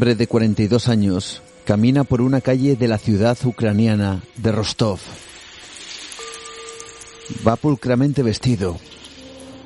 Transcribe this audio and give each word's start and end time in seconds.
Hombre 0.00 0.14
de 0.14 0.26
42 0.26 0.88
años 0.88 1.42
camina 1.66 2.04
por 2.04 2.22
una 2.22 2.40
calle 2.40 2.74
de 2.74 2.88
la 2.88 2.96
ciudad 2.96 3.36
ucraniana 3.44 4.22
de 4.38 4.50
Rostov. 4.50 4.98
Va 7.46 7.56
pulcramente 7.56 8.22
vestido. 8.22 8.78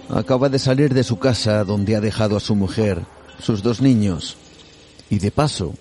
Acaba 0.08 0.48
de 0.48 0.58
salir 0.58 0.92
de 0.92 1.04
su 1.04 1.20
casa 1.20 1.62
donde 1.62 1.94
ha 1.94 2.00
dejado 2.00 2.36
a 2.36 2.41
su 2.41 2.56
mujer, 2.56 3.02
sus 3.38 3.62
dos 3.62 3.80
niños 3.80 4.36
y 5.08 5.20
de 5.20 5.30
paso 5.30 5.74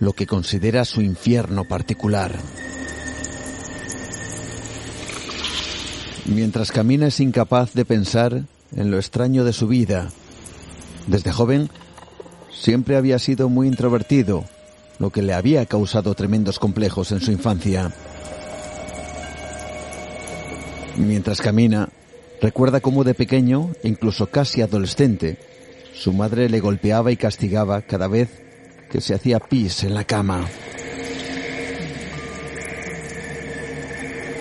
lo 0.00 0.12
que 0.12 0.26
considera 0.26 0.84
su 0.84 1.00
infierno 1.00 1.62
particular. 1.62 2.32
Mientras 6.24 6.72
camina 6.72 7.06
es 7.06 7.20
incapaz 7.20 7.74
de 7.74 7.84
pensar 7.84 8.42
en 8.74 8.90
lo 8.90 8.96
extraño 8.96 9.44
de 9.44 9.52
su 9.52 9.68
vida. 9.68 10.10
Desde 11.06 11.30
joven 11.30 11.70
siempre 12.64 12.96
había 12.96 13.18
sido 13.18 13.50
muy 13.50 13.68
introvertido, 13.68 14.46
lo 14.98 15.10
que 15.10 15.20
le 15.20 15.34
había 15.34 15.66
causado 15.66 16.14
tremendos 16.14 16.58
complejos 16.58 17.12
en 17.12 17.20
su 17.20 17.30
infancia. 17.30 17.92
Mientras 20.96 21.42
camina, 21.42 21.90
recuerda 22.40 22.80
cómo 22.80 23.04
de 23.04 23.12
pequeño, 23.12 23.72
incluso 23.82 24.28
casi 24.28 24.62
adolescente, 24.62 25.36
su 25.92 26.14
madre 26.14 26.48
le 26.48 26.60
golpeaba 26.60 27.12
y 27.12 27.18
castigaba 27.18 27.82
cada 27.82 28.08
vez 28.08 28.30
que 28.90 29.02
se 29.02 29.14
hacía 29.14 29.40
pis 29.40 29.84
en 29.84 29.92
la 29.92 30.04
cama. 30.04 30.46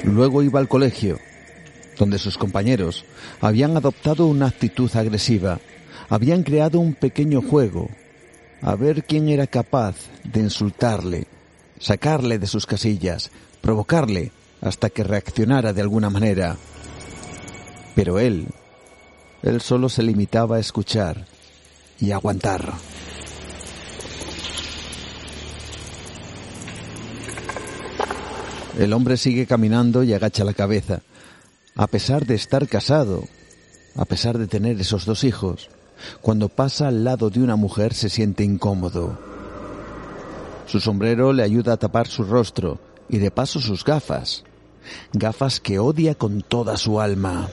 Luego 0.05 0.43
iba 0.43 0.61
al 0.61 0.69
colegio, 0.69 1.19
donde 1.99 2.19
sus 2.19 2.37
compañeros 2.37 3.03
habían 3.41 3.75
adoptado 3.75 4.27
una 4.27 4.47
actitud 4.47 4.89
agresiva, 4.95 5.59
habían 6.07 6.43
creado 6.43 6.79
un 6.79 6.93
pequeño 6.93 7.41
juego, 7.41 7.89
a 8.63 8.75
ver 8.75 9.03
quién 9.03 9.27
era 9.27 9.45
capaz 9.45 9.95
de 10.23 10.39
insultarle, 10.39 11.27
sacarle 11.79 12.39
de 12.39 12.47
sus 12.47 12.65
casillas, 12.65 13.29
provocarle 13.61 14.31
hasta 14.61 14.89
que 14.89 15.03
reaccionara 15.03 15.73
de 15.73 15.81
alguna 15.81 16.09
manera. 16.09 16.55
Pero 17.93 18.19
él, 18.19 18.47
él 19.41 19.59
solo 19.59 19.89
se 19.89 20.01
limitaba 20.01 20.55
a 20.55 20.59
escuchar 20.59 21.25
y 21.99 22.11
aguantar. 22.11 22.73
El 28.79 28.93
hombre 28.93 29.17
sigue 29.17 29.45
caminando 29.45 30.03
y 30.03 30.13
agacha 30.13 30.45
la 30.45 30.53
cabeza. 30.53 31.01
A 31.75 31.87
pesar 31.87 32.25
de 32.25 32.35
estar 32.35 32.67
casado, 32.67 33.25
a 33.95 34.05
pesar 34.05 34.37
de 34.37 34.47
tener 34.47 34.79
esos 34.79 35.05
dos 35.05 35.25
hijos, 35.25 35.69
cuando 36.21 36.49
pasa 36.49 36.87
al 36.87 37.03
lado 37.03 37.29
de 37.29 37.41
una 37.41 37.55
mujer 37.55 37.93
se 37.93 38.09
siente 38.09 38.43
incómodo. 38.43 39.17
Su 40.65 40.79
sombrero 40.79 41.33
le 41.33 41.43
ayuda 41.43 41.73
a 41.73 41.77
tapar 41.77 42.07
su 42.07 42.23
rostro 42.23 42.79
y 43.09 43.17
de 43.17 43.31
paso 43.31 43.59
sus 43.59 43.83
gafas. 43.83 44.43
Gafas 45.13 45.59
que 45.59 45.79
odia 45.79 46.15
con 46.15 46.41
toda 46.41 46.77
su 46.77 46.99
alma. 46.99 47.49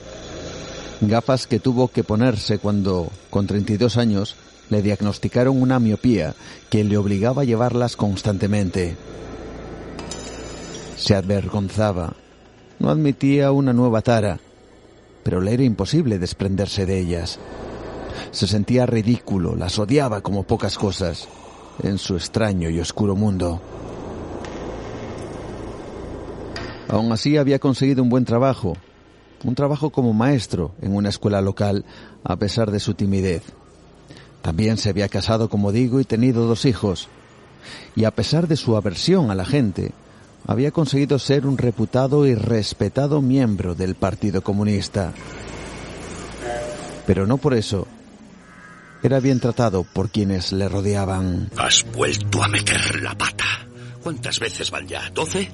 Gafas 1.01 1.47
que 1.47 1.59
tuvo 1.59 1.87
que 1.87 2.03
ponerse 2.03 2.59
cuando, 2.59 3.09
con 3.29 3.47
32 3.47 3.97
años, 3.97 4.35
le 4.69 4.81
diagnosticaron 4.81 5.61
una 5.61 5.79
miopía 5.79 6.33
que 6.69 6.83
le 6.83 6.97
obligaba 6.97 7.41
a 7.41 7.45
llevarlas 7.45 7.95
constantemente. 7.95 8.95
Se 10.95 11.15
avergonzaba. 11.15 12.13
No 12.79 12.89
admitía 12.89 13.51
una 13.51 13.73
nueva 13.73 14.01
tara, 14.01 14.39
pero 15.23 15.41
le 15.41 15.53
era 15.53 15.63
imposible 15.63 16.19
desprenderse 16.19 16.85
de 16.85 16.99
ellas. 16.99 17.39
Se 18.31 18.47
sentía 18.47 18.85
ridículo, 18.85 19.55
las 19.55 19.77
odiaba 19.77 20.21
como 20.21 20.43
pocas 20.43 20.77
cosas, 20.77 21.27
en 21.83 21.97
su 21.97 22.15
extraño 22.15 22.69
y 22.69 22.79
oscuro 22.79 23.15
mundo. 23.15 23.61
Aún 26.87 27.11
así 27.11 27.35
había 27.37 27.59
conseguido 27.59 28.01
un 28.01 28.09
buen 28.09 28.23
trabajo, 28.23 28.77
un 29.43 29.53
trabajo 29.53 29.89
como 29.89 30.13
maestro 30.13 30.71
en 30.81 30.95
una 30.95 31.09
escuela 31.09 31.41
local, 31.41 31.83
a 32.23 32.37
pesar 32.37 32.71
de 32.71 32.79
su 32.79 32.93
timidez. 32.93 33.43
También 34.41 34.77
se 34.77 34.89
había 34.89 35.09
casado, 35.09 35.49
como 35.49 35.73
digo, 35.73 35.99
y 35.99 36.05
tenido 36.05 36.47
dos 36.47 36.65
hijos. 36.65 37.09
Y 37.95 38.05
a 38.05 38.11
pesar 38.11 38.47
de 38.47 38.55
su 38.55 38.77
aversión 38.77 39.29
a 39.29 39.35
la 39.35 39.45
gente, 39.45 39.91
había 40.47 40.71
conseguido 40.71 41.19
ser 41.19 41.45
un 41.45 41.57
reputado 41.57 42.25
y 42.25 42.33
respetado 42.33 43.21
miembro 43.21 43.75
del 43.75 43.95
Partido 43.95 44.41
Comunista. 44.41 45.13
Pero 47.05 47.27
no 47.27 47.37
por 47.37 47.53
eso 47.53 47.87
era 49.03 49.19
bien 49.19 49.39
tratado 49.39 49.83
por 49.83 50.09
quienes 50.09 50.51
le 50.51 50.69
rodeaban. 50.69 51.49
Has 51.57 51.85
vuelto 51.91 52.43
a 52.43 52.47
meter 52.47 53.01
la 53.01 53.17
pata. 53.17 53.67
¿Cuántas 54.03 54.39
veces 54.39 54.71
van 54.71 54.87
ya? 54.87 55.09
¿Doce? 55.13 55.49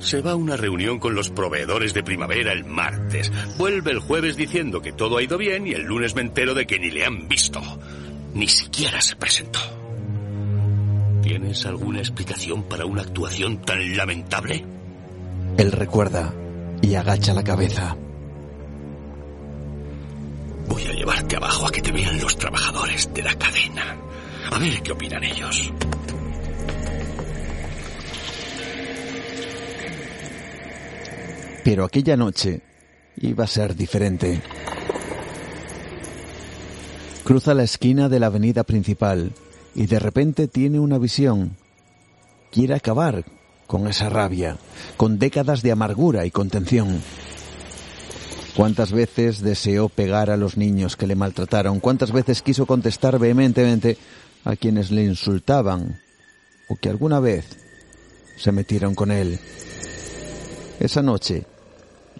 Se 0.00 0.20
va 0.20 0.32
a 0.32 0.36
una 0.36 0.56
reunión 0.56 0.98
con 0.98 1.14
los 1.14 1.30
proveedores 1.30 1.94
de 1.94 2.02
primavera 2.02 2.52
el 2.52 2.64
martes. 2.64 3.32
Vuelve 3.56 3.90
el 3.90 4.00
jueves 4.00 4.36
diciendo 4.36 4.82
que 4.82 4.92
todo 4.92 5.16
ha 5.16 5.22
ido 5.22 5.38
bien 5.38 5.66
y 5.66 5.72
el 5.72 5.82
lunes 5.82 6.14
me 6.14 6.22
entero 6.22 6.54
de 6.54 6.66
que 6.66 6.78
ni 6.78 6.90
le 6.90 7.04
han 7.04 7.26
visto. 7.28 7.60
Ni 8.34 8.48
siquiera 8.48 9.00
se 9.00 9.16
presentó. 9.16 9.60
¿Tienes 11.22 11.64
alguna 11.64 12.00
explicación 12.00 12.64
para 12.64 12.84
una 12.84 13.02
actuación 13.02 13.62
tan 13.62 13.96
lamentable? 13.96 14.64
Él 15.56 15.72
recuerda 15.72 16.34
y 16.82 16.96
agacha 16.96 17.32
la 17.32 17.44
cabeza. 17.44 17.96
Llevarte 21.04 21.36
abajo 21.36 21.66
a 21.66 21.70
que 21.70 21.82
te 21.82 21.92
vean 21.92 22.18
los 22.18 22.34
trabajadores 22.38 23.12
de 23.12 23.22
la 23.22 23.34
cadena. 23.34 23.98
A 24.50 24.58
ver 24.58 24.80
qué 24.80 24.92
opinan 24.92 25.22
ellos. 25.22 25.70
Pero 31.62 31.84
aquella 31.84 32.16
noche 32.16 32.62
iba 33.18 33.44
a 33.44 33.46
ser 33.46 33.76
diferente. 33.76 34.40
Cruza 37.22 37.52
la 37.52 37.64
esquina 37.64 38.08
de 38.08 38.20
la 38.20 38.26
avenida 38.26 38.64
principal 38.64 39.32
y 39.74 39.84
de 39.84 39.98
repente 39.98 40.48
tiene 40.48 40.80
una 40.80 40.96
visión. 40.96 41.58
Quiere 42.50 42.76
acabar 42.76 43.26
con 43.66 43.88
esa 43.88 44.08
rabia, 44.08 44.56
con 44.96 45.18
décadas 45.18 45.60
de 45.60 45.72
amargura 45.72 46.24
y 46.24 46.30
contención. 46.30 47.02
¿Cuántas 48.56 48.92
veces 48.92 49.42
deseó 49.42 49.88
pegar 49.88 50.30
a 50.30 50.36
los 50.36 50.56
niños 50.56 50.96
que 50.96 51.08
le 51.08 51.16
maltrataron? 51.16 51.80
¿Cuántas 51.80 52.12
veces 52.12 52.40
quiso 52.40 52.66
contestar 52.66 53.18
vehementemente 53.18 53.98
a 54.44 54.54
quienes 54.54 54.92
le 54.92 55.02
insultaban 55.02 56.00
o 56.68 56.76
que 56.76 56.88
alguna 56.88 57.18
vez 57.18 57.46
se 58.36 58.52
metieron 58.52 58.94
con 58.94 59.10
él? 59.10 59.40
Esa 60.78 61.02
noche 61.02 61.46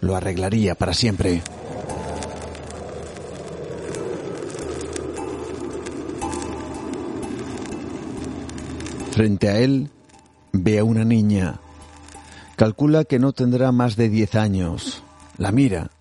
lo 0.01 0.13
arreglaría 0.13 0.75
para 0.75 0.93
siempre. 0.93 1.41
Frente 9.11 9.47
a 9.47 9.57
él 9.59 9.89
ve 10.51 10.79
a 10.79 10.83
una 10.83 11.05
niña. 11.05 11.61
Calcula 12.57 13.05
que 13.05 13.19
no 13.19 13.31
tendrá 13.31 13.71
más 13.71 13.95
de 13.95 14.09
diez 14.09 14.35
años. 14.35 15.01
La 15.37 15.53
mira 15.53 15.91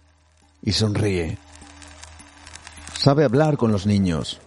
y 0.64 0.72
sonríe. 0.72 1.38
Sabe 2.96 3.24
hablar 3.24 3.56
con 3.56 3.70
los 3.70 3.86
niños. 3.86 4.40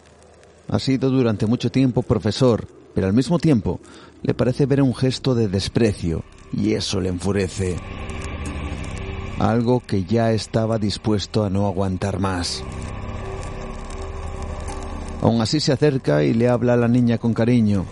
Ha 0.67 0.79
sido 0.79 1.09
durante 1.09 1.45
mucho 1.45 1.71
tiempo 1.71 2.01
profesor, 2.01 2.67
pero 2.93 3.07
al 3.07 3.13
mismo 3.13 3.37
tiempo 3.39 3.79
le 4.23 4.33
parece 4.33 4.65
ver 4.65 4.81
un 4.81 4.95
gesto 4.95 5.35
de 5.35 5.47
desprecio 5.47 6.23
y 6.51 6.73
eso 6.73 6.99
le 6.99 7.09
enfurece. 7.09 7.77
Algo 9.39 9.81
que 9.81 10.03
ya 10.03 10.31
estaba 10.31 10.79
dispuesto 10.79 11.43
a 11.45 11.49
no 11.49 11.67
aguantar 11.67 12.19
más. 12.19 12.63
Aún 15.21 15.41
así 15.41 15.59
se 15.59 15.71
acerca 15.71 16.23
y 16.23 16.33
le 16.33 16.49
habla 16.49 16.73
a 16.73 16.77
la 16.77 16.87
niña 16.87 17.19
con 17.19 17.33
cariño. 17.33 17.85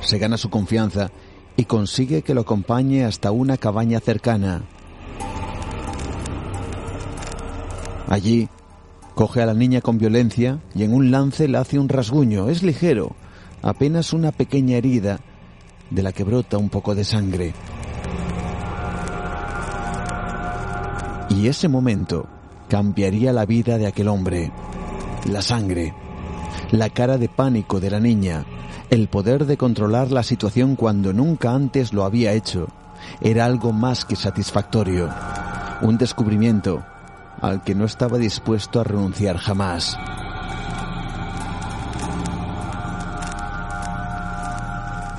Se 0.00 0.18
gana 0.18 0.36
su 0.36 0.50
confianza 0.50 1.10
y 1.56 1.64
consigue 1.64 2.22
que 2.22 2.34
lo 2.34 2.40
acompañe 2.40 3.04
hasta 3.04 3.30
una 3.30 3.56
cabaña 3.56 4.00
cercana. 4.00 4.64
Allí 8.08 8.48
Coge 9.18 9.42
a 9.42 9.46
la 9.46 9.54
niña 9.54 9.80
con 9.80 9.98
violencia 9.98 10.60
y 10.76 10.84
en 10.84 10.94
un 10.94 11.10
lance 11.10 11.48
le 11.48 11.58
hace 11.58 11.76
un 11.76 11.88
rasguño. 11.88 12.50
Es 12.50 12.62
ligero, 12.62 13.16
apenas 13.62 14.12
una 14.12 14.30
pequeña 14.30 14.76
herida 14.76 15.18
de 15.90 16.04
la 16.04 16.12
que 16.12 16.22
brota 16.22 16.56
un 16.56 16.68
poco 16.68 16.94
de 16.94 17.02
sangre. 17.02 17.52
Y 21.30 21.48
ese 21.48 21.66
momento 21.66 22.28
cambiaría 22.68 23.32
la 23.32 23.44
vida 23.44 23.76
de 23.76 23.88
aquel 23.88 24.06
hombre. 24.06 24.52
La 25.28 25.42
sangre, 25.42 25.92
la 26.70 26.90
cara 26.90 27.18
de 27.18 27.28
pánico 27.28 27.80
de 27.80 27.90
la 27.90 27.98
niña, 27.98 28.44
el 28.88 29.08
poder 29.08 29.46
de 29.46 29.56
controlar 29.56 30.12
la 30.12 30.22
situación 30.22 30.76
cuando 30.76 31.12
nunca 31.12 31.54
antes 31.54 31.92
lo 31.92 32.04
había 32.04 32.34
hecho, 32.34 32.68
era 33.20 33.46
algo 33.46 33.72
más 33.72 34.04
que 34.04 34.14
satisfactorio. 34.14 35.08
Un 35.82 35.98
descubrimiento 35.98 36.84
al 37.40 37.62
que 37.62 37.74
no 37.74 37.84
estaba 37.84 38.18
dispuesto 38.18 38.80
a 38.80 38.84
renunciar 38.84 39.36
jamás. 39.36 39.96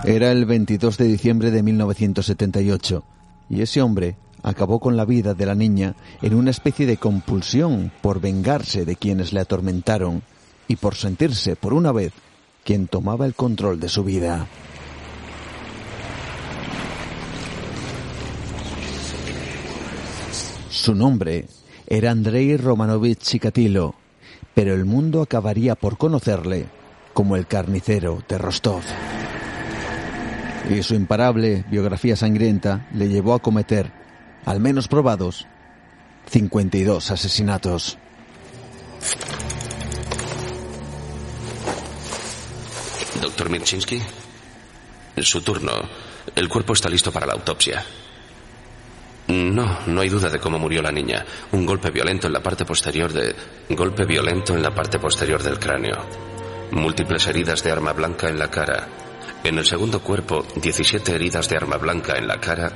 Era 0.04 0.32
el 0.32 0.46
22 0.46 0.98
de 0.98 1.06
diciembre 1.06 1.52
de 1.52 1.62
1978 1.62 3.04
y 3.50 3.62
ese 3.62 3.82
hombre 3.82 4.16
acabó 4.44 4.80
con 4.80 4.96
la 4.96 5.06
vida 5.06 5.34
de 5.34 5.46
la 5.46 5.56
niña 5.56 5.96
en 6.22 6.34
una 6.34 6.52
especie 6.52 6.86
de 6.86 6.98
compulsión 6.98 7.92
por 8.02 8.22
vengarse 8.22 8.86
de 8.86 8.96
quienes 8.96 9.34
le 9.34 9.42
atormentaron 9.42 10.24
y 10.68 10.78
por 10.78 10.96
sentirse, 10.96 11.56
por 11.56 11.74
una 11.74 11.92
vez, 11.92 12.14
quien 12.64 12.88
tomaba 12.88 13.26
el 13.26 13.36
control 13.36 13.80
de 13.80 13.90
su 13.90 14.04
vida. 14.04 14.48
Su 20.70 20.96
nombre 20.96 21.48
era 21.92 22.12
Andrei 22.12 22.56
Romanovich 22.56 23.18
Chikatilo, 23.18 23.96
pero 24.54 24.76
el 24.76 24.86
mundo 24.86 25.24
acabaría 25.24 25.74
por 25.74 25.98
conocerle 25.98 26.68
como 27.14 27.36
el 27.36 27.48
carnicero 27.48 28.24
de 28.30 28.38
Rostov. 28.38 28.84
Y 30.70 30.84
su 30.84 30.94
imparable 30.94 31.66
biografía 31.72 32.16
sangrienta 32.16 32.88
le 32.94 33.10
llevó 33.10 33.34
a 33.34 33.40
cometer, 33.40 33.92
al 34.46 34.60
menos 34.60 34.88
probados, 34.88 35.48
52 36.30 37.10
asesinatos. 37.10 37.98
Doctor 43.20 43.50
Mirchinsky, 43.50 44.00
su 45.18 45.42
turno. 45.42 45.72
El 46.36 46.48
cuerpo 46.48 46.74
está 46.74 46.88
listo 46.88 47.12
para 47.12 47.26
la 47.26 47.34
autopsia. 47.34 47.84
No, 49.30 49.80
no 49.86 50.02
hay 50.02 50.10
duda 50.10 50.28
de 50.28 50.40
cómo 50.40 50.58
murió 50.58 50.82
la 50.82 50.92
niña. 50.92 51.24
Un 51.52 51.64
golpe 51.64 51.92
violento 51.92 52.26
en 52.26 52.34
la 52.34 52.42
parte 52.42 52.66
posterior 52.66 53.14
de. 53.14 53.36
Golpe 53.70 54.06
violento 54.06 54.56
en 54.56 54.64
la 54.64 54.74
parte 54.74 54.98
posterior 54.98 55.44
del 55.44 55.60
cráneo. 55.60 55.98
Múltiples 56.72 57.28
heridas 57.28 57.62
de 57.64 57.72
arma 57.72 57.94
blanca 57.94 58.28
en 58.28 58.40
la 58.40 58.50
cara. 58.50 58.88
En 59.44 59.60
el 59.60 59.66
segundo 59.66 60.02
cuerpo, 60.02 60.44
17 60.56 61.14
heridas 61.14 61.48
de 61.48 61.58
arma 61.58 61.78
blanca 61.78 62.18
en 62.18 62.28
la 62.28 62.40
cara, 62.40 62.72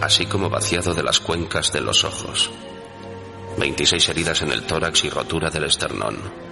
así 0.00 0.26
como 0.26 0.48
vaciado 0.48 0.94
de 0.94 1.02
las 1.02 1.18
cuencas 1.18 1.72
de 1.72 1.80
los 1.80 2.04
ojos. 2.04 2.50
26 3.58 4.08
heridas 4.08 4.42
en 4.42 4.52
el 4.52 4.62
tórax 4.62 5.04
y 5.04 5.10
rotura 5.10 5.50
del 5.50 5.64
esternón. 5.64 6.45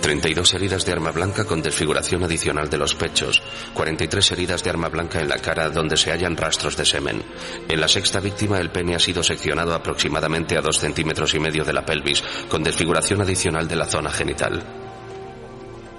32 0.00 0.54
heridas 0.54 0.84
de 0.84 0.92
arma 0.92 1.10
blanca 1.10 1.44
con 1.44 1.62
desfiguración 1.62 2.24
adicional 2.24 2.68
de 2.70 2.78
los 2.78 2.94
pechos, 2.94 3.42
43 3.74 4.32
heridas 4.32 4.64
de 4.64 4.70
arma 4.70 4.88
blanca 4.88 5.20
en 5.20 5.28
la 5.28 5.38
cara 5.38 5.70
donde 5.70 5.96
se 5.96 6.10
hallan 6.10 6.36
rastros 6.36 6.76
de 6.76 6.84
semen. 6.84 7.22
En 7.68 7.80
la 7.80 7.88
sexta 7.88 8.20
víctima 8.20 8.58
el 8.58 8.70
pene 8.70 8.94
ha 8.94 8.98
sido 8.98 9.22
seccionado 9.22 9.74
aproximadamente 9.74 10.56
a 10.56 10.60
dos 10.60 10.78
centímetros 10.78 11.34
y 11.34 11.38
medio 11.38 11.64
de 11.64 11.72
la 11.72 11.84
pelvis, 11.84 12.22
con 12.48 12.62
desfiguración 12.62 13.20
adicional 13.20 13.68
de 13.68 13.76
la 13.76 13.86
zona 13.86 14.10
genital. 14.10 14.62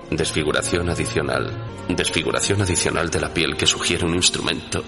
Desfiguración 0.10 0.90
adicional. 0.90 1.52
Desfiguración 1.88 2.62
adicional 2.62 3.10
de 3.10 3.22
la 3.22 3.34
piel 3.34 3.56
que 3.56 3.66
sugiere 3.66 4.06
un 4.06 4.16
instrumento 4.16 4.84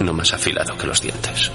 no 0.00 0.12
más 0.12 0.32
afilado 0.32 0.76
que 0.76 0.86
los 0.86 1.00
dientes. 1.00 1.50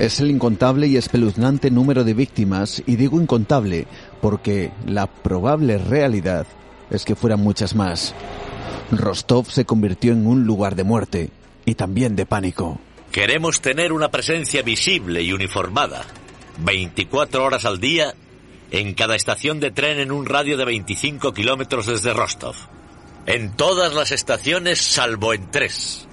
Es 0.00 0.18
el 0.18 0.30
incontable 0.30 0.86
y 0.86 0.96
espeluznante 0.96 1.70
número 1.70 2.04
de 2.04 2.14
víctimas, 2.14 2.82
y 2.86 2.96
digo 2.96 3.20
incontable 3.20 3.86
porque 4.22 4.72
la 4.86 5.06
probable 5.06 5.76
realidad 5.76 6.46
es 6.88 7.04
que 7.04 7.14
fueran 7.14 7.40
muchas 7.40 7.74
más. 7.74 8.14
Rostov 8.90 9.50
se 9.50 9.66
convirtió 9.66 10.12
en 10.12 10.26
un 10.26 10.46
lugar 10.46 10.74
de 10.74 10.84
muerte 10.84 11.28
y 11.66 11.74
también 11.74 12.16
de 12.16 12.24
pánico. 12.24 12.80
Queremos 13.12 13.60
tener 13.60 13.92
una 13.92 14.10
presencia 14.10 14.62
visible 14.62 15.20
y 15.20 15.34
uniformada, 15.34 16.06
24 16.64 17.44
horas 17.44 17.66
al 17.66 17.78
día, 17.78 18.14
en 18.70 18.94
cada 18.94 19.16
estación 19.16 19.60
de 19.60 19.70
tren 19.70 20.00
en 20.00 20.12
un 20.12 20.24
radio 20.24 20.56
de 20.56 20.64
25 20.64 21.34
kilómetros 21.34 21.84
desde 21.84 22.14
Rostov. 22.14 22.56
En 23.26 23.54
todas 23.54 23.92
las 23.92 24.12
estaciones 24.12 24.80
salvo 24.80 25.34
en 25.34 25.50
tres 25.50 26.08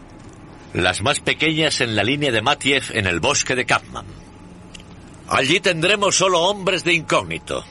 las 0.83 1.01
más 1.01 1.19
pequeñas 1.19 1.81
en 1.81 1.95
la 1.95 2.03
línea 2.03 2.31
de 2.31 2.41
Matiev 2.41 2.83
en 2.93 3.07
el 3.07 3.19
bosque 3.19 3.55
de 3.55 3.65
Kapman. 3.65 4.05
Allí 5.27 5.59
tendremos 5.59 6.15
solo 6.15 6.41
hombres 6.41 6.83
de 6.83 6.93
incógnito. 6.93 7.63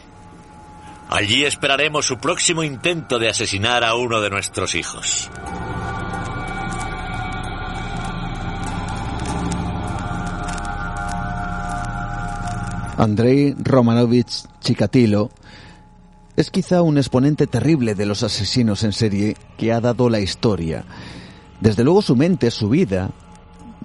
Allí 1.08 1.44
esperaremos 1.44 2.04
su 2.04 2.18
próximo 2.18 2.64
intento 2.64 3.18
de 3.18 3.28
asesinar 3.28 3.84
a 3.84 3.94
uno 3.94 4.20
de 4.20 4.30
nuestros 4.30 4.74
hijos. 4.74 5.30
Andrei 12.98 13.54
Romanovich 13.58 14.46
Chikatilo 14.60 15.30
es 16.34 16.50
quizá 16.50 16.82
un 16.82 16.98
exponente 16.98 17.46
terrible 17.46 17.94
de 17.94 18.06
los 18.06 18.22
asesinos 18.22 18.82
en 18.84 18.92
serie 18.92 19.36
que 19.56 19.72
ha 19.72 19.80
dado 19.80 20.10
la 20.10 20.18
historia 20.18 20.84
desde 21.60 21.84
luego 21.84 22.02
su 22.02 22.16
mente, 22.16 22.50
su 22.50 22.68
vida, 22.68 23.10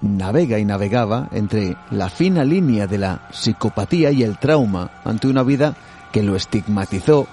navega 0.00 0.58
y 0.58 0.64
navegaba 0.64 1.28
entre 1.32 1.76
la 1.90 2.10
fina 2.10 2.44
línea 2.44 2.86
de 2.86 2.98
la 2.98 3.28
psicopatía 3.32 4.10
y 4.10 4.22
el 4.22 4.38
trauma 4.38 4.90
ante 5.04 5.28
una 5.28 5.42
vida 5.42 5.76
que 6.12 6.22
lo 6.22 6.36
estigmatizó 6.36 7.26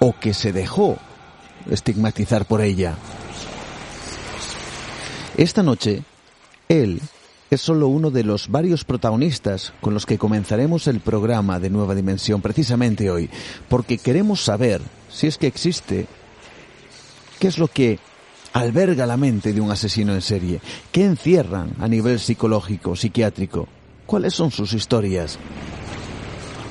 o 0.00 0.14
que 0.18 0.34
se 0.34 0.52
dejó 0.52 0.98
estigmatizar 1.70 2.44
por 2.44 2.60
ella. 2.60 2.96
Esta 5.36 5.62
noche, 5.62 6.02
él 6.68 7.00
es 7.50 7.60
solo 7.60 7.88
uno 7.88 8.10
de 8.10 8.24
los 8.24 8.48
varios 8.48 8.84
protagonistas 8.84 9.72
con 9.80 9.94
los 9.94 10.04
que 10.04 10.18
comenzaremos 10.18 10.86
el 10.86 11.00
programa 11.00 11.58
de 11.60 11.70
Nueva 11.70 11.94
Dimensión 11.94 12.42
precisamente 12.42 13.10
hoy, 13.10 13.30
porque 13.68 13.98
queremos 13.98 14.42
saber 14.44 14.82
si 15.10 15.26
es 15.26 15.38
que 15.38 15.46
existe, 15.46 16.06
qué 17.38 17.48
es 17.48 17.58
lo 17.58 17.68
que 17.68 17.98
alberga 18.52 19.06
la 19.06 19.16
mente 19.16 19.52
de 19.52 19.60
un 19.60 19.70
asesino 19.70 20.14
en 20.14 20.22
serie? 20.22 20.60
¿Qué 20.92 21.04
encierran 21.04 21.72
a 21.78 21.88
nivel 21.88 22.18
psicológico, 22.18 22.96
psiquiátrico? 22.96 23.68
¿Cuáles 24.06 24.34
son 24.34 24.50
sus 24.50 24.72
historias? 24.72 25.38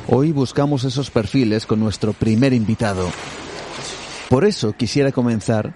Hoy 0.08 0.32
buscamos 0.32 0.84
esos 0.86 1.12
perfiles 1.12 1.66
con 1.66 1.80
nuestro 1.80 2.14
primer 2.14 2.54
invitado. 2.54 3.10
Por 4.30 4.46
eso 4.46 4.74
quisiera 4.74 5.12
comenzar 5.12 5.74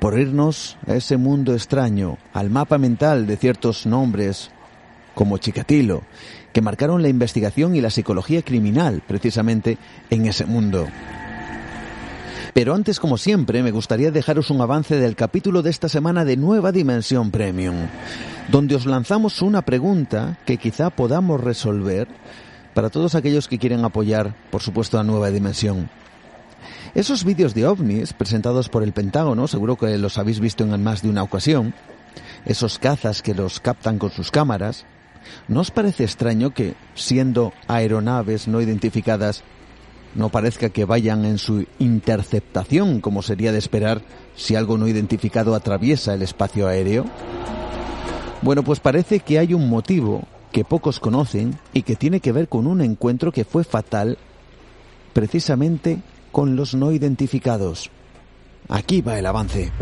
por 0.00 0.18
irnos 0.18 0.76
a 0.86 0.94
ese 0.94 1.16
mundo 1.16 1.54
extraño, 1.54 2.18
al 2.32 2.50
mapa 2.50 2.78
mental 2.78 3.26
de 3.26 3.36
ciertos 3.36 3.86
nombres 3.86 4.50
como 5.14 5.38
Chikatilo, 5.38 6.02
que 6.52 6.60
marcaron 6.60 7.02
la 7.02 7.08
investigación 7.08 7.74
y 7.74 7.80
la 7.80 7.90
psicología 7.90 8.42
criminal 8.42 9.02
precisamente 9.06 9.78
en 10.10 10.26
ese 10.26 10.44
mundo. 10.44 10.86
Pero 12.54 12.72
antes, 12.72 13.00
como 13.00 13.18
siempre, 13.18 13.64
me 13.64 13.72
gustaría 13.72 14.12
dejaros 14.12 14.48
un 14.48 14.60
avance 14.60 14.96
del 14.96 15.16
capítulo 15.16 15.60
de 15.62 15.70
esta 15.70 15.88
semana 15.88 16.24
de 16.24 16.36
Nueva 16.36 16.70
Dimensión 16.70 17.32
Premium, 17.32 17.88
donde 18.48 18.76
os 18.76 18.86
lanzamos 18.86 19.42
una 19.42 19.62
pregunta 19.62 20.38
que 20.46 20.56
quizá 20.56 20.90
podamos 20.90 21.40
resolver 21.40 22.06
para 22.72 22.90
todos 22.90 23.16
aquellos 23.16 23.48
que 23.48 23.58
quieren 23.58 23.84
apoyar, 23.84 24.36
por 24.52 24.62
supuesto, 24.62 25.00
a 25.00 25.02
Nueva 25.02 25.32
Dimensión. 25.32 25.90
Esos 26.94 27.24
vídeos 27.24 27.54
de 27.54 27.66
ovnis 27.66 28.12
presentados 28.12 28.68
por 28.68 28.84
el 28.84 28.92
Pentágono, 28.92 29.48
seguro 29.48 29.74
que 29.74 29.98
los 29.98 30.16
habéis 30.16 30.38
visto 30.38 30.62
en 30.62 30.80
más 30.80 31.02
de 31.02 31.08
una 31.08 31.24
ocasión, 31.24 31.74
esos 32.46 32.78
cazas 32.78 33.20
que 33.20 33.34
los 33.34 33.58
captan 33.58 33.98
con 33.98 34.12
sus 34.12 34.30
cámaras, 34.30 34.86
¿no 35.48 35.58
os 35.58 35.72
parece 35.72 36.04
extraño 36.04 36.54
que, 36.54 36.74
siendo 36.94 37.52
aeronaves 37.66 38.46
no 38.46 38.60
identificadas, 38.60 39.42
no 40.14 40.28
parezca 40.28 40.70
que 40.70 40.84
vayan 40.84 41.24
en 41.24 41.38
su 41.38 41.66
interceptación, 41.78 43.00
como 43.00 43.22
sería 43.22 43.52
de 43.52 43.58
esperar 43.58 44.02
si 44.36 44.54
algo 44.54 44.78
no 44.78 44.88
identificado 44.88 45.54
atraviesa 45.54 46.14
el 46.14 46.22
espacio 46.22 46.68
aéreo? 46.68 47.04
Bueno, 48.42 48.62
pues 48.62 48.80
parece 48.80 49.20
que 49.20 49.38
hay 49.38 49.54
un 49.54 49.68
motivo 49.68 50.22
que 50.52 50.64
pocos 50.64 51.00
conocen 51.00 51.58
y 51.72 51.82
que 51.82 51.96
tiene 51.96 52.20
que 52.20 52.32
ver 52.32 52.48
con 52.48 52.66
un 52.66 52.80
encuentro 52.80 53.32
que 53.32 53.44
fue 53.44 53.64
fatal 53.64 54.18
precisamente 55.12 55.98
con 56.30 56.56
los 56.56 56.74
no 56.74 56.92
identificados. 56.92 57.90
Aquí 58.68 59.00
va 59.00 59.18
el 59.18 59.26
avance. 59.26 59.72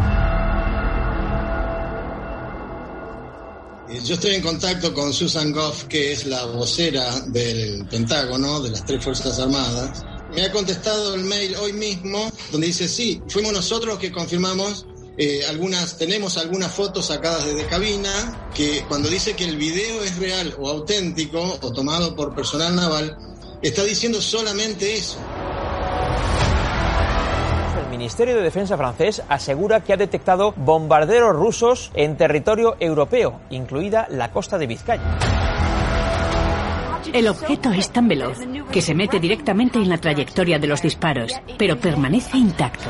Yo 4.04 4.14
estoy 4.14 4.36
en 4.36 4.42
contacto 4.42 4.94
con 4.94 5.12
Susan 5.12 5.52
Goff, 5.52 5.84
que 5.84 6.12
es 6.12 6.26
la 6.26 6.46
vocera 6.46 7.20
del 7.26 7.86
Pentágono, 7.86 8.60
de 8.60 8.70
las 8.70 8.84
tres 8.86 9.04
Fuerzas 9.04 9.38
Armadas. 9.38 10.04
Me 10.34 10.44
ha 10.44 10.52
contestado 10.52 11.14
el 11.14 11.24
mail 11.24 11.54
hoy 11.56 11.72
mismo, 11.74 12.30
donde 12.50 12.68
dice, 12.68 12.88
sí, 12.88 13.22
fuimos 13.28 13.52
nosotros 13.52 13.98
que 13.98 14.10
confirmamos 14.10 14.86
eh, 15.18 15.44
algunas, 15.46 15.98
tenemos 15.98 16.38
algunas 16.38 16.72
fotos 16.72 17.06
sacadas 17.06 17.44
desde 17.44 17.66
cabina, 17.66 18.48
que 18.54 18.82
cuando 18.88 19.10
dice 19.10 19.36
que 19.36 19.44
el 19.44 19.58
video 19.58 20.02
es 20.02 20.16
real 20.18 20.54
o 20.58 20.70
auténtico 20.70 21.58
o 21.60 21.72
tomado 21.72 22.16
por 22.16 22.34
personal 22.34 22.74
naval, 22.74 23.16
está 23.60 23.84
diciendo 23.84 24.22
solamente 24.22 24.94
eso. 24.94 25.18
El 27.84 27.90
Ministerio 27.90 28.34
de 28.34 28.42
Defensa 28.42 28.78
francés 28.78 29.22
asegura 29.28 29.84
que 29.84 29.92
ha 29.92 29.98
detectado 29.98 30.54
bombarderos 30.56 31.36
rusos 31.36 31.90
en 31.94 32.16
territorio 32.16 32.76
europeo, 32.80 33.38
incluida 33.50 34.06
la 34.10 34.32
costa 34.32 34.56
de 34.56 34.66
Vizcaya. 34.66 35.61
El 37.12 37.28
objeto 37.28 37.70
es 37.72 37.90
tan 37.90 38.08
veloz 38.08 38.38
que 38.72 38.80
se 38.80 38.94
mete 38.94 39.20
directamente 39.20 39.78
en 39.78 39.90
la 39.90 39.98
trayectoria 39.98 40.58
de 40.58 40.66
los 40.66 40.80
disparos, 40.80 41.34
pero 41.58 41.78
permanece 41.78 42.38
intacto. 42.38 42.88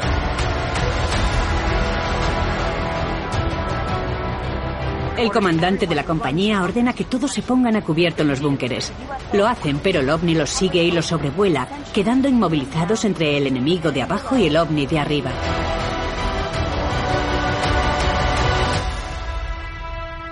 El 5.19 5.31
comandante 5.33 5.89
de 5.89 5.95
la 5.97 6.05
compañía 6.05 6.63
ordena 6.63 6.93
que 6.93 7.05
todos 7.05 7.33
se 7.33 7.43
pongan 7.43 7.75
a 7.75 7.83
cubierto 7.83 8.23
en 8.23 8.29
los 8.29 8.41
búnkeres. 8.41 8.93
Lo 9.33 9.49
hacen, 9.49 9.81
pero 9.81 10.01
el 10.01 10.11
ovni 10.11 10.35
los 10.35 10.51
sigue 10.51 10.85
y 10.85 10.93
los 10.93 11.07
sobrevuela, 11.07 11.67
quedando 11.93 12.29
inmovilizados 12.29 13.05
entre 13.05 13.37
el 13.37 13.49
enemigo 13.49 13.91
de 13.91 14.03
abajo 14.03 14.39
y 14.39 14.47
el 14.47 14.57
ovni 14.57 14.87
de 14.87 14.99
arriba. 15.01 15.33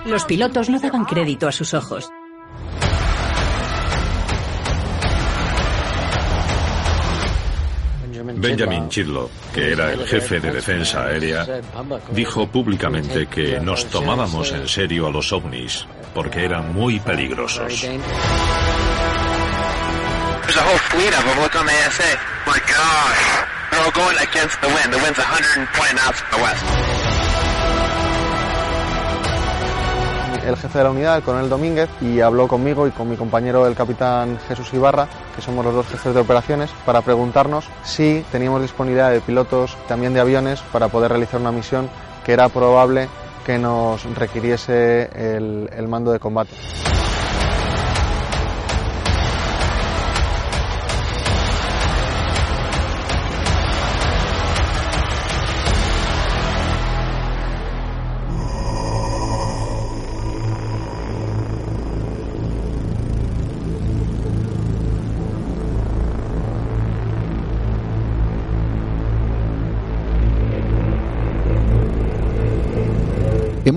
Los 0.07 0.25
pilotos 0.25 0.71
no 0.71 0.79
daban 0.79 1.05
crédito 1.05 1.49
a 1.49 1.53
sus 1.53 1.75
ojos. 1.75 2.11
Benjamin 8.41 8.89
Chidlow, 8.89 9.31
que 9.55 9.73
era 9.73 9.93
el 9.93 10.07
jefe 10.07 10.41
de 10.41 10.53
defensa 10.53 11.05
aérea, 11.05 11.47
dijo 12.11 12.47
públicamente 12.47 13.27
que 13.27 13.61
nos 13.61 13.87
tomábamos 13.87 14.53
en 14.53 14.67
serio 14.67 15.07
a 15.07 15.11
los 15.11 15.33
ovnis 15.33 15.87
porque 16.15 16.45
eran 16.45 16.73
muy 16.75 16.99
peligrosos. 17.01 17.87
El 30.47 30.57
jefe 30.57 30.79
de 30.79 30.85
la 30.85 30.91
unidad, 30.91 31.17
el 31.17 31.23
coronel 31.23 31.49
Domínguez, 31.49 31.89
y 32.01 32.21
habló 32.21 32.49
conmigo 32.49 32.87
y 32.87 32.91
con 32.91 33.09
mi 33.09 33.17
compañero 33.17 33.67
el 33.67 33.75
capitán 33.75 34.39
Jesús 34.49 34.73
Ibarra, 34.73 35.09
que 35.35 35.43
somos 35.43 35.65
los 35.65 35.75
dos 35.75 35.87
jefes 35.87 36.15
de 36.15 36.21
operaciones, 36.21 36.71
para 36.85 37.03
preguntarnos 37.03 37.67
si 37.83 38.25
teníamos 38.33 38.63
disponibilidad 38.63 39.11
de 39.11 39.21
pilotos, 39.21 39.77
también 39.89 40.15
de 40.15 40.21
aviones, 40.21 40.61
para 40.73 40.89
poder 40.89 41.11
realizar 41.11 41.41
una 41.41 41.53
misión 41.53 41.89
que 42.25 42.33
era 42.33 42.49
probable 42.49 43.09
que 43.45 43.59
nos 43.59 44.05
requiriese 44.17 45.11
el, 45.15 45.71
el 45.75 45.89
mando 45.89 46.13
de 46.13 46.19
combate. 46.19 46.55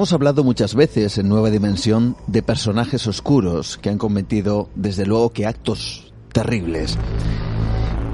Hemos 0.04 0.12
hablado 0.12 0.44
muchas 0.44 0.76
veces 0.76 1.18
en 1.18 1.30
Nueva 1.30 1.50
Dimensión 1.50 2.18
de 2.28 2.44
personajes 2.44 3.08
oscuros 3.08 3.78
que 3.78 3.88
han 3.88 3.98
cometido, 3.98 4.68
desde 4.76 5.06
luego, 5.06 5.30
que 5.30 5.46
actos 5.46 6.14
terribles. 6.34 6.98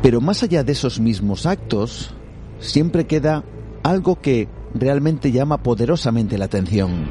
Pero 0.04 0.22
más 0.22 0.44
allá 0.44 0.64
de 0.64 0.74
esos 0.74 1.00
mismos 1.00 1.48
actos, 1.48 2.14
siempre 2.60 3.08
queda 3.08 3.44
algo 3.82 4.22
que 4.22 4.48
realmente 4.76 5.32
llama 5.32 5.64
poderosamente 5.64 6.38
la 6.38 6.46
atención. 6.46 7.08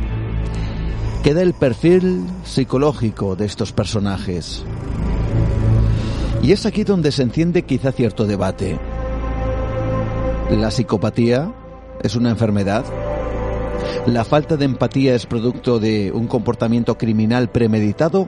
Queda 1.25 1.42
el 1.42 1.54
perfil 1.54 2.25
psicológico 2.44 3.35
de 3.35 3.47
estos 3.47 3.73
personajes. 3.73 4.62
Y 6.40 6.52
es 6.52 6.66
aquí 6.66 6.85
donde 6.85 7.11
se 7.11 7.25
enciende 7.25 7.64
quizá 7.64 7.90
cierto 7.90 8.26
debate. 8.26 8.78
¿La 10.52 10.70
psicopatía 10.70 11.52
es 12.00 12.14
una 12.14 12.30
enfermedad? 12.30 12.85
¿La 14.12 14.24
falta 14.24 14.56
de 14.56 14.64
empatía 14.64 15.14
es 15.14 15.26
producto 15.26 15.78
de 15.78 16.10
un 16.10 16.28
comportamiento 16.28 16.96
criminal 16.96 17.50
premeditado 17.50 18.26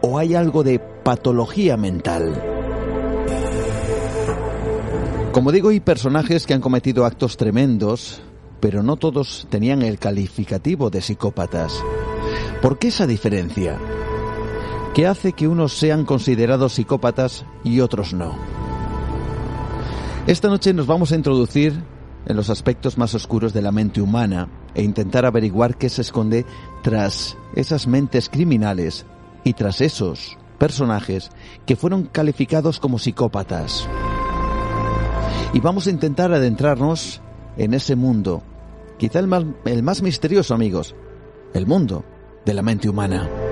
o 0.00 0.18
hay 0.18 0.34
algo 0.34 0.64
de 0.64 0.78
patología 0.78 1.76
mental? 1.76 2.42
Como 5.30 5.52
digo, 5.52 5.68
hay 5.68 5.80
personajes 5.80 6.46
que 6.46 6.54
han 6.54 6.62
cometido 6.62 7.04
actos 7.04 7.36
tremendos, 7.36 8.22
pero 8.58 8.82
no 8.82 8.96
todos 8.96 9.46
tenían 9.50 9.82
el 9.82 9.98
calificativo 9.98 10.88
de 10.88 11.02
psicópatas. 11.02 11.74
¿Por 12.62 12.78
qué 12.78 12.88
esa 12.88 13.06
diferencia? 13.06 13.78
¿Qué 14.94 15.06
hace 15.06 15.34
que 15.34 15.46
unos 15.46 15.74
sean 15.74 16.06
considerados 16.06 16.72
psicópatas 16.72 17.44
y 17.64 17.80
otros 17.80 18.14
no? 18.14 18.34
Esta 20.26 20.48
noche 20.48 20.72
nos 20.72 20.86
vamos 20.86 21.12
a 21.12 21.16
introducir 21.16 21.78
en 22.24 22.34
los 22.34 22.48
aspectos 22.48 22.96
más 22.96 23.14
oscuros 23.14 23.52
de 23.52 23.60
la 23.60 23.72
mente 23.72 24.00
humana 24.00 24.48
e 24.78 24.82
intentar 24.84 25.26
averiguar 25.26 25.76
qué 25.76 25.88
se 25.88 26.02
esconde 26.02 26.46
tras 26.84 27.36
esas 27.56 27.88
mentes 27.88 28.28
criminales 28.28 29.06
y 29.42 29.54
tras 29.54 29.80
esos 29.80 30.38
personajes 30.56 31.30
que 31.66 31.74
fueron 31.74 32.04
calificados 32.04 32.78
como 32.78 33.00
psicópatas. 33.00 33.88
Y 35.52 35.58
vamos 35.58 35.88
a 35.88 35.90
intentar 35.90 36.32
adentrarnos 36.32 37.20
en 37.56 37.74
ese 37.74 37.96
mundo, 37.96 38.44
quizá 38.98 39.18
el 39.18 39.26
más, 39.26 39.44
el 39.64 39.82
más 39.82 40.00
misterioso, 40.00 40.54
amigos, 40.54 40.94
el 41.54 41.66
mundo 41.66 42.04
de 42.46 42.54
la 42.54 42.62
mente 42.62 42.88
humana. 42.88 43.47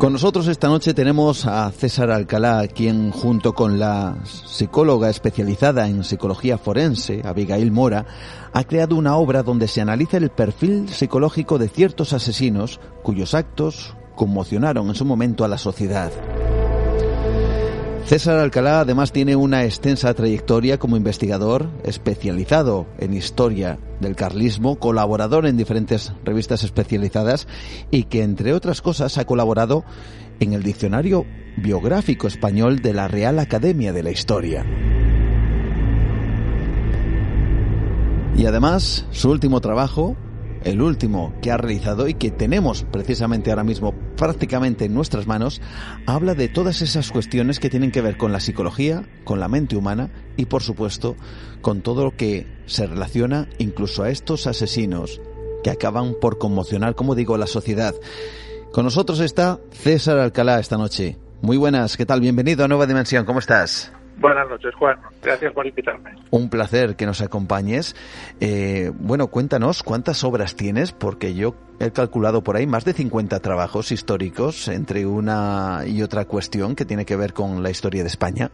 Con 0.00 0.14
nosotros 0.14 0.48
esta 0.48 0.68
noche 0.68 0.94
tenemos 0.94 1.44
a 1.44 1.70
César 1.72 2.10
Alcalá, 2.10 2.66
quien 2.68 3.10
junto 3.10 3.52
con 3.52 3.78
la 3.78 4.16
psicóloga 4.24 5.10
especializada 5.10 5.88
en 5.88 6.04
psicología 6.04 6.56
forense, 6.56 7.20
Abigail 7.22 7.70
Mora, 7.70 8.06
ha 8.54 8.64
creado 8.64 8.96
una 8.96 9.16
obra 9.16 9.42
donde 9.42 9.68
se 9.68 9.82
analiza 9.82 10.16
el 10.16 10.30
perfil 10.30 10.88
psicológico 10.88 11.58
de 11.58 11.68
ciertos 11.68 12.14
asesinos 12.14 12.80
cuyos 13.02 13.34
actos 13.34 13.94
conmocionaron 14.14 14.88
en 14.88 14.94
su 14.94 15.04
momento 15.04 15.44
a 15.44 15.48
la 15.48 15.58
sociedad. 15.58 16.10
César 18.10 18.40
Alcalá 18.40 18.80
además 18.80 19.12
tiene 19.12 19.36
una 19.36 19.62
extensa 19.62 20.12
trayectoria 20.14 20.80
como 20.80 20.96
investigador 20.96 21.70
especializado 21.84 22.88
en 22.98 23.14
historia 23.14 23.78
del 24.00 24.16
carlismo, 24.16 24.80
colaborador 24.80 25.46
en 25.46 25.56
diferentes 25.56 26.12
revistas 26.24 26.64
especializadas 26.64 27.46
y 27.92 28.02
que 28.02 28.24
entre 28.24 28.52
otras 28.52 28.82
cosas 28.82 29.16
ha 29.16 29.26
colaborado 29.26 29.84
en 30.40 30.54
el 30.54 30.64
diccionario 30.64 31.24
biográfico 31.56 32.26
español 32.26 32.80
de 32.80 32.94
la 32.94 33.06
Real 33.06 33.38
Academia 33.38 33.92
de 33.92 34.02
la 34.02 34.10
Historia. 34.10 34.66
Y 38.36 38.44
además, 38.44 39.06
su 39.12 39.30
último 39.30 39.60
trabajo, 39.60 40.16
el 40.64 40.82
último 40.82 41.32
que 41.40 41.50
ha 41.50 41.56
realizado 41.56 42.08
y 42.08 42.14
que 42.14 42.30
tenemos 42.30 42.84
precisamente 42.90 43.50
ahora 43.50 43.64
mismo 43.64 43.94
prácticamente 44.16 44.84
en 44.84 44.94
nuestras 44.94 45.26
manos, 45.26 45.60
habla 46.06 46.34
de 46.34 46.48
todas 46.48 46.82
esas 46.82 47.10
cuestiones 47.10 47.58
que 47.60 47.70
tienen 47.70 47.90
que 47.90 48.02
ver 48.02 48.16
con 48.16 48.32
la 48.32 48.40
psicología, 48.40 49.08
con 49.24 49.40
la 49.40 49.48
mente 49.48 49.76
humana 49.76 50.10
y 50.36 50.46
por 50.46 50.62
supuesto 50.62 51.16
con 51.62 51.82
todo 51.82 52.04
lo 52.04 52.16
que 52.16 52.46
se 52.66 52.86
relaciona 52.86 53.48
incluso 53.58 54.02
a 54.02 54.10
estos 54.10 54.46
asesinos 54.46 55.20
que 55.62 55.70
acaban 55.70 56.14
por 56.20 56.38
conmocionar, 56.38 56.94
como 56.94 57.14
digo, 57.14 57.36
la 57.36 57.46
sociedad. 57.46 57.94
Con 58.72 58.84
nosotros 58.84 59.20
está 59.20 59.60
César 59.72 60.18
Alcalá 60.18 60.58
esta 60.60 60.78
noche. 60.78 61.18
Muy 61.42 61.56
buenas, 61.56 61.96
¿qué 61.96 62.06
tal? 62.06 62.20
Bienvenido 62.20 62.64
a 62.64 62.68
Nueva 62.68 62.86
Dimensión, 62.86 63.24
¿cómo 63.24 63.38
estás? 63.38 63.92
Buenas 64.20 64.50
noches, 64.50 64.74
Juan. 64.74 64.98
Gracias 65.22 65.50
por 65.54 65.66
invitarme. 65.66 66.10
Un 66.30 66.50
placer 66.50 66.94
que 66.94 67.06
nos 67.06 67.22
acompañes. 67.22 67.96
Eh, 68.38 68.92
bueno, 68.94 69.28
cuéntanos 69.28 69.82
cuántas 69.82 70.24
obras 70.24 70.56
tienes, 70.56 70.92
porque 70.92 71.34
yo 71.34 71.54
he 71.80 71.90
calculado 71.90 72.42
por 72.42 72.56
ahí 72.56 72.66
más 72.66 72.84
de 72.84 72.92
50 72.92 73.40
trabajos 73.40 73.92
históricos 73.92 74.68
entre 74.68 75.06
una 75.06 75.84
y 75.86 76.02
otra 76.02 76.26
cuestión 76.26 76.76
que 76.76 76.84
tiene 76.84 77.06
que 77.06 77.16
ver 77.16 77.32
con 77.32 77.62
la 77.62 77.70
historia 77.70 78.02
de 78.02 78.08
España. 78.08 78.50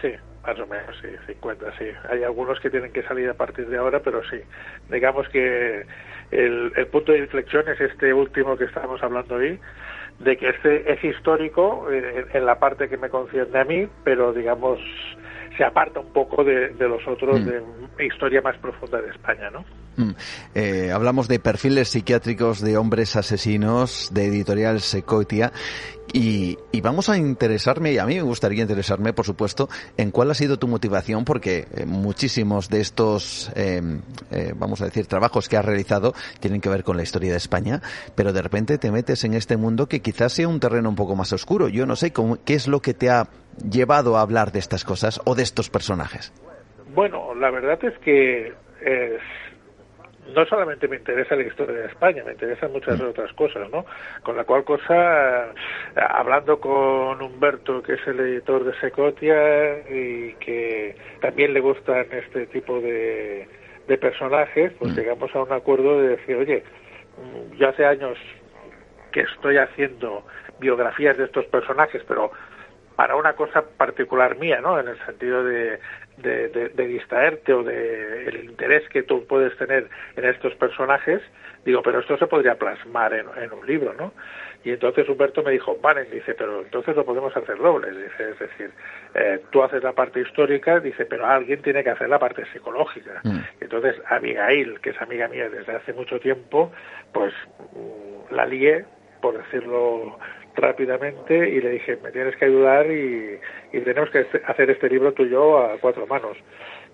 Sí, 0.00 0.08
más 0.42 0.58
o 0.58 0.66
menos, 0.66 0.96
sí, 1.02 1.08
50, 1.26 1.66
sí. 1.76 1.84
Hay 2.10 2.22
algunos 2.22 2.58
que 2.60 2.70
tienen 2.70 2.90
que 2.90 3.02
salir 3.02 3.28
a 3.28 3.34
partir 3.34 3.68
de 3.68 3.76
ahora, 3.76 4.00
pero 4.00 4.22
sí. 4.30 4.38
Digamos 4.90 5.28
que 5.28 5.84
el, 6.30 6.72
el 6.76 6.86
punto 6.88 7.12
de 7.12 7.18
inflexión 7.18 7.68
es 7.68 7.80
este 7.80 8.12
último 8.12 8.56
que 8.56 8.64
estamos 8.64 9.02
hablando 9.02 9.36
hoy, 9.36 9.58
de 10.18 10.36
que 10.36 10.48
este 10.48 10.92
es 10.92 11.02
histórico 11.04 11.88
eh, 11.90 12.26
en 12.32 12.46
la 12.46 12.58
parte 12.58 12.88
que 12.88 12.96
me 12.96 13.08
concierne 13.08 13.58
a 13.58 13.64
mí, 13.64 13.88
pero 14.04 14.32
digamos 14.32 14.78
se 15.56 15.64
aparta 15.64 16.00
un 16.00 16.12
poco 16.12 16.42
de, 16.44 16.70
de 16.70 16.88
los 16.88 17.06
otros 17.06 17.40
Mm. 17.40 17.44
de 17.96 18.06
historia 18.06 18.42
más 18.42 18.56
profunda 18.58 19.00
de 19.00 19.10
España, 19.10 19.50
¿no? 19.50 19.64
Mm. 19.96 20.10
Eh, 20.54 20.90
hablamos 20.92 21.28
de 21.28 21.38
perfiles 21.38 21.88
psiquiátricos 21.88 22.60
de 22.60 22.76
hombres 22.76 23.16
asesinos 23.16 24.10
de 24.12 24.26
editorial 24.26 24.80
Secotia 24.80 25.52
y, 26.16 26.58
vamos 26.80 27.08
a 27.08 27.16
interesarme, 27.16 27.92
y 27.92 27.98
a 27.98 28.06
mí 28.06 28.14
me 28.14 28.22
gustaría 28.22 28.62
interesarme, 28.62 29.12
por 29.12 29.24
supuesto, 29.24 29.68
en 29.96 30.12
cuál 30.12 30.30
ha 30.30 30.34
sido 30.34 30.58
tu 30.58 30.68
motivación, 30.68 31.24
porque 31.24 31.66
eh, 31.74 31.86
muchísimos 31.86 32.68
de 32.68 32.80
estos, 32.80 33.50
eh, 33.56 33.82
eh, 34.30 34.52
vamos 34.54 34.80
a 34.80 34.84
decir, 34.84 35.06
trabajos 35.06 35.48
que 35.48 35.56
has 35.56 35.64
realizado 35.64 36.14
tienen 36.38 36.60
que 36.60 36.68
ver 36.68 36.84
con 36.84 36.96
la 36.96 37.02
historia 37.02 37.32
de 37.32 37.38
España, 37.38 37.80
pero 38.14 38.32
de 38.32 38.42
repente 38.42 38.78
te 38.78 38.92
metes 38.92 39.24
en 39.24 39.34
este 39.34 39.56
mundo 39.56 39.88
que 39.88 40.02
quizás 40.02 40.32
sea 40.32 40.46
un 40.46 40.60
terreno 40.60 40.88
un 40.88 40.94
poco 40.94 41.16
más 41.16 41.32
oscuro. 41.32 41.68
Yo 41.68 41.84
no 41.84 41.96
sé 41.96 42.12
cómo, 42.12 42.38
qué 42.44 42.54
es 42.54 42.68
lo 42.68 42.80
que 42.80 42.94
te 42.94 43.10
ha 43.10 43.26
llevado 43.68 44.16
a 44.16 44.20
hablar 44.20 44.52
de 44.52 44.60
estas 44.60 44.84
cosas 44.84 45.20
o 45.24 45.34
de 45.34 45.42
estos 45.42 45.68
personajes. 45.68 46.32
Bueno, 46.94 47.34
la 47.34 47.50
verdad 47.50 47.82
es 47.82 47.98
que 47.98 48.52
no 50.32 50.46
solamente 50.46 50.88
me 50.88 50.96
interesa 50.96 51.36
la 51.36 51.42
historia 51.42 51.76
de 51.76 51.86
España, 51.86 52.22
me 52.24 52.32
interesan 52.32 52.72
muchas 52.72 53.00
otras 53.00 53.32
cosas, 53.34 53.68
¿no? 53.70 53.84
Con 54.22 54.36
la 54.36 54.44
cual 54.44 54.64
cosa, 54.64 55.52
hablando 55.96 56.58
con 56.58 57.20
Humberto, 57.20 57.82
que 57.82 57.94
es 57.94 58.06
el 58.06 58.20
editor 58.20 58.64
de 58.64 58.78
Secotia 58.80 59.78
y 59.90 60.34
que 60.34 60.96
también 61.20 61.52
le 61.52 61.60
gustan 61.60 62.06
este 62.10 62.46
tipo 62.46 62.80
de, 62.80 63.46
de 63.86 63.98
personajes, 63.98 64.72
pues 64.78 64.96
llegamos 64.96 65.34
a 65.34 65.42
un 65.42 65.52
acuerdo 65.52 66.00
de 66.00 66.08
decir, 66.16 66.36
oye, 66.36 66.62
mm, 67.18 67.56
yo 67.56 67.68
hace 67.68 67.84
años 67.84 68.18
que 69.12 69.20
estoy 69.20 69.58
haciendo 69.58 70.24
biografías 70.58 71.16
de 71.16 71.24
estos 71.24 71.44
personajes, 71.46 72.02
pero 72.08 72.32
para 72.96 73.16
una 73.16 73.34
cosa 73.34 73.62
particular 73.62 74.38
mía, 74.38 74.60
¿no? 74.60 74.78
En 74.78 74.88
el 74.88 74.98
sentido 75.04 75.44
de, 75.44 75.80
de, 76.18 76.48
de, 76.48 76.68
de 76.68 76.86
distraerte 76.86 77.52
o 77.52 77.62
de 77.62 78.28
el 78.28 78.44
interés 78.44 78.88
que 78.88 79.02
tú 79.02 79.26
puedes 79.26 79.56
tener 79.56 79.88
en 80.16 80.24
estos 80.24 80.54
personajes, 80.54 81.20
digo, 81.64 81.82
pero 81.82 82.00
esto 82.00 82.16
se 82.18 82.26
podría 82.26 82.56
plasmar 82.56 83.14
en, 83.14 83.26
en 83.36 83.52
un 83.52 83.66
libro, 83.66 83.94
¿no? 83.94 84.12
Y 84.64 84.70
entonces 84.70 85.06
Humberto 85.08 85.42
me 85.42 85.52
dijo, 85.52 85.76
vale, 85.82 86.04
dice, 86.04 86.34
pero 86.34 86.62
entonces 86.62 86.96
lo 86.96 87.04
podemos 87.04 87.36
hacer 87.36 87.58
doble, 87.58 87.90
dice, 87.90 88.30
es 88.30 88.38
decir, 88.38 88.70
eh, 89.14 89.40
tú 89.50 89.62
haces 89.62 89.82
la 89.82 89.92
parte 89.92 90.20
histórica, 90.22 90.80
dice, 90.80 91.04
pero 91.04 91.26
alguien 91.26 91.60
tiene 91.60 91.84
que 91.84 91.90
hacer 91.90 92.08
la 92.08 92.18
parte 92.18 92.46
psicológica. 92.50 93.20
Entonces 93.60 93.96
Abigail, 94.08 94.80
que 94.80 94.90
es 94.90 95.02
amiga 95.02 95.28
mía 95.28 95.50
desde 95.50 95.76
hace 95.76 95.92
mucho 95.92 96.18
tiempo, 96.18 96.72
pues 97.12 97.34
mm, 97.74 98.34
la 98.34 98.46
lié, 98.46 98.86
por 99.20 99.36
decirlo 99.36 100.18
rápidamente, 100.56 101.48
y 101.48 101.60
le 101.60 101.70
dije, 101.70 101.98
me 102.02 102.10
tienes 102.12 102.36
que 102.36 102.44
ayudar 102.44 102.90
y, 102.90 103.38
y 103.72 103.80
tenemos 103.80 104.10
que 104.10 104.26
hacer 104.46 104.70
este 104.70 104.88
libro 104.88 105.12
tú 105.12 105.24
y 105.24 105.30
yo 105.30 105.58
a 105.58 105.78
cuatro 105.80 106.06
manos. 106.06 106.36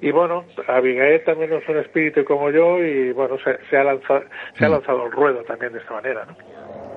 Y 0.00 0.10
bueno, 0.12 0.44
Abigail 0.66 1.22
también 1.24 1.52
es 1.52 1.68
un 1.68 1.76
espíritu 1.76 2.24
como 2.24 2.50
yo 2.50 2.78
y 2.82 3.12
bueno, 3.12 3.36
se, 3.38 3.58
se 3.68 3.76
ha, 3.76 3.84
lanzado, 3.84 4.24
se 4.58 4.64
ha 4.64 4.68
lanzado 4.68 5.04
al 5.04 5.12
ruedo 5.12 5.42
también 5.44 5.72
de 5.72 5.78
esta 5.78 5.92
manera, 5.92 6.24
¿no? 6.24 6.89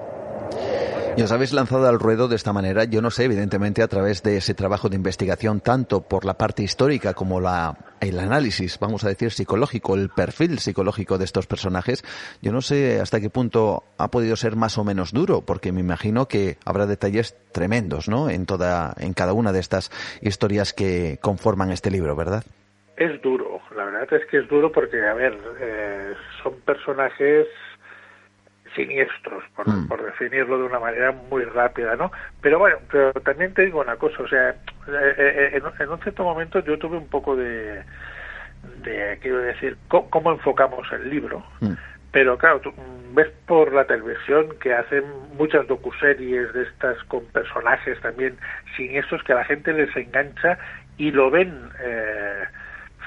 Y 1.16 1.22
os 1.22 1.32
habéis 1.32 1.54
lanzado 1.54 1.88
al 1.88 2.00
ruedo 2.00 2.28
de 2.28 2.36
esta 2.36 2.54
manera, 2.54 2.86
yo 2.86 3.00
no 3.00 3.12
sé, 3.12 3.26
evidentemente 3.26 3.84
a 3.84 3.88
través 3.88 4.24
de 4.24 4.38
ese 4.38 4.56
trabajo 4.56 4.90
de 4.90 4.96
investigación, 4.96 5.60
tanto 5.60 6.02
por 6.02 6.26
la 6.26 6.34
parte 6.40 6.64
histórica 6.64 7.14
como 7.14 7.40
la, 7.40 7.78
el 8.02 8.18
análisis, 8.18 8.80
vamos 8.80 9.04
a 9.04 9.10
decir, 9.10 9.30
psicológico, 9.30 9.94
el 9.94 10.10
perfil 10.10 10.58
psicológico 10.58 11.20
de 11.20 11.26
estos 11.26 11.46
personajes, 11.46 12.04
yo 12.42 12.52
no 12.52 12.62
sé 12.62 13.00
hasta 13.00 13.22
qué 13.22 13.30
punto 13.30 13.84
ha 14.00 14.10
podido 14.10 14.36
ser 14.36 14.56
más 14.56 14.80
o 14.80 14.84
menos 14.84 15.14
duro, 15.14 15.42
porque 15.42 15.72
me 15.72 15.82
imagino 15.82 16.28
que 16.28 16.58
habrá 16.66 16.88
detalles 16.88 17.38
tremendos, 17.52 18.10
¿no? 18.10 18.32
En 18.32 18.48
toda, 18.48 18.96
en 18.98 19.14
cada 19.14 19.34
una 19.34 19.52
de 19.52 19.60
estas 19.60 19.92
historias 20.22 20.74
que 20.74 21.20
conforman 21.22 21.72
este 21.72 21.92
libro, 21.92 22.16
¿verdad? 22.16 22.44
Es 22.98 23.22
duro, 23.22 23.60
la 23.76 23.86
verdad 23.86 24.12
es 24.14 24.26
que 24.32 24.40
es 24.40 24.48
duro 24.48 24.72
porque, 24.72 25.04
a 25.06 25.14
ver, 25.14 25.38
eh, 25.60 26.14
son 26.42 26.60
personajes 26.62 27.48
siniestros, 28.76 29.44
por, 29.56 29.68
Mm. 29.68 29.88
por 29.88 30.04
definirlo 30.04 30.58
de 30.58 30.64
una 30.66 30.80
manera 30.80 31.12
muy 31.12 31.44
rápida, 31.44 31.96
¿no? 31.96 32.12
Pero 32.42 32.60
bueno, 32.60 32.78
pero 32.92 33.12
también 33.14 33.54
te 33.54 33.66
digo 33.66 33.82
una 33.82 33.96
cosa, 33.96 34.24
o 34.24 34.28
sea, 34.28 34.50
eh, 34.50 34.56
eh, 35.18 35.50
en, 35.54 35.64
en 35.82 35.90
un 35.90 36.00
cierto 36.02 36.24
momento 36.24 36.60
yo 36.60 36.78
tuve 36.78 36.98
un 36.98 37.08
poco 37.08 37.36
de, 37.36 37.84
de 38.84 39.18
quiero 39.22 39.40
decir, 39.40 39.78
¿cómo, 39.88 40.10
cómo 40.10 40.32
enfocamos 40.32 40.92
el 40.92 41.10
libro? 41.10 41.44
Mm. 41.62 41.74
Pero 42.12 42.38
claro, 42.38 42.60
tú 42.60 42.72
ves 43.14 43.30
por 43.48 43.74
la 43.74 43.86
televisión 43.86 44.48
que 44.62 44.74
hacen 44.74 45.04
muchas 45.38 45.68
docuseries 45.68 46.54
de 46.54 46.64
estas 46.64 47.02
con 47.06 47.26
personajes 47.28 48.00
también 48.02 48.38
siniestros 48.78 49.24
que 49.24 49.34
a 49.34 49.38
la 49.38 49.46
gente 49.46 49.74
les 49.74 49.96
engancha 49.96 50.58
y 50.98 51.12
lo 51.12 51.32
ven 51.32 51.52
eh, 51.80 52.44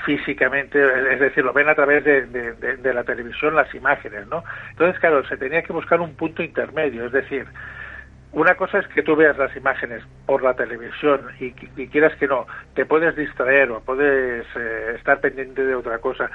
físicamente, 0.04 0.78
es 1.12 1.20
decir, 1.20 1.44
lo 1.44 1.52
ven 1.52 1.68
a 1.68 1.74
través 1.74 2.04
de, 2.04 2.26
de, 2.26 2.52
de, 2.52 2.76
de 2.76 2.94
la 2.94 3.04
televisión 3.04 3.54
las 3.54 3.74
imágenes, 3.74 4.26
¿no? 4.28 4.44
Entonces, 4.70 4.98
claro, 5.00 5.26
se 5.26 5.36
tenía 5.36 5.62
que 5.62 5.72
buscar 5.72 6.00
un 6.00 6.14
punto 6.14 6.42
intermedio, 6.42 7.06
es 7.06 7.12
decir, 7.12 7.46
una 8.32 8.54
cosa 8.56 8.80
es 8.80 8.86
que 8.88 9.02
tú 9.02 9.16
veas 9.16 9.38
las 9.38 9.56
imágenes 9.56 10.02
por 10.26 10.42
la 10.42 10.52
televisión 10.54 11.22
y, 11.40 11.54
y 11.76 11.88
quieras 11.88 12.14
que 12.16 12.26
no, 12.26 12.46
te 12.74 12.84
puedes 12.84 13.16
distraer 13.16 13.70
o 13.70 13.80
puedes 13.80 14.44
eh, 14.56 14.92
estar 14.96 15.20
pendiente 15.20 15.64
de 15.64 15.74
otra 15.74 15.98
cosa, 15.98 16.30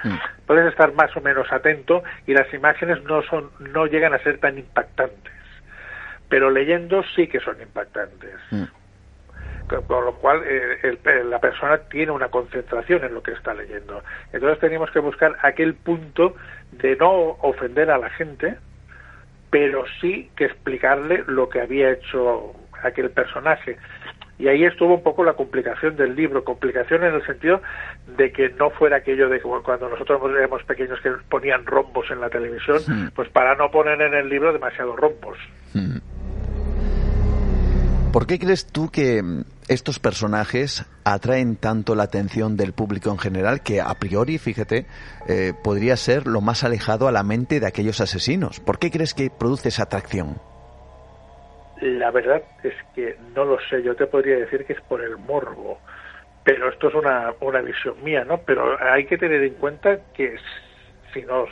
puedes 0.47 0.67
estar 0.71 0.93
más 0.93 1.15
o 1.15 1.21
menos 1.21 1.51
atento 1.51 2.03
y 2.25 2.33
las 2.33 2.51
imágenes 2.53 3.03
no 3.03 3.21
son, 3.23 3.51
no 3.59 3.85
llegan 3.85 4.13
a 4.13 4.19
ser 4.19 4.39
tan 4.39 4.57
impactantes, 4.57 5.33
pero 6.27 6.49
leyendo 6.49 7.03
sí 7.15 7.27
que 7.27 7.39
son 7.39 7.61
impactantes. 7.61 8.35
Con- 8.49 8.80
Con 9.79 10.05
lo 10.05 10.13
cual, 10.15 10.41
eh, 10.45 10.77
el- 10.83 11.29
la 11.29 11.39
persona 11.39 11.77
tiene 11.89 12.11
una 12.11 12.27
concentración 12.29 13.03
en 13.03 13.13
lo 13.13 13.23
que 13.23 13.31
está 13.31 13.53
leyendo. 13.53 14.03
Entonces, 14.33 14.59
teníamos 14.59 14.91
que 14.91 14.99
buscar 14.99 15.35
aquel 15.41 15.73
punto 15.75 16.35
de 16.71 16.95
no 16.95 17.11
ofender 17.41 17.89
a 17.91 17.97
la 17.97 18.09
gente, 18.09 18.55
pero 19.49 19.83
sí 19.99 20.29
que 20.35 20.45
explicarle 20.45 21.23
lo 21.27 21.49
que 21.49 21.61
había 21.61 21.91
hecho 21.91 22.53
aquel 22.83 23.09
personaje. 23.11 23.77
Y 24.39 24.47
ahí 24.47 24.63
estuvo 24.63 24.95
un 24.95 25.03
poco 25.03 25.23
la 25.23 25.33
complicación 25.33 25.95
del 25.95 26.15
libro, 26.15 26.43
complicación 26.43 27.03
en 27.03 27.13
el 27.13 27.25
sentido 27.27 27.61
de 28.17 28.31
que 28.31 28.49
no 28.49 28.71
fuera 28.71 28.97
aquello 28.97 29.29
de 29.29 29.39
cuando 29.39 29.87
nosotros 29.87 30.19
éramos 30.35 30.63
pequeños 30.63 30.99
que 31.01 31.11
ponían 31.29 31.63
rombos 31.65 32.09
en 32.09 32.19
la 32.21 32.29
televisión, 32.29 32.79
pues 33.15 33.29
para 33.29 33.53
no 33.55 33.69
poner 33.69 34.01
en 34.01 34.15
el 34.15 34.29
libro 34.29 34.51
demasiados 34.51 34.95
rombos. 34.97 35.37
¿Por 38.11 38.27
qué 38.27 38.39
crees 38.39 38.67
tú 38.67 38.89
que 38.91 39.23
mm, 39.23 39.45
estos 39.69 39.99
personajes 39.99 40.85
atraen 41.05 41.55
tanto 41.55 41.95
la 41.95 42.03
atención 42.03 42.57
del 42.57 42.73
público 42.73 43.09
en 43.09 43.17
general 43.17 43.63
que 43.63 43.79
a 43.79 43.93
priori, 43.93 44.37
fíjate, 44.37 44.85
eh, 45.29 45.53
podría 45.63 45.95
ser 45.95 46.27
lo 46.27 46.41
más 46.41 46.65
alejado 46.65 47.07
a 47.07 47.13
la 47.13 47.23
mente 47.23 47.61
de 47.61 47.67
aquellos 47.67 48.01
asesinos? 48.01 48.59
¿Por 48.59 48.79
qué 48.79 48.91
crees 48.91 49.13
que 49.13 49.29
produce 49.29 49.69
esa 49.69 49.83
atracción? 49.83 50.35
La 51.81 52.11
verdad 52.11 52.43
es 52.63 52.73
que 52.93 53.15
no 53.33 53.45
lo 53.45 53.57
sé, 53.69 53.81
yo 53.81 53.95
te 53.95 54.05
podría 54.07 54.35
decir 54.35 54.65
que 54.65 54.73
es 54.73 54.81
por 54.81 55.01
el 55.01 55.17
morbo, 55.17 55.79
pero 56.43 56.69
esto 56.69 56.89
es 56.89 56.95
una, 56.95 57.33
una 57.39 57.61
visión 57.61 58.03
mía, 58.03 58.25
¿no? 58.25 58.39
Pero 58.39 58.77
hay 58.81 59.05
que 59.05 59.17
tener 59.17 59.41
en 59.41 59.53
cuenta 59.53 59.97
que 60.13 60.35
si 61.13 61.21
nos 61.21 61.47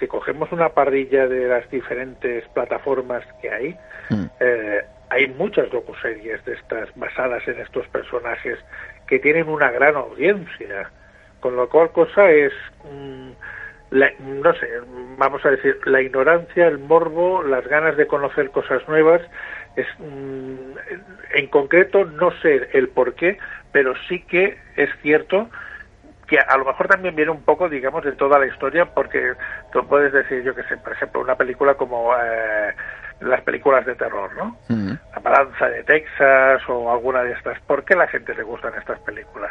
si 0.00 0.06
cogemos 0.06 0.50
una 0.52 0.70
parrilla 0.70 1.26
de 1.26 1.48
las 1.48 1.68
diferentes 1.70 2.48
plataformas 2.54 3.24
que 3.42 3.50
hay, 3.50 3.76
eh, 4.40 4.82
hay 5.10 5.28
muchas 5.28 5.70
docuseries 5.70 6.44
de 6.44 6.54
estas 6.54 6.88
basadas 6.94 7.46
en 7.48 7.60
estos 7.60 7.86
personajes 7.88 8.58
que 9.06 9.18
tienen 9.18 9.48
una 9.48 9.70
gran 9.70 9.96
audiencia, 9.96 10.90
con 11.40 11.56
lo 11.56 11.68
cual 11.68 11.90
cosa 11.92 12.30
es 12.30 12.52
mm, 12.84 13.30
la- 13.90 14.12
no 14.18 14.52
sé, 14.54 14.68
vamos 15.16 15.44
a 15.46 15.50
decir, 15.50 15.78
la 15.86 16.02
ignorancia, 16.02 16.66
el 16.66 16.78
morbo, 16.78 17.42
las 17.42 17.66
ganas 17.66 17.96
de 17.96 18.06
conocer 18.06 18.50
cosas 18.50 18.86
nuevas, 18.88 19.22
es, 19.76 19.86
mm, 19.98 20.56
en 21.34 21.46
concreto 21.48 22.04
no 22.04 22.30
sé 22.42 22.68
el 22.72 22.88
por 22.90 23.14
qué, 23.14 23.38
pero 23.72 23.94
sí 24.08 24.20
que 24.26 24.58
es 24.76 24.90
cierto 25.02 25.50
que 26.26 26.38
a 26.38 26.56
lo 26.58 26.64
mejor 26.66 26.88
también 26.88 27.16
viene 27.16 27.30
un 27.30 27.42
poco, 27.44 27.68
digamos, 27.70 28.04
de 28.04 28.12
toda 28.12 28.38
la 28.38 28.46
historia, 28.46 28.86
porque 28.86 29.34
tú 29.72 29.86
puedes 29.88 30.12
decir, 30.12 30.42
yo 30.42 30.54
que 30.54 30.62
sé, 30.64 30.76
por 30.76 30.92
ejemplo, 30.92 31.20
una 31.22 31.36
película 31.36 31.74
como 31.74 32.14
eh, 32.16 32.74
las 33.20 33.42
películas 33.42 33.84
de 33.84 33.94
terror, 33.94 34.30
¿no? 34.36 34.56
La 34.68 35.20
Balanza 35.20 35.68
de 35.68 35.82
Texas 35.84 36.62
o 36.68 36.90
alguna 36.90 37.22
de 37.22 37.32
estas. 37.32 37.60
¿Por 37.60 37.84
qué 37.84 37.94
a 37.94 37.98
la 37.98 38.06
gente 38.08 38.34
le 38.34 38.42
gustan 38.42 38.74
estas 38.78 38.98
películas? 39.00 39.50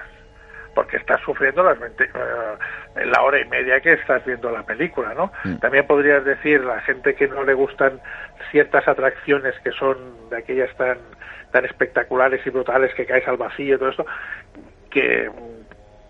Porque 0.73 0.97
estás 0.97 1.19
sufriendo 1.21 1.63
las 1.63 1.79
20, 1.79 2.03
eh, 2.03 2.09
la 3.05 3.23
hora 3.23 3.41
y 3.41 3.45
media 3.45 3.81
que 3.81 3.93
estás 3.93 4.23
viendo 4.25 4.51
la 4.51 4.63
película, 4.63 5.13
¿no? 5.13 5.31
También 5.59 5.87
podrías 5.87 6.23
decir 6.23 6.63
la 6.63 6.79
gente 6.81 7.15
que 7.15 7.27
no 7.27 7.43
le 7.43 7.53
gustan 7.53 7.99
ciertas 8.51 8.87
atracciones 8.87 9.55
que 9.63 9.71
son 9.71 10.29
de 10.29 10.37
aquellas 10.37 10.75
tan 10.77 10.97
tan 11.51 11.65
espectaculares 11.65 12.45
y 12.45 12.49
brutales 12.49 12.93
que 12.93 13.05
caes 13.05 13.27
al 13.27 13.37
vacío 13.37 13.75
y 13.75 13.79
todo 13.79 13.89
esto, 13.89 14.05
que 14.91 15.29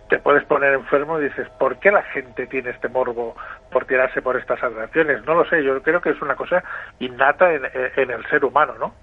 te 0.08 0.18
puedes 0.18 0.44
poner 0.44 0.72
enfermo 0.72 1.20
y 1.20 1.24
dices, 1.24 1.48
¿por 1.58 1.78
qué 1.78 1.90
la 1.90 2.02
gente 2.02 2.46
tiene 2.46 2.70
este 2.70 2.88
morbo 2.88 3.36
por 3.70 3.84
tirarse 3.84 4.22
por 4.22 4.36
estas 4.36 4.62
atracciones? 4.62 5.24
No 5.24 5.34
lo 5.34 5.48
sé, 5.48 5.62
yo 5.62 5.80
creo 5.82 6.00
que 6.00 6.10
es 6.10 6.22
una 6.22 6.34
cosa 6.34 6.62
innata 6.98 7.52
en, 7.52 8.10
el 8.10 8.26
ser 8.30 8.44
humano, 8.44 8.74
¿no? 8.78 8.94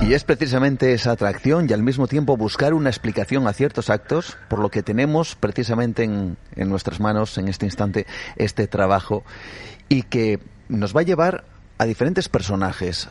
Y 0.00 0.14
es 0.14 0.24
precisamente 0.24 0.92
esa 0.92 1.12
atracción 1.12 1.66
y 1.68 1.72
al 1.72 1.82
mismo 1.82 2.06
tiempo 2.06 2.36
buscar 2.36 2.74
una 2.74 2.90
explicación 2.90 3.46
a 3.48 3.52
ciertos 3.52 3.90
actos 3.90 4.38
por 4.48 4.60
lo 4.60 4.68
que 4.68 4.82
tenemos 4.82 5.34
precisamente 5.34 6.04
en, 6.04 6.36
en, 6.54 6.68
nuestras 6.68 7.00
manos 7.00 7.38
en 7.38 7.48
este 7.48 7.66
instante 7.66 8.06
este 8.36 8.68
trabajo 8.68 9.24
y 9.88 10.02
que 10.02 10.38
nos 10.68 10.94
va 10.94 11.00
a 11.00 11.04
llevar 11.04 11.44
a 11.78 11.86
diferentes 11.86 12.28
personajes. 12.28 13.10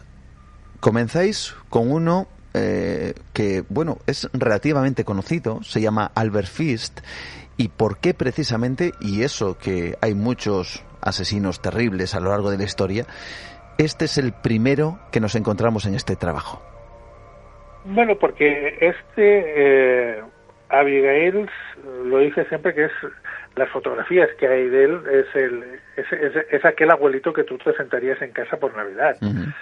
Comenzáis 0.80 1.56
con 1.70 1.92
uno 1.92 2.28
eh, 2.56 3.14
que, 3.34 3.64
bueno, 3.70 3.98
es 4.08 4.30
relativamente 4.34 5.04
conocido, 5.04 5.62
se 5.64 5.82
llama 5.82 6.12
Albert 6.16 6.48
Fist. 6.48 7.02
¿Y 7.58 7.70
por 7.70 7.98
qué 8.00 8.14
precisamente, 8.14 8.92
y 9.00 9.24
eso 9.24 9.58
que 9.58 9.96
hay 10.02 10.14
muchos 10.14 10.84
asesinos 11.02 11.62
terribles 11.62 12.16
a 12.16 12.20
lo 12.20 12.30
largo 12.32 12.52
de 12.52 12.58
la 12.58 12.64
historia, 12.64 13.06
este 13.78 14.06
es 14.06 14.18
el 14.18 14.34
primero 14.34 15.00
que 15.12 15.20
nos 15.20 15.36
encontramos 15.36 15.86
en 15.86 15.96
este 15.96 16.16
trabajo? 16.16 16.62
Bueno, 17.86 18.18
porque 18.20 18.78
este 18.82 20.18
eh, 20.18 20.24
Abigail 20.70 21.50
lo 22.06 22.20
dice 22.20 22.46
siempre 22.46 22.74
que 22.74 22.86
es 22.86 22.92
las 23.56 23.70
fotografías 23.70 24.30
que 24.38 24.48
hay 24.48 24.68
de 24.68 24.84
él 24.86 25.02
es 25.12 25.36
el 25.36 25.64
es, 25.96 26.12
es, 26.12 26.36
es 26.52 26.66
aquel 26.66 26.92
abuelito 26.92 27.32
que 27.32 27.44
tú 27.44 27.58
te 27.58 27.74
sentarías 27.74 28.22
en 28.22 28.32
casa 28.32 28.58
por 28.58 28.76
Navidad. 28.76 29.16
Uh 29.22 29.28
-huh. 29.28 29.54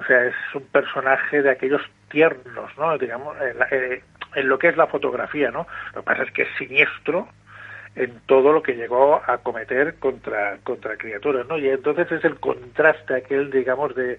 O 0.00 0.04
sea, 0.04 0.24
es 0.24 0.34
un 0.54 0.64
personaje 0.64 1.42
de 1.42 1.50
aquellos 1.50 1.82
tiernos, 2.10 2.70
¿no? 2.78 2.96
Digamos, 2.96 3.36
en, 3.40 3.58
la, 3.58 3.66
eh, 3.70 4.02
en, 4.34 4.48
lo 4.48 4.58
que 4.58 4.68
es 4.68 4.76
la 4.76 4.86
fotografía, 4.86 5.50
¿no? 5.50 5.66
Lo 5.94 6.00
que 6.00 6.06
pasa 6.06 6.22
es 6.22 6.32
que 6.32 6.42
es 6.42 6.48
siniestro 6.58 7.28
en 7.96 8.20
todo 8.26 8.52
lo 8.52 8.62
que 8.62 8.76
llegó 8.76 9.20
a 9.26 9.38
cometer 9.38 9.96
contra 9.98 10.58
contra 10.64 10.96
criaturas, 10.96 11.46
¿no? 11.48 11.58
Y 11.58 11.68
entonces 11.68 12.10
es 12.10 12.24
el 12.24 12.40
contraste 12.40 13.14
aquel, 13.14 13.50
digamos, 13.50 13.94
de 13.94 14.18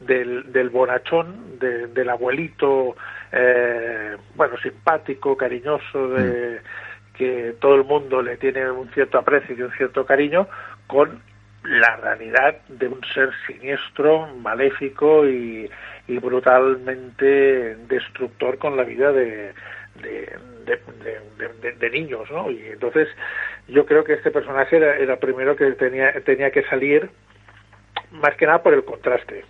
del, 0.00 0.52
del 0.52 0.68
bonachón, 0.68 1.58
de, 1.58 1.86
del 1.86 2.10
abuelito, 2.10 2.96
eh, 3.30 4.16
bueno, 4.34 4.56
simpático, 4.58 5.36
cariñoso, 5.36 6.08
de, 6.08 6.60
mm. 6.60 7.16
que 7.16 7.54
todo 7.60 7.76
el 7.76 7.84
mundo 7.84 8.20
le 8.20 8.36
tiene 8.36 8.70
un 8.70 8.90
cierto 8.90 9.18
aprecio 9.18 9.56
y 9.56 9.62
un 9.62 9.72
cierto 9.72 10.04
cariño, 10.04 10.48
con 10.86 11.22
la 11.64 11.96
realidad 11.96 12.56
de 12.68 12.88
un 12.88 13.00
ser 13.14 13.30
siniestro, 13.46 14.26
maléfico 14.36 15.26
y, 15.26 15.70
brutalmente 16.20 17.76
destructor 17.88 18.58
con 18.58 18.76
la 18.76 18.82
vida 18.82 19.12
de, 19.12 19.54
niños, 21.90 22.30
¿no? 22.30 22.50
Y 22.50 22.58
entonces 22.66 23.08
yo 23.68 23.86
creo 23.86 24.04
que 24.04 24.14
este 24.14 24.30
personaje 24.30 24.76
era, 24.76 24.96
era 24.96 25.16
primero 25.16 25.56
que 25.56 25.72
tenía, 25.72 26.12
tenía 26.24 26.50
que 26.50 26.62
salir 26.64 27.10
más 28.10 28.36
que 28.36 28.46
nada 28.46 28.62
por 28.62 28.74
el 28.74 28.84
contraste. 28.84 29.44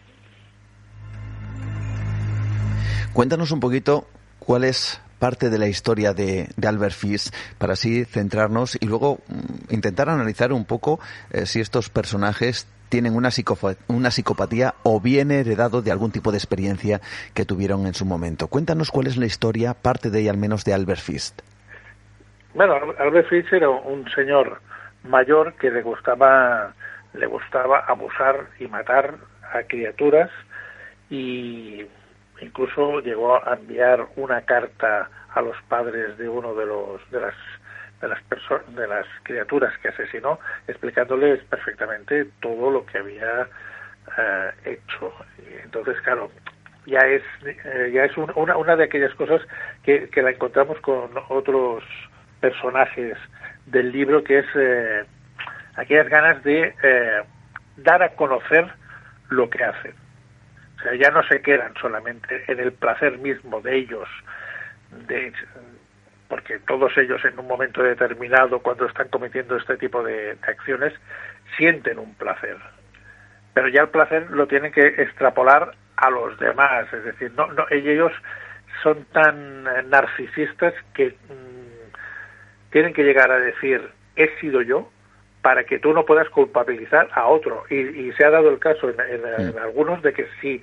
Cuéntanos 3.12 3.51
un 3.53 3.61
poquito 3.61 4.07
cuál 4.38 4.64
es 4.64 5.03
parte 5.22 5.50
de 5.50 5.58
la 5.58 5.68
historia 5.68 6.14
de, 6.14 6.48
Albert 6.66 6.94
Fish 6.94 7.30
para 7.56 7.74
así 7.74 8.04
centrarnos 8.04 8.76
y 8.80 8.87
luego 8.87 9.18
mm, 9.28 9.72
intentar 9.72 10.08
analizar 10.11 10.52
un 10.52 10.64
poco 10.64 10.98
eh, 11.30 11.46
si 11.46 11.61
estos 11.61 11.90
personajes 11.90 12.66
tienen 12.88 13.14
una, 13.14 13.28
una 13.87 14.11
psicopatía 14.11 14.74
o 14.82 15.00
bien 15.00 15.30
heredado 15.30 15.80
de 15.80 15.92
algún 15.92 16.11
tipo 16.11 16.32
de 16.32 16.38
experiencia 16.38 17.00
que 17.35 17.44
tuvieron 17.44 17.87
en 17.87 17.94
su 17.94 18.04
momento. 18.04 18.48
Cuéntanos 18.48 18.90
cuál 18.90 19.06
es 19.06 19.16
la 19.16 19.26
historia, 19.26 19.74
parte 19.74 20.11
de 20.11 20.22
ella 20.22 20.32
al 20.32 20.38
menos, 20.38 20.64
de 20.64 20.74
Albert 20.74 21.00
Fish. 21.00 21.32
Bueno, 22.54 22.74
Albert 22.98 23.28
Fish 23.28 23.46
era 23.52 23.70
un 23.70 24.11
señor 24.16 24.61
mayor 25.04 25.54
que 25.54 25.70
le 25.70 25.82
gustaba, 25.82 26.74
le 27.14 27.26
gustaba 27.26 27.78
abusar 27.87 28.48
y 28.58 28.66
matar 28.66 29.14
a 29.54 29.62
criaturas 29.68 30.30
y 31.11 31.87
incluso 32.42 33.00
llegó 33.00 33.37
a 33.37 33.55
enviar 33.55 34.07
una 34.16 34.42
carta 34.42 35.09
a 35.35 35.40
los 35.40 35.57
padres 35.68 36.18
de 36.18 36.28
uno 36.28 36.55
de 36.55 36.66
los 36.66 37.11
de 37.11 37.20
las 37.20 37.35
de 38.00 38.09
las 38.09 38.22
personas 38.24 38.74
de 38.74 38.87
las 38.87 39.07
criaturas 39.22 39.72
que 39.78 39.88
asesinó 39.88 40.38
explicándoles 40.66 41.42
perfectamente 41.44 42.26
todo 42.40 42.70
lo 42.70 42.85
que 42.85 42.98
había 42.98 43.46
eh, 44.18 44.50
hecho. 44.64 45.12
Entonces 45.62 46.00
claro 46.02 46.31
ya 46.85 47.00
es 47.00 47.22
eh, 47.44 47.90
ya 47.94 48.05
es 48.05 48.16
un, 48.16 48.31
una 48.35 48.57
una 48.57 48.76
de 48.76 48.85
aquellas 48.85 49.14
cosas 49.14 49.40
que, 49.85 50.09
que 50.11 50.22
la 50.22 50.31
encontramos 50.31 50.81
con 50.81 51.11
otros 51.28 51.85
personajes 52.40 53.16
del 53.66 53.92
libro 53.92 54.24
que 54.24 54.40
es 54.40 54.46
eh, 54.57 55.05
aquellas 55.76 56.09
ganas 56.09 56.42
de 56.42 56.74
dar 57.76 58.02
a 58.02 58.11
conocer 58.11 58.66
lo 59.31 59.48
que 59.48 59.64
hacen 59.64 60.01
o 60.83 60.85
sea, 60.85 60.95
ya 60.97 61.11
no 61.11 61.23
se 61.23 61.40
quedan 61.40 61.73
solamente 61.81 62.42
en 62.49 62.59
el 62.59 62.73
placer 62.73 63.18
mismo 63.18 63.61
de 63.61 63.77
ellos, 63.77 64.09
de, 65.07 65.33
porque 66.27 66.59
todos 66.61 66.97
ellos 66.99 67.25
en 67.25 67.38
un 67.38 67.47
momento 67.47 67.83
determinado, 67.83 68.59
cuando 68.59 68.87
están 68.87 69.09
cometiendo 69.09 69.57
este 69.57 69.77
tipo 69.77 70.03
de, 70.03 70.37
acciones, 70.42 70.92
sienten 71.57 72.01
un 72.01 72.14
placer. 72.14 72.57
Pero 73.55 73.68
ya 73.68 73.83
el 73.83 73.90
placer 73.90 74.29
lo 74.31 74.49
tienen 74.49 74.73
que 74.73 74.87
extrapolar 74.87 75.73
a 75.97 76.11
los 76.11 76.37
demás, 76.40 76.92
es 76.92 77.05
decir, 77.05 77.31
no, 77.37 77.47
no 77.53 77.64
ellos 77.71 78.12
son 78.83 79.05
tan 79.12 79.62
narcisistas 79.88 80.75
que 80.95 81.11
mmm, 81.29 81.92
tienen 82.71 82.92
que 82.92 83.05
llegar 83.05 83.31
a 83.31 83.38
decir 83.38 83.88
he 84.16 84.29
sido 84.40 84.62
yo 84.62 84.90
para 85.42 85.64
que 85.64 85.78
tú 85.78 85.92
no 85.92 86.05
puedas 86.05 86.28
culpabilizar 86.31 87.09
a 87.12 87.26
otro. 87.26 87.64
Y, 87.68 87.76
y 87.76 88.12
se 88.12 88.24
ha 88.24 88.31
dado 88.31 88.48
el 88.48 88.59
caso 88.59 88.88
en, 88.88 88.96
en, 89.00 89.48
en, 89.48 89.59
algunos 89.59 90.00
de 90.02 90.12
que 90.12 90.26
si 90.40 90.62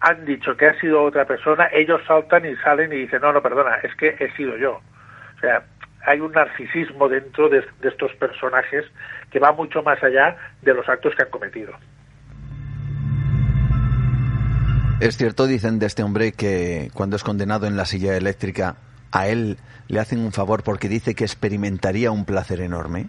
han 0.00 0.24
dicho 0.24 0.56
que 0.56 0.66
ha 0.66 0.80
sido 0.80 1.02
otra 1.02 1.24
persona, 1.24 1.68
ellos 1.72 2.00
saltan 2.06 2.44
y 2.44 2.56
salen 2.56 2.92
y 2.92 2.96
dicen, 2.96 3.20
no, 3.22 3.32
no, 3.32 3.40
perdona, 3.40 3.76
es 3.76 3.94
que 3.94 4.16
he 4.18 4.30
sido 4.32 4.56
yo. 4.56 4.80
O 5.36 5.40
sea, 5.40 5.62
hay 6.04 6.20
un 6.20 6.32
narcisismo 6.32 7.08
dentro 7.08 7.48
de, 7.48 7.64
de 7.80 7.88
estos 7.88 8.12
personajes 8.16 8.84
que 9.30 9.38
va 9.38 9.52
mucho 9.52 9.82
más 9.82 10.02
allá 10.02 10.36
de 10.60 10.74
los 10.74 10.88
actos 10.88 11.14
que 11.14 11.22
han 11.22 11.30
cometido. 11.30 11.72
Es 15.00 15.16
cierto, 15.16 15.46
dicen 15.46 15.78
de 15.78 15.86
este 15.86 16.02
hombre 16.02 16.32
que 16.32 16.90
cuando 16.94 17.16
es 17.16 17.24
condenado 17.24 17.66
en 17.66 17.76
la 17.76 17.84
silla 17.84 18.16
eléctrica, 18.16 18.76
a 19.12 19.28
él 19.28 19.58
le 19.88 20.00
hacen 20.00 20.20
un 20.20 20.32
favor 20.32 20.62
porque 20.62 20.88
dice 20.88 21.14
que 21.14 21.24
experimentaría 21.24 22.10
un 22.10 22.24
placer 22.24 22.60
enorme. 22.60 23.06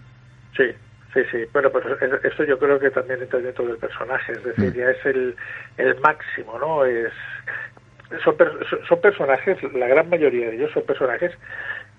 Sí, 0.56 0.64
sí, 1.12 1.20
sí. 1.30 1.44
Bueno, 1.52 1.70
pues 1.70 1.84
eso 2.24 2.44
yo 2.44 2.58
creo 2.58 2.78
que 2.78 2.90
también 2.90 3.22
entra 3.22 3.38
dentro 3.40 3.66
del 3.66 3.78
personaje, 3.78 4.32
es 4.32 4.44
decir, 4.44 4.72
mm. 4.72 4.76
ya 4.76 4.90
es 4.90 5.06
el, 5.06 5.36
el 5.76 6.00
máximo, 6.00 6.58
¿no? 6.58 6.84
Es, 6.84 7.12
son, 8.24 8.36
son 8.88 9.00
personajes, 9.00 9.62
la 9.74 9.88
gran 9.88 10.08
mayoría 10.08 10.48
de 10.48 10.56
ellos 10.56 10.70
son 10.72 10.84
personajes 10.84 11.32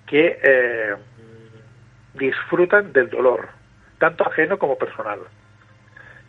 que 0.05 0.39
eh, 0.41 0.95
disfrutan 2.13 2.93
del 2.93 3.09
dolor, 3.09 3.49
tanto 3.99 4.25
ajeno 4.27 4.57
como 4.57 4.77
personal. 4.77 5.19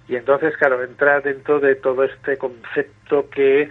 Y 0.08 0.16
entonces, 0.16 0.56
claro, 0.56 0.82
entra 0.82 1.20
dentro 1.20 1.60
de 1.60 1.76
todo 1.76 2.02
este 2.02 2.38
concepto 2.38 3.28
que, 3.30 3.68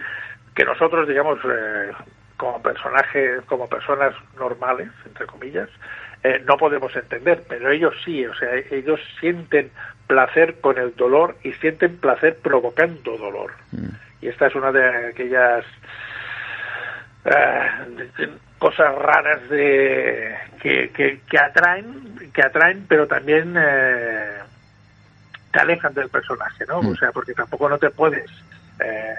que 0.54 0.64
nosotros, 0.64 1.08
digamos, 1.08 1.38
eh, 1.44 1.92
como 2.36 2.62
personajes, 2.62 3.42
como 3.46 3.68
personas 3.68 4.14
normales, 4.38 4.88
entre 5.04 5.26
comillas, 5.26 5.68
eh, 6.24 6.42
no 6.44 6.56
podemos 6.56 6.94
entender, 6.96 7.44
pero 7.48 7.70
ellos 7.70 7.94
sí, 8.04 8.26
o 8.26 8.34
sea, 8.34 8.50
ellos 8.70 9.00
sienten 9.20 9.70
placer 10.06 10.60
con 10.60 10.78
el 10.78 10.94
dolor 10.96 11.36
y 11.44 11.52
sienten 11.52 11.96
placer 11.98 12.38
provocando 12.42 13.16
dolor. 13.16 13.52
Mm. 13.72 13.88
Y 14.22 14.28
esta 14.28 14.48
es 14.48 14.54
una 14.56 14.72
de 14.72 15.08
aquellas 15.10 15.64
uh, 17.24 18.24
cosas 18.58 18.94
raras 18.96 19.48
de 19.48 20.34
que, 20.60 20.90
que, 20.90 21.20
que, 21.28 21.38
atraen, 21.38 22.30
que 22.32 22.42
atraen, 22.42 22.84
pero 22.88 23.06
también 23.06 23.54
eh, 23.56 24.38
te 25.52 25.60
alejan 25.60 25.94
del 25.94 26.08
personaje, 26.08 26.64
¿no? 26.66 26.82
Mm. 26.82 26.88
O 26.88 26.96
sea, 26.96 27.12
porque 27.12 27.34
tampoco 27.34 27.68
no 27.68 27.78
te 27.78 27.90
puedes 27.90 28.28
eh, 28.80 29.14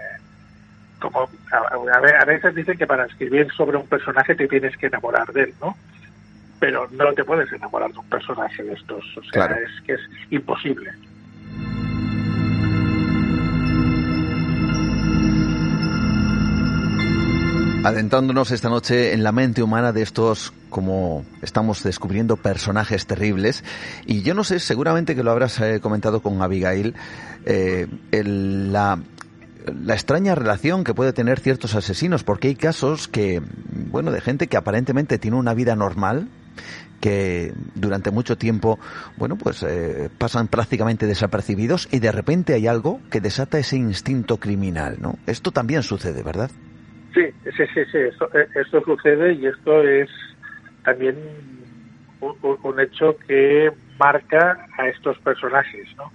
como 0.99 1.29
a, 1.51 2.21
a, 2.21 2.25
veces 2.25 2.53
dicen 2.53 2.77
que 2.77 2.85
para 2.85 3.05
escribir 3.05 3.49
sobre 3.53 3.77
un 3.77 3.87
personaje 3.87 4.35
te 4.35 4.47
tienes 4.47 4.75
que 4.75 4.87
enamorar 4.87 5.31
de 5.31 5.43
él, 5.43 5.53
¿no? 5.61 5.77
Pero 6.59 6.87
no 6.91 7.13
te 7.13 7.23
puedes 7.23 7.51
enamorar 7.51 7.91
de 7.91 7.99
un 7.99 8.09
personaje 8.09 8.63
de 8.63 8.73
estos, 8.73 9.03
o 9.17 9.23
sea, 9.23 9.31
claro. 9.31 9.55
es 9.55 9.81
que 9.85 9.93
es 9.93 10.01
imposible. 10.29 10.91
Adentrándonos 17.81 18.51
esta 18.51 18.67
noche 18.67 19.13
en 19.13 19.23
la 19.23 19.31
mente 19.31 19.63
humana 19.63 19.93
de 19.93 20.01
estos, 20.01 20.51
como 20.69 21.23
estamos 21.41 21.81
descubriendo, 21.81 22.35
personajes 22.35 23.07
terribles. 23.07 23.63
Y 24.05 24.21
yo 24.21 24.33
no 24.33 24.43
sé, 24.43 24.59
seguramente 24.59 25.15
que 25.15 25.23
lo 25.23 25.31
habrás 25.31 25.61
eh, 25.61 25.79
comentado 25.79 26.21
con 26.21 26.41
Abigail, 26.41 26.93
eh, 27.45 27.87
el, 28.11 28.73
la 28.73 28.99
la 29.65 29.93
extraña 29.93 30.35
relación 30.35 30.83
que 30.83 30.93
puede 30.93 31.13
tener 31.13 31.39
ciertos 31.39 31.75
asesinos, 31.75 32.23
porque 32.23 32.47
hay 32.47 32.55
casos 32.55 33.07
que, 33.07 33.41
bueno, 33.91 34.11
de 34.11 34.21
gente 34.21 34.47
que 34.47 34.57
aparentemente 34.57 35.17
tiene 35.17 35.37
una 35.37 35.53
vida 35.53 35.75
normal, 35.75 36.27
que 37.01 37.53
durante 37.75 38.11
mucho 38.11 38.37
tiempo, 38.37 38.79
bueno, 39.17 39.37
pues 39.37 39.63
eh, 39.63 40.09
pasan 40.17 40.47
prácticamente 40.47 41.05
desapercibidos 41.05 41.87
y 41.91 41.99
de 41.99 42.11
repente 42.11 42.53
hay 42.53 42.67
algo 42.67 42.99
que 43.09 43.21
desata 43.21 43.57
ese 43.57 43.77
instinto 43.77 44.37
criminal, 44.37 44.97
¿no? 44.99 45.15
Esto 45.25 45.51
también 45.51 45.83
sucede, 45.83 46.23
¿verdad? 46.23 46.51
Sí, 47.13 47.25
sí, 47.43 47.63
sí, 47.73 47.81
sí, 47.91 47.97
esto, 47.97 48.29
eh, 48.37 48.47
esto 48.55 48.81
sucede 48.83 49.33
y 49.33 49.47
esto 49.47 49.81
es 49.81 50.09
también 50.83 51.15
un, 52.21 52.35
un, 52.41 52.79
hecho 52.79 53.17
que 53.27 53.71
marca 53.97 54.65
a 54.77 54.87
estos 54.87 55.17
personajes, 55.19 55.87
¿no? 55.95 56.11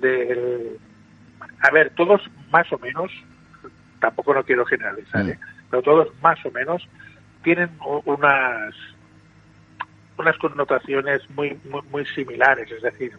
Del, 0.00 0.78
a 1.60 1.70
ver, 1.70 1.90
todos 1.94 2.20
más 2.50 2.70
o 2.72 2.78
menos, 2.78 3.10
tampoco 4.00 4.34
no 4.34 4.42
quiero 4.44 4.64
generalizar, 4.64 5.28
¿eh? 5.28 5.38
pero 5.70 5.82
todos 5.82 6.08
más 6.22 6.44
o 6.44 6.50
menos 6.50 6.86
tienen 7.42 7.70
unas 8.04 8.74
unas 10.18 10.36
connotaciones 10.38 11.28
muy, 11.30 11.58
muy, 11.68 11.82
muy 11.90 12.06
similares, 12.06 12.70
es 12.70 12.82
decir, 12.82 13.12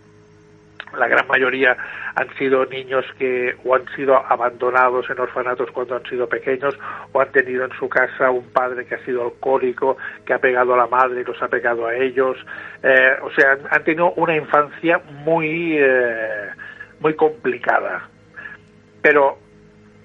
la 0.98 1.08
gran 1.08 1.28
mayoría 1.28 1.76
han 2.16 2.34
sido 2.38 2.66
niños 2.66 3.06
que 3.18 3.56
o 3.66 3.76
han 3.76 3.86
sido 3.96 4.16
abandonados 4.16 5.10
en 5.10 5.20
orfanatos 5.20 5.70
cuando 5.72 5.96
han 5.96 6.06
sido 6.06 6.28
pequeños 6.28 6.78
o 7.12 7.22
han 7.22 7.32
tenido 7.32 7.66
en 7.66 7.72
su 7.72 7.90
casa 7.90 8.32
un 8.32 8.46
padre 8.52 8.86
que 8.86 8.96
ha 8.96 9.06
sido 9.06 9.24
alcohólico, 9.24 9.98
que 10.26 10.34
ha 10.34 10.40
pegado 10.40 10.74
a 10.74 10.78
la 10.78 10.88
madre 10.88 11.22
y 11.22 11.24
los 11.24 11.42
ha 11.42 11.48
pegado 11.48 11.88
a 11.88 11.96
ellos. 11.96 12.38
Eh, 12.84 13.16
o 13.22 13.32
sea, 13.32 13.58
han, 13.70 13.84
tenido 13.84 14.14
una 14.14 14.36
infancia 14.36 15.02
muy, 15.26 15.78
eh, 15.78 16.50
muy 17.00 17.14
complicada. 17.16 18.08
Pero 19.02 19.38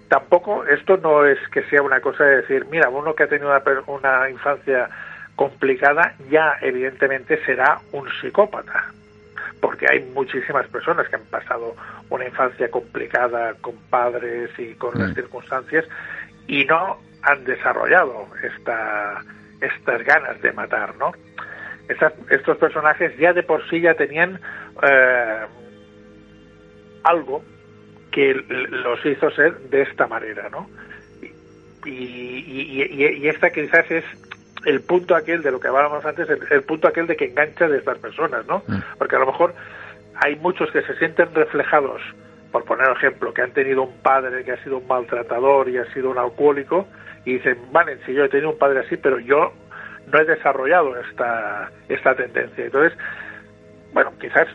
tampoco 0.09 0.65
esto 0.65 0.97
no 0.97 1.25
es 1.25 1.39
que 1.53 1.63
sea 1.65 1.83
una 1.83 2.01
cosa 2.01 2.25
de 2.25 2.37
decir, 2.39 2.67
mira, 2.71 2.89
uno 2.89 3.15
que 3.15 3.23
ha 3.23 3.29
tenido 3.29 3.49
una, 3.49 3.63
una 3.87 4.29
infancia 4.29 4.89
complicada 5.41 6.15
ya 6.29 6.59
evidentemente 6.61 7.43
será 7.47 7.81
un 7.93 8.07
psicópata 8.21 8.93
porque 9.63 9.87
hay 9.91 10.01
muchísimas 10.13 10.69
personas 10.69 11.09
que 11.09 11.17
han 11.17 11.25
pasado 11.31 11.75
una 12.11 12.27
infancia 12.27 12.71
complicada 12.71 13.55
con 13.63 13.75
padres 13.89 14.51
y 14.59 14.75
con 14.75 14.99
las 14.99 15.15
circunstancias 15.15 15.87
y 16.47 16.67
no 16.67 16.99
han 17.23 17.43
desarrollado 17.45 18.27
esta, 18.43 19.25
estas 19.63 20.05
ganas 20.05 20.43
de 20.43 20.53
matar, 20.53 20.95
¿no? 20.97 21.13
estos 21.89 22.59
personajes 22.59 23.17
ya 23.17 23.33
de 23.33 23.43
por 23.43 23.67
sí 23.71 23.81
ya 23.81 23.95
tenían 23.95 24.39
eh, 24.83 25.47
algo 27.05 27.43
que 28.13 28.35
los 28.35 29.07
hizo 29.07 29.31
ser 29.31 29.59
de 29.71 29.83
esta 29.83 30.07
manera, 30.07 30.51
¿no? 30.51 30.69
Y, 31.87 31.91
y, 31.91 32.83
y, 32.83 33.07
y 33.23 33.29
esta 33.29 33.49
quizás 33.51 33.91
es 33.91 34.05
el 34.65 34.81
punto 34.83 35.15
aquel 35.15 35.43
de 35.43 35.51
lo 35.51 35.61
que 35.61 35.69
hablábamos 35.69 36.05
antes, 36.05 36.29
el, 36.29 36.63
punto 36.63 36.89
aquel 36.89 37.07
de 37.07 37.17
que 37.17 37.27
engancha 37.27 37.69
de 37.69 37.79
estas 37.79 37.99
personas, 37.99 38.47
¿no? 38.47 38.63
Mm. 38.67 38.79
Porque 38.99 39.17
a 39.17 39.19
lo 39.19 39.27
mejor 39.27 39.55
hay 40.15 40.37
muchos 40.37 40.71
que 40.71 40.83
se 40.83 40.95
sienten 40.97 41.35
reflejados, 41.35 42.01
por 42.53 42.65
poner 42.65 42.91
ejemplo, 42.91 43.33
que 43.33 43.43
han 43.43 43.53
tenido 43.53 43.83
un 43.83 43.97
padre 44.03 44.45
que 44.45 44.53
ha 44.53 44.63
sido 44.63 44.79
un 44.79 44.87
maltratador 44.87 45.69
y 45.69 45.79
ha 45.79 45.93
sido 45.93 46.11
un 46.11 46.19
alcohólico, 46.19 46.87
y 47.25 47.35
dicen, 47.35 47.59
vale, 47.73 47.99
si 48.05 48.15
yo 48.15 48.25
he 48.25 48.29
tenido 48.29 48.51
un 48.51 48.59
padre 48.59 48.81
así, 48.81 48.97
pero 48.97 49.19
yo 49.19 49.53
no 50.11 50.19
he 50.19 50.25
desarrollado 50.25 50.99
esta, 51.01 51.71
esta 51.89 52.15
tendencia. 52.15 52.65
Entonces, 52.65 52.99
bueno, 53.93 54.13
quizás 54.21 54.47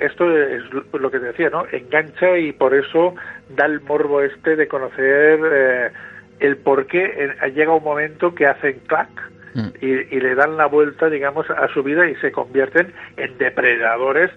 esto 0.00 0.36
es 0.36 0.62
lo 0.92 1.10
que 1.10 1.20
te 1.20 1.26
decía, 1.26 1.50
¿no? 1.50 1.66
Engancha 1.70 2.38
y 2.38 2.52
por 2.52 2.74
eso 2.74 3.14
da 3.50 3.66
el 3.66 3.80
morbo 3.82 4.22
este 4.22 4.56
de 4.56 4.68
conocer 4.68 5.40
eh, 5.44 5.90
el 6.40 6.56
por 6.56 6.86
qué 6.86 7.34
llega 7.54 7.74
un 7.74 7.84
momento 7.84 8.34
que 8.34 8.46
hacen 8.46 8.80
clac 8.86 9.10
Mm. 9.54 9.68
y, 9.80 10.20
le 10.20 10.34
dan 10.34 10.56
la 10.56 10.66
vuelta, 10.66 11.08
digamos, 11.08 11.48
a 11.50 11.66
su 11.72 11.82
vida 11.82 12.08
y 12.08 12.14
se 12.16 12.30
convierten 12.30 12.92
en 13.16 13.36
depredadores 13.38 14.30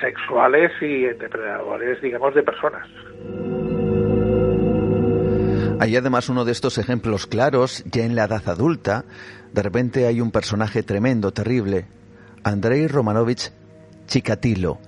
sexuales 0.00 0.70
y 0.80 1.06
en 1.06 1.18
depredadores, 1.18 2.00
digamos, 2.00 2.34
de 2.34 2.42
personas. 2.42 2.88
Hay 5.80 5.96
además 5.96 6.28
uno 6.28 6.44
de 6.44 6.52
estos 6.52 6.78
ejemplos 6.78 7.26
claros, 7.26 7.82
ya 7.90 8.04
en 8.04 8.14
la 8.14 8.24
edad 8.24 8.48
adulta, 8.48 9.04
de 9.52 9.62
repente 9.62 10.06
hay 10.06 10.20
un 10.20 10.30
personaje 10.30 10.84
tremendo, 10.84 11.32
terrible, 11.32 11.86
Andrei 12.44 12.86
Romanovich 12.86 13.50
Chikatilo, 14.06 14.78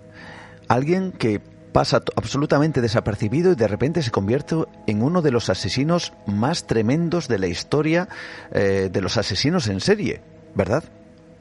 alguien 0.68 1.10
que 1.10 1.40
pasa 1.74 2.00
absolutamente 2.16 2.80
desapercibido 2.80 3.50
y 3.50 3.56
de 3.56 3.66
repente 3.66 4.00
se 4.00 4.12
convierte 4.12 4.54
en 4.87 5.02
uno 5.02 5.22
de 5.22 5.32
los 5.32 5.50
asesinos 5.50 6.12
más 6.24 6.68
tremendos 6.68 7.26
de 7.26 7.40
la 7.40 7.48
historia 7.48 8.06
eh, 8.54 8.90
de 8.92 9.00
los 9.02 9.18
asesinos 9.18 9.68
en 9.68 9.80
serie, 9.80 10.20
¿verdad? 10.54 10.84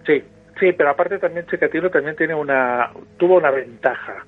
Sí, 0.07 0.23
sí, 0.59 0.73
pero 0.73 0.89
aparte 0.89 1.19
también 1.19 1.45
Chikatilo 1.45 1.91
también 1.91 2.15
tiene 2.15 2.33
una 2.33 2.89
tuvo 3.17 3.37
una 3.37 3.51
ventaja 3.51 4.25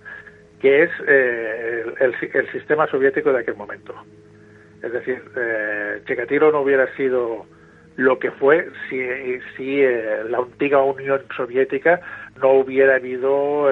que 0.62 0.84
es 0.84 0.92
eh, 1.08 1.86
el, 2.00 2.52
sistema 2.52 2.86
soviético 2.88 3.34
de 3.34 3.40
aquel 3.40 3.56
momento. 3.56 3.96
Es 4.84 4.94
decir, 4.94 5.24
eh, 5.36 6.02
Chikatilo 6.06 6.52
no 6.52 6.62
hubiera 6.62 6.86
sido 6.96 7.48
lo 7.96 8.20
que 8.20 8.30
fue 8.30 8.68
si, 8.90 9.00
si 9.58 9.82
eh, 9.82 10.24
la 10.30 10.38
antigua 10.38 10.84
Unión 10.84 11.22
Soviética 11.36 12.00
no 12.40 12.52
hubiera 12.60 12.98
habido 12.98 13.70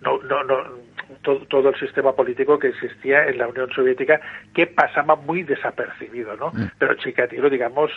no, 0.00 0.22
no, 0.22 0.44
no 0.44 0.87
todo, 1.22 1.68
el 1.68 1.76
sistema 1.78 2.14
político 2.14 2.58
que 2.58 2.68
existía 2.68 3.26
en 3.26 3.38
la 3.38 3.48
Unión 3.48 3.70
Soviética 3.70 4.20
que 4.54 4.66
pasaba 4.66 5.16
muy 5.16 5.42
desapercibido, 5.42 6.36
¿no? 6.36 6.50
Mm. 6.52 6.70
Pero 6.78 6.94
Chikatilo, 6.94 7.50
digamos, 7.50 7.90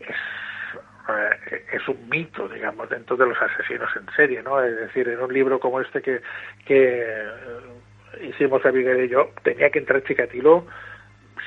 es, 0.00 0.16
eh, 1.08 1.64
es 1.72 1.88
un 1.88 2.08
mito, 2.08 2.48
digamos, 2.48 2.88
dentro 2.88 3.16
de 3.16 3.26
los 3.26 3.38
asesinos 3.40 3.90
en 3.96 4.06
serie, 4.14 4.42
¿no? 4.42 4.62
Es 4.62 4.76
decir, 4.76 5.08
en 5.08 5.20
un 5.20 5.32
libro 5.32 5.60
como 5.60 5.80
este 5.80 6.02
que, 6.02 6.20
que 6.64 7.02
eh, 7.02 7.26
hicimos 8.22 8.64
Abigail 8.64 9.04
y 9.04 9.08
yo, 9.08 9.30
tenía 9.42 9.70
que 9.70 9.78
entrar 9.78 10.02
Chikatilo 10.04 10.66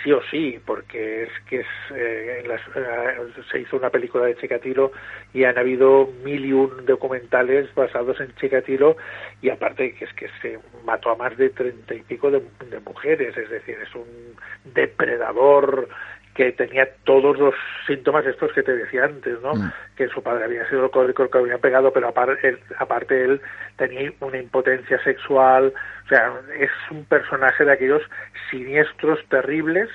sí 0.04 0.12
o 0.12 0.22
sí, 0.30 0.60
porque 0.66 1.24
es 1.24 1.30
que 1.48 1.60
es, 1.62 1.68
eh, 1.96 2.44
eh, 2.46 3.44
se 3.52 3.60
hizo 3.60 3.78
una 3.78 3.90
película 3.90 4.26
de 4.26 4.36
Chikatilo 4.38 4.92
y 5.34 5.44
han 5.44 5.58
habido 5.58 6.10
mil 6.24 6.46
y 6.46 6.54
un 6.54 6.86
documentales 6.86 7.74
basados 7.76 8.20
en 8.20 8.34
Chikatilo 8.36 8.98
y 9.42 9.50
aparte 9.50 9.94
que 9.94 10.06
es 10.06 10.14
que 10.14 10.30
se 10.42 10.60
mató 10.84 11.12
a 11.12 11.16
más 11.16 11.38
de 11.38 11.50
treinta 11.50 11.94
y 11.94 12.02
pico 12.02 12.32
de, 12.32 12.42
mujeres, 12.86 13.36
es 13.38 13.50
decir, 13.50 13.78
es 13.82 13.96
un 13.96 14.36
depredador 14.74 15.88
que 16.36 16.52
tenía 16.54 16.88
todos 17.04 17.38
los 17.38 17.54
síntomas 17.86 18.26
estos 18.26 18.52
que 18.54 18.64
te 18.64 18.76
decía 18.76 19.06
antes, 19.06 19.42
¿no? 19.42 19.54
Mm. 19.54 19.72
Que 19.96 20.08
su 20.08 20.24
padre 20.24 20.46
había 20.46 20.68
sido 20.70 20.84
alcohólico, 20.84 21.30
que 21.30 21.38
había 21.38 21.58
pegado, 21.58 21.92
pero 21.92 22.08
aparte 22.08 22.48
él, 22.48 22.60
aparte 22.78 23.24
él 23.24 23.42
tenía 23.78 24.12
una 24.22 24.38
impotencia 24.38 25.02
sexual, 25.04 25.74
o 26.06 26.08
sea, 26.08 26.34
es 26.58 26.72
un 26.90 27.06
personaje 27.06 27.66
de 27.66 27.74
aquellos 27.74 28.02
siniestros, 28.50 29.20
terribles, 29.30 29.90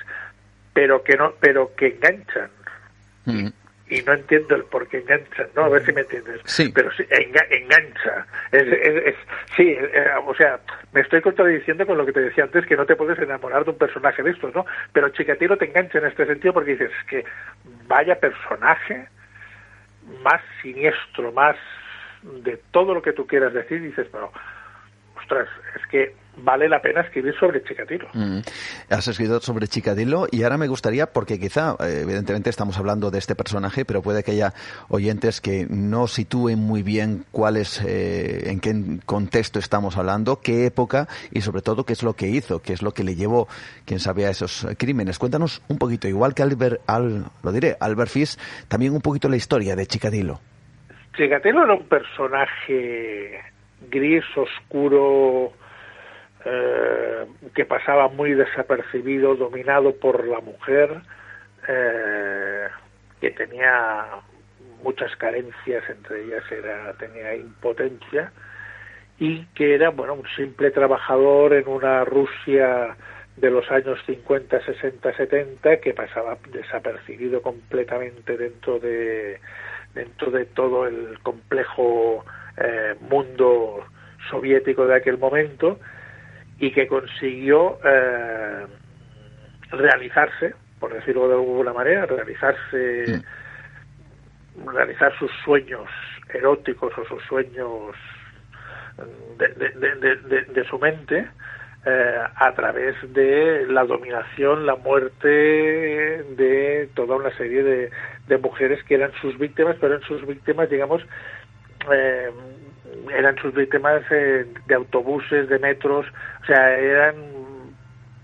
pero 0.73 1.03
que 1.03 1.17
no, 1.17 1.33
pero 1.39 1.73
que 1.75 1.87
enganchan. 1.87 2.49
Mm 3.25 3.47
y 3.89 4.01
no 4.01 4.13
entiendo 4.13 4.55
el 4.55 4.63
por 4.65 4.87
qué 4.87 4.97
engancha, 4.97 5.47
¿no? 5.55 5.63
A 5.63 5.69
ver 5.69 5.85
si 5.85 5.93
me 5.93 6.01
entiendes. 6.01 6.41
Sí. 6.45 6.71
Pero 6.73 6.91
sí, 6.91 7.05
engancha. 7.09 8.25
Es, 8.51 8.63
es, 8.63 9.15
sí, 9.55 9.69
eh, 9.69 10.09
o 10.25 10.35
sea, 10.35 10.59
me 10.91 11.01
estoy 11.01 11.21
contradiciendo 11.21 11.85
con 11.85 11.97
lo 11.97 12.05
que 12.05 12.11
te 12.11 12.21
decía 12.21 12.43
antes, 12.43 12.65
que 12.65 12.75
no 12.75 12.85
te 12.85 12.95
puedes 12.95 13.17
enamorar 13.19 13.63
de 13.63 13.71
un 13.71 13.77
personaje 13.77 14.23
de 14.23 14.31
estos, 14.31 14.53
¿no? 14.53 14.65
Pero 14.91 15.09
Chikatilo 15.09 15.57
te 15.57 15.65
engancha 15.65 15.99
en 15.99 16.05
este 16.05 16.25
sentido 16.25 16.53
porque 16.53 16.71
dices 16.71 16.91
que 17.09 17.23
vaya 17.87 18.19
personaje 18.19 19.07
más 20.21 20.41
siniestro, 20.61 21.31
más 21.31 21.55
de 22.23 22.59
todo 22.71 22.93
lo 22.93 23.01
que 23.01 23.13
tú 23.13 23.25
quieras 23.25 23.53
decir, 23.53 23.81
dices, 23.81 24.07
pero, 24.11 24.31
ostras, 25.15 25.47
es 25.75 25.87
que 25.87 26.13
vale 26.37 26.69
la 26.69 26.81
pena 26.81 27.01
escribir 27.01 27.35
sobre 27.39 27.63
Chikatilo. 27.63 28.07
Mm. 28.13 28.39
Has 28.89 29.07
escrito 29.07 29.39
sobre 29.39 29.67
Chikatilo 29.67 30.27
y 30.31 30.43
ahora 30.43 30.57
me 30.57 30.67
gustaría, 30.67 31.07
porque 31.07 31.39
quizá, 31.39 31.75
eh, 31.79 32.01
evidentemente 32.03 32.49
estamos 32.49 32.77
hablando 32.77 33.11
de 33.11 33.19
este 33.19 33.35
personaje, 33.35 33.85
pero 33.85 34.01
puede 34.01 34.23
que 34.23 34.31
haya 34.31 34.53
oyentes 34.89 35.41
que 35.41 35.67
no 35.69 36.07
sitúen 36.07 36.59
muy 36.59 36.83
bien 36.83 37.25
cuál 37.31 37.57
es, 37.57 37.81
eh, 37.85 38.49
en 38.49 38.59
qué 38.59 38.73
contexto 39.05 39.59
estamos 39.59 39.97
hablando, 39.97 40.41
qué 40.41 40.65
época 40.65 41.07
y 41.31 41.41
sobre 41.41 41.61
todo 41.61 41.83
qué 41.83 41.93
es 41.93 42.03
lo 42.03 42.13
que 42.13 42.27
hizo, 42.27 42.61
qué 42.61 42.73
es 42.73 42.81
lo 42.81 42.91
que 42.91 43.03
le 43.03 43.15
llevó, 43.15 43.47
quién 43.85 43.99
sabe, 43.99 44.25
a 44.25 44.29
esos 44.29 44.67
crímenes. 44.77 45.19
Cuéntanos 45.19 45.61
un 45.67 45.77
poquito, 45.77 46.07
igual 46.07 46.33
que 46.33 46.43
Albert, 46.43 46.81
al, 46.87 47.25
lo 47.43 47.51
diré, 47.51 47.75
Albert 47.79 48.11
Fish, 48.11 48.37
también 48.67 48.93
un 48.93 49.01
poquito 49.01 49.29
la 49.29 49.35
historia 49.35 49.75
de 49.75 49.85
Chikatilo. 49.85 50.39
Chikatilo 51.15 51.63
era 51.63 51.73
un 51.73 51.87
personaje 51.87 53.39
gris, 53.89 54.23
oscuro, 54.35 55.53
eh, 56.49 57.25
que 57.53 57.65
pasaba 57.65 58.07
muy 58.07 58.33
desapercibido, 58.33 59.35
dominado 59.35 59.93
por 59.95 60.25
la 60.25 60.39
mujer, 60.39 61.01
eh, 61.67 62.67
que 63.19 63.31
tenía 63.31 64.05
muchas 64.81 65.13
carencias, 65.17 65.83
entre 65.89 66.23
ellas 66.23 66.43
era 66.49 66.93
tenía 66.93 67.35
impotencia 67.35 68.31
y 69.19 69.43
que 69.47 69.75
era 69.75 69.89
bueno 69.89 70.13
un 70.13 70.27
simple 70.37 70.71
trabajador 70.71 71.53
en 71.53 71.67
una 71.67 72.05
Rusia 72.05 72.95
de 73.35 73.51
los 73.51 73.69
años 73.69 73.99
50, 74.05 74.63
60, 74.63 75.17
70 75.17 75.81
que 75.81 75.93
pasaba 75.93 76.37
desapercibido 76.49 77.41
completamente 77.41 78.37
dentro 78.37 78.79
de 78.79 79.41
dentro 79.93 80.31
de 80.31 80.45
todo 80.45 80.87
el 80.87 81.19
complejo 81.23 82.23
eh, 82.55 82.95
mundo 83.01 83.83
soviético 84.29 84.85
de 84.85 84.95
aquel 84.95 85.17
momento 85.17 85.79
y 86.59 86.71
que 86.71 86.87
consiguió 86.87 87.77
eh, 87.83 88.65
realizarse, 89.71 90.55
por 90.79 90.93
decirlo 90.93 91.27
de 91.27 91.35
alguna 91.35 91.73
manera, 91.73 92.05
realizarse, 92.05 93.21
realizar 94.65 95.17
sus 95.17 95.31
sueños 95.43 95.89
eróticos 96.33 96.93
o 96.97 97.05
sus 97.05 97.23
sueños 97.25 97.95
de, 99.37 100.65
su 100.69 100.79
mente 100.79 101.27
eh, 101.85 102.19
a 102.35 102.51
través 102.53 102.95
de 103.13 103.65
la 103.69 103.85
dominación, 103.85 104.65
la 104.65 104.75
muerte 104.75 105.27
de 105.27 106.89
toda 106.95 107.15
una 107.15 107.35
serie 107.37 107.63
de, 108.27 108.37
mujeres 108.39 108.83
que 108.83 108.95
eran 108.95 109.11
sus 109.21 109.37
víctimas, 109.37 109.77
pero 109.79 109.95
eran 109.95 110.07
sus 110.07 110.25
víctimas, 110.25 110.69
digamos, 110.69 111.01
eh, 111.91 112.29
eran 113.11 113.37
sus 113.37 113.53
víctimas 113.53 114.03
eh, 114.11 114.45
de 114.65 114.75
autobuses, 114.75 115.49
de 115.49 115.59
metros, 115.59 116.05
o 116.41 116.45
sea, 116.45 116.77
eran 116.77 117.15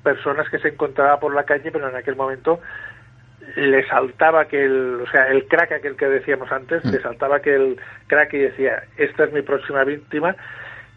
personas 0.04 0.50
que 0.50 0.60
se 0.60 0.69
encontraban 0.69 1.19
por 1.19 1.34
la 1.34 1.43
calle, 1.43 1.72
pero 1.72 1.89
en 1.89 1.96
aquel 1.96 2.15
momento 2.15 2.60
le 3.56 3.86
saltaba 3.88 4.46
que 4.46 4.63
el, 4.63 5.02
o 5.02 5.10
sea, 5.10 5.28
el 5.28 5.48
crack 5.48 5.74
aquel 5.74 5.96
que 5.96 6.08
decíamos 6.08 6.52
antes, 6.52 6.84
le 6.86 7.02
saltaba 7.02 7.41
que 7.41 7.54
el 7.54 7.80
crack 8.08 8.34
y 8.34 8.39
decía, 8.39 8.84
esta 8.98 9.26
es 9.26 9.34
mi 9.34 9.41
próxima 9.41 9.84
víctima, 9.84 10.36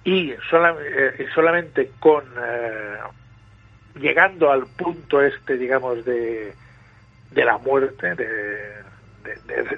y 0.06 0.30
eh, 0.30 1.26
solamente 1.34 1.90
con 1.98 2.24
eh, 2.40 2.98
llegando 3.96 4.52
al 4.52 4.66
punto 4.66 5.20
este 5.20 5.56
digamos 5.58 6.04
de, 6.04 6.54
de 7.32 7.44
la 7.44 7.58
muerte 7.58 8.14
de, 8.14 8.72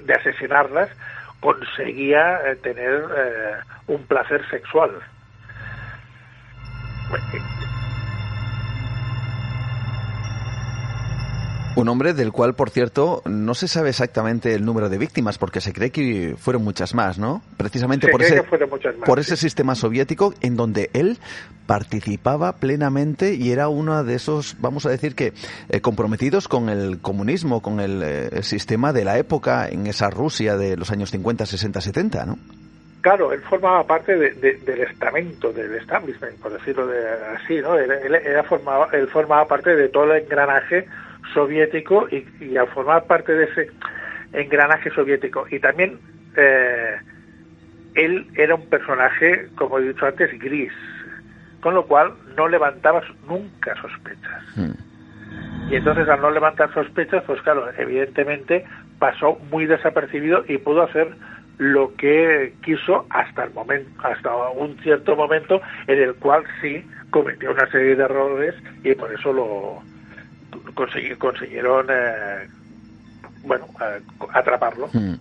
de, 0.04 0.14
asesinarlas 0.14 0.90
conseguía 1.40 2.40
eh, 2.46 2.56
tener 2.56 3.04
un 3.86 4.04
placer 4.06 4.48
sexual 4.50 4.90
Un 11.78 11.88
hombre 11.88 12.12
del 12.12 12.32
cual, 12.32 12.54
por 12.54 12.70
cierto, 12.70 13.22
no 13.24 13.54
se 13.54 13.68
sabe 13.68 13.90
exactamente 13.90 14.52
el 14.52 14.64
número 14.64 14.88
de 14.88 14.98
víctimas, 14.98 15.38
porque 15.38 15.60
se 15.60 15.72
cree 15.72 15.92
que 15.92 16.34
fueron 16.36 16.64
muchas 16.64 16.92
más, 16.92 17.20
¿no? 17.20 17.40
Precisamente 17.56 18.08
por, 18.08 18.20
ese, 18.20 18.42
por 19.06 19.20
ese 19.20 19.36
sistema 19.36 19.76
soviético 19.76 20.34
en 20.40 20.56
donde 20.56 20.90
él 20.92 21.18
participaba 21.68 22.56
plenamente 22.56 23.34
y 23.34 23.52
era 23.52 23.68
uno 23.68 24.02
de 24.02 24.16
esos, 24.16 24.56
vamos 24.58 24.86
a 24.86 24.90
decir 24.90 25.14
que, 25.14 25.34
eh, 25.68 25.80
comprometidos 25.80 26.48
con 26.48 26.68
el 26.68 26.98
comunismo, 27.00 27.62
con 27.62 27.78
el, 27.78 28.02
eh, 28.02 28.42
sistema 28.42 28.92
de 28.92 29.04
la 29.04 29.16
época 29.16 29.68
en 29.68 29.86
esa 29.86 30.10
Rusia 30.10 30.56
de 30.56 30.76
los 30.76 30.90
años 30.90 31.12
50, 31.12 31.46
60, 31.46 31.80
70, 31.80 32.26
¿no? 32.26 32.38
Claro, 33.02 33.32
él 33.32 33.40
formaba 33.42 33.86
parte 33.86 34.16
del 34.16 34.80
estamento, 34.80 35.52
del 35.52 35.76
establishment, 35.76 36.40
por 36.40 36.52
decirlo 36.52 36.88
de, 36.88 37.08
así, 37.36 37.60
¿no? 37.60 37.78
Él, 37.78 37.92
él, 37.92 38.44
formaba, 38.48 38.88
él 38.92 39.06
formaba 39.06 39.46
parte 39.46 39.76
de 39.76 39.88
todo 39.88 40.12
el 40.12 40.24
engranaje 40.24 40.88
soviético 41.38 42.08
y, 42.10 42.56
al 42.56 42.66
formar 42.68 43.04
parte 43.04 43.32
de 43.32 43.44
ese 43.44 43.70
engranaje 44.32 44.90
soviético 44.90 45.46
y 45.48 45.60
también 45.60 45.98
eh, 46.36 46.96
él 47.94 48.26
era 48.34 48.56
un 48.56 48.68
personaje, 48.68 49.48
como 49.54 49.78
he 49.78 49.82
dicho 49.82 50.04
antes, 50.04 50.36
gris, 50.40 50.72
con 51.60 51.74
lo 51.74 51.86
cual 51.86 52.12
no 52.36 52.48
levantaba 52.48 53.02
nunca 53.28 53.74
sospechas. 53.80 54.42
Hmm. 54.56 55.70
Y 55.70 55.76
entonces 55.76 56.08
al 56.08 56.20
no 56.20 56.30
levantar 56.30 56.72
sospechas, 56.74 57.22
pues 57.24 57.40
claro, 57.42 57.68
evidentemente 57.78 58.64
pasó 58.98 59.38
muy 59.50 59.66
desapercibido 59.66 60.44
y 60.48 60.58
pudo 60.58 60.82
hacer 60.82 61.08
lo 61.58 61.94
que 61.94 62.52
quiso 62.64 63.06
hasta 63.10 63.44
el 63.44 63.52
momento, 63.52 63.90
hasta 64.02 64.34
un 64.50 64.76
cierto 64.78 65.14
momento 65.14 65.60
en 65.86 66.02
el 66.02 66.14
cual 66.16 66.42
sí 66.60 66.84
cometió 67.10 67.52
una 67.52 67.70
serie 67.70 67.94
de 67.94 68.04
errores 68.04 68.54
y 68.82 68.94
por 68.94 69.12
eso 69.12 69.32
lo, 69.32 69.82
consiguieron 70.74 71.86
eh, 71.90 72.48
bueno 73.44 73.66
atraparlo. 74.32 74.88
Hmm. 74.92 75.14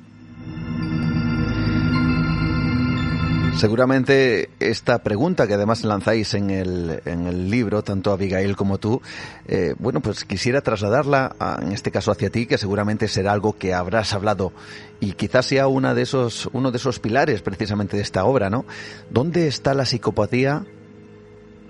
Seguramente 3.58 4.52
esta 4.60 5.00
pregunta 5.00 5.48
que 5.48 5.56
además 5.56 5.84
lanzáis 5.84 6.36
en 6.36 6.52
el, 6.52 7.02
en 7.06 7.26
el 7.26 7.50
libro, 7.50 7.82
tanto 7.82 8.12
Abigail 8.12 8.56
como 8.56 8.78
tú, 8.78 9.02
eh, 9.48 9.74
bueno, 9.80 10.00
pues 10.00 10.26
quisiera 10.26 10.62
trasladarla, 10.62 11.36
en 11.64 11.72
este 11.72 11.90
caso 11.90 12.12
hacia 12.12 12.30
ti, 12.30 12.46
que 12.46 12.60
seguramente 12.60 13.08
será 13.08 13.32
algo 13.32 13.58
que 13.58 13.74
habrás 13.74 14.14
hablado 14.14 14.54
y 15.00 15.14
quizás 15.14 15.48
sea 15.48 15.66
una 15.66 15.96
de 15.96 16.04
esos, 16.04 16.48
uno 16.54 16.70
de 16.70 16.78
esos 16.78 17.00
pilares 17.00 17.42
precisamente 17.42 17.98
de 17.98 18.04
esta 18.04 18.26
obra, 18.26 18.52
¿no? 18.52 18.64
¿Dónde 19.10 19.48
está 19.48 19.74
la 19.74 19.86
psicopatía 19.86 20.64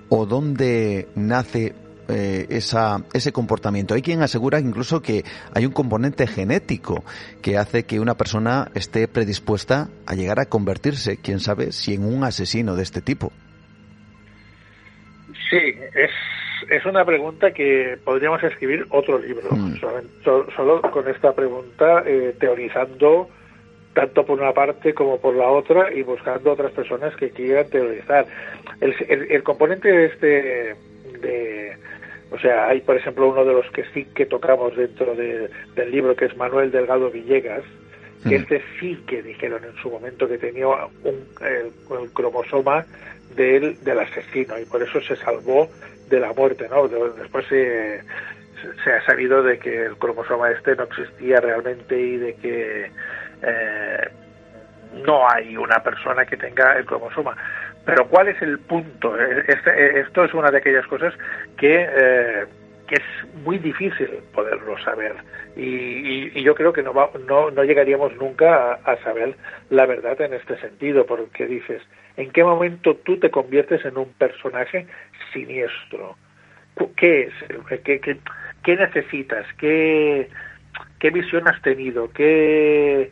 o 0.09 0.25
dónde 0.25 1.07
nace 1.15 1.73
eh, 2.09 2.47
esa, 2.49 3.03
ese 3.13 3.31
comportamiento. 3.31 3.93
Hay 3.93 4.01
quien 4.01 4.21
asegura 4.21 4.59
incluso 4.59 5.01
que 5.01 5.23
hay 5.53 5.65
un 5.65 5.73
componente 5.73 6.27
genético 6.27 7.03
que 7.41 7.57
hace 7.57 7.83
que 7.83 7.99
una 7.99 8.15
persona 8.15 8.69
esté 8.75 9.07
predispuesta 9.07 9.89
a 10.05 10.15
llegar 10.15 10.39
a 10.39 10.45
convertirse, 10.45 11.17
quién 11.21 11.39
sabe, 11.39 11.71
si 11.71 11.95
en 11.95 12.05
un 12.05 12.23
asesino 12.23 12.75
de 12.75 12.83
este 12.83 13.01
tipo. 13.01 13.31
Sí, 15.49 15.57
es, 15.95 16.11
es 16.69 16.85
una 16.85 17.05
pregunta 17.05 17.51
que 17.51 17.97
podríamos 18.03 18.43
escribir 18.43 18.85
otro 18.89 19.19
libro, 19.19 19.49
mm. 19.51 19.75
solo, 20.23 20.81
con 20.81 21.07
esta 21.07 21.33
pregunta, 21.33 22.03
eh, 22.05 22.35
teorizando 22.39 23.29
tanto 23.93 24.25
por 24.25 24.39
una 24.39 24.53
parte 24.53 24.93
como 24.93 25.19
por 25.19 25.35
la 25.35 25.47
otra 25.47 25.91
y 25.91 26.03
buscando 26.03 26.51
otras 26.51 26.71
personas 26.71 27.15
que 27.15 27.31
quieran 27.31 27.67
teorizar. 27.69 28.27
El, 28.79 28.95
el, 29.09 29.31
el 29.31 29.43
componente 29.43 29.89
de 29.89 30.05
este 30.05 30.75
de, 31.19 31.77
o 32.31 32.39
sea, 32.39 32.67
hay, 32.67 32.81
por 32.81 32.97
ejemplo, 32.97 33.29
uno 33.29 33.45
de 33.45 33.53
los 33.53 33.69
que 33.71 33.83
sí 33.93 34.05
que 34.15 34.25
tocamos 34.25 34.75
dentro 34.75 35.15
del 35.15 35.91
libro, 35.91 36.15
que 36.15 36.25
es 36.25 36.35
Manuel 36.35 36.71
Delgado 36.71 37.09
Villegas, 37.09 37.63
que 38.27 38.35
este 38.35 38.61
sí 38.79 39.01
que 39.07 39.21
dijeron 39.21 39.63
en 39.63 39.75
su 39.81 39.89
momento 39.89 40.27
que 40.27 40.37
tenía 40.37 40.67
un, 40.67 41.25
el, 41.41 42.11
cromosoma 42.13 42.85
del, 43.35 43.81
del 43.83 43.99
asesino 43.99 44.59
y 44.59 44.65
por 44.65 44.83
eso 44.83 44.99
se 45.01 45.15
salvó 45.15 45.69
de 46.09 46.19
la 46.19 46.33
muerte, 46.33 46.67
¿no? 46.69 46.87
Después 46.87 47.45
se, 47.47 48.01
se 48.83 48.91
ha 48.91 49.05
sabido 49.05 49.43
de 49.43 49.59
que 49.59 49.85
el 49.85 49.97
cromosoma 49.97 50.51
este 50.51 50.75
no 50.75 50.83
existía 50.83 51.39
realmente 51.39 51.99
y 51.99 52.17
de 52.17 52.35
que 52.35 52.91
eh, 53.41 54.09
no 55.05 55.29
hay 55.29 55.55
una 55.57 55.81
persona 55.83 56.25
que 56.25 56.37
tenga 56.37 56.77
el 56.77 56.85
cromosoma. 56.85 57.35
Pero 57.87 58.05
¿cuál 58.09 58.27
es 58.27 58.41
el 58.41 58.59
punto? 58.59 59.17
Eh, 59.17 59.45
este, 59.47 59.69
eh, 59.69 59.99
esto 60.01 60.25
es 60.25 60.33
una 60.33 60.51
de 60.51 60.57
aquellas 60.57 60.85
cosas 60.87 61.13
que, 61.57 61.87
eh, 61.89 62.45
que 62.85 62.95
es 62.95 63.43
muy 63.45 63.59
difícil 63.59 64.09
poderlo 64.33 64.77
saber. 64.79 65.15
Y, 65.55 66.43
yo 66.43 66.53
creo 66.53 66.73
que 66.73 66.83
no, 66.83 66.93
no, 67.25 67.49
no 67.49 67.63
llegaríamos 67.63 68.13
nunca 68.17 68.73
a, 68.73 68.97
saber 69.03 69.35
la 69.69 69.85
verdad 69.85 70.19
en 70.19 70.33
este 70.33 70.59
sentido, 70.59 71.05
porque 71.05 71.47
dices, 71.47 71.81
¿en 72.17 72.29
qué 72.31 72.43
momento 72.43 72.95
tú 72.97 73.19
te 73.19 73.31
conviertes 73.31 73.85
en 73.85 73.97
un 73.97 74.11
personaje 74.13 74.85
siniestro? 75.31 76.17
¿Qué 76.97 77.21
es? 77.21 77.33
¿Qué, 77.85 78.01
qué, 78.01 78.17
qué 78.63 78.75
necesitas? 78.75 79.45
¿Qué, 79.57 80.27
¿Qué 80.99 81.09
visión 81.09 81.47
has 81.47 81.61
tenido? 81.61 82.11
¿Qué, 82.11 83.11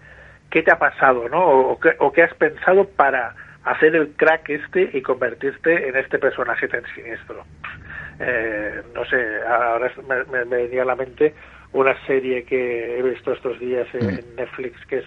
qué 0.49 0.63
te 0.63 0.71
ha 0.71 0.77
pasado? 0.77 1.29
¿no? 1.29 1.45
¿O 1.45 1.79
qué, 1.79 1.93
o 1.99 2.11
qué 2.11 2.23
has 2.23 2.33
pensado 2.33 2.89
para 2.89 3.35
hacer 3.65 3.95
el 3.95 4.09
crack 4.15 4.49
este 4.49 4.89
y 4.93 5.01
convertirte 5.01 5.89
en 5.89 5.95
este 5.97 6.19
personaje 6.19 6.67
tan 6.67 6.83
siniestro. 6.93 7.43
Eh, 8.19 8.81
no 8.93 9.03
sé, 9.05 9.41
ahora 9.41 9.91
me, 10.07 10.43
venía 10.45 10.83
a 10.83 10.85
la 10.85 10.95
mente 10.95 11.33
una 11.73 11.93
serie 12.05 12.45
que 12.45 12.97
he 12.97 13.01
visto 13.01 13.33
estos 13.33 13.59
días 13.59 13.87
en 13.93 14.05
mm. 14.05 14.35
Netflix 14.37 14.85
que 14.85 14.99
es 14.99 15.05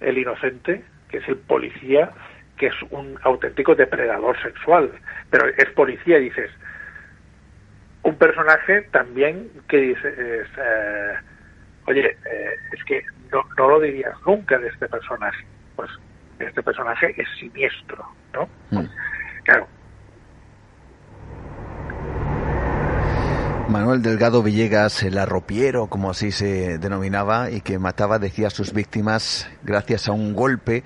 El 0.00 0.18
Inocente, 0.18 0.82
que 1.08 1.18
es 1.18 1.28
el 1.28 1.36
policía, 1.36 2.10
que 2.56 2.68
es 2.68 2.74
un 2.90 3.18
auténtico 3.22 3.74
depredador 3.74 4.40
sexual, 4.40 4.90
pero 5.30 5.48
es 5.48 5.68
policía, 5.74 6.18
dices. 6.18 6.50
Un 8.02 8.16
personaje 8.16 8.82
también 8.92 9.50
que 9.68 9.78
dice, 9.78 10.14
eh, 10.16 11.14
oye, 11.86 12.06
eh, 12.06 12.50
es 12.72 12.84
que 12.84 13.02
no, 13.32 13.42
no 13.58 13.68
lo 13.68 13.80
dirías 13.80 14.14
nunca 14.24 14.58
de 14.58 14.68
este 14.68 14.88
personaje. 14.88 15.44
Pues 15.74 15.90
este 16.38 16.62
personaje 16.62 17.14
es 17.16 17.26
siniestro, 17.38 18.04
¿no? 18.32 18.48
Mm. 18.70 18.86
Claro. 19.44 19.66
Manuel 23.68 24.00
Delgado 24.00 24.42
Villegas, 24.42 25.02
el 25.02 25.18
arropiero, 25.18 25.88
como 25.88 26.10
así 26.10 26.30
se 26.30 26.78
denominaba, 26.78 27.50
y 27.50 27.60
que 27.60 27.78
mataba, 27.78 28.18
decía, 28.18 28.46
a 28.46 28.50
sus 28.50 28.72
víctimas 28.72 29.50
gracias 29.64 30.08
a 30.08 30.12
un 30.12 30.34
golpe 30.34 30.84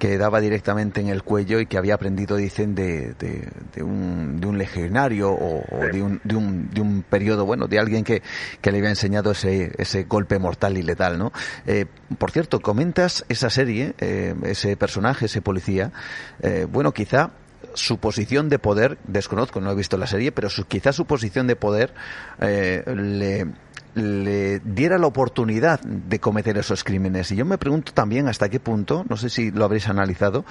que 0.00 0.16
daba 0.16 0.40
directamente 0.40 1.02
en 1.02 1.08
el 1.08 1.22
cuello 1.22 1.60
y 1.60 1.66
que 1.66 1.76
había 1.76 1.94
aprendido, 1.94 2.36
dicen, 2.36 2.74
de, 2.74 3.12
de, 3.12 3.82
un, 3.82 4.40
de 4.40 4.46
un 4.46 4.56
legionario 4.56 5.30
o, 5.30 5.62
de, 5.92 6.02
un, 6.02 6.20
de, 6.24 6.36
un, 6.36 6.70
de 6.70 6.80
un 6.80 7.02
periodo, 7.02 7.44
bueno, 7.44 7.68
de 7.68 7.78
alguien 7.78 8.02
que, 8.02 8.22
que 8.62 8.72
le 8.72 8.78
había 8.78 8.88
enseñado 8.88 9.32
ese, 9.32 9.72
ese 9.76 10.04
golpe 10.04 10.38
mortal 10.38 10.78
y 10.78 10.82
letal, 10.82 11.18
¿no? 11.18 11.32
Eh, 11.66 11.84
por 12.16 12.30
cierto, 12.30 12.60
comentas 12.60 13.26
esa 13.28 13.50
serie, 13.50 13.94
eh, 13.98 14.34
ese 14.44 14.74
personaje, 14.78 15.26
ese 15.26 15.42
policía, 15.42 15.92
eh, 16.40 16.66
bueno, 16.68 16.92
quizá 16.92 17.32
su 17.74 17.98
posición 17.98 18.48
de 18.48 18.58
poder, 18.58 18.96
desconozco, 19.06 19.60
no 19.60 19.70
he 19.70 19.74
visto 19.74 19.98
la 19.98 20.06
serie, 20.06 20.32
pero 20.32 20.48
su, 20.48 20.64
quizá 20.64 20.92
su 20.94 21.04
posición 21.04 21.46
de 21.46 21.56
poder 21.56 21.92
eh, 22.40 22.82
le 22.86 23.48
le 23.94 24.60
diera 24.60 24.98
la 24.98 25.06
oportunidad 25.06 25.80
de 25.80 26.18
cometer 26.18 26.58
esos 26.58 26.84
crímenes. 26.84 27.30
Y 27.32 27.36
yo 27.36 27.44
me 27.44 27.58
pregunto 27.58 27.92
también 27.92 28.28
hasta 28.28 28.48
qué 28.48 28.60
punto, 28.60 29.04
no 29.08 29.16
sé 29.16 29.30
si 29.30 29.50
lo 29.50 29.64
habréis 29.64 29.88
analizado, 29.88 30.44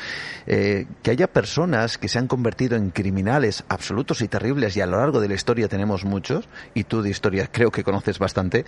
eh, 0.47 0.85
que 1.03 1.11
haya 1.11 1.27
personas 1.27 1.97
que 1.97 2.07
se 2.07 2.19
han 2.19 2.27
convertido 2.27 2.75
en 2.75 2.89
criminales 2.89 3.63
absolutos 3.69 4.21
y 4.21 4.27
terribles, 4.27 4.75
y 4.77 4.81
a 4.81 4.85
lo 4.85 4.97
largo 4.97 5.19
de 5.19 5.27
la 5.27 5.35
historia 5.35 5.67
tenemos 5.67 6.05
muchos, 6.05 6.47
y 6.73 6.83
tú 6.83 7.01
de 7.01 7.09
historia 7.09 7.47
creo 7.51 7.71
que 7.71 7.83
conoces 7.83 8.19
bastante, 8.19 8.65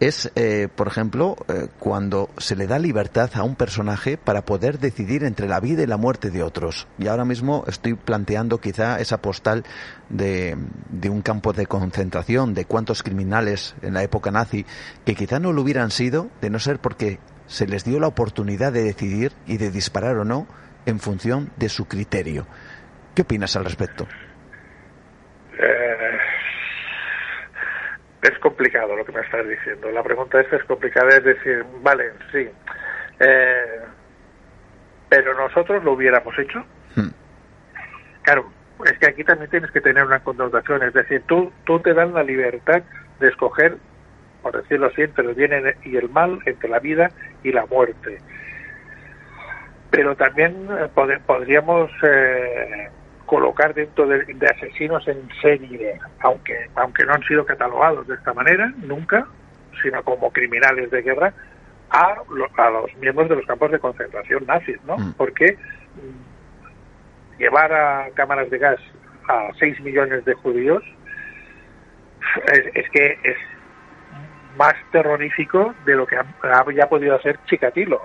es, 0.00 0.30
eh, 0.36 0.68
por 0.74 0.88
ejemplo, 0.88 1.36
eh, 1.48 1.68
cuando 1.78 2.30
se 2.38 2.56
le 2.56 2.66
da 2.66 2.78
libertad 2.78 3.30
a 3.34 3.42
un 3.42 3.56
personaje 3.56 4.16
para 4.16 4.44
poder 4.44 4.78
decidir 4.78 5.24
entre 5.24 5.48
la 5.48 5.60
vida 5.60 5.82
y 5.82 5.86
la 5.86 5.96
muerte 5.96 6.30
de 6.30 6.42
otros. 6.42 6.86
Y 6.98 7.08
ahora 7.08 7.24
mismo 7.24 7.64
estoy 7.66 7.94
planteando 7.94 8.58
quizá 8.58 9.00
esa 9.00 9.18
postal 9.18 9.64
de, 10.08 10.56
de 10.90 11.10
un 11.10 11.22
campo 11.22 11.52
de 11.52 11.66
concentración, 11.66 12.54
de 12.54 12.64
cuántos 12.64 13.02
criminales 13.02 13.74
en 13.82 13.94
la 13.94 14.02
época 14.02 14.30
nazi, 14.30 14.64
que 15.04 15.14
quizá 15.14 15.38
no 15.38 15.52
lo 15.52 15.62
hubieran 15.62 15.90
sido 15.90 16.30
de 16.40 16.50
no 16.50 16.58
ser 16.58 16.78
porque 16.78 17.18
se 17.46 17.66
les 17.66 17.84
dio 17.84 18.00
la 18.00 18.06
oportunidad 18.06 18.72
de 18.72 18.82
decidir 18.82 19.32
y 19.46 19.58
de 19.58 19.70
disparar 19.70 20.16
o 20.16 20.24
no 20.24 20.46
en 20.86 20.98
función 20.98 21.50
de 21.56 21.68
su 21.68 21.86
criterio. 21.86 22.46
¿Qué 23.14 23.22
opinas 23.22 23.56
al 23.56 23.64
respecto? 23.64 24.06
Eh, 25.58 26.18
es 28.22 28.38
complicado 28.40 28.96
lo 28.96 29.04
que 29.04 29.12
me 29.12 29.20
estás 29.20 29.46
diciendo. 29.48 29.90
La 29.90 30.02
pregunta 30.02 30.40
esta 30.40 30.56
es 30.56 30.64
complicada, 30.64 31.08
es 31.16 31.24
decir, 31.24 31.64
vale, 31.82 32.12
sí, 32.32 32.48
eh, 33.20 33.80
pero 35.08 35.34
nosotros 35.34 35.84
lo 35.84 35.92
hubiéramos 35.92 36.36
hecho. 36.38 36.64
Hmm. 36.96 37.10
Claro, 38.22 38.50
es 38.84 38.98
que 38.98 39.06
aquí 39.06 39.24
también 39.24 39.50
tienes 39.50 39.70
que 39.70 39.80
tener 39.80 40.04
una 40.04 40.20
connotación, 40.20 40.82
es 40.82 40.92
decir, 40.92 41.22
tú, 41.26 41.52
tú 41.64 41.78
te 41.80 41.94
dan 41.94 42.12
la 42.12 42.22
libertad 42.22 42.82
de 43.20 43.28
escoger, 43.28 43.76
por 44.42 44.60
decirlo 44.60 44.88
así, 44.88 45.02
entre 45.02 45.24
el 45.28 45.34
bien 45.34 45.52
y 45.84 45.96
el 45.96 46.08
mal, 46.10 46.38
entre 46.44 46.68
la 46.68 46.80
vida 46.80 47.10
y 47.42 47.52
la 47.52 47.66
muerte. 47.66 48.18
Pero 49.90 50.16
también 50.16 50.68
eh, 50.70 50.88
podríamos 51.24 51.90
eh, 52.02 52.88
colocar 53.26 53.74
dentro 53.74 54.06
de, 54.06 54.24
asesinos 54.54 55.06
en 55.08 55.28
serie, 55.40 55.98
aunque, 56.20 56.68
aunque 56.74 57.04
no 57.04 57.14
han 57.14 57.22
sido 57.22 57.46
catalogados 57.46 58.06
de 58.08 58.14
esta 58.14 58.34
manera, 58.34 58.72
nunca, 58.82 59.26
sino 59.82 60.02
como 60.02 60.32
criminales 60.32 60.90
de 60.90 61.02
guerra, 61.02 61.32
a, 61.90 62.16
a 62.56 62.70
los 62.70 62.94
miembros 62.96 63.28
de 63.28 63.36
los 63.36 63.46
campos 63.46 63.70
de 63.70 63.78
concentración 63.78 64.44
nazis, 64.46 64.78
¿no? 64.84 64.98
Mm. 64.98 65.12
Porque 65.12 65.56
llevar 67.38 67.72
a 67.72 68.10
cámaras 68.14 68.50
de 68.50 68.58
gas 68.58 68.80
a 69.28 69.50
6 69.58 69.80
millones 69.80 70.24
de 70.24 70.34
judíos 70.34 70.82
es, 72.74 72.90
que 72.90 73.18
es 73.22 73.36
más 74.56 74.74
terrorífico 74.92 75.74
de 75.84 75.96
lo 75.96 76.06
que 76.06 76.16
había 76.42 76.88
podido 76.88 77.16
hacer 77.16 77.38
Chikatilo. 77.46 78.00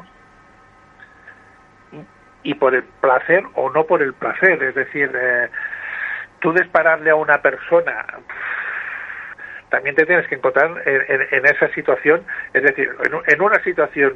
Y 2.43 2.53
por 2.55 2.73
el 2.73 2.84
placer 3.01 3.43
o 3.55 3.69
no 3.69 3.86
por 3.86 4.01
el 4.01 4.13
placer, 4.13 4.63
es 4.63 4.75
decir, 4.75 5.11
eh, 5.13 5.49
tú 6.39 6.53
dispararle 6.53 7.09
a 7.09 7.15
una 7.15 7.41
persona, 7.41 8.05
también 9.69 9.95
te 9.95 10.05
tienes 10.05 10.27
que 10.27 10.36
encontrar 10.36 10.82
en, 10.86 11.45
esa 11.45 11.67
situación, 11.73 12.23
es 12.53 12.63
decir, 12.63 12.89
en, 13.27 13.41
una 13.41 13.61
situación 13.61 14.13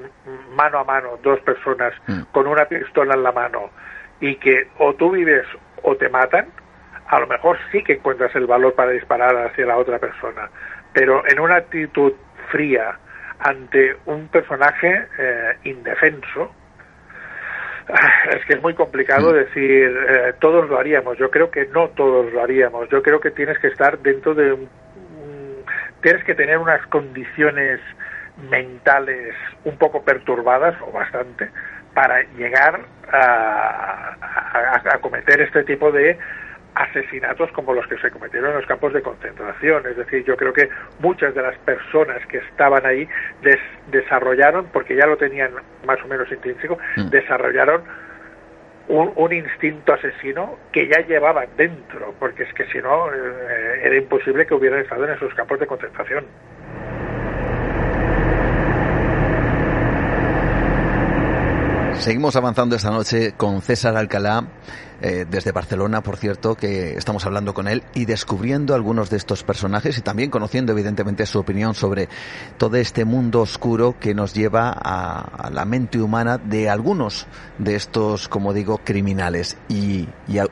mano 0.51 0.79
a 0.79 0.83
mano, 0.83 1.19
dos 1.21 1.39
personas 1.41 1.93
mm. 2.07 2.21
con 2.31 2.47
una 2.47 2.65
pistola 2.65 3.13
en 3.13 3.23
la 3.23 3.31
mano, 3.31 3.69
y 4.23 4.37
que 4.37 4.67
o 4.77 4.93
tú 4.93 5.11
vives 5.11 5.45
o 5.81 5.97
te 5.97 6.07
matan, 6.07 6.47
a 7.07 7.19
lo 7.19 7.27
mejor 7.27 7.57
sí 7.73 7.83
que 7.83 7.93
encuentras 7.93 8.33
el 8.35 8.47
valor 8.47 8.73
para 8.73 8.91
disparar 8.91 9.35
hacia 9.35 9.65
la 9.65 9.75
otra 9.75 9.99
persona, 9.99 10.49
pero 10.93 11.27
en 11.27 11.41
una 11.41 11.57
actitud 11.57 12.13
fría 12.49 12.97
ante 13.39 13.97
un 14.05 14.29
personaje 14.29 15.07
eh, 15.19 15.57
indefenso, 15.65 16.55
es 18.31 18.45
que 18.45 18.53
es 18.53 18.61
muy 18.61 18.75
complicado 18.75 19.31
mm. 19.31 19.33
decir 19.33 19.97
eh, 20.09 20.33
todos 20.39 20.69
lo 20.69 20.79
haríamos. 20.79 21.17
Yo 21.17 21.29
creo 21.29 21.51
que 21.51 21.65
no 21.65 21.89
todos 21.89 22.31
lo 22.31 22.41
haríamos. 22.41 22.87
Yo 22.87 23.03
creo 23.03 23.19
que 23.19 23.31
tienes 23.31 23.59
que 23.59 23.67
estar 23.67 23.99
dentro 23.99 24.33
de 24.33 24.53
un, 24.53 24.69
tienes 26.01 26.23
que 26.23 26.33
tener 26.33 26.59
unas 26.59 26.87
condiciones 26.87 27.81
mentales 28.49 29.35
un 29.65 29.77
poco 29.77 30.01
perturbadas 30.05 30.75
o 30.81 30.93
bastante 30.93 31.49
para 31.93 32.23
llegar 32.37 32.81
a, 33.11 34.15
a 34.93 34.97
cometer 34.99 35.41
este 35.41 35.63
tipo 35.63 35.91
de 35.91 36.17
asesinatos 36.75 37.51
como 37.51 37.73
los 37.73 37.85
que 37.87 37.97
se 37.97 38.09
cometieron 38.09 38.51
en 38.51 38.57
los 38.57 38.65
campos 38.65 38.93
de 38.93 39.01
concentración. 39.01 39.85
Es 39.87 39.97
decir, 39.97 40.23
yo 40.23 40.35
creo 40.35 40.53
que 40.53 40.69
muchas 40.99 41.35
de 41.35 41.41
las 41.41 41.57
personas 41.59 42.25
que 42.27 42.37
estaban 42.37 42.85
ahí 42.85 43.07
desarrollaron, 43.91 44.67
porque 44.67 44.95
ya 44.95 45.05
lo 45.05 45.17
tenían 45.17 45.51
más 45.85 46.01
o 46.03 46.07
menos 46.07 46.31
intrínseco, 46.31 46.77
mm. 46.97 47.09
desarrollaron 47.09 47.83
un, 48.87 49.33
instinto 49.33 49.93
asesino 49.93 50.57
que 50.71 50.87
ya 50.87 51.05
llevaban 51.05 51.47
dentro, 51.55 52.13
porque 52.19 52.43
es 52.43 52.53
que 52.53 52.65
si 52.65 52.79
no 52.79 53.11
eh, 53.13 53.81
era 53.81 53.95
imposible 53.95 54.45
que 54.45 54.53
hubieran 54.53 54.81
estado 54.81 55.05
en 55.05 55.11
esos 55.11 55.33
campos 55.35 55.59
de 55.59 55.67
concentración. 55.67 56.25
Seguimos 61.99 62.35
avanzando 62.35 62.75
esta 62.75 62.91
noche 62.91 63.33
con 63.37 63.61
César 63.61 63.95
Alcalá, 63.95 64.47
eh, 65.01 65.25
desde 65.29 65.51
Barcelona, 65.51 66.01
por 66.01 66.17
cierto, 66.17 66.55
que 66.55 66.97
estamos 66.97 67.25
hablando 67.25 67.53
con 67.53 67.67
él 67.67 67.83
y 67.93 68.05
descubriendo 68.05 68.73
algunos 68.73 69.09
de 69.09 69.17
estos 69.17 69.43
personajes 69.43 69.97
y 69.97 70.01
también 70.01 70.29
conociendo, 70.29 70.71
evidentemente, 70.71 71.25
su 71.25 71.39
opinión 71.39 71.75
sobre 71.75 72.09
todo 72.57 72.77
este 72.77 73.05
mundo 73.05 73.41
oscuro 73.41 73.95
que 73.99 74.13
nos 74.13 74.33
lleva 74.33 74.69
a, 74.69 75.49
la 75.51 75.65
mente 75.65 76.01
humana 76.01 76.37
de 76.37 76.69
algunos 76.69 77.27
de 77.57 77.75
estos, 77.75 78.27
como 78.27 78.53
digo, 78.53 78.79
criminales. 78.83 79.57
Y, 79.69 80.07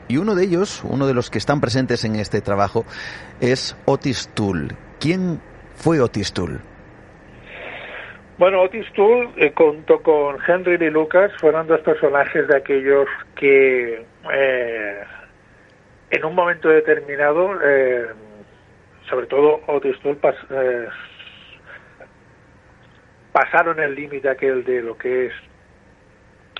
y, 0.08 0.16
uno 0.16 0.34
de 0.34 0.44
ellos, 0.44 0.82
uno 0.84 1.06
de 1.06 1.14
los 1.14 1.30
que 1.30 1.38
están 1.38 1.60
presentes 1.60 2.04
en 2.04 2.16
este 2.16 2.40
trabajo, 2.40 2.84
es 3.40 3.76
Otis 3.84 4.28
Tull. 4.34 4.76
¿Quién 5.00 5.40
fue 5.76 6.00
Otis 6.00 6.32
Tull? 6.32 6.60
Bueno, 8.42 8.60
Otis 8.62 8.92
Toole, 8.94 9.30
eh, 9.36 9.52
junto 9.54 10.02
con 10.02 10.36
Henry 10.44 10.76
Lee 10.76 10.90
Lucas, 10.90 11.30
fueron 11.38 11.68
dos 11.68 11.78
personajes 11.82 12.48
de 12.48 12.56
aquellos 12.56 13.06
que 13.36 14.04
eh, 14.32 15.04
en 16.10 16.24
un 16.24 16.34
momento 16.34 16.68
determinado, 16.68 17.56
eh, 17.64 18.08
sobre 19.08 19.26
todo 19.26 19.60
Otis 19.68 19.96
Toole, 20.00 20.18
pasaron 23.30 23.78
el 23.78 23.94
límite 23.94 24.28
aquel 24.28 24.64
de 24.64 24.82
lo 24.82 24.98
que 24.98 25.26
es 25.26 25.32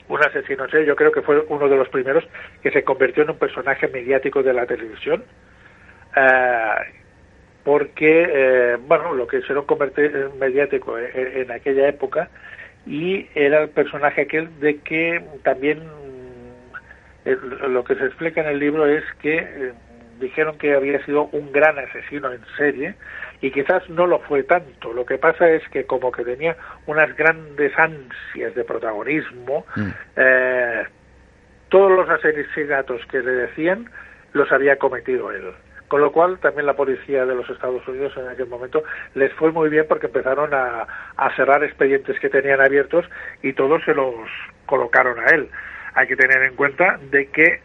un 0.07 0.25
asesino 0.25 0.69
yo 0.69 0.95
creo 0.95 1.11
que 1.11 1.23
fue 1.23 1.41
uno 1.49 1.69
de 1.69 1.77
los 1.79 1.89
primeros 1.89 2.23
que 2.63 2.71
se 2.71 2.85
convirtió 2.85 3.25
en 3.25 3.31
un 3.31 3.39
personaje 3.39 3.89
mediático 3.89 4.45
de 4.45 4.53
la 4.53 4.67
televisión 4.67 5.25
porque, 7.65 8.27
eh, 8.29 8.77
bueno, 8.87 9.15
lo 9.15 9.27
que 9.27 9.43
se 9.43 9.53
lo 9.53 9.67
convertir 9.67 10.31
mediático 10.39 10.99
en, 10.99 11.51
aquella 11.51 11.89
época 11.89 12.29
y 12.87 13.29
era 13.35 13.63
el 13.63 13.69
personaje 13.69 14.23
aquel 14.23 14.59
de 14.59 14.79
que 14.79 15.23
también 15.45 15.83
eh, 17.25 17.37
lo 17.69 17.85
que 17.85 17.95
se 17.95 18.07
explica 18.07 18.41
en 18.41 18.49
el 18.49 18.59
libro 18.59 18.87
es 18.87 19.05
que 19.21 19.39
eh, 19.39 19.73
dijeron 20.19 20.59
que 20.59 20.75
había 20.75 21.05
sido 21.05 21.29
un 21.31 21.53
gran 21.53 21.79
asesino 21.79 22.33
en 22.33 22.41
serie 22.57 22.97
y 23.41 23.53
quizás 23.53 23.89
no 23.89 24.07
lo 24.09 24.19
fue 24.21 24.43
tanto. 24.43 24.93
Lo 24.93 25.07
que 25.07 25.19
pasa 25.19 25.49
es 25.49 25.67
que 25.69 25.85
como 25.85 26.11
que 26.11 26.25
tenía 26.25 26.57
unas 26.87 27.17
grandes 27.17 27.73
ansias 27.79 28.55
de 28.55 28.65
protagonismo, 28.65 29.67
mm. 29.75 29.91
todos 31.69 31.91
los 31.91 32.09
asesinatos 32.09 33.05
que 33.07 33.21
le 33.21 33.33
decían 33.33 33.89
los 34.33 34.51
había 34.51 34.77
cometido 34.77 35.31
él. 35.33 35.53
Con 35.93 36.01
lo 36.01 36.11
cual, 36.11 36.39
también 36.39 36.65
la 36.65 36.73
policía 36.73 37.27
de 37.27 37.35
los 37.35 37.51
Estados 37.51 37.87
Unidos 37.87 38.15
en 38.17 38.27
aquel 38.27 38.47
momento 38.47 38.83
les 39.15 39.31
fue 39.35 39.53
muy 39.53 39.69
bien 39.69 39.85
porque 39.87 40.07
empezaron 40.07 40.49
a, 40.55 40.87
cerrar 41.37 41.63
expedientes 41.63 42.19
que 42.19 42.31
tenían 42.31 42.63
abiertos 42.63 43.05
y 43.43 43.53
todos 43.53 43.85
se 43.85 43.93
los 43.93 44.15
colocaron 44.65 45.21
a 45.21 45.27
él. 45.35 45.51
Hay 45.93 46.07
que 46.07 46.17
tener 46.17 46.45
en 46.45 46.57
cuenta 46.57 46.99
de 47.11 47.27
que 47.27 47.61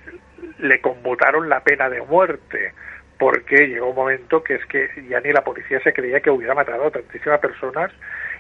le 0.59 0.81
conmutaron 0.81 1.47
la 1.47 1.61
pena 1.61 1.89
de 1.89 2.01
muerte 2.01 2.73
porque 3.17 3.65
llegó 3.65 3.91
un 3.91 3.95
momento 3.95 4.43
que 4.43 4.55
es 4.55 4.65
que 4.65 4.89
ya 5.07 5.21
ni 5.21 5.31
la 5.31 5.45
policía 5.45 5.79
se 5.79 5.93
creía 5.93 6.19
que 6.19 6.29
hubiera 6.29 6.53
matado 6.53 6.87
a 6.87 6.91
tantísimas 6.91 7.39
personas 7.39 7.93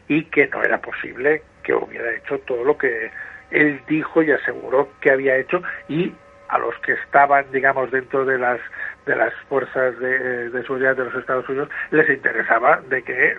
y 0.09 0.25
que 0.25 0.47
no 0.47 0.61
era 0.63 0.81
posible 0.81 1.43
que 1.63 1.73
hubiera 1.73 2.13
hecho 2.13 2.39
todo 2.39 2.65
lo 2.65 2.77
que 2.77 3.09
él 3.51 3.79
dijo 3.87 4.21
y 4.21 4.31
aseguró 4.31 4.89
que 4.99 5.11
había 5.11 5.37
hecho 5.37 5.63
y 5.87 6.11
a 6.49 6.57
los 6.57 6.75
que 6.79 6.93
estaban, 6.93 7.45
digamos, 7.51 7.91
dentro 7.91 8.25
de 8.25 8.37
las 8.37 8.59
de 9.05 9.15
las 9.15 9.33
fuerzas 9.47 9.97
de, 9.99 10.51
seguridad 10.63 10.95
de 10.95 11.05
los 11.05 11.15
Estados 11.15 11.47
Unidos 11.47 11.69
les 11.91 12.09
interesaba 12.09 12.81
de 12.89 13.01
que 13.03 13.31
eh, 13.31 13.37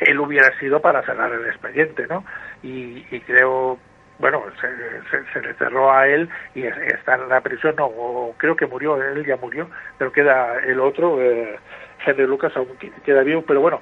él 0.00 0.20
hubiera 0.20 0.56
sido 0.58 0.80
para 0.80 1.02
cerrar 1.02 1.32
el 1.32 1.46
expediente, 1.46 2.06
¿no? 2.06 2.24
Y, 2.62 3.06
y 3.10 3.20
creo, 3.20 3.78
bueno, 4.18 4.42
se, 4.60 5.32
se, 5.32 5.40
le 5.40 5.54
cerró 5.54 5.90
a 5.90 6.06
él 6.06 6.28
y 6.54 6.64
está 6.64 7.14
en 7.14 7.28
la 7.28 7.40
prisión, 7.40 7.76
no, 7.76 7.90
creo 8.36 8.56
que 8.56 8.66
murió, 8.66 9.02
él 9.02 9.24
ya 9.24 9.36
murió, 9.36 9.68
pero 9.96 10.12
queda 10.12 10.58
el 10.60 10.80
otro, 10.80 11.20
eh, 11.22 11.58
Henry 12.04 12.26
Lucas, 12.26 12.54
aún 12.56 12.76
queda 13.04 13.22
vivo, 13.22 13.42
pero 13.46 13.60
bueno, 13.62 13.80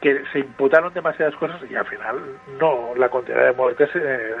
que 0.00 0.22
se 0.32 0.38
imputaron 0.38 0.94
demasiadas 0.94 1.34
cosas 1.36 1.60
y 1.70 1.74
al 1.74 1.86
final 1.86 2.18
no, 2.58 2.94
la 2.96 3.08
condena 3.10 3.42
de 3.42 3.52
muerte 3.52 3.86
eh, 3.94 4.34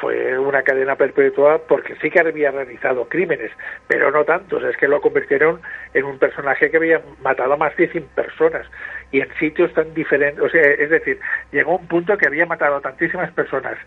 fue 0.00 0.38
una 0.38 0.62
cadena 0.62 0.96
perpetua 0.96 1.60
porque 1.66 1.96
sí 2.00 2.10
que 2.10 2.20
había 2.20 2.50
realizado 2.50 3.08
crímenes, 3.08 3.50
pero 3.86 4.10
no 4.10 4.24
tantos, 4.24 4.62
es 4.64 4.76
que 4.76 4.88
lo 4.88 5.00
convirtieron 5.00 5.60
en 5.94 6.04
un 6.04 6.18
personaje 6.18 6.70
que 6.70 6.76
había 6.76 7.02
matado 7.22 7.54
a 7.54 7.56
más 7.56 7.76
de 7.76 7.88
100 7.88 8.04
personas 8.08 8.66
y 9.10 9.20
en 9.20 9.28
sitios 9.38 9.72
tan 9.74 9.92
diferentes, 9.94 10.42
o 10.42 10.48
sea, 10.48 10.62
es 10.62 10.90
decir, 10.90 11.18
llegó 11.52 11.76
un 11.76 11.88
punto 11.88 12.16
que 12.16 12.26
había 12.26 12.46
matado 12.46 12.76
a 12.76 12.80
tantísimas 12.80 13.32
personas 13.32 13.78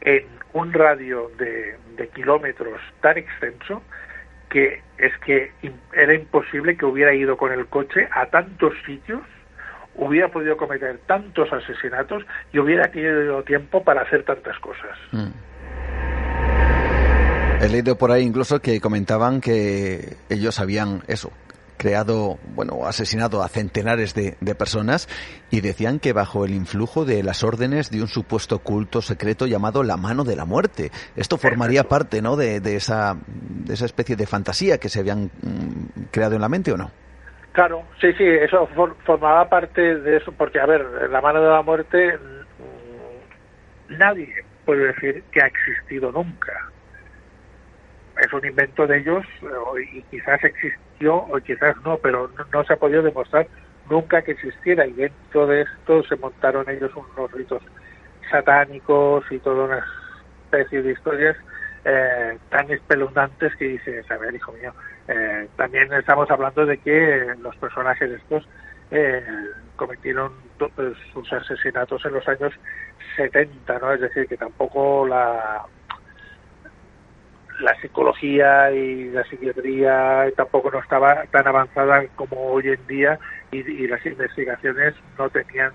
en 0.00 0.24
un 0.52 0.72
radio 0.72 1.30
de, 1.38 1.76
de 1.96 2.08
kilómetros 2.08 2.80
tan 3.00 3.18
extenso 3.18 3.82
que 4.48 4.82
es 4.98 5.16
que 5.18 5.52
era 5.94 6.14
imposible 6.14 6.76
que 6.76 6.84
hubiera 6.84 7.14
ido 7.14 7.36
con 7.36 7.52
el 7.52 7.66
coche 7.66 8.08
a 8.10 8.26
tantos 8.26 8.74
sitios 8.84 9.22
hubiera 9.96 10.28
podido 10.28 10.56
cometer 10.56 10.98
tantos 11.06 11.52
asesinatos 11.52 12.22
y 12.52 12.58
hubiera 12.58 12.90
tenido 12.90 13.42
tiempo 13.42 13.82
para 13.82 14.02
hacer 14.02 14.24
tantas 14.24 14.58
cosas. 14.58 14.98
Mm. 15.12 15.30
He 17.62 17.68
leído 17.68 17.96
por 17.96 18.10
ahí 18.10 18.24
incluso 18.24 18.60
que 18.60 18.80
comentaban 18.80 19.40
que 19.40 20.16
ellos 20.28 20.58
habían 20.58 21.02
eso 21.06 21.30
creado, 21.82 22.38
bueno, 22.54 22.86
asesinado 22.86 23.42
a 23.42 23.48
centenares 23.48 24.14
de, 24.14 24.54
personas 24.54 25.08
y 25.50 25.62
decían 25.62 25.98
que 25.98 26.12
bajo 26.12 26.44
el 26.44 26.54
influjo 26.54 27.04
de 27.04 27.24
las 27.24 27.42
órdenes 27.42 27.90
de 27.90 28.00
un 28.00 28.06
supuesto 28.06 28.60
culto 28.60 29.02
secreto 29.02 29.46
llamado 29.46 29.82
la 29.82 29.96
mano 29.96 30.22
de 30.22 30.36
la 30.36 30.44
muerte. 30.44 30.92
Esto 31.16 31.38
formaría 31.38 31.88
parte, 31.88 32.22
¿no?, 32.22 32.36
de, 32.36 32.60
esa, 32.76 33.16
de 33.26 33.74
esa 33.74 33.86
especie 33.86 34.14
de 34.14 34.26
fantasía 34.26 34.78
que 34.78 34.88
se 34.88 35.00
habían 35.00 35.24
mm, 35.24 36.04
creado 36.12 36.36
en 36.36 36.42
la 36.42 36.48
mente 36.48 36.70
o 36.70 36.76
no. 36.76 36.92
Claro, 37.52 37.84
sí, 38.00 38.12
sí, 38.14 38.24
eso 38.24 38.66
formaba 39.04 39.46
parte 39.48 39.98
de 39.98 40.16
eso, 40.16 40.32
porque, 40.32 40.58
a 40.58 40.64
ver, 40.64 41.10
la 41.10 41.20
mano 41.20 41.42
de 41.42 41.50
la 41.50 41.62
muerte, 41.62 42.16
mm, 42.16 43.98
nadie 43.98 44.32
puede 44.64 44.86
decir 44.86 45.22
que 45.30 45.42
ha 45.42 45.46
existido 45.46 46.10
nunca. 46.12 46.52
Es 48.16 48.32
un 48.32 48.46
invento 48.46 48.86
de 48.86 48.98
ellos 48.98 49.24
y 49.92 50.02
quizás 50.04 50.42
existió 50.44 51.16
o 51.16 51.38
quizás 51.40 51.76
no, 51.84 51.98
pero 51.98 52.30
no, 52.52 52.64
se 52.64 52.72
ha 52.72 52.76
podido 52.76 53.02
demostrar 53.02 53.46
nunca 53.90 54.22
que 54.22 54.32
existiera 54.32 54.86
y 54.86 54.92
dentro 54.92 55.46
de 55.46 55.62
esto 55.62 56.02
se 56.04 56.16
montaron 56.16 56.68
ellos 56.70 56.90
unos 56.94 57.30
ritos 57.32 57.62
satánicos 58.30 59.24
y 59.30 59.38
toda 59.40 59.64
una 59.64 59.84
especie 60.44 60.82
de 60.82 60.92
historias 60.92 61.36
eh, 61.84 62.38
tan 62.48 62.70
espeluznantes 62.70 63.56
que 63.56 63.64
dices, 63.64 64.08
a 64.10 64.16
ver, 64.16 64.34
hijo 64.34 64.52
mío, 64.52 64.72
eh, 65.08 65.48
también 65.56 65.92
estamos 65.92 66.30
hablando 66.30 66.64
de 66.64 66.78
que 66.78 67.34
los 67.40 67.56
personajes 67.56 68.10
estos 68.10 68.48
eh, 68.90 69.24
cometieron 69.76 70.32
pues, 70.58 70.96
sus 71.12 71.32
asesinatos 71.32 72.04
en 72.04 72.12
los 72.12 72.28
años 72.28 72.52
70, 73.16 73.78
¿no? 73.78 73.92
Es 73.92 74.00
decir, 74.00 74.26
que 74.28 74.36
tampoco 74.36 75.06
la 75.06 75.64
la 77.60 77.80
psicología 77.80 78.72
y 78.72 79.10
la 79.10 79.24
psiquiatría 79.24 80.24
tampoco 80.36 80.70
no 80.70 80.80
estaba 80.80 81.24
tan 81.30 81.46
avanzada 81.46 82.04
como 82.16 82.36
hoy 82.48 82.68
en 82.68 82.86
día 82.86 83.18
y, 83.50 83.86
las 83.86 84.04
investigaciones 84.04 84.94
no 85.18 85.30
tenían 85.30 85.72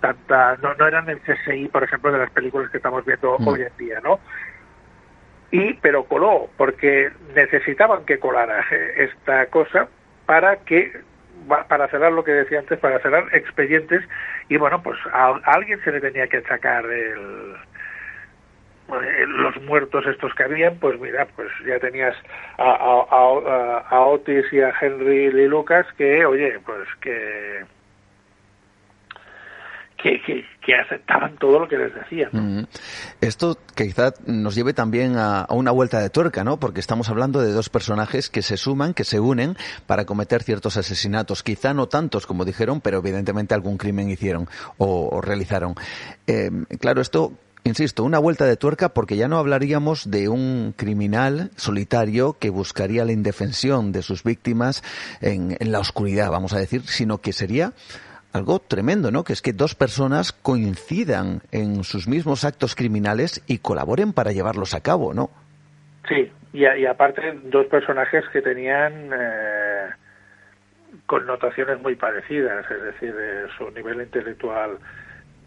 tanta 0.00 0.56
no, 0.62 0.74
no 0.74 0.86
eran 0.86 1.08
el 1.10 1.20
CSI 1.20 1.68
por 1.68 1.84
ejemplo 1.84 2.12
de 2.12 2.18
las 2.18 2.30
películas 2.30 2.70
que 2.70 2.78
estamos 2.78 3.04
viendo 3.04 3.38
mm. 3.38 3.48
hoy 3.48 3.62
en 3.62 3.76
día 3.76 4.00
no 4.02 4.20
y 5.54 5.74
pero 5.74 6.04
coló 6.06 6.48
porque 6.56 7.12
necesitaban 7.32 8.04
que 8.06 8.18
colara 8.18 8.66
esta 8.96 9.46
cosa 9.46 9.86
para 10.26 10.56
que 10.56 10.90
para 11.68 11.86
cerrar 11.88 12.10
lo 12.10 12.24
que 12.24 12.32
decía 12.32 12.58
antes 12.58 12.76
para 12.80 12.98
cerrar 12.98 13.28
expedientes. 13.32 14.02
Y 14.48 14.56
bueno 14.56 14.82
pues 14.82 14.98
a, 15.12 15.40
alguien 15.44 15.80
se 15.84 15.92
le 15.92 16.00
tenía 16.00 16.26
que 16.26 16.42
sacar 16.42 16.84
el 16.86 17.54
eh, 18.88 19.26
los 19.28 19.62
muertos 19.62 20.04
estos 20.06 20.34
que 20.34 20.42
habían, 20.42 20.76
pues 20.78 20.98
mira, 21.00 21.26
pues 21.36 21.48
ya 21.64 21.78
tenías 21.78 22.16
a, 22.58 22.70
a, 22.72 23.78
a, 23.88 24.00
Otis 24.00 24.52
y 24.52 24.60
a 24.60 24.74
Henry 24.78 25.32
Lee 25.32 25.46
Lucas 25.46 25.86
que, 25.96 26.26
oye, 26.26 26.58
pues 26.66 26.86
que 27.00 27.64
que, 30.04 30.74
aceptaban 30.74 31.36
todo 31.36 31.60
lo 31.60 31.68
que 31.68 31.76
les 31.76 31.94
decían. 31.94 32.68
Esto 33.20 33.58
quizá 33.74 34.12
nos 34.26 34.54
lleve 34.54 34.74
también 34.74 35.16
a, 35.16 35.46
una 35.50 35.70
vuelta 35.70 36.00
de 36.00 36.10
tuerca, 36.10 36.44
¿no? 36.44 36.58
Porque 36.58 36.80
estamos 36.80 37.08
hablando 37.08 37.40
de 37.40 37.52
dos 37.52 37.70
personajes 37.70 38.28
que 38.28 38.42
se 38.42 38.56
suman, 38.56 38.92
que 38.92 39.04
se 39.04 39.20
unen 39.20 39.56
para 39.86 40.04
cometer 40.04 40.42
ciertos 40.42 40.76
asesinatos. 40.76 41.42
Quizá 41.42 41.72
no 41.74 41.86
tantos 41.86 42.26
como 42.26 42.44
dijeron, 42.44 42.80
pero 42.80 42.98
evidentemente 42.98 43.54
algún 43.54 43.78
crimen 43.78 44.10
hicieron 44.10 44.48
o, 44.76 45.20
realizaron. 45.20 45.74
Eh, 46.26 46.50
claro, 46.80 47.00
esto 47.00 47.32
Insisto, 47.66 48.04
una 48.04 48.18
vuelta 48.18 48.44
de 48.44 48.58
tuerca 48.58 48.90
porque 48.90 49.16
ya 49.16 49.26
no 49.26 49.38
hablaríamos 49.38 50.10
de 50.10 50.28
un 50.28 50.74
criminal 50.76 51.50
solitario 51.56 52.36
que 52.38 52.50
buscaría 52.50 53.06
la 53.06 53.12
indefensión 53.12 53.90
de 53.90 54.02
sus 54.02 54.22
víctimas 54.22 54.82
en, 55.22 55.56
en 55.58 55.72
la 55.72 55.78
oscuridad, 55.78 56.30
vamos 56.30 56.52
a 56.52 56.58
decir, 56.58 56.82
sino 56.82 57.22
que 57.22 57.32
sería 57.32 57.72
algo 58.34 58.58
tremendo, 58.58 59.12
¿no? 59.12 59.22
Que 59.22 59.32
es 59.32 59.40
que 59.40 59.52
dos 59.52 59.76
personas 59.76 60.32
coincidan 60.32 61.40
en 61.52 61.84
sus 61.84 62.08
mismos 62.08 62.44
actos 62.44 62.74
criminales 62.74 63.42
y 63.46 63.58
colaboren 63.58 64.12
para 64.12 64.32
llevarlos 64.32 64.74
a 64.74 64.80
cabo, 64.80 65.14
¿no? 65.14 65.30
Sí, 66.08 66.30
y, 66.52 66.66
aparte 66.84 67.38
dos 67.44 67.66
personajes 67.66 68.24
que 68.32 68.42
tenían 68.42 69.10
eh, 69.14 69.88
connotaciones 71.06 71.80
muy 71.80 71.94
parecidas, 71.94 72.68
es 72.70 72.82
decir, 72.82 73.14
eh, 73.16 73.46
su 73.56 73.70
nivel 73.70 74.00
intelectual 74.02 74.78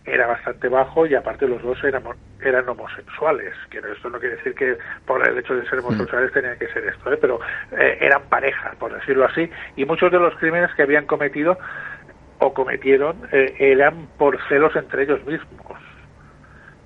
era 0.06 0.26
bastante 0.26 0.70
bajo 0.70 1.06
y 1.06 1.14
aparte 1.14 1.46
los 1.46 1.62
dos 1.62 1.84
eran, 1.84 2.04
eran 2.42 2.70
homosexuales, 2.70 3.54
que 3.70 3.80
esto 3.80 4.10
no 4.10 4.18
quiere 4.18 4.38
decir 4.38 4.56
que 4.56 4.78
por 5.06 5.28
el 5.28 5.38
hecho 5.38 5.54
de 5.54 5.68
ser 5.68 5.80
homosexuales 5.80 6.32
tenían 6.32 6.58
que 6.58 6.70
ser 6.70 6.86
esto, 6.86 7.12
¿eh? 7.12 7.18
pero 7.20 7.42
eran 7.72 8.22
pareja, 8.30 8.72
por 8.80 8.94
decirlo 8.94 9.26
así, 9.26 9.50
y 9.76 9.84
muchos 9.84 10.10
de 10.10 10.20
los 10.20 10.34
crímenes 10.36 10.74
que 10.76 10.84
habían 10.84 11.06
cometido 11.06 11.58
o 12.40 12.54
cometieron 12.54 13.18
eh, 13.32 13.56
eran 13.60 14.08
por 14.18 14.38
celos 14.48 14.76
entre 14.76 15.04
ellos 15.04 15.24
mismos 15.26 15.78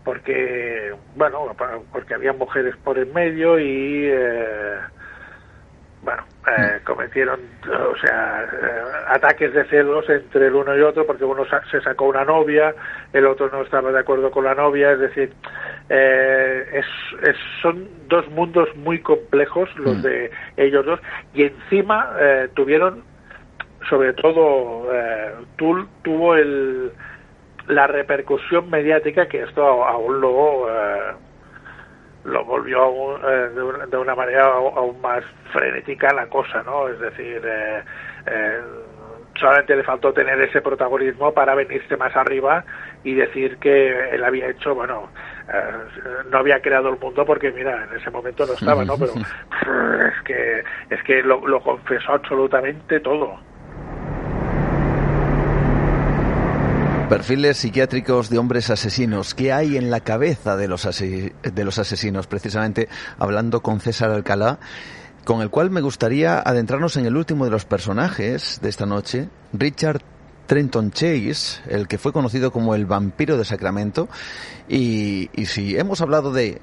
porque 0.03 0.93
bueno 1.15 1.55
porque 1.91 2.13
había 2.13 2.33
mujeres 2.33 2.75
por 2.83 2.97
en 2.97 3.13
medio 3.13 3.59
y 3.59 4.07
eh, 4.07 4.77
bueno 6.01 6.23
eh, 6.47 6.79
mm. 6.79 6.85
cometieron 6.85 7.39
o 7.67 7.97
sea 7.97 8.47
ataques 9.09 9.53
de 9.53 9.65
celos 9.65 10.09
entre 10.09 10.47
el 10.47 10.55
uno 10.55 10.75
y 10.75 10.81
otro 10.81 11.05
porque 11.05 11.25
uno 11.25 11.43
se 11.69 11.81
sacó 11.81 12.05
una 12.05 12.23
novia 12.23 12.73
el 13.13 13.25
otro 13.25 13.49
no 13.51 13.61
estaba 13.61 13.91
de 13.91 13.99
acuerdo 13.99 14.31
con 14.31 14.45
la 14.45 14.55
novia 14.55 14.93
es 14.93 14.99
decir 14.99 15.33
es, 15.89 16.85
son 17.61 17.89
dos 18.07 18.27
mundos 18.29 18.69
muy 18.77 18.99
complejos 19.01 19.69
los 19.77 19.97
mm. 19.97 20.01
de 20.01 20.31
ellos 20.57 20.85
dos 20.85 20.99
y 21.33 21.43
encima 21.43 22.15
tuvieron 22.55 23.10
sobre 23.89 24.13
todo 24.13 24.87
eh, 24.93 25.33
tuvo 25.57 26.35
el, 26.35 26.91
la 27.67 27.87
repercusión 27.87 28.69
mediática 28.69 29.27
que 29.27 29.43
esto 29.43 29.63
aún 29.63 30.19
luego 30.19 30.67
eh, 30.69 31.13
lo 32.25 32.45
volvió 32.45 33.17
eh, 33.17 33.49
de, 33.89 33.97
una, 33.97 34.15
manera 34.15 34.45
aún 34.45 34.99
más 35.01 35.23
frenética 35.51 36.13
la 36.13 36.27
cosa, 36.27 36.61
¿no? 36.63 36.87
Es 36.87 36.99
decir, 36.99 37.41
eh, 37.43 38.61
solamente 39.39 39.75
le 39.75 39.83
faltó 39.83 40.13
tener 40.13 40.39
ese 40.41 40.61
protagonismo 40.61 41.33
para 41.33 41.55
venirse 41.55 41.97
más 41.97 42.15
arriba 42.15 42.63
y 43.03 43.15
decir 43.15 43.57
que 43.57 44.09
él 44.11 44.23
había 44.23 44.49
hecho, 44.49 44.75
bueno, 44.75 45.09
no 46.29 46.37
había 46.37 46.61
creado 46.61 46.89
el 46.89 46.99
mundo 46.99 47.25
porque 47.25 47.51
mira, 47.51 47.85
en 47.85 47.97
ese 47.97 48.11
momento 48.11 48.45
no 48.45 48.53
estaba, 48.53 48.85
¿no? 48.85 48.95
Pero 48.99 49.13
es 50.07 50.21
que 50.23 50.63
es 50.89 51.03
que 51.03 51.23
lo, 51.23 51.47
lo 51.47 51.59
confesó 51.61 52.13
absolutamente 52.13 52.99
todo. 52.99 53.39
Perfiles 57.11 57.57
psiquiátricos 57.57 58.29
de 58.29 58.37
hombres 58.37 58.69
asesinos. 58.69 59.35
¿Qué 59.35 59.51
hay 59.51 59.75
en 59.75 59.91
la 59.91 59.99
cabeza 59.99 60.55
de 60.55 60.69
los, 60.69 60.87
de 60.87 61.63
los 61.65 61.77
asesinos? 61.77 62.25
Precisamente 62.25 62.87
hablando 63.19 63.61
con 63.61 63.81
César 63.81 64.11
Alcalá, 64.11 64.59
con 65.25 65.41
el 65.41 65.49
cual 65.49 65.71
me 65.71 65.81
gustaría 65.81 66.39
adentrarnos 66.39 66.95
en 66.95 67.05
el 67.05 67.17
último 67.17 67.43
de 67.43 67.51
los 67.51 67.65
personajes 67.65 68.59
de 68.61 68.69
esta 68.69 68.85
noche, 68.85 69.27
Richard 69.51 70.01
Trenton 70.47 70.91
Chase, 70.91 71.59
el 71.67 71.89
que 71.89 71.97
fue 71.97 72.13
conocido 72.13 72.49
como 72.49 72.75
el 72.75 72.85
vampiro 72.85 73.37
de 73.37 73.43
Sacramento. 73.43 74.07
Y, 74.69 75.29
si 75.47 75.77
hemos 75.77 75.99
hablado 75.99 76.31
de, 76.31 76.61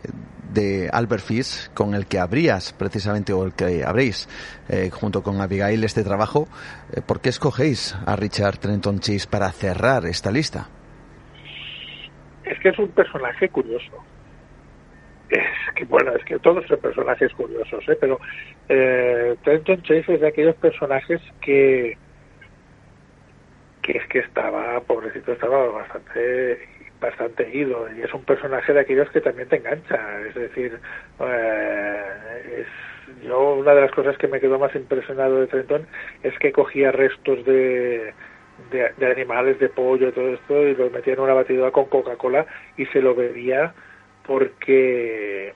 de 0.49 0.89
Albert 0.93 1.23
Fish, 1.23 1.71
con 1.75 1.95
el 1.95 2.07
que 2.07 2.19
habrías 2.19 2.73
precisamente, 2.73 3.33
o 3.33 3.45
el 3.45 3.53
que 3.53 3.85
habréis 3.85 4.29
eh, 4.69 4.91
junto 4.91 5.23
con 5.23 5.41
Abigail 5.41 5.85
este 5.85 6.05
trabajo, 6.05 6.49
eh, 6.93 7.01
¿por 7.07 7.21
qué 7.21 7.29
escogéis 7.29 7.97
a 8.07 8.17
Richard 8.17 8.59
Trenton 8.59 9.01
Chase 9.01 9.29
para 9.31 9.51
cerrar 9.51 10.07
esta 10.07 10.31
lista? 10.31 10.69
Es 12.45 12.59
que 12.61 12.71
es 12.71 12.79
un 12.79 12.89
personaje 12.89 13.49
curioso. 13.49 13.93
Es 15.29 15.75
que, 15.75 15.85
bueno, 15.85 16.13
es 16.13 16.25
que 16.25 16.39
todos 16.39 16.67
son 16.67 16.79
personajes 16.81 17.33
curiosos, 17.35 17.87
¿eh? 17.89 17.99
pero 18.01 18.19
eh, 18.69 19.37
Trenton 19.45 19.83
Chase 19.83 20.15
es 20.15 20.21
de 20.21 20.29
aquellos 20.29 20.57
personajes 20.57 21.21
que 21.41 21.97
que 23.83 23.97
es 23.97 24.07
que 24.09 24.19
estaba, 24.19 24.79
pobrecito, 24.81 25.33
estaba 25.33 25.67
bastante 25.69 26.59
bastante 27.01 27.49
ido 27.55 27.87
y 27.97 28.03
es 28.03 28.13
un 28.13 28.25
personaje 28.25 28.73
de 28.73 28.81
aquellos 28.81 29.11
que 29.11 29.21
también 29.21 29.49
te 29.49 29.57
engancha 29.57 30.21
es 30.29 30.35
decir 30.35 30.79
eh, 31.21 32.65
yo 33.23 33.55
una 33.55 33.75
de 33.75 33.83
las 33.83 33.91
cosas 33.93 34.17
que 34.19 34.29
me 34.29 34.41
quedó 34.41 34.59
más 34.59 34.75
impresionado 34.75 35.41
de 35.41 35.47
Trenton 35.47 35.87
es 36.23 36.37
que 36.39 36.53
cogía 36.53 36.93
restos 36.93 37.45
de, 37.45 38.13
de, 38.71 39.07
animales 39.07 39.59
de 39.59 39.69
pollo 39.69 40.09
y 40.09 40.13
todo 40.13 40.29
esto 40.29 40.67
y 40.67 40.75
los 40.75 40.93
metía 40.93 41.15
en 41.15 41.21
una 41.21 41.35
batidora 41.35 41.71
con 41.71 41.87
Coca-Cola 41.87 42.47
y 42.77 42.87
se 42.87 43.01
lo 43.01 43.15
bebía 43.15 43.73
porque 44.27 45.55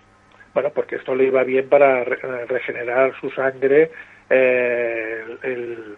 bueno 0.54 0.70
porque 0.74 0.96
esto 0.96 1.14
le 1.14 1.24
iba 1.24 1.42
bien 1.42 1.68
para 1.68 2.04
regenerar 2.04 3.14
su 3.20 3.30
sangre 3.30 3.90
eh, 4.30 5.24
el, 5.42 5.96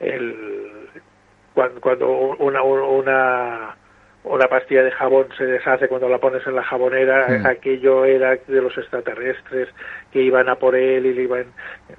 el 0.00 0.36
cuando, 1.54 1.80
cuando 1.80 2.10
una, 2.38 2.62
una 2.62 3.76
una 4.24 4.46
pastilla 4.46 4.84
de 4.84 4.92
jabón 4.92 5.26
se 5.36 5.44
deshace 5.44 5.88
cuando 5.88 6.08
la 6.08 6.18
pones 6.18 6.46
en 6.46 6.54
la 6.54 6.62
jabonera, 6.62 7.26
mm. 7.28 7.46
aquello 7.46 8.04
era 8.04 8.36
de 8.36 8.62
los 8.62 8.76
extraterrestres 8.78 9.68
que 10.12 10.22
iban 10.22 10.48
a 10.48 10.56
por 10.56 10.76
él 10.76 11.06
y 11.06 11.14
le 11.14 11.22
iban, 11.22 11.46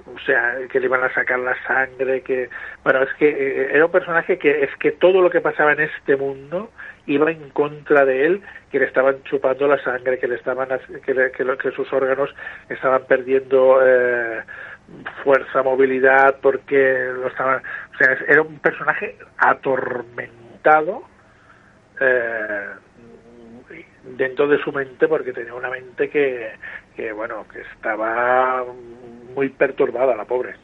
o 0.06 0.18
sea, 0.20 0.56
que 0.70 0.80
le 0.80 0.86
iban 0.86 1.04
a 1.04 1.12
sacar 1.12 1.38
la 1.38 1.54
sangre, 1.66 2.22
que, 2.22 2.48
bueno, 2.82 3.02
es 3.02 3.12
que 3.14 3.28
eh, 3.28 3.70
era 3.74 3.84
un 3.84 3.92
personaje 3.92 4.38
que 4.38 4.64
es 4.64 4.74
que 4.76 4.92
todo 4.92 5.20
lo 5.20 5.28
que 5.28 5.42
pasaba 5.42 5.72
en 5.72 5.80
este 5.80 6.16
mundo 6.16 6.70
iba 7.06 7.30
en 7.30 7.50
contra 7.50 8.06
de 8.06 8.24
él, 8.24 8.42
que 8.70 8.78
le 8.78 8.86
estaban 8.86 9.22
chupando 9.24 9.68
la 9.68 9.82
sangre, 9.82 10.18
que 10.18 10.26
le 10.28 10.36
estaban, 10.36 10.68
que, 11.04 11.30
que, 11.30 11.70
sus 11.72 11.92
órganos 11.92 12.34
estaban 12.70 13.04
perdiendo 13.06 13.80
eh, 13.84 14.40
fuerza, 15.22 15.62
movilidad, 15.62 16.36
porque 16.40 17.10
lo 17.12 17.28
estaban, 17.28 17.62
o 17.92 17.98
sea, 17.98 18.16
era 18.26 18.40
un 18.40 18.58
personaje 18.60 19.16
atormentado 19.36 21.02
eh, 22.00 22.66
dentro 24.16 24.48
de 24.48 24.58
su 24.62 24.72
mente 24.72 25.08
porque 25.08 25.32
tenía 25.32 25.54
una 25.54 25.70
mente 25.70 26.08
que, 26.08 26.52
que 26.96 27.12
bueno 27.12 27.46
que 27.52 27.60
estaba 27.60 28.64
muy 29.34 29.48
perturbada 29.50 30.14
la 30.14 30.24
pobre 30.24 30.54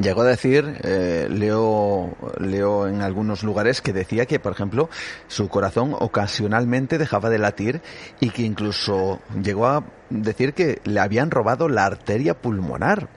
Llegó 0.00 0.22
a 0.22 0.26
decir, 0.26 0.64
eh, 0.82 1.28
leo, 1.30 2.16
leo 2.40 2.88
en 2.88 3.00
algunos 3.00 3.44
lugares 3.44 3.80
que 3.80 3.92
decía 3.92 4.26
que, 4.26 4.40
por 4.40 4.52
ejemplo, 4.52 4.88
su 5.28 5.48
corazón 5.48 5.94
ocasionalmente 5.94 6.98
dejaba 6.98 7.30
de 7.30 7.38
latir 7.38 7.80
y 8.20 8.30
que 8.30 8.42
incluso 8.42 9.20
llegó 9.40 9.66
a 9.66 9.84
decir 10.10 10.52
que 10.52 10.78
le 10.84 10.98
habían 10.98 11.30
robado 11.30 11.68
la 11.68 11.86
arteria 11.86 12.34
pulmonar. 12.34 13.08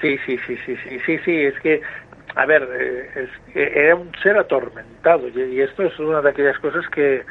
Sí, 0.00 0.16
sí, 0.24 0.38
sí, 0.46 0.56
sí, 0.64 0.76
sí, 0.84 0.98
sí, 1.04 1.18
sí, 1.24 1.36
es 1.42 1.58
que 1.60 1.80
a 2.34 2.46
ver, 2.46 2.68
eh, 2.72 3.28
era 3.54 3.94
un 3.94 4.10
ser 4.22 4.36
atormentado 4.38 5.28
y, 5.28 5.60
esto 5.60 5.82
es 5.82 5.98
una 5.98 6.20
de 6.20 6.30
aquellas 6.30 6.58
cosas 6.58 6.86
que, 6.88 7.24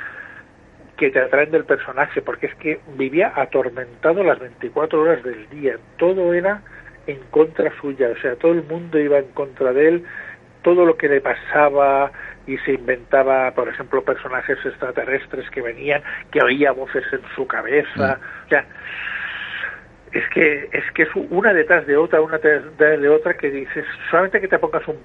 que 0.98 1.10
te 1.10 1.20
atraen 1.20 1.52
del 1.52 1.66
personaje, 1.66 2.22
porque 2.22 2.48
es 2.48 2.56
que 2.56 2.80
vivía 2.96 3.34
atormentado 3.36 4.24
las 4.24 4.40
24 4.40 5.02
horas 5.02 5.24
del 5.24 5.50
día, 5.50 5.78
todo 5.98 6.34
era 6.34 6.62
en 7.08 7.20
contra 7.32 7.72
suya, 7.80 8.10
o 8.16 8.22
sea, 8.22 8.36
todo 8.36 8.52
el 8.52 8.64
mundo 8.64 9.00
iba 9.00 9.18
en 9.18 9.30
contra 9.30 9.74
de 9.74 9.88
él, 9.88 10.06
todo 10.62 10.86
lo 10.86 10.96
que 10.96 11.10
le 11.10 11.22
pasaba 11.22 12.12
y 12.46 12.58
se 12.60 12.74
inventaba, 12.74 13.52
por 13.52 13.68
ejemplo, 13.68 14.04
personajes 14.04 14.58
extraterrestres 14.64 15.50
que 15.50 15.62
venían, 15.62 16.04
que 16.32 16.44
oía 16.44 16.72
voces 16.72 17.04
en 17.12 17.22
su 17.36 17.48
cabeza, 17.48 18.20
mm. 18.20 18.46
o 18.46 18.50
sea, 18.50 18.66
es 20.12 20.28
que 20.30 20.70
es 20.72 20.92
que 20.94 21.04
es 21.04 21.10
una 21.30 21.54
detrás 21.54 21.86
de 21.88 21.98
otra, 21.98 22.22
una 22.22 22.38
detrás 22.38 22.78
de 22.78 23.10
otra 23.10 23.36
que 23.36 23.50
dices, 23.50 23.86
solamente 24.10 24.42
que 24.42 24.48
te 24.48 24.60
pongas 24.60 24.88
un 24.88 24.98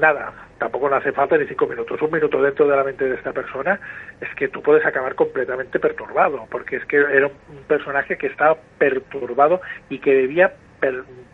nada, 0.00 0.32
tampoco 0.58 0.88
no 0.88 0.96
hace 0.96 1.12
falta 1.12 1.36
ni 1.36 1.46
cinco 1.46 1.66
minutos, 1.66 2.00
un 2.00 2.10
minuto 2.10 2.40
dentro 2.42 2.66
de 2.66 2.76
la 2.76 2.84
mente 2.84 3.04
de 3.04 3.14
esta 3.14 3.32
persona, 3.32 3.78
es 4.20 4.34
que 4.34 4.48
tú 4.48 4.62
puedes 4.62 4.84
acabar 4.84 5.14
completamente 5.14 5.78
perturbado, 5.78 6.46
porque 6.50 6.76
es 6.76 6.84
que 6.86 6.96
era 6.96 7.26
un 7.26 7.62
personaje 7.66 8.16
que 8.16 8.28
estaba 8.28 8.56
perturbado 8.78 9.60
y 9.88 9.98
que 9.98 10.14
vivía 10.14 10.54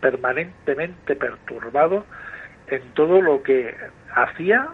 permanentemente 0.01 1.17
perturbado 1.17 2.05
en 2.69 2.83
todo 2.93 3.23
lo 3.23 3.43
que 3.43 3.75
hacía 4.15 4.69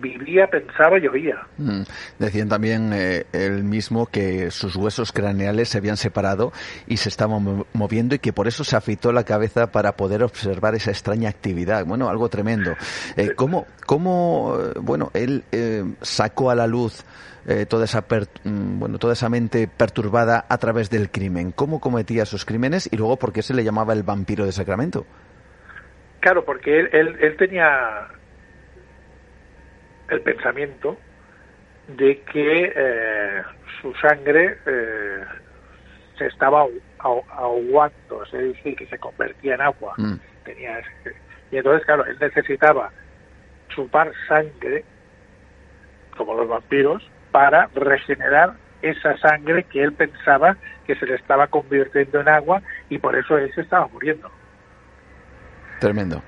vivía, 0.00 0.46
pensaba 0.46 0.98
y 0.98 1.06
oía. 1.06 1.46
Mm. 1.58 1.82
Decían 2.18 2.48
también 2.48 2.92
eh, 2.92 3.26
él 3.32 3.64
mismo 3.64 4.06
que 4.06 4.50
sus 4.50 4.76
huesos 4.76 5.12
craneales 5.12 5.68
se 5.68 5.78
habían 5.78 5.96
separado 5.96 6.52
y 6.86 6.96
se 6.96 7.08
estaban 7.08 7.64
moviendo 7.72 8.14
y 8.14 8.18
que 8.18 8.32
por 8.32 8.48
eso 8.48 8.64
se 8.64 8.76
afeitó 8.76 9.12
la 9.12 9.24
cabeza 9.24 9.70
para 9.70 9.92
poder 9.92 10.22
observar 10.22 10.74
esa 10.74 10.90
extraña 10.90 11.28
actividad. 11.28 11.84
Bueno, 11.84 12.08
algo 12.08 12.28
tremendo. 12.28 12.74
Eh, 13.16 13.30
¿Cómo, 13.34 13.66
cómo 13.86 14.58
eh, 14.60 14.78
bueno, 14.80 15.10
él 15.14 15.44
eh, 15.52 15.84
sacó 16.00 16.50
a 16.50 16.54
la 16.54 16.66
luz 16.66 17.04
toda 17.68 17.84
esa 17.84 18.00
mm, 18.00 18.78
bueno 18.78 18.98
toda 18.98 19.12
esa 19.12 19.28
mente 19.28 19.68
perturbada 19.68 20.46
a 20.48 20.58
través 20.58 20.88
del 20.88 21.10
crimen? 21.10 21.52
¿Cómo 21.52 21.78
cometía 21.78 22.24
sus 22.24 22.46
crímenes 22.46 22.88
y 22.90 22.96
luego 22.96 23.18
por 23.18 23.34
qué 23.34 23.42
se 23.42 23.52
le 23.52 23.64
llamaba 23.64 23.92
el 23.92 24.02
vampiro 24.02 24.46
de 24.46 24.52
Sacramento? 24.52 25.04
Claro, 26.20 26.42
porque 26.46 26.80
él, 26.80 26.88
él, 26.92 27.16
él 27.20 27.36
tenía 27.36 28.08
el 30.08 30.20
pensamiento 30.20 30.98
de 31.88 32.20
que 32.22 32.72
eh, 32.74 33.42
su 33.80 33.94
sangre 33.94 34.58
eh, 34.66 35.24
se 36.18 36.26
estaba 36.26 36.66
ahogando, 36.98 38.24
es 38.24 38.32
decir, 38.32 38.76
que 38.76 38.86
se 38.86 38.98
convertía 38.98 39.54
en 39.54 39.60
agua. 39.60 39.94
Mm. 39.96 40.14
Tenía 40.44 40.80
y 41.50 41.58
entonces, 41.58 41.86
claro, 41.86 42.04
él 42.06 42.16
necesitaba 42.20 42.90
chupar 43.68 44.12
sangre, 44.28 44.84
como 46.16 46.34
los 46.34 46.48
vampiros, 46.48 47.08
para 47.30 47.68
regenerar 47.74 48.54
esa 48.82 49.16
sangre 49.18 49.64
que 49.64 49.82
él 49.82 49.92
pensaba 49.92 50.56
que 50.86 50.94
se 50.96 51.06
le 51.06 51.14
estaba 51.14 51.46
convirtiendo 51.46 52.20
en 52.20 52.28
agua 52.28 52.62
y 52.88 52.98
por 52.98 53.16
eso 53.16 53.38
él 53.38 53.52
se 53.54 53.62
estaba 53.62 53.86
muriendo. 53.88 54.30
Tremendo. 55.80 56.22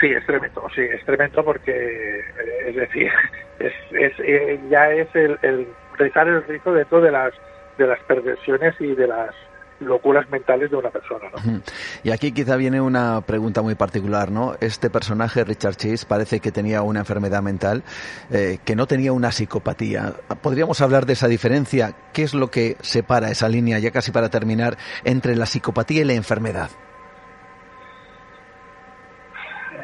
Sí, 0.00 0.06
es 0.06 0.24
tremendo, 0.26 0.66
sí, 0.74 0.82
es 0.82 1.04
tremendo 1.04 1.44
porque, 1.44 1.72
eh, 1.72 2.24
es 2.68 2.76
decir, 2.76 3.10
es, 3.58 3.72
es 3.92 4.12
eh, 4.20 4.60
ya 4.70 4.90
es 4.90 5.08
el, 5.14 5.38
el 5.42 5.68
rizar 5.96 6.28
el 6.28 6.44
rizo 6.44 6.72
dentro 6.72 7.00
de 7.00 7.10
las, 7.10 7.32
de 7.78 7.86
las 7.86 8.00
perversiones 8.00 8.74
y 8.80 8.94
de 8.94 9.06
las 9.06 9.34
locuras 9.80 10.28
mentales 10.30 10.70
de 10.70 10.76
una 10.76 10.90
persona. 10.90 11.26
¿no? 11.30 11.60
Y 12.02 12.10
aquí 12.10 12.32
quizá 12.32 12.56
viene 12.56 12.80
una 12.80 13.20
pregunta 13.20 13.62
muy 13.62 13.74
particular, 13.74 14.30
¿no? 14.30 14.56
Este 14.60 14.90
personaje, 14.90 15.44
Richard 15.44 15.76
Chase, 15.76 16.06
parece 16.06 16.40
que 16.40 16.50
tenía 16.50 16.82
una 16.82 17.00
enfermedad 17.00 17.42
mental, 17.42 17.84
eh, 18.30 18.58
que 18.64 18.74
no 18.74 18.86
tenía 18.86 19.12
una 19.12 19.30
psicopatía. 19.30 20.14
¿Podríamos 20.42 20.80
hablar 20.80 21.06
de 21.06 21.12
esa 21.12 21.28
diferencia? 21.28 21.94
¿Qué 22.12 22.22
es 22.22 22.34
lo 22.34 22.50
que 22.50 22.76
separa 22.80 23.30
esa 23.30 23.48
línea, 23.48 23.78
ya 23.78 23.90
casi 23.90 24.10
para 24.10 24.28
terminar, 24.28 24.76
entre 25.04 25.36
la 25.36 25.46
psicopatía 25.46 26.02
y 26.02 26.04
la 26.04 26.14
enfermedad? 26.14 26.70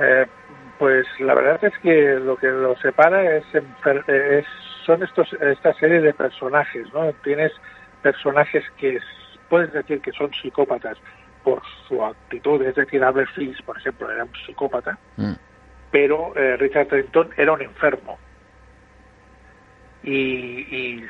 Eh, 0.00 0.26
pues 0.78 1.06
la 1.20 1.34
verdad 1.34 1.64
es 1.64 1.78
que 1.78 2.14
lo 2.16 2.36
que 2.36 2.48
lo 2.48 2.76
separa 2.76 3.36
es, 3.36 3.44
son 4.84 5.02
estos 5.02 5.32
esta 5.34 5.72
serie 5.74 6.00
de 6.00 6.12
personajes, 6.12 6.92
¿no? 6.92 7.12
Tienes 7.22 7.52
personajes 8.02 8.64
que 8.76 8.98
puedes 9.48 9.72
decir 9.72 10.00
que 10.00 10.12
son 10.12 10.32
psicópatas 10.34 10.98
por 11.44 11.62
su 11.86 12.02
actitud, 12.04 12.62
es 12.62 12.74
decir, 12.74 13.04
Albert 13.04 13.30
Fish, 13.34 13.62
por 13.64 13.76
ejemplo, 13.76 14.10
era 14.10 14.24
un 14.24 14.32
psicópata, 14.46 14.98
mm. 15.16 15.32
pero 15.90 16.32
eh, 16.34 16.56
Richard 16.56 16.88
Trenton 16.88 17.30
era 17.36 17.52
un 17.52 17.62
enfermo. 17.62 18.18
Y, 20.02 20.12
y 20.12 21.06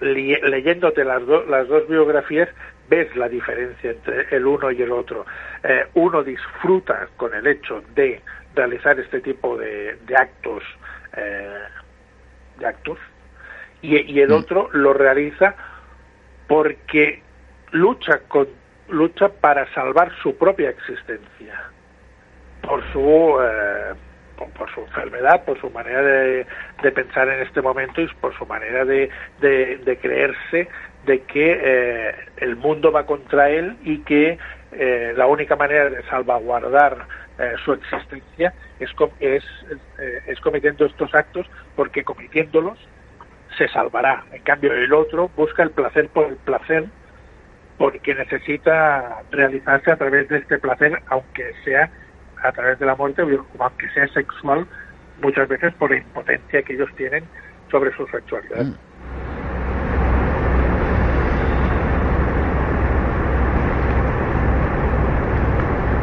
leyéndote 0.00 1.04
las, 1.04 1.22
las 1.48 1.68
dos 1.68 1.88
biografías 1.88 2.48
ves 2.90 3.14
la 3.16 3.28
diferencia 3.28 3.92
entre 3.92 4.26
el 4.36 4.44
uno 4.44 4.70
y 4.70 4.82
el 4.82 4.90
otro. 4.90 5.24
Eh, 5.62 5.86
uno 5.94 6.22
disfruta 6.22 7.08
con 7.16 7.32
el 7.32 7.46
hecho 7.46 7.82
de 7.94 8.20
realizar 8.54 8.98
este 8.98 9.20
tipo 9.20 9.56
de, 9.56 9.96
actos, 10.14 10.62
eh, 11.16 11.60
de 12.58 12.66
actos, 12.66 12.98
y, 13.80 14.20
el 14.20 14.28
mm. 14.28 14.34
otro 14.34 14.68
lo 14.72 14.92
realiza 14.92 15.54
porque 16.46 17.22
lucha 17.70 18.18
con 18.28 18.48
lucha 18.88 19.28
para 19.28 19.72
salvar 19.72 20.12
su 20.20 20.36
propia 20.36 20.70
existencia. 20.70 21.70
por 22.60 22.82
su 22.92 23.38
por, 24.48 24.72
su 24.74 24.80
enfermedad, 24.80 25.44
por 25.44 25.60
su 25.60 25.70
manera 25.70 26.02
de, 26.02 26.46
pensar 26.92 27.28
en 27.28 27.42
este 27.42 27.60
momento 27.60 28.00
y 28.00 28.08
por 28.20 28.36
su 28.36 28.46
manera 28.46 28.84
de, 28.84 29.10
de, 29.40 29.98
creerse 30.00 30.68
de 31.10 31.20
que 31.22 32.14
el 32.36 32.56
mundo 32.56 32.92
va 32.92 33.06
contra 33.06 33.50
él 33.50 33.76
y 33.82 33.98
que 33.98 34.38
la 35.16 35.26
única 35.26 35.56
manera 35.56 35.90
de 35.90 36.02
salvaguardar 36.04 37.06
su 37.64 37.72
existencia 37.72 38.54
es, 38.78 38.90
es, 39.18 39.44
es 40.26 40.40
cometiendo 40.40 40.86
estos 40.86 41.12
actos 41.14 41.46
porque 41.74 42.04
cometiéndolos 42.04 42.78
se 43.58 43.68
salvará. 43.68 44.24
En 44.32 44.42
cambio, 44.42 44.72
el 44.72 44.92
otro 44.92 45.30
busca 45.36 45.62
el 45.62 45.70
placer 45.70 46.08
por 46.08 46.26
el 46.26 46.36
placer 46.36 46.84
porque 47.78 48.14
necesita 48.14 49.22
realizarse 49.30 49.90
a 49.90 49.96
través 49.96 50.28
de 50.28 50.38
este 50.38 50.58
placer, 50.58 51.00
aunque 51.08 51.52
sea 51.64 51.90
a 52.42 52.52
través 52.52 52.78
de 52.78 52.86
la 52.86 52.94
muerte 52.94 53.22
aunque 53.58 53.88
sea 53.90 54.06
sexual, 54.08 54.66
muchas 55.22 55.48
veces 55.48 55.74
por 55.74 55.90
la 55.90 55.98
impotencia 55.98 56.62
que 56.62 56.74
ellos 56.74 56.90
tienen 56.96 57.24
sobre 57.70 57.94
su 57.96 58.06
sexualidad. 58.08 58.64
Mm. 58.64 58.89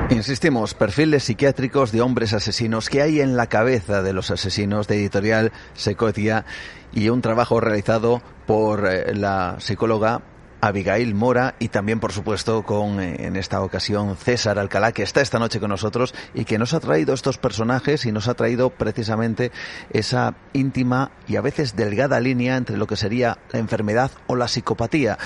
Insistimos, 0.09 0.73
perfiles 0.73 1.25
psiquiátricos 1.25 1.91
de 1.91 1.99
hombres 2.01 2.31
asesinos 2.31 2.89
que 2.89 3.01
hay 3.01 3.19
en 3.19 3.35
la 3.35 3.47
cabeza 3.47 4.01
de 4.01 4.13
los 4.13 4.31
asesinos 4.31 4.87
de 4.87 4.95
editorial 4.95 5.51
Secotia 5.73 6.45
y 6.93 7.09
un 7.09 7.21
trabajo 7.21 7.59
realizado 7.59 8.21
por 8.45 8.87
eh, 8.87 9.13
la 9.13 9.57
psicóloga 9.59 10.21
Abigail 10.61 11.13
Mora 11.13 11.55
y 11.59 11.67
también, 11.67 11.99
por 11.99 12.13
supuesto, 12.13 12.63
con 12.63 13.01
eh, 13.01 13.27
en 13.27 13.35
esta 13.35 13.61
ocasión 13.61 14.15
César 14.15 14.59
Alcalá, 14.59 14.93
que 14.93 15.03
está 15.03 15.19
esta 15.19 15.39
noche 15.39 15.59
con 15.59 15.69
nosotros 15.69 16.15
y 16.33 16.45
que 16.45 16.57
nos 16.57 16.73
ha 16.73 16.79
traído 16.79 17.13
estos 17.13 17.37
personajes 17.37 18.05
y 18.05 18.13
nos 18.13 18.29
ha 18.29 18.33
traído 18.33 18.69
precisamente 18.69 19.51
esa 19.91 20.35
íntima 20.53 21.11
y 21.27 21.35
a 21.35 21.41
veces 21.41 21.75
delgada 21.75 22.21
línea 22.21 22.55
entre 22.55 22.77
lo 22.77 22.87
que 22.87 22.95
sería 22.95 23.39
la 23.51 23.59
enfermedad 23.59 24.11
o 24.27 24.37
la 24.37 24.47
psicopatía. 24.47 25.17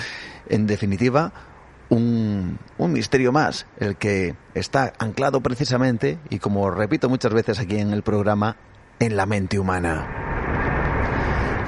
En 0.50 0.66
definitiva, 0.66 1.32
un, 1.92 2.58
un, 2.78 2.94
misterio 2.94 3.32
más, 3.32 3.68
el 3.78 3.98
que 3.98 4.36
está 4.56 4.94
anclado 4.98 5.42
precisamente, 5.42 6.18
y 6.30 6.40
como 6.40 6.72
repito 6.72 7.10
muchas 7.10 7.34
veces 7.34 7.60
aquí 7.60 7.78
en 7.78 7.92
el 7.92 8.02
programa, 8.02 8.56
en 9.00 9.16
la 9.16 9.26
mente 9.26 9.60
humana. 9.60 10.32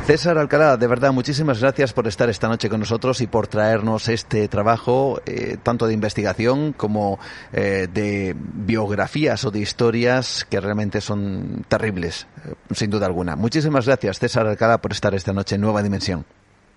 César 0.05 0.37
Alcalá, 0.37 0.75
de 0.75 0.85
verdad, 0.85 1.13
muchísimas 1.13 1.61
gracias 1.61 1.93
por 1.93 2.07
estar 2.07 2.29
esta 2.29 2.49
noche 2.49 2.69
con 2.69 2.81
nosotros 2.81 3.21
y 3.21 3.27
por 3.27 3.47
traernos 3.47 4.09
este 4.09 4.49
trabajo, 4.49 5.21
eh, 5.25 5.55
tanto 5.63 5.87
de 5.87 5.93
investigación 5.93 6.73
como 6.73 7.19
eh, 7.53 7.87
de 7.89 8.35
biografías 8.37 9.45
o 9.45 9.51
de 9.51 9.59
historias 9.59 10.45
que 10.49 10.59
realmente 10.59 10.99
son 10.99 11.63
terribles, 11.69 12.27
eh, 12.45 12.53
sin 12.71 12.89
duda 12.89 13.05
alguna. 13.05 13.37
Muchísimas 13.37 13.87
gracias, 13.87 14.19
César 14.19 14.45
Alcalá, 14.45 14.79
por 14.79 14.91
estar 14.91 15.15
esta 15.15 15.31
noche 15.31 15.55
en 15.55 15.61
Nueva 15.61 15.81
Dimensión. 15.81 16.25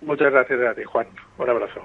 Muchas 0.02 0.30
gracias 0.30 0.60
a 0.60 0.74
ti, 0.74 0.84
Juan. 0.84 1.08
Un 1.38 1.50
abrazo. 1.50 1.80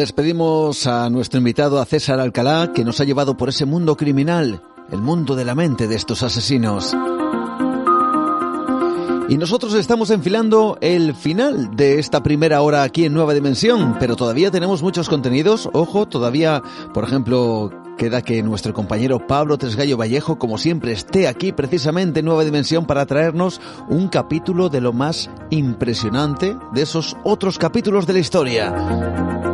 Despedimos 0.00 0.86
a 0.86 1.10
nuestro 1.10 1.36
invitado, 1.36 1.78
a 1.78 1.84
César 1.84 2.20
Alcalá, 2.20 2.72
que 2.72 2.86
nos 2.86 3.02
ha 3.02 3.04
llevado 3.04 3.36
por 3.36 3.50
ese 3.50 3.66
mundo 3.66 3.98
criminal, 3.98 4.62
el 4.90 5.02
mundo 5.02 5.36
de 5.36 5.44
la 5.44 5.54
mente 5.54 5.88
de 5.88 5.94
estos 5.94 6.22
asesinos. 6.22 6.96
Y 9.28 9.36
nosotros 9.36 9.74
estamos 9.74 10.08
enfilando 10.08 10.78
el 10.80 11.14
final 11.14 11.76
de 11.76 11.98
esta 11.98 12.22
primera 12.22 12.62
hora 12.62 12.82
aquí 12.82 13.04
en 13.04 13.12
Nueva 13.12 13.34
Dimensión, 13.34 13.98
pero 14.00 14.16
todavía 14.16 14.50
tenemos 14.50 14.82
muchos 14.82 15.10
contenidos. 15.10 15.68
Ojo, 15.74 16.08
todavía, 16.08 16.62
por 16.94 17.04
ejemplo, 17.04 17.70
queda 17.98 18.22
que 18.22 18.42
nuestro 18.42 18.72
compañero 18.72 19.26
Pablo 19.26 19.58
Tresgallo 19.58 19.98
Vallejo, 19.98 20.38
como 20.38 20.56
siempre, 20.56 20.92
esté 20.92 21.28
aquí 21.28 21.52
precisamente 21.52 22.20
en 22.20 22.24
Nueva 22.24 22.44
Dimensión 22.44 22.86
para 22.86 23.04
traernos 23.04 23.60
un 23.90 24.08
capítulo 24.08 24.70
de 24.70 24.80
lo 24.80 24.94
más 24.94 25.28
impresionante 25.50 26.56
de 26.72 26.80
esos 26.80 27.18
otros 27.22 27.58
capítulos 27.58 28.06
de 28.06 28.12
la 28.14 28.18
historia. 28.18 29.49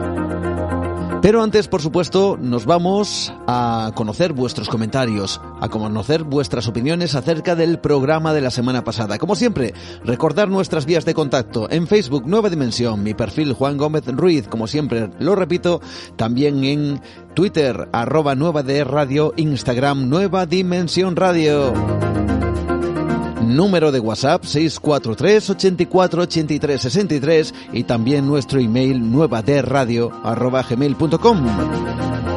Pero 1.26 1.42
antes, 1.42 1.66
por 1.66 1.82
supuesto, 1.82 2.38
nos 2.40 2.66
vamos 2.66 3.34
a 3.48 3.90
conocer 3.96 4.32
vuestros 4.32 4.68
comentarios, 4.68 5.40
a 5.60 5.68
conocer 5.68 6.22
vuestras 6.22 6.68
opiniones 6.68 7.16
acerca 7.16 7.56
del 7.56 7.80
programa 7.80 8.32
de 8.32 8.40
la 8.40 8.52
semana 8.52 8.84
pasada. 8.84 9.18
Como 9.18 9.34
siempre, 9.34 9.74
recordar 10.04 10.48
nuestras 10.48 10.86
vías 10.86 11.04
de 11.04 11.14
contacto. 11.14 11.68
En 11.68 11.88
Facebook 11.88 12.28
Nueva 12.28 12.48
Dimensión, 12.48 13.02
mi 13.02 13.12
perfil 13.12 13.54
Juan 13.54 13.76
Gómez 13.76 14.06
Ruiz, 14.06 14.46
como 14.46 14.68
siempre 14.68 15.10
lo 15.18 15.34
repito, 15.34 15.80
también 16.14 16.62
en 16.62 17.00
Twitter 17.34 17.88
arroba 17.90 18.36
Nueva 18.36 18.62
de 18.62 18.84
Radio, 18.84 19.34
Instagram 19.36 20.08
Nueva 20.08 20.46
Dimensión 20.46 21.16
Radio 21.16 22.35
número 23.54 23.92
de 23.92 24.00
WhatsApp 24.00 24.44
643 24.44 25.50
84 25.50 26.22
83 26.22 26.80
63 26.80 27.54
y 27.72 27.84
también 27.84 28.26
nuestro 28.26 28.60
email 28.60 29.10
nueva 29.10 29.42
de 29.42 29.62
radio 29.62 30.10
gmail.com. 30.68 32.35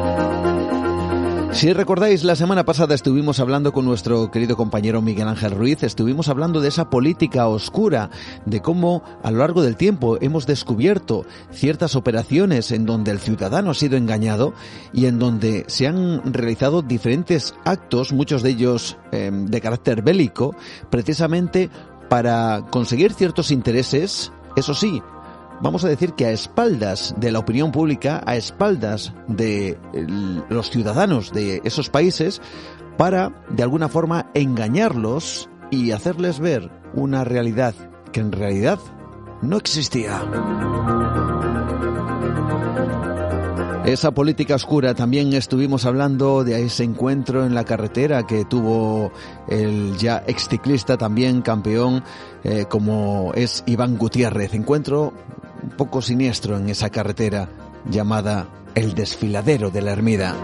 Si 1.52 1.72
recordáis, 1.72 2.22
la 2.24 2.36
semana 2.36 2.64
pasada 2.64 2.94
estuvimos 2.94 3.40
hablando 3.40 3.72
con 3.72 3.84
nuestro 3.84 4.30
querido 4.30 4.56
compañero 4.56 5.02
Miguel 5.02 5.28
Ángel 5.28 5.50
Ruiz, 5.50 5.82
estuvimos 5.82 6.28
hablando 6.28 6.60
de 6.60 6.68
esa 6.68 6.88
política 6.88 7.48
oscura, 7.48 8.08
de 8.46 8.62
cómo 8.62 9.02
a 9.22 9.30
lo 9.30 9.38
largo 9.38 9.60
del 9.60 9.76
tiempo 9.76 10.16
hemos 10.22 10.46
descubierto 10.46 11.26
ciertas 11.52 11.96
operaciones 11.96 12.70
en 12.70 12.86
donde 12.86 13.10
el 13.10 13.18
ciudadano 13.18 13.72
ha 13.72 13.74
sido 13.74 13.96
engañado 13.96 14.54
y 14.94 15.06
en 15.06 15.18
donde 15.18 15.64
se 15.66 15.86
han 15.86 16.32
realizado 16.32 16.82
diferentes 16.82 17.54
actos, 17.64 18.12
muchos 18.12 18.42
de 18.42 18.50
ellos 18.50 18.96
em, 19.10 19.46
de 19.46 19.60
carácter 19.60 20.02
bélico, 20.02 20.54
precisamente 20.88 21.68
para 22.08 22.64
conseguir 22.70 23.12
ciertos 23.12 23.50
intereses, 23.50 24.32
eso 24.56 24.72
sí, 24.72 25.02
vamos 25.60 25.84
a 25.84 25.88
decir 25.88 26.14
que 26.14 26.26
a 26.26 26.30
espaldas 26.30 27.14
de 27.18 27.32
la 27.32 27.38
opinión 27.38 27.72
pública, 27.72 28.22
a 28.26 28.36
espaldas 28.36 29.12
de 29.28 29.78
los 30.48 30.70
ciudadanos 30.70 31.32
de 31.32 31.60
esos 31.64 31.90
países, 31.90 32.40
para 32.96 33.32
de 33.48 33.62
alguna 33.62 33.88
forma 33.88 34.30
engañarlos 34.34 35.48
y 35.70 35.92
hacerles 35.92 36.40
ver 36.40 36.70
una 36.94 37.24
realidad 37.24 37.74
que 38.12 38.20
en 38.20 38.32
realidad 38.32 38.78
no 39.42 39.56
existía. 39.56 40.22
Esa 43.84 44.12
política 44.12 44.54
oscura, 44.54 44.94
también 44.94 45.32
estuvimos 45.32 45.86
hablando 45.86 46.44
de 46.44 46.64
ese 46.64 46.84
encuentro 46.84 47.46
en 47.46 47.54
la 47.54 47.64
carretera 47.64 48.26
que 48.26 48.44
tuvo 48.44 49.10
el 49.48 49.96
ya 49.96 50.22
ex 50.26 50.48
ciclista, 50.48 50.98
también 50.98 51.40
campeón, 51.40 52.04
eh, 52.44 52.66
como 52.68 53.32
es 53.34 53.64
Iván 53.66 53.96
Gutiérrez. 53.96 54.52
Encuentro 54.52 55.14
poco 55.76 56.02
siniestro 56.02 56.56
en 56.56 56.68
esa 56.68 56.90
carretera 56.90 57.48
llamada 57.88 58.48
el 58.74 58.94
desfiladero 58.94 59.70
de 59.70 59.82
la 59.82 59.92
Ermida. 59.92 60.34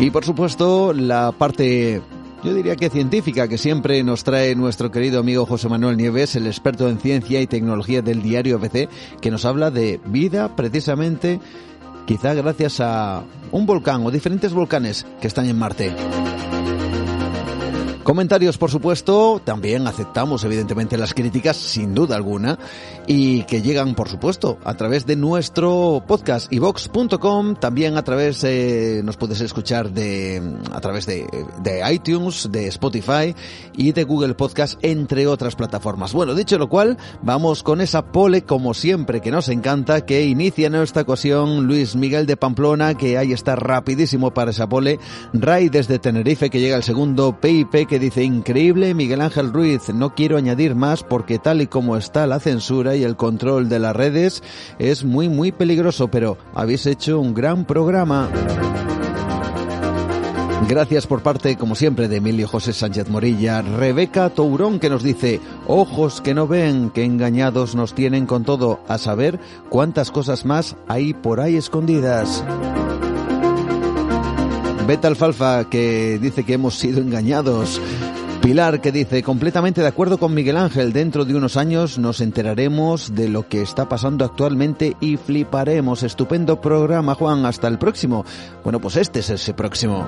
Y 0.00 0.10
por 0.10 0.24
supuesto, 0.24 0.92
la 0.92 1.32
parte, 1.32 2.02
yo 2.42 2.52
diría 2.52 2.76
que 2.76 2.90
científica, 2.90 3.48
que 3.48 3.58
siempre 3.58 4.02
nos 4.02 4.24
trae 4.24 4.54
nuestro 4.54 4.90
querido 4.90 5.20
amigo 5.20 5.46
José 5.46 5.68
Manuel 5.68 5.96
Nieves, 5.96 6.34
el 6.36 6.46
experto 6.46 6.88
en 6.88 6.98
ciencia 6.98 7.40
y 7.40 7.46
tecnología 7.46 8.02
del 8.02 8.22
diario 8.22 8.56
ABC, 8.56 8.88
que 9.20 9.30
nos 9.30 9.44
habla 9.44 9.70
de 9.70 10.00
vida 10.06 10.54
precisamente, 10.56 11.40
quizá 12.06 12.34
gracias 12.34 12.80
a 12.80 13.22
un 13.52 13.66
volcán 13.66 14.04
o 14.04 14.10
diferentes 14.10 14.52
volcanes 14.52 15.06
que 15.20 15.28
están 15.28 15.46
en 15.46 15.58
Marte. 15.58 15.94
Comentarios, 18.04 18.58
por 18.58 18.70
supuesto, 18.70 19.40
también 19.42 19.86
aceptamos 19.86 20.44
evidentemente 20.44 20.98
las 20.98 21.14
críticas, 21.14 21.56
sin 21.56 21.94
duda 21.94 22.16
alguna, 22.16 22.58
y 23.06 23.44
que 23.44 23.62
llegan, 23.62 23.94
por 23.94 24.10
supuesto, 24.10 24.58
a 24.62 24.74
través 24.74 25.06
de 25.06 25.16
nuestro 25.16 26.04
podcast 26.06 26.52
ivox.com, 26.52 27.54
también 27.54 27.96
a 27.96 28.04
través, 28.04 28.44
eh, 28.44 29.00
nos 29.02 29.16
puedes 29.16 29.40
escuchar 29.40 29.90
de, 29.90 30.42
a 30.70 30.82
través 30.82 31.06
de, 31.06 31.26
de 31.62 31.92
iTunes, 31.92 32.52
de 32.52 32.66
Spotify 32.68 33.34
y 33.74 33.92
de 33.92 34.04
Google 34.04 34.34
Podcast, 34.34 34.78
entre 34.82 35.26
otras 35.26 35.56
plataformas. 35.56 36.12
Bueno, 36.12 36.34
dicho 36.34 36.58
lo 36.58 36.68
cual, 36.68 36.98
vamos 37.22 37.62
con 37.62 37.80
esa 37.80 38.12
pole, 38.12 38.42
como 38.42 38.74
siempre, 38.74 39.22
que 39.22 39.30
nos 39.30 39.48
encanta, 39.48 40.04
que 40.04 40.26
inicia 40.26 40.66
en 40.66 40.74
esta 40.74 41.00
ocasión 41.00 41.66
Luis 41.66 41.96
Miguel 41.96 42.26
de 42.26 42.36
Pamplona, 42.36 42.98
que 42.98 43.16
ahí 43.16 43.32
está 43.32 43.56
rapidísimo 43.56 44.34
para 44.34 44.50
esa 44.50 44.68
pole, 44.68 45.00
Ray 45.32 45.70
desde 45.70 45.98
Tenerife, 45.98 46.50
que 46.50 46.60
llega 46.60 46.76
el 46.76 46.82
segundo, 46.82 47.40
PIP, 47.40 47.86
que 47.88 47.93
dice, 47.98 48.24
increíble 48.24 48.94
Miguel 48.94 49.20
Ángel 49.20 49.52
Ruiz, 49.52 49.88
no 49.92 50.14
quiero 50.14 50.36
añadir 50.36 50.74
más 50.74 51.02
porque 51.02 51.38
tal 51.38 51.62
y 51.62 51.66
como 51.66 51.96
está 51.96 52.26
la 52.26 52.40
censura 52.40 52.96
y 52.96 53.04
el 53.04 53.16
control 53.16 53.68
de 53.68 53.78
las 53.78 53.94
redes 53.94 54.42
es 54.78 55.04
muy 55.04 55.28
muy 55.28 55.52
peligroso, 55.52 56.08
pero 56.08 56.38
habéis 56.54 56.86
hecho 56.86 57.20
un 57.20 57.34
gran 57.34 57.64
programa. 57.64 58.28
Gracias 60.68 61.06
por 61.06 61.20
parte, 61.22 61.56
como 61.56 61.74
siempre, 61.74 62.08
de 62.08 62.16
Emilio 62.16 62.48
José 62.48 62.72
Sánchez 62.72 63.10
Morilla. 63.10 63.60
Rebeca 63.60 64.30
Tourón 64.30 64.80
que 64.80 64.88
nos 64.88 65.02
dice, 65.02 65.40
ojos 65.66 66.22
que 66.22 66.32
no 66.32 66.48
ven, 66.48 66.88
que 66.88 67.04
engañados 67.04 67.74
nos 67.74 67.94
tienen 67.94 68.24
con 68.24 68.44
todo, 68.44 68.80
a 68.88 68.96
saber 68.96 69.38
cuántas 69.68 70.10
cosas 70.10 70.46
más 70.46 70.74
hay 70.88 71.12
por 71.12 71.40
ahí 71.40 71.56
escondidas. 71.56 72.42
Beta 74.86 75.08
Alfalfa 75.08 75.64
que 75.70 76.18
dice 76.20 76.44
que 76.44 76.54
hemos 76.54 76.74
sido 76.74 77.00
engañados. 77.00 77.80
Pilar 78.42 78.82
que 78.82 78.92
dice, 78.92 79.22
completamente 79.22 79.80
de 79.80 79.86
acuerdo 79.86 80.18
con 80.18 80.34
Miguel 80.34 80.58
Ángel, 80.58 80.92
dentro 80.92 81.24
de 81.24 81.34
unos 81.34 81.56
años 81.56 81.98
nos 81.98 82.20
enteraremos 82.20 83.14
de 83.14 83.30
lo 83.30 83.48
que 83.48 83.62
está 83.62 83.88
pasando 83.88 84.26
actualmente 84.26 84.96
y 85.00 85.16
fliparemos. 85.16 86.02
Estupendo 86.02 86.60
programa, 86.60 87.14
Juan, 87.14 87.46
hasta 87.46 87.68
el 87.68 87.78
próximo. 87.78 88.26
Bueno, 88.62 88.80
pues 88.80 88.96
este 88.96 89.20
es 89.20 89.30
ese 89.30 89.54
próximo. 89.54 90.06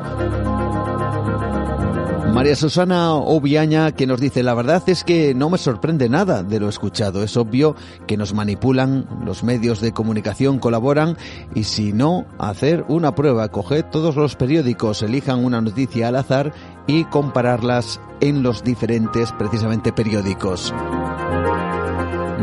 María 2.37 2.55
Susana 2.55 3.15
Obiaña 3.15 3.93
que 3.93 4.07
nos 4.07 4.21
dice, 4.21 4.43
la 4.43 4.53
verdad 4.53 4.83
es 4.89 5.05
que 5.05 5.35
no 5.35 5.49
me 5.49 5.57
sorprende 5.57 6.11
nada 6.11 6.43
de 6.43 6.61
lo 6.61 6.69
escuchado. 6.69 7.23
Es 7.23 7.35
obvio 7.39 7.75
que 8.07 8.19
nos 8.19 8.35
manipulan, 8.35 9.09
los 9.25 9.43
medios 9.43 9.81
de 9.81 9.93
comunicación 9.93 10.59
colaboran 10.59 11.17
y 11.55 11.65
si 11.65 11.95
no, 11.95 12.27
hacer 12.39 12.85
una 12.89 13.15
prueba, 13.15 13.49
coged 13.49 13.87
todos 13.87 14.17
los 14.17 14.37
periódicos, 14.37 15.01
elijan 15.01 15.43
una 15.47 15.63
noticia 15.63 16.09
al 16.09 16.17
azar 16.17 16.53
y 16.87 17.05
compararlas 17.05 18.03
en 18.21 18.43
los 18.43 18.63
diferentes, 18.63 19.33
precisamente, 19.33 19.95
periódicos. 19.95 20.75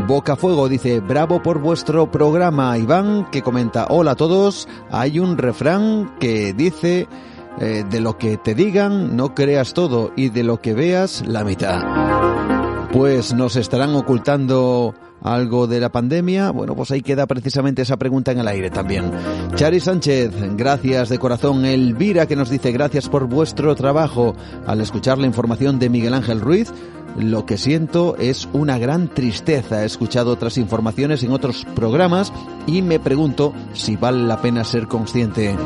Bocafuego 0.08 0.68
dice, 0.68 0.98
bravo 0.98 1.40
por 1.40 1.60
vuestro 1.60 2.10
programa. 2.10 2.76
Iván 2.78 3.30
que 3.30 3.42
comenta, 3.42 3.86
hola 3.90 4.10
a 4.10 4.16
todos, 4.16 4.66
hay 4.90 5.20
un 5.20 5.38
refrán 5.38 6.16
que 6.18 6.52
dice... 6.52 7.06
Eh, 7.60 7.84
de 7.88 8.00
lo 8.00 8.18
que 8.18 8.36
te 8.36 8.54
digan 8.54 9.16
no 9.16 9.32
creas 9.32 9.74
todo 9.74 10.12
y 10.16 10.30
de 10.30 10.42
lo 10.42 10.60
que 10.60 10.74
veas 10.74 11.24
la 11.26 11.44
mitad. 11.44 11.82
Pues 12.92 13.32
nos 13.32 13.56
estarán 13.56 13.94
ocultando 13.94 14.94
algo 15.24 15.66
de 15.66 15.80
la 15.80 15.90
pandemia? 15.90 16.50
Bueno, 16.50 16.76
pues 16.76 16.90
ahí 16.90 17.00
queda 17.00 17.26
precisamente 17.26 17.82
esa 17.82 17.96
pregunta 17.96 18.30
en 18.30 18.38
el 18.38 18.46
aire 18.46 18.70
también. 18.70 19.10
Chari 19.54 19.80
Sánchez, 19.80 20.30
gracias 20.56 21.08
de 21.08 21.18
corazón. 21.18 21.64
Elvira 21.64 22.26
que 22.26 22.36
nos 22.36 22.50
dice 22.50 22.70
gracias 22.70 23.08
por 23.08 23.26
vuestro 23.26 23.74
trabajo. 23.74 24.36
Al 24.66 24.80
escuchar 24.80 25.18
la 25.18 25.26
información 25.26 25.78
de 25.78 25.88
Miguel 25.88 26.14
Ángel 26.14 26.40
Ruiz, 26.40 26.72
lo 27.18 27.46
que 27.46 27.56
siento 27.56 28.16
es 28.18 28.48
una 28.52 28.78
gran 28.78 29.08
tristeza. 29.08 29.82
He 29.82 29.86
escuchado 29.86 30.30
otras 30.30 30.58
informaciones 30.58 31.22
en 31.22 31.32
otros 31.32 31.66
programas 31.74 32.32
y 32.66 32.82
me 32.82 33.00
pregunto 33.00 33.54
si 33.72 33.96
vale 33.96 34.24
la 34.24 34.40
pena 34.42 34.62
ser 34.62 34.88
consciente. 34.88 35.56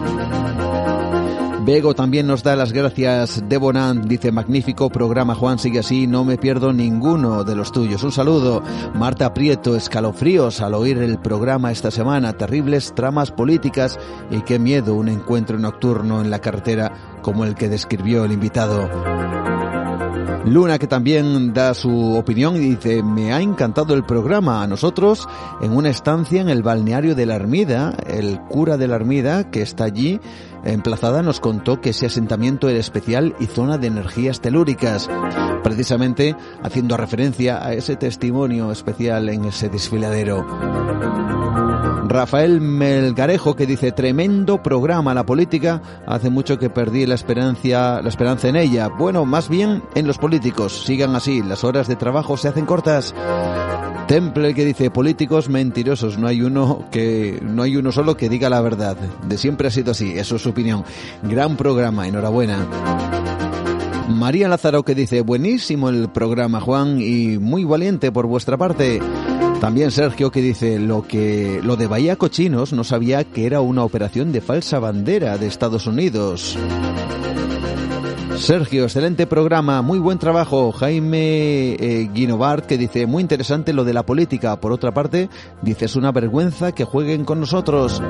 Bego 1.64 1.94
también 1.94 2.26
nos 2.26 2.42
da 2.42 2.56
las 2.56 2.72
gracias. 2.72 3.42
Debonan 3.48 4.08
dice, 4.08 4.32
magnífico 4.32 4.88
programa 4.90 5.34
Juan, 5.34 5.58
sigue 5.58 5.80
así, 5.80 6.06
no 6.06 6.24
me 6.24 6.38
pierdo 6.38 6.72
ninguno 6.72 7.44
de 7.44 7.54
los 7.54 7.72
tuyos. 7.72 8.02
Un 8.02 8.12
saludo. 8.12 8.62
Marta 8.94 9.34
Prieto, 9.34 9.76
escalofríos 9.76 10.60
al 10.60 10.74
oír 10.74 10.98
el 10.98 11.18
programa 11.18 11.72
esta 11.72 11.90
semana, 11.90 12.32
terribles 12.32 12.94
tramas 12.94 13.30
políticas 13.30 13.98
y 14.30 14.40
qué 14.42 14.58
miedo 14.58 14.94
un 14.94 15.08
encuentro 15.08 15.58
nocturno 15.58 16.20
en 16.20 16.30
la 16.30 16.38
carretera 16.38 17.18
como 17.22 17.44
el 17.44 17.54
que 17.54 17.68
describió 17.68 18.24
el 18.24 18.32
invitado. 18.32 18.88
Luna 20.48 20.78
que 20.78 20.86
también 20.86 21.52
da 21.52 21.74
su 21.74 22.14
opinión 22.14 22.56
y 22.56 22.60
dice, 22.60 23.02
me 23.02 23.32
ha 23.34 23.42
encantado 23.42 23.94
el 23.94 24.04
programa. 24.04 24.62
A 24.62 24.66
nosotros, 24.66 25.28
en 25.60 25.76
una 25.76 25.90
estancia 25.90 26.40
en 26.40 26.48
el 26.48 26.62
balneario 26.62 27.14
de 27.14 27.26
la 27.26 27.34
Armida, 27.34 27.94
el 28.06 28.40
cura 28.48 28.78
de 28.78 28.88
la 28.88 28.94
Armida, 28.94 29.50
que 29.50 29.60
está 29.60 29.84
allí, 29.84 30.20
emplazada 30.64 31.22
nos 31.22 31.40
contó 31.40 31.80
que 31.80 31.90
ese 31.90 32.06
asentamiento 32.06 32.68
era 32.68 32.78
especial 32.78 33.34
y 33.38 33.46
zona 33.46 33.78
de 33.78 33.88
energías 33.88 34.40
telúricas, 34.40 35.08
precisamente 35.62 36.36
haciendo 36.62 36.96
referencia 36.96 37.64
a 37.64 37.72
ese 37.72 37.96
testimonio 37.96 38.72
especial 38.72 39.28
en 39.28 39.44
ese 39.46 39.68
desfiladero. 39.68 40.46
Rafael 42.08 42.60
Melgarejo 42.62 43.54
que 43.54 43.66
dice 43.66 43.92
tremendo 43.92 44.62
programa 44.62 45.12
la 45.12 45.26
política 45.26 45.82
hace 46.06 46.30
mucho 46.30 46.58
que 46.58 46.70
perdí 46.70 47.04
la 47.04 47.14
esperanza 47.14 48.00
la 48.00 48.08
esperanza 48.08 48.48
en 48.48 48.56
ella 48.56 48.88
bueno 48.88 49.26
más 49.26 49.50
bien 49.50 49.82
en 49.94 50.06
los 50.06 50.16
políticos 50.16 50.84
sigan 50.86 51.14
así 51.14 51.42
las 51.42 51.64
horas 51.64 51.86
de 51.86 51.96
trabajo 51.96 52.38
se 52.38 52.48
hacen 52.48 52.64
cortas 52.64 53.14
Temple 54.08 54.54
que 54.54 54.64
dice 54.64 54.90
políticos 54.90 55.50
mentirosos, 55.50 56.16
no 56.16 56.28
hay 56.28 56.40
uno 56.40 56.86
que 56.90 57.38
no 57.42 57.62
hay 57.62 57.76
uno 57.76 57.92
solo 57.92 58.16
que 58.16 58.30
diga 58.30 58.48
la 58.48 58.62
verdad. 58.62 58.96
De 58.96 59.36
siempre 59.36 59.68
ha 59.68 59.70
sido 59.70 59.90
así, 59.90 60.18
eso 60.18 60.36
es 60.36 60.46
opinión. 60.50 60.84
Gran 61.22 61.56
programa, 61.56 62.06
enhorabuena. 62.06 62.66
María 64.08 64.48
Lázaro 64.48 64.84
que 64.84 64.94
dice 64.94 65.20
buenísimo 65.20 65.90
el 65.90 66.08
programa 66.08 66.60
Juan 66.60 66.98
y 67.00 67.38
muy 67.38 67.64
valiente 67.64 68.10
por 68.10 68.26
vuestra 68.26 68.56
parte. 68.56 69.00
También 69.60 69.90
Sergio 69.90 70.30
que 70.30 70.40
dice 70.40 70.78
lo 70.78 71.06
que 71.06 71.60
lo 71.62 71.76
de 71.76 71.88
Bahía 71.88 72.16
Cochinos 72.16 72.72
no 72.72 72.84
sabía 72.84 73.24
que 73.24 73.44
era 73.44 73.60
una 73.60 73.84
operación 73.84 74.32
de 74.32 74.40
falsa 74.40 74.78
bandera 74.78 75.36
de 75.36 75.46
Estados 75.46 75.86
Unidos. 75.86 76.56
Sergio, 78.38 78.84
excelente 78.84 79.26
programa, 79.26 79.82
muy 79.82 79.98
buen 79.98 80.18
trabajo. 80.18 80.70
Jaime 80.70 81.74
eh, 81.74 82.08
Guinovart 82.14 82.66
que 82.66 82.78
dice, 82.78 83.04
muy 83.06 83.20
interesante 83.20 83.72
lo 83.72 83.84
de 83.84 83.92
la 83.92 84.06
política. 84.06 84.60
Por 84.60 84.70
otra 84.70 84.94
parte, 84.94 85.28
dice, 85.60 85.86
es 85.86 85.96
una 85.96 86.12
vergüenza 86.12 86.72
que 86.72 86.84
jueguen 86.84 87.24
con 87.24 87.40
nosotros. 87.40 88.00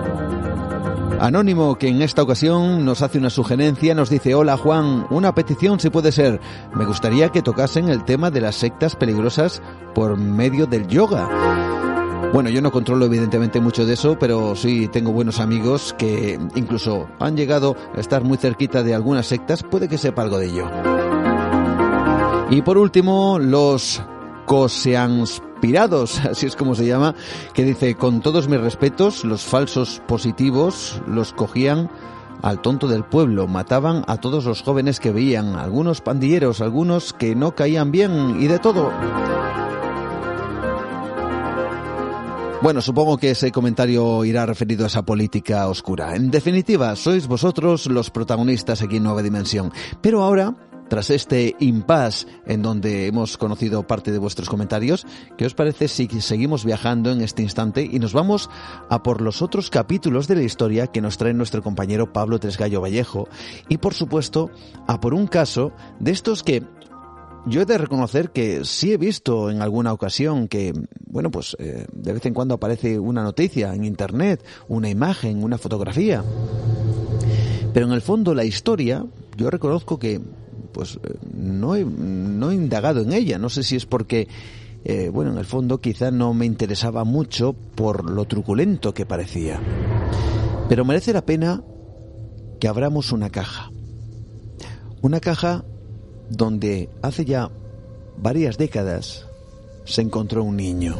Anónimo, 1.21 1.77
que 1.77 1.89
en 1.89 2.01
esta 2.01 2.23
ocasión 2.23 2.85
nos 2.85 3.03
hace 3.03 3.19
una 3.19 3.31
sugerencia, 3.31 3.95
nos 3.95 4.09
dice, 4.09 4.35
hola 4.35 4.57
Juan, 4.57 5.07
una 5.11 5.35
petición 5.35 5.81
si 5.81 5.91
puede 5.91 6.13
ser. 6.13 6.41
Me 6.75 6.85
gustaría 6.85 7.31
que 7.31 7.43
tocasen 7.43 7.89
el 7.89 8.05
tema 8.05 8.31
de 8.31 8.41
las 8.41 8.55
sectas 8.55 8.95
peligrosas 8.95 9.61
por 9.95 10.17
medio 10.17 10.67
del 10.67 10.87
yoga. 10.87 11.29
Bueno, 12.33 12.51
yo 12.51 12.63
no 12.63 12.71
controlo 12.71 13.07
evidentemente 13.07 13.61
mucho 13.61 13.85
de 13.85 13.95
eso, 13.95 14.17
pero 14.19 14.55
sí 14.55 14.87
tengo 14.89 15.13
buenos 15.13 15.41
amigos 15.41 15.95
que 15.99 16.39
incluso 16.55 17.09
han 17.19 17.37
llegado 17.37 17.75
a 17.97 18.01
estar 18.01 18.23
muy 18.23 18.37
cerquita 18.37 18.83
de 18.85 18.95
algunas 18.95 19.27
sectas, 19.27 19.65
puede 19.65 19.89
que 19.89 19.99
sepa 19.99 20.23
algo 20.23 20.39
de 20.39 20.47
ello. 20.47 20.71
Y 22.51 22.63
por 22.63 22.79
último, 22.79 23.39
los 23.41 24.03
coseanspirados, 25.59 26.21
así 26.31 26.47
es 26.47 26.57
como 26.57 26.75
se 26.75 26.87
llama, 26.87 27.15
que 27.53 27.65
dice, 27.65 27.95
con 27.95 28.21
todos 28.21 28.49
mis 28.49 28.61
respetos, 28.61 29.25
los 29.25 29.43
falsos 29.43 30.01
positivos 30.07 31.01
los 31.07 31.33
cogían 31.33 31.91
al 32.43 32.63
tonto 32.63 32.87
del 32.87 33.05
pueblo, 33.05 33.49
mataban 33.49 34.05
a 34.07 34.19
todos 34.19 34.45
los 34.45 34.63
jóvenes 34.63 35.01
que 35.01 35.11
veían, 35.11 35.57
algunos 35.57 36.01
pandilleros, 36.01 36.61
algunos 36.61 37.13
que 37.13 37.35
no 37.35 37.55
caían 37.55 37.91
bien 37.91 38.41
y 38.41 38.47
de 38.47 38.59
todo. 38.61 38.93
Bueno, 42.61 42.81
supongo 42.81 43.19
que 43.19 43.31
ese 43.31 43.53
comentario 43.53 44.25
irá 44.25 44.45
referido 44.45 44.85
a 44.85 44.89
esa 44.89 45.03
política 45.03 45.69
oscura. 45.69 46.17
En 46.17 46.31
definitiva, 46.31 46.97
sois 46.97 47.29
vosotros 47.29 47.87
los 47.87 48.11
protagonistas 48.11 48.83
aquí 48.83 48.97
en 48.97 49.05
Nueva 49.05 49.23
Dimensión. 49.23 49.73
Pero 50.01 50.25
ahora, 50.25 50.55
tras 50.89 51.11
este 51.11 51.55
impasse 51.61 52.27
en 52.47 52.63
donde 52.63 53.07
hemos 53.07 53.37
conocido 53.37 53.87
parte 53.87 54.13
de 54.13 54.19
vuestros 54.19 54.49
comentarios, 54.49 55.07
¿qué 55.37 55.47
os 55.47 55.55
parece 55.55 55.89
si 55.89 56.09
seguimos 56.21 56.65
viajando 56.65 57.11
en 57.11 57.21
este 57.21 57.43
instante 57.43 57.89
y 57.91 57.99
nos 57.99 58.13
vamos 58.13 58.51
a 58.89 59.03
por 59.03 59.21
los 59.21 59.43
otros 59.43 59.71
capítulos 59.71 60.29
de 60.29 60.37
la 60.37 60.43
historia 60.43 60.87
que 60.87 61.01
nos 61.01 61.19
trae 61.19 61.35
nuestro 61.35 61.63
compañero 61.63 62.13
Pablo 62.13 62.39
Tresgallo 62.39 62.81
Vallejo 62.81 63.29
y 63.69 63.79
por 63.79 63.95
supuesto 63.95 64.51
a 64.87 65.01
por 65.01 65.15
un 65.15 65.27
caso 65.27 65.73
de 66.01 66.11
estos 66.13 66.43
que 66.43 66.63
yo 67.47 67.63
he 67.63 67.67
de 67.67 67.79
reconocer 67.79 68.31
que 68.31 68.65
sí 68.65 68.93
he 68.93 68.99
visto 68.99 69.51
en 69.51 69.63
alguna 69.63 69.93
ocasión 69.93 70.49
que, 70.49 70.75
bueno, 71.07 71.31
pues 71.31 71.57
eh, 71.59 71.87
de 71.93 72.13
vez 72.13 72.27
en 72.27 72.35
cuando 72.35 72.55
aparece 72.55 72.99
una 72.99 73.23
noticia 73.23 73.75
en 73.75 73.85
Internet, 73.85 74.45
una 74.69 74.91
imagen, 74.91 75.43
una 75.43 75.57
fotografía. 75.57 76.23
Pero 77.73 77.87
en 77.87 77.93
el 77.93 78.03
fondo 78.03 78.35
la 78.35 78.45
historia, 78.45 79.07
yo 79.37 79.51
reconozco 79.51 79.99
que, 79.99 80.21
pues, 80.79 81.01
eh, 81.03 81.19
no 81.35 81.75
he, 81.75 81.85
no 81.85 82.53
indagado 82.53 83.01
en 83.01 83.13
ella. 83.13 83.37
No 83.37 83.49
sé 83.49 83.65
si 83.65 83.75
es 83.75 83.85
porque, 83.85 84.29
eh, 84.85 85.11
bueno, 85.13 85.33
en 85.33 85.39
el 85.39 85.45
fondo 85.45 85.81
quizá 85.81 86.13
no 86.13 86.33
me 86.35 86.47
interesaba 86.47 87.03
mucho 87.03 87.53
por 87.53 88.09
lo 88.09 88.27
truculento 88.27 88.95
que 88.95 89.05
parecía. 89.05 89.61
Pero 90.69 90.85
merece 90.85 91.13
la 91.13 91.27
pena 91.27 91.65
que 92.61 92.69
abramos 92.69 93.11
una 93.11 93.29
caja. 93.29 93.73
Una 95.03 95.19
caja 95.19 95.65
donde 96.31 96.91
hace 97.03 97.25
ya 97.25 97.51
varias 98.17 98.57
décadas 98.57 99.27
se 99.85 100.03
encontró 100.03 100.45
un 100.45 100.59
niño. 100.59 100.95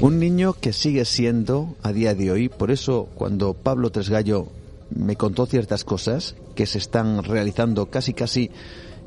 Un 0.00 0.20
niño 0.20 0.52
que 0.52 0.72
sigue 0.72 1.04
siendo 1.04 1.74
a 1.82 1.92
día 1.92 2.14
de 2.14 2.30
hoy, 2.30 2.48
por 2.48 2.70
eso 2.70 3.08
cuando 3.16 3.52
Pablo 3.52 3.90
Tresgallo 3.90 4.46
me 4.94 5.16
contó 5.16 5.46
ciertas 5.46 5.82
cosas 5.82 6.36
que 6.54 6.66
se 6.66 6.78
están 6.78 7.22
realizando 7.22 7.86
casi 7.86 8.14
casi 8.14 8.50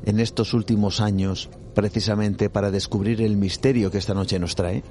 en 0.04 0.20
estos 0.20 0.54
últimos 0.54 1.00
años 1.00 1.50
precisamente 1.74 2.50
para 2.50 2.70
descubrir 2.70 3.22
el 3.22 3.36
misterio 3.36 3.90
que 3.90 3.98
esta 3.98 4.14
noche 4.14 4.38
nos 4.38 4.54
trae, 4.54 4.82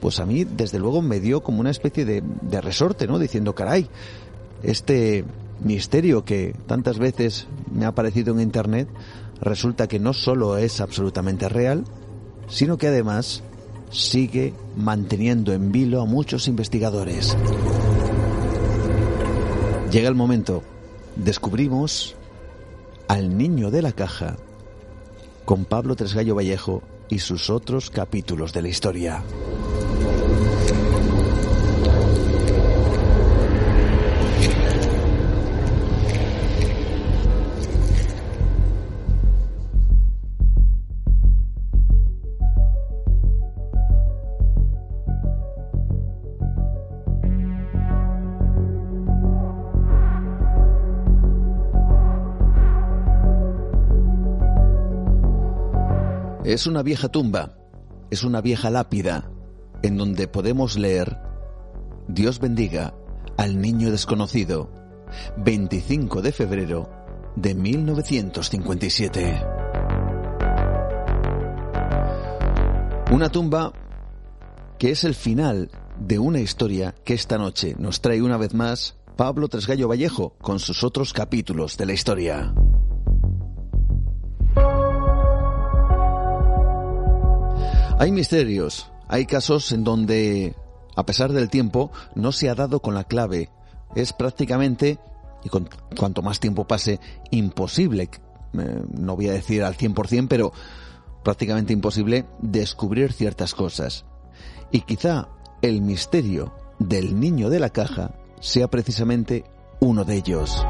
pues 0.00 0.20
a 0.20 0.26
mí 0.26 0.44
desde 0.44 0.78
luego 0.78 1.02
me 1.02 1.20
dio 1.20 1.42
como 1.42 1.60
una 1.60 1.70
especie 1.70 2.04
de, 2.04 2.22
de 2.42 2.60
resorte, 2.60 3.06
¿no? 3.06 3.18
Diciendo, 3.18 3.54
caray, 3.54 3.88
este 4.62 5.24
misterio 5.62 6.24
que 6.24 6.54
tantas 6.66 6.98
veces 6.98 7.46
me 7.72 7.84
ha 7.84 7.88
aparecido 7.88 8.32
en 8.32 8.40
Internet 8.40 8.88
resulta 9.40 9.86
que 9.86 9.98
no 9.98 10.12
solo 10.12 10.58
es 10.58 10.80
absolutamente 10.80 11.48
real, 11.48 11.84
sino 12.48 12.78
que 12.78 12.88
además 12.88 13.42
sigue 13.90 14.54
manteniendo 14.76 15.52
en 15.52 15.72
vilo 15.72 16.00
a 16.00 16.06
muchos 16.06 16.48
investigadores. 16.48 17.36
Llega 19.90 20.08
el 20.08 20.14
momento, 20.14 20.62
descubrimos 21.24 22.14
al 23.08 23.36
niño 23.36 23.70
de 23.70 23.82
la 23.82 23.92
caja 23.92 24.36
con 25.44 25.64
Pablo 25.64 25.96
Tresgallo 25.96 26.34
Vallejo 26.34 26.82
y 27.08 27.18
sus 27.18 27.50
otros 27.50 27.90
capítulos 27.90 28.52
de 28.52 28.62
la 28.62 28.68
historia. 28.68 29.22
Es 56.50 56.66
una 56.66 56.82
vieja 56.82 57.08
tumba, 57.08 57.56
es 58.10 58.24
una 58.24 58.40
vieja 58.40 58.70
lápida, 58.70 59.30
en 59.84 59.96
donde 59.96 60.26
podemos 60.26 60.76
leer, 60.76 61.16
Dios 62.08 62.40
bendiga 62.40 62.92
al 63.36 63.60
niño 63.60 63.92
desconocido, 63.92 64.68
25 65.36 66.22
de 66.22 66.32
febrero 66.32 66.90
de 67.36 67.54
1957. 67.54 69.44
Una 73.12 73.28
tumba 73.28 73.72
que 74.76 74.90
es 74.90 75.04
el 75.04 75.14
final 75.14 75.70
de 76.00 76.18
una 76.18 76.40
historia 76.40 76.96
que 77.04 77.14
esta 77.14 77.38
noche 77.38 77.76
nos 77.78 78.00
trae 78.00 78.22
una 78.22 78.38
vez 78.38 78.54
más 78.54 78.96
Pablo 79.16 79.46
Tresgallo 79.46 79.86
Vallejo 79.86 80.34
con 80.40 80.58
sus 80.58 80.82
otros 80.82 81.12
capítulos 81.12 81.76
de 81.76 81.86
la 81.86 81.92
historia. 81.92 82.52
Hay 88.00 88.12
misterios, 88.12 88.90
hay 89.08 89.26
casos 89.26 89.72
en 89.72 89.84
donde, 89.84 90.56
a 90.96 91.04
pesar 91.04 91.34
del 91.34 91.50
tiempo, 91.50 91.92
no 92.14 92.32
se 92.32 92.48
ha 92.48 92.54
dado 92.54 92.80
con 92.80 92.94
la 92.94 93.04
clave. 93.04 93.50
Es 93.94 94.14
prácticamente, 94.14 94.98
y 95.44 95.50
con, 95.50 95.68
cuanto 95.98 96.22
más 96.22 96.40
tiempo 96.40 96.66
pase, 96.66 96.98
imposible, 97.30 98.08
eh, 98.54 98.82
no 98.94 99.16
voy 99.16 99.28
a 99.28 99.32
decir 99.32 99.62
al 99.62 99.76
100%, 99.76 100.28
pero 100.28 100.50
prácticamente 101.22 101.74
imposible 101.74 102.24
descubrir 102.40 103.12
ciertas 103.12 103.54
cosas. 103.54 104.06
Y 104.70 104.80
quizá 104.80 105.28
el 105.60 105.82
misterio 105.82 106.54
del 106.78 107.20
niño 107.20 107.50
de 107.50 107.60
la 107.60 107.68
caja 107.68 108.14
sea 108.40 108.68
precisamente 108.68 109.44
uno 109.78 110.06
de 110.06 110.16
ellos. 110.16 110.64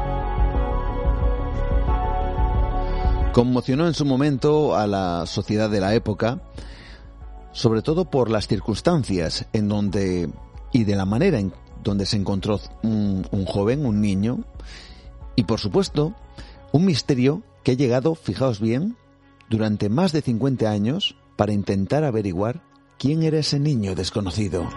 Conmocionó 3.31 3.87
en 3.87 3.93
su 3.93 4.03
momento 4.03 4.75
a 4.75 4.85
la 4.85 5.25
sociedad 5.27 5.69
de 5.69 5.79
la 5.79 5.95
época, 5.95 6.41
sobre 7.51 7.81
todo 7.81 8.05
por 8.05 8.29
las 8.29 8.47
circunstancias 8.47 9.45
en 9.53 9.67
donde 9.67 10.29
y 10.71 10.83
de 10.85 10.95
la 10.95 11.05
manera 11.05 11.39
en 11.39 11.53
donde 11.83 12.05
se 12.05 12.17
encontró 12.17 12.59
un, 12.83 13.23
joven, 13.45 13.85
un 13.85 14.01
niño, 14.01 14.43
y 15.35 15.43
por 15.43 15.59
supuesto, 15.59 16.13
un 16.71 16.85
misterio 16.85 17.41
que 17.63 17.71
ha 17.71 17.75
llegado, 17.75 18.15
fijaos 18.15 18.59
bien, 18.59 18.95
durante 19.49 19.89
más 19.89 20.11
de 20.11 20.21
50 20.21 20.69
años 20.69 21.15
para 21.35 21.53
intentar 21.53 22.03
averiguar 22.03 22.63
quién 22.97 23.23
era 23.23 23.39
ese 23.39 23.59
niño 23.59 23.95
desconocido. 23.95 24.67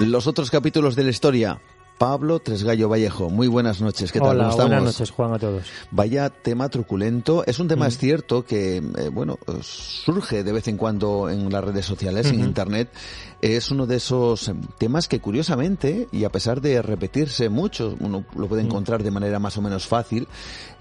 Los 0.00 0.26
otros 0.26 0.50
capítulos 0.50 0.96
de 0.96 1.04
la 1.04 1.10
historia 1.10 1.60
Pablo 1.98 2.40
Tresgallo 2.40 2.88
Vallejo. 2.88 3.30
Muy 3.30 3.46
buenas 3.46 3.80
noches, 3.80 4.10
¿qué 4.10 4.18
tal? 4.18 4.40
Hola, 4.40 4.54
buenas 4.56 4.82
noches, 4.82 5.10
Juan, 5.12 5.34
a 5.34 5.38
todos. 5.38 5.62
Vaya 5.92 6.30
tema 6.30 6.68
truculento. 6.68 7.44
Es 7.46 7.60
un 7.60 7.68
tema, 7.68 7.84
Mm. 7.84 7.88
es 7.88 7.98
cierto, 7.98 8.44
que, 8.44 8.78
eh, 8.78 9.08
bueno, 9.12 9.38
surge 9.62 10.42
de 10.42 10.52
vez 10.52 10.66
en 10.66 10.76
cuando 10.76 11.30
en 11.30 11.50
las 11.52 11.62
redes 11.62 11.86
sociales, 11.86 12.26
en. 12.26 12.40
Internet. 12.40 12.88
Es 13.40 13.70
uno 13.70 13.86
de 13.86 13.96
esos 13.96 14.50
temas 14.78 15.06
que, 15.06 15.20
curiosamente, 15.20 16.08
y 16.10 16.24
a 16.24 16.30
pesar 16.30 16.60
de 16.60 16.82
repetirse 16.82 17.48
mucho, 17.48 17.94
uno 18.00 18.24
lo 18.36 18.48
puede 18.48 18.62
Mm. 18.64 18.66
encontrar 18.66 19.02
de 19.02 19.10
manera 19.12 19.38
más 19.38 19.56
o 19.56 19.62
menos 19.62 19.86
fácil, 19.86 20.26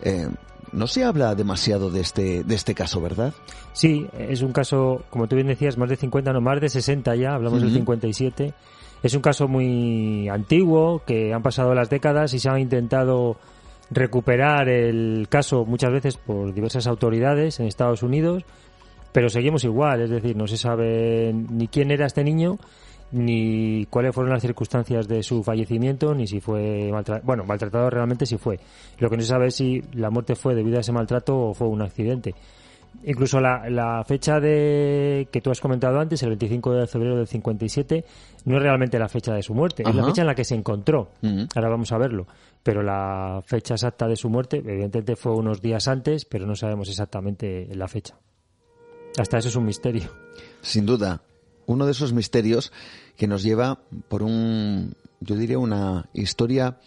eh, 0.01 0.27
no 0.71 0.87
se 0.87 1.03
habla 1.03 1.35
demasiado 1.35 1.91
de 1.91 2.01
este, 2.01 2.43
de 2.43 2.55
este 2.55 2.73
caso, 2.73 2.99
¿verdad? 3.01 3.33
Sí, 3.73 4.07
es 4.17 4.41
un 4.41 4.53
caso, 4.53 5.03
como 5.09 5.27
tú 5.27 5.35
bien 5.35 5.47
decías, 5.47 5.77
más 5.77 5.89
de 5.89 5.97
50, 5.97 6.33
no, 6.33 6.41
más 6.41 6.59
de 6.61 6.69
60 6.69 7.15
ya, 7.15 7.35
hablamos 7.35 7.59
del 7.59 7.69
Ujú. 7.69 7.77
57. 7.79 8.53
Es 9.03 9.13
un 9.15 9.21
caso 9.21 9.47
muy 9.47 10.29
antiguo, 10.29 11.01
que 11.05 11.33
han 11.33 11.41
pasado 11.41 11.73
las 11.73 11.89
décadas 11.89 12.33
y 12.33 12.39
se 12.39 12.49
ha 12.49 12.59
intentado 12.59 13.37
recuperar 13.89 14.69
el 14.69 15.27
caso 15.29 15.65
muchas 15.65 15.91
veces 15.91 16.17
por 16.17 16.53
diversas 16.53 16.87
autoridades 16.87 17.59
en 17.59 17.67
Estados 17.67 18.03
Unidos, 18.03 18.43
pero 19.11 19.29
seguimos 19.29 19.63
igual, 19.63 20.01
es 20.01 20.09
decir, 20.09 20.35
no 20.37 20.47
se 20.47 20.57
sabe 20.57 21.33
ni 21.33 21.67
quién 21.67 21.91
era 21.91 22.05
este 22.05 22.23
niño, 22.23 22.57
ni 23.11 23.85
cuáles 23.89 24.15
fueron 24.15 24.31
las 24.31 24.41
circunstancias 24.41 25.07
de 25.07 25.21
su 25.21 25.43
fallecimiento, 25.43 26.15
ni 26.15 26.27
si 26.27 26.39
fue 26.39 26.89
maltratado. 26.91 27.25
Bueno, 27.25 27.43
maltratado 27.43 27.89
realmente 27.89 28.25
sí 28.25 28.37
fue. 28.37 28.59
Lo 28.99 29.09
que 29.09 29.17
no 29.17 29.23
se 29.23 29.29
sabe 29.29 29.47
es 29.47 29.55
si 29.55 29.81
la 29.93 30.09
muerte 30.09 30.35
fue 30.35 30.55
debido 30.55 30.77
a 30.77 30.81
ese 30.81 30.93
maltrato 30.93 31.37
o 31.37 31.53
fue 31.53 31.67
un 31.67 31.81
accidente. 31.81 32.33
Incluso 33.03 33.39
la, 33.39 33.69
la 33.69 34.03
fecha 34.05 34.39
de 34.39 35.27
que 35.31 35.41
tú 35.41 35.49
has 35.49 35.59
comentado 35.59 35.99
antes, 35.99 36.23
el 36.23 36.29
25 36.29 36.73
de 36.73 36.87
febrero 36.87 37.17
del 37.17 37.27
57, 37.27 38.05
no 38.45 38.57
es 38.57 38.63
realmente 38.63 38.97
la 38.99 39.09
fecha 39.09 39.33
de 39.33 39.43
su 39.43 39.53
muerte, 39.53 39.83
es 39.87 39.95
la 39.95 40.03
fecha 40.05 40.21
en 40.21 40.27
la 40.27 40.35
que 40.35 40.43
se 40.43 40.55
encontró. 40.55 41.11
Ahora 41.55 41.69
vamos 41.69 41.91
a 41.91 41.97
verlo. 41.97 42.27
Pero 42.63 42.83
la 42.83 43.41
fecha 43.45 43.73
exacta 43.73 44.07
de 44.07 44.15
su 44.15 44.29
muerte, 44.29 44.57
evidentemente, 44.57 45.15
fue 45.15 45.33
unos 45.33 45.61
días 45.61 45.87
antes, 45.87 46.25
pero 46.25 46.45
no 46.45 46.55
sabemos 46.55 46.89
exactamente 46.89 47.67
la 47.73 47.87
fecha. 47.87 48.17
Hasta 49.17 49.37
eso 49.37 49.49
es 49.49 49.55
un 49.55 49.65
misterio. 49.65 50.09
Sin 50.61 50.85
duda, 50.85 51.21
uno 51.65 51.85
de 51.85 51.91
esos 51.91 52.13
misterios 52.13 52.71
que 53.17 53.27
nos 53.27 53.43
lleva 53.43 53.79
por 54.07 54.23
un, 54.23 54.95
yo 55.19 55.35
diría, 55.35 55.57
una 55.57 56.09
historia 56.13 56.77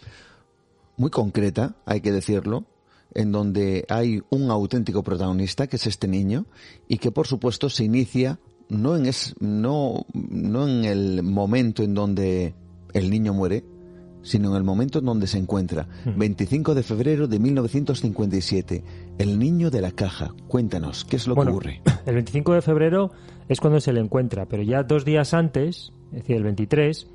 muy 0.97 1.11
concreta, 1.11 1.75
hay 1.85 2.01
que 2.01 2.11
decirlo, 2.11 2.65
en 3.13 3.31
donde 3.31 3.85
hay 3.89 4.21
un 4.29 4.49
auténtico 4.51 5.03
protagonista, 5.03 5.67
que 5.67 5.77
es 5.77 5.87
este 5.87 6.07
niño, 6.07 6.45
y 6.87 6.97
que 6.97 7.11
por 7.11 7.27
supuesto 7.27 7.69
se 7.69 7.83
inicia 7.83 8.39
no 8.69 8.95
en, 8.95 9.05
es, 9.05 9.35
no, 9.39 10.05
no 10.13 10.67
en 10.67 10.85
el 10.85 11.23
momento 11.23 11.83
en 11.83 11.93
donde 11.93 12.55
el 12.93 13.09
niño 13.09 13.33
muere, 13.33 13.63
sino 14.25 14.49
en 14.49 14.55
el 14.57 14.63
momento 14.63 14.99
en 14.99 15.05
donde 15.05 15.27
se 15.27 15.37
encuentra. 15.37 15.87
25 16.05 16.73
de 16.73 16.83
febrero 16.83 17.27
de 17.27 17.39
1957, 17.39 18.83
el 19.19 19.37
niño 19.37 19.69
de 19.69 19.81
la 19.81 19.91
caja. 19.91 20.33
Cuéntanos, 20.47 21.05
¿qué 21.05 21.17
es 21.17 21.27
lo 21.27 21.35
Bueno, 21.35 21.51
que 21.51 21.57
ocurre? 21.57 21.81
El 22.05 22.15
25 22.15 22.53
de 22.53 22.61
febrero 22.61 23.11
es 23.47 23.59
cuando 23.59 23.79
se 23.79 23.93
le 23.93 23.99
encuentra, 23.99 24.47
pero 24.47 24.63
ya 24.63 24.83
dos 24.83 25.05
días 25.05 25.33
antes, 25.33 25.91
es 26.11 26.19
decir, 26.19 26.35
el 26.37 26.43
23, 26.43 27.07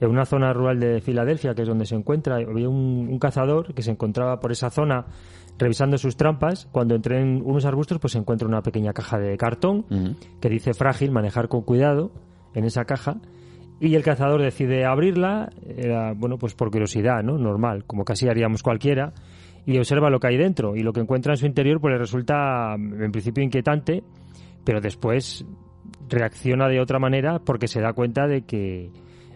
en 0.00 0.10
una 0.10 0.24
zona 0.24 0.52
rural 0.52 0.80
de 0.80 1.00
Filadelfia, 1.00 1.54
que 1.54 1.62
es 1.62 1.68
donde 1.68 1.86
se 1.86 1.94
encuentra, 1.94 2.36
había 2.36 2.68
un, 2.68 3.08
un 3.10 3.18
cazador 3.18 3.74
que 3.74 3.82
se 3.82 3.90
encontraba 3.90 4.40
por 4.40 4.52
esa 4.52 4.70
zona 4.70 5.06
revisando 5.58 5.98
sus 5.98 6.16
trampas. 6.16 6.66
Cuando 6.72 6.94
entré 6.94 7.20
en 7.20 7.42
unos 7.44 7.64
arbustos, 7.64 7.98
pues 7.98 8.12
se 8.12 8.18
encuentra 8.18 8.48
una 8.48 8.62
pequeña 8.62 8.92
caja 8.92 9.18
de 9.18 9.36
cartón 9.36 9.84
que 10.40 10.48
dice 10.48 10.74
frágil, 10.74 11.10
manejar 11.10 11.48
con 11.48 11.62
cuidado 11.62 12.12
en 12.54 12.64
esa 12.64 12.84
caja. 12.84 13.16
Y 13.80 13.94
el 13.96 14.02
cazador 14.02 14.40
decide 14.40 14.84
abrirla, 14.84 15.50
era, 15.66 16.12
bueno, 16.14 16.38
pues 16.38 16.54
por 16.54 16.70
curiosidad, 16.70 17.22
¿no? 17.22 17.38
Normal, 17.38 17.84
como 17.86 18.04
casi 18.04 18.28
haríamos 18.28 18.62
cualquiera, 18.62 19.12
y 19.66 19.78
observa 19.78 20.10
lo 20.10 20.20
que 20.20 20.28
hay 20.28 20.36
dentro. 20.36 20.76
Y 20.76 20.82
lo 20.82 20.92
que 20.92 21.00
encuentra 21.00 21.32
en 21.32 21.38
su 21.38 21.46
interior, 21.46 21.80
pues 21.80 21.92
le 21.92 21.98
resulta, 21.98 22.74
en 22.74 23.10
principio, 23.10 23.42
inquietante, 23.42 24.04
pero 24.64 24.80
después 24.80 25.44
reacciona 26.08 26.68
de 26.68 26.80
otra 26.80 26.98
manera 26.98 27.38
porque 27.38 27.66
se 27.66 27.80
da 27.80 27.92
cuenta 27.92 28.26
de 28.26 28.42
que 28.42 28.90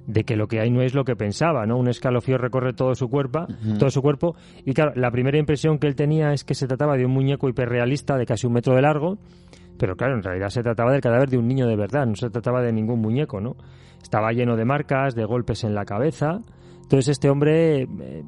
de 0.08 0.24
que 0.24 0.36
lo 0.36 0.48
que 0.48 0.58
hay 0.58 0.70
no 0.70 0.80
es 0.80 0.94
lo 0.94 1.04
que 1.04 1.16
pensaba, 1.16 1.66
¿no? 1.66 1.76
Un 1.76 1.88
escalofrío 1.88 2.38
recorre 2.38 2.72
todo 2.72 2.94
su 2.94 3.10
cuerpo, 3.10 3.46
todo 3.78 3.90
su 3.90 4.00
cuerpo 4.00 4.34
y 4.64 4.72
claro, 4.72 4.92
la 4.96 5.10
primera 5.10 5.38
impresión 5.38 5.78
que 5.78 5.86
él 5.86 5.94
tenía 5.94 6.32
es 6.32 6.44
que 6.44 6.54
se 6.54 6.66
trataba 6.66 6.96
de 6.96 7.04
un 7.04 7.12
muñeco 7.12 7.46
hiperrealista 7.46 8.16
de 8.16 8.24
casi 8.24 8.46
un 8.46 8.54
metro 8.54 8.74
de 8.74 8.80
largo, 8.80 9.18
pero 9.78 9.96
claro, 9.96 10.14
en 10.14 10.22
realidad 10.22 10.48
se 10.48 10.62
trataba 10.62 10.92
del 10.92 11.02
cadáver 11.02 11.28
de 11.28 11.36
un 11.36 11.46
niño 11.46 11.66
de 11.66 11.76
verdad, 11.76 12.06
no 12.06 12.16
se 12.16 12.30
trataba 12.30 12.62
de 12.62 12.72
ningún 12.72 13.02
muñeco, 13.02 13.38
¿no? 13.38 13.56
Estaba 14.02 14.32
lleno 14.32 14.56
de 14.56 14.64
marcas, 14.64 15.14
de 15.14 15.26
golpes 15.26 15.62
en 15.64 15.74
la 15.74 15.84
cabeza, 15.84 16.40
Entonces 16.80 17.08
este 17.08 17.28
hombre, 17.28 17.82
eh, 17.82 18.24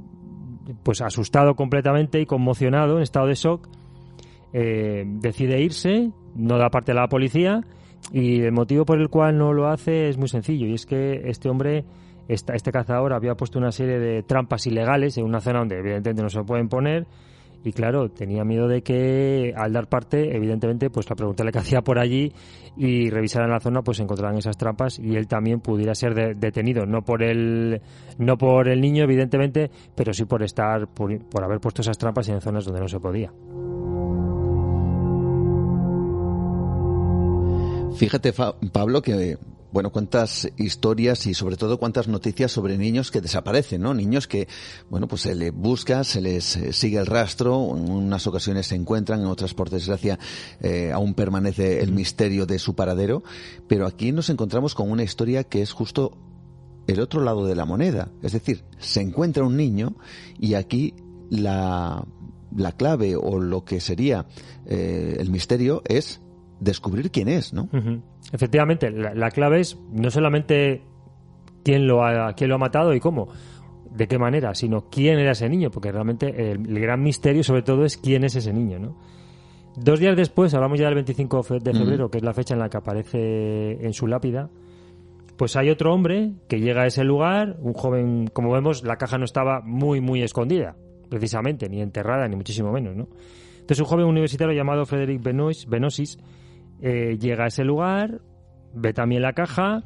pues 0.83 1.01
asustado 1.01 1.55
completamente 1.55 2.20
y 2.20 2.26
conmocionado, 2.26 2.99
en 2.99 3.03
estado 3.05 3.26
de 3.26 3.35
shock, 3.35 3.68
eh, 4.53 5.05
decide 5.07 5.62
irse, 5.62 6.11
no 6.35 6.59
da 6.59 6.68
parte 6.68 6.93
a 6.93 6.95
la 6.95 7.09
policía 7.09 7.62
y 8.12 8.42
el 8.42 8.53
motivo 8.53 8.84
por 8.84 9.01
el 9.01 9.09
cual 9.09 9.38
no 9.38 9.53
lo 9.53 9.68
hace 9.68 10.09
es 10.09 10.16
muy 10.16 10.28
sencillo 10.28 10.66
y 10.66 10.74
es 10.74 10.86
que 10.86 11.22
este 11.24 11.48
hombre, 11.48 11.84
esta, 12.28 12.55
este 12.55 12.72
cazador 12.72 13.12
había 13.12 13.34
puesto 13.34 13.59
una 13.59 13.72
serie 13.72 13.98
de 13.98 14.22
trampas 14.22 14.66
ilegales 14.66 15.16
en 15.18 15.24
una 15.24 15.40
zona 15.40 15.61
donde 15.61 15.78
evidentemente 15.78 16.22
no 16.22 16.28
se 16.28 16.42
pueden 16.42 16.68
poner 16.68 17.07
y 17.62 17.72
claro, 17.72 18.09
tenía 18.09 18.42
miedo 18.44 18.68
de 18.68 18.82
que 18.82 19.53
al 19.55 19.72
dar 19.72 19.86
parte, 19.86 20.34
evidentemente, 20.34 20.88
pues 20.88 21.09
la 21.11 21.16
preguntarle 21.16 21.53
que 21.53 21.59
hacía 21.59 21.82
por 21.82 21.98
allí 21.98 22.32
y 22.76 23.11
revisaran 23.11 23.51
la 23.51 23.61
zona, 23.61 23.82
pues 23.82 24.01
encontraran 24.01 24.38
esas 24.38 24.57
trampas 24.57 24.98
y 24.98 25.16
él 25.16 25.26
también 25.28 25.61
pudiera 25.61 25.94
ser 25.94 26.36
detenido, 26.36 26.86
no 26.86 27.03
por 27.03 27.22
el 27.22 27.82
no 28.18 28.38
por 28.38 28.68
el 28.68 28.80
niño, 28.80 29.05
evidentemente, 29.05 29.70
pero 29.94 30.14
sí 30.14 30.24
por 30.24 30.42
estar 30.42 30.88
por, 30.88 31.18
por 31.26 31.44
haber 31.44 31.61
puesto 31.61 31.82
esas 31.82 31.98
trampas 31.98 32.28
en 32.28 32.40
zonas 32.40 32.64
donde 32.64 32.80
no 32.80 32.88
se 32.88 32.98
podía. 32.98 33.30
Fíjate, 37.97 38.32
Pablo, 38.32 39.03
que 39.03 39.38
bueno, 39.72 39.91
cuántas 39.91 40.51
historias 40.57 41.26
y 41.26 41.34
sobre 41.34 41.57
todo 41.57 41.78
cuántas 41.78 42.09
noticias 42.09 42.51
sobre 42.51 42.76
niños 42.76 43.11
que 43.11 43.20
desaparecen, 43.20 43.82
¿no? 43.82 43.95
Niños 43.95 44.26
que, 44.26 44.49
bueno, 44.88 45.07
pues 45.07 45.22
se 45.22 45.34
les 45.34 45.53
busca, 45.53 46.03
se 46.03 46.20
les 46.20 46.57
eh, 46.57 46.72
sigue 46.72 46.99
el 46.99 47.07
rastro, 47.07 47.76
en 47.76 47.91
unas 47.91 48.26
ocasiones 48.26 48.66
se 48.66 48.74
encuentran, 48.74 49.20
en 49.20 49.26
otras, 49.26 49.55
por 49.55 49.70
desgracia, 49.70 50.18
eh, 50.61 50.91
aún 50.93 51.14
permanece 51.14 51.80
el 51.82 51.93
misterio 51.93 52.47
de 52.47 52.59
su 52.59 52.74
paradero, 52.74 53.22
pero 53.68 53.86
aquí 53.86 54.12
nos 54.12 54.28
encontramos 54.28 54.74
con 54.74 54.91
una 54.91 55.05
historia 55.05 55.45
que 55.45 55.62
es 55.62 55.72
justo 55.72 56.18
el 56.88 57.01
otro 57.01 57.20
lado 57.20 57.47
de 57.47 57.55
la 57.55 57.64
moneda. 57.64 58.11
Es 58.22 58.32
decir, 58.32 58.64
se 58.78 59.01
encuentra 59.01 59.45
un 59.45 59.57
niño 59.57 59.95
y 60.38 60.55
aquí 60.55 60.95
la, 61.28 62.05
la 62.57 62.72
clave 62.72 63.14
o 63.14 63.38
lo 63.38 63.64
que 63.64 63.80
sería 63.80 64.26
eh, 64.66 65.16
el 65.20 65.30
misterio 65.30 65.82
es 65.86 66.20
descubrir 66.61 67.11
quién 67.11 67.29
es, 67.29 67.53
¿no? 67.53 67.69
Efectivamente, 68.33 68.91
la, 68.91 69.31
clave 69.31 69.61
es 69.61 69.79
no 69.91 70.11
solamente 70.11 70.83
quién 71.65 71.87
lo, 71.87 72.05
ha, 72.05 72.35
quién 72.35 72.51
lo 72.51 72.57
ha 72.57 72.59
matado 72.59 72.95
y 72.95 73.01
cómo, 73.01 73.29
de 73.91 74.07
qué 74.07 74.19
manera, 74.19 74.55
sino 74.55 74.89
quién 74.91 75.19
era 75.19 75.33
ese 75.33 75.49
niño, 75.49 75.71
porque 75.71 75.91
realmente 75.91 76.53
el, 76.53 76.63
gran 76.81 77.03
misterio 77.03 77.43
sobre 77.43 77.63
todo 77.63 77.85
es 77.85 77.97
quién 77.97 78.25
es 78.25 78.37
ese 78.37 78.53
niño, 78.53 78.79
¿no? 78.79 78.97
Dos 79.77 80.01
días 80.01 80.17
después, 80.17 80.53
hablamos 80.55 80.79
ya 80.79 80.87
del 80.87 80.97
25 80.97 81.43
de 81.61 81.73
febrero, 81.73 82.11
que 82.11 82.19
es 82.19 82.25
la 82.25 82.35
fecha 82.35 82.55
en 82.55 82.61
la 82.61 82.69
que 82.69 82.77
aparece 82.77 83.85
en 83.85 83.93
su 83.93 84.07
lápida, 84.07 84.51
pues 85.37 85.57
hay 85.57 85.71
otro 85.71 85.95
hombre 85.95 86.33
que 86.49 86.61
llega 86.61 86.83
a 86.83 86.87
ese 86.87 87.05
lugar, 87.05 87.57
un 87.61 87.73
joven, 87.73 88.27
como 88.27 88.53
vemos, 88.53 88.83
la 88.83 88.97
caja 88.97 89.17
no 89.17 89.25
estaba 89.25 89.63
muy, 89.63 90.01
muy 90.01 90.23
escondida, 90.23 90.77
precisamente, 91.09 91.69
ni 91.69 91.81
enterrada, 91.81 92.29
ni 92.29 92.37
muchísimo 92.37 92.73
menos, 92.73 92.97
¿no? 92.97 93.09
Entonces 93.61 93.81
un 93.81 93.87
joven 93.87 94.07
universitario 94.07 94.53
llamado 94.53 94.85
Frederick 94.85 95.23
Benosis 95.23 96.19
eh, 96.83 97.16
llega 97.18 97.45
a 97.45 97.47
ese 97.49 97.64
lugar, 97.64 98.20
ve 98.74 98.93
también 98.93 99.22
la 99.22 99.33
caja, 99.33 99.85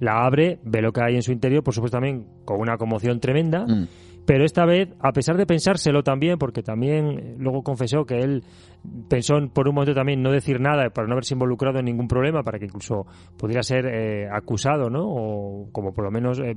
la 0.00 0.24
abre, 0.24 0.58
ve 0.62 0.82
lo 0.82 0.92
que 0.92 1.02
hay 1.02 1.14
en 1.14 1.22
su 1.22 1.32
interior, 1.32 1.62
por 1.62 1.74
supuesto 1.74 1.96
también 1.96 2.26
con 2.44 2.60
una 2.60 2.76
conmoción 2.76 3.20
tremenda. 3.20 3.66
Mm. 3.66 3.88
Pero 4.28 4.44
esta 4.44 4.66
vez, 4.66 4.90
a 5.00 5.10
pesar 5.12 5.38
de 5.38 5.46
pensárselo 5.46 6.02
también, 6.02 6.36
porque 6.36 6.62
también 6.62 7.18
eh, 7.18 7.34
luego 7.38 7.62
confesó 7.62 8.04
que 8.04 8.18
él 8.18 8.44
pensó 9.08 9.36
por 9.54 9.66
un 9.66 9.74
momento 9.74 9.94
también 9.94 10.20
no 10.20 10.30
decir 10.30 10.60
nada 10.60 10.90
para 10.90 11.08
no 11.08 11.14
haberse 11.14 11.32
involucrado 11.32 11.78
en 11.78 11.86
ningún 11.86 12.08
problema, 12.08 12.42
para 12.42 12.58
que 12.58 12.66
incluso 12.66 13.06
pudiera 13.38 13.62
ser 13.62 13.86
eh, 13.86 14.28
acusado, 14.30 14.90
¿no? 14.90 15.00
O 15.08 15.72
como 15.72 15.94
por 15.94 16.04
lo 16.04 16.10
menos 16.10 16.40
eh, 16.40 16.54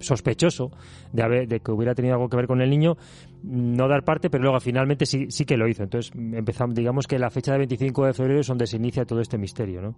sospechoso 0.00 0.70
de, 1.14 1.22
haber, 1.22 1.48
de 1.48 1.60
que 1.60 1.72
hubiera 1.72 1.94
tenido 1.94 2.14
algo 2.14 2.28
que 2.28 2.36
ver 2.36 2.46
con 2.46 2.60
el 2.60 2.68
niño, 2.68 2.98
no 3.42 3.88
dar 3.88 4.04
parte, 4.04 4.28
pero 4.28 4.42
luego 4.42 4.60
finalmente 4.60 5.06
sí, 5.06 5.24
sí 5.30 5.46
que 5.46 5.56
lo 5.56 5.66
hizo. 5.66 5.82
Entonces 5.82 6.12
empezamos, 6.14 6.74
digamos 6.74 7.06
que 7.06 7.18
la 7.18 7.30
fecha 7.30 7.52
del 7.52 7.60
25 7.60 8.04
de 8.04 8.12
febrero 8.12 8.40
es 8.40 8.46
donde 8.48 8.66
se 8.66 8.76
inicia 8.76 9.06
todo 9.06 9.20
este 9.20 9.38
misterio, 9.38 9.80
¿no? 9.80 9.94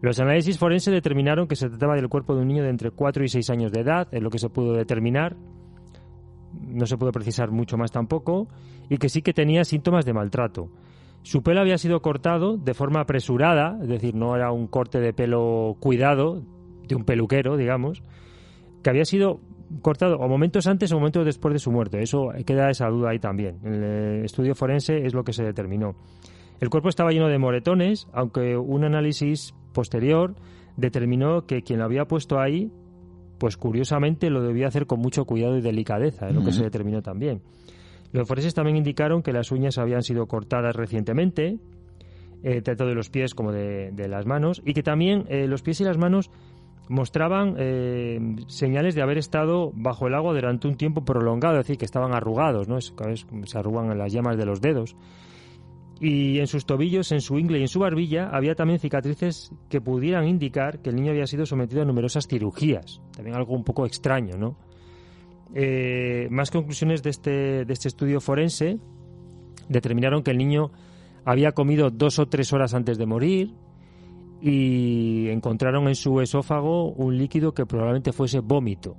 Los 0.00 0.20
análisis 0.20 0.58
forenses 0.58 0.94
determinaron 0.94 1.48
que 1.48 1.56
se 1.56 1.68
trataba 1.68 1.96
del 1.96 2.08
cuerpo 2.08 2.36
de 2.36 2.42
un 2.42 2.46
niño 2.46 2.62
de 2.62 2.70
entre 2.70 2.92
4 2.92 3.24
y 3.24 3.28
6 3.28 3.50
años 3.50 3.72
de 3.72 3.80
edad, 3.80 4.06
es 4.12 4.22
lo 4.22 4.30
que 4.30 4.38
se 4.38 4.48
pudo 4.48 4.74
determinar 4.74 5.36
no 6.72 6.86
se 6.86 6.96
puede 6.96 7.12
precisar 7.12 7.50
mucho 7.50 7.76
más 7.76 7.90
tampoco, 7.90 8.48
y 8.88 8.98
que 8.98 9.08
sí 9.08 9.22
que 9.22 9.32
tenía 9.32 9.64
síntomas 9.64 10.04
de 10.04 10.12
maltrato. 10.12 10.68
Su 11.22 11.42
pelo 11.42 11.60
había 11.60 11.78
sido 11.78 12.02
cortado 12.02 12.56
de 12.56 12.74
forma 12.74 13.00
apresurada, 13.00 13.78
es 13.80 13.88
decir, 13.88 14.14
no 14.14 14.34
era 14.34 14.50
un 14.50 14.66
corte 14.66 15.00
de 15.00 15.12
pelo 15.12 15.76
cuidado 15.78 16.42
de 16.88 16.96
un 16.96 17.04
peluquero, 17.04 17.56
digamos, 17.56 18.02
que 18.82 18.90
había 18.90 19.04
sido 19.04 19.40
cortado 19.80 20.16
o 20.18 20.28
momentos 20.28 20.66
antes 20.66 20.92
o 20.92 20.96
momentos 20.96 21.24
después 21.24 21.54
de 21.54 21.58
su 21.58 21.70
muerte. 21.70 22.02
Eso 22.02 22.30
queda 22.44 22.70
esa 22.70 22.88
duda 22.88 23.10
ahí 23.10 23.18
también. 23.18 23.60
El 23.64 24.24
estudio 24.24 24.54
forense 24.54 25.06
es 25.06 25.14
lo 25.14 25.24
que 25.24 25.32
se 25.32 25.44
determinó. 25.44 25.94
El 26.60 26.68
cuerpo 26.68 26.88
estaba 26.88 27.10
lleno 27.10 27.28
de 27.28 27.38
moretones, 27.38 28.08
aunque 28.12 28.56
un 28.56 28.84
análisis 28.84 29.54
posterior 29.72 30.34
determinó 30.76 31.46
que 31.46 31.62
quien 31.62 31.78
lo 31.78 31.84
había 31.84 32.06
puesto 32.06 32.40
ahí 32.40 32.70
pues 33.42 33.56
curiosamente 33.56 34.30
lo 34.30 34.40
debía 34.40 34.68
hacer 34.68 34.86
con 34.86 35.00
mucho 35.00 35.24
cuidado 35.24 35.58
y 35.58 35.60
delicadeza, 35.60 36.28
es 36.28 36.34
lo 36.36 36.44
que 36.44 36.52
se 36.52 36.62
determinó 36.62 37.02
también. 37.02 37.42
Los 38.12 38.28
forenses 38.28 38.54
también 38.54 38.76
indicaron 38.76 39.20
que 39.20 39.32
las 39.32 39.50
uñas 39.50 39.78
habían 39.78 40.04
sido 40.04 40.28
cortadas 40.28 40.76
recientemente, 40.76 41.58
eh, 42.44 42.62
tanto 42.62 42.86
de 42.86 42.94
los 42.94 43.10
pies 43.10 43.34
como 43.34 43.50
de, 43.50 44.06
las 44.08 44.26
manos, 44.26 44.62
y 44.64 44.74
que 44.74 44.84
también 44.84 45.24
eh, 45.28 45.48
los 45.48 45.60
pies 45.62 45.80
y 45.80 45.84
las 45.84 45.98
manos 45.98 46.30
mostraban 46.88 47.56
eh, 47.58 48.20
señales 48.46 48.94
de 48.94 49.02
haber 49.02 49.18
estado 49.18 49.72
bajo 49.74 50.06
el 50.06 50.14
agua 50.14 50.34
durante 50.34 50.68
un 50.68 50.76
tiempo 50.76 51.04
prolongado, 51.04 51.58
es 51.58 51.66
decir, 51.66 51.78
que 51.78 51.84
estaban 51.84 52.14
arrugados, 52.14 52.68
¿no? 52.68 52.78
Es, 52.78 52.94
se 53.42 53.58
arrugan 53.58 53.90
en 53.90 53.98
las 53.98 54.12
llamas 54.12 54.36
de 54.36 54.46
los 54.46 54.60
dedos 54.60 54.94
y 56.02 56.40
en 56.40 56.48
sus 56.48 56.66
tobillos, 56.66 57.12
en 57.12 57.20
su 57.20 57.38
ingle 57.38 57.60
y 57.60 57.62
en 57.62 57.68
su 57.68 57.78
barbilla 57.78 58.28
había 58.28 58.56
también 58.56 58.80
cicatrices 58.80 59.52
que 59.68 59.80
pudieran 59.80 60.26
indicar 60.26 60.80
que 60.80 60.90
el 60.90 60.96
niño 60.96 61.12
había 61.12 61.28
sido 61.28 61.46
sometido 61.46 61.80
a 61.82 61.84
numerosas 61.84 62.26
cirugías. 62.26 63.00
También 63.14 63.36
algo 63.36 63.54
un 63.54 63.62
poco 63.62 63.86
extraño, 63.86 64.36
¿no? 64.36 64.56
Eh, 65.54 66.26
más 66.28 66.50
conclusiones 66.50 67.04
de 67.04 67.10
este, 67.10 67.64
de 67.64 67.72
este 67.72 67.86
estudio 67.86 68.20
forense 68.20 68.80
determinaron 69.68 70.24
que 70.24 70.32
el 70.32 70.38
niño 70.38 70.72
había 71.24 71.52
comido 71.52 71.90
dos 71.90 72.18
o 72.18 72.26
tres 72.26 72.52
horas 72.52 72.74
antes 72.74 72.98
de 72.98 73.06
morir 73.06 73.54
y 74.40 75.28
encontraron 75.28 75.86
en 75.86 75.94
su 75.94 76.20
esófago 76.20 76.90
un 76.94 77.16
líquido 77.16 77.54
que 77.54 77.64
probablemente 77.64 78.12
fuese 78.12 78.40
vómito. 78.40 78.96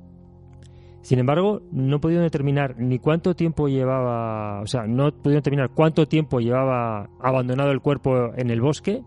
Sin 1.03 1.19
embargo, 1.19 1.61
no 1.71 1.99
pudieron 1.99 2.25
determinar 2.25 2.75
ni 2.79 2.97
cuánto 2.97 3.35
tiempo 3.35 3.67
llevaba, 3.67 4.61
o 4.61 4.67
sea, 4.67 4.87
no 4.87 5.11
pudieron 5.11 5.41
determinar 5.41 5.69
cuánto 5.69 6.07
tiempo 6.07 6.39
llevaba 6.39 7.09
abandonado 7.19 7.71
el 7.71 7.81
cuerpo 7.81 8.33
en 8.37 8.49
el 8.49 8.61
bosque, 8.61 9.03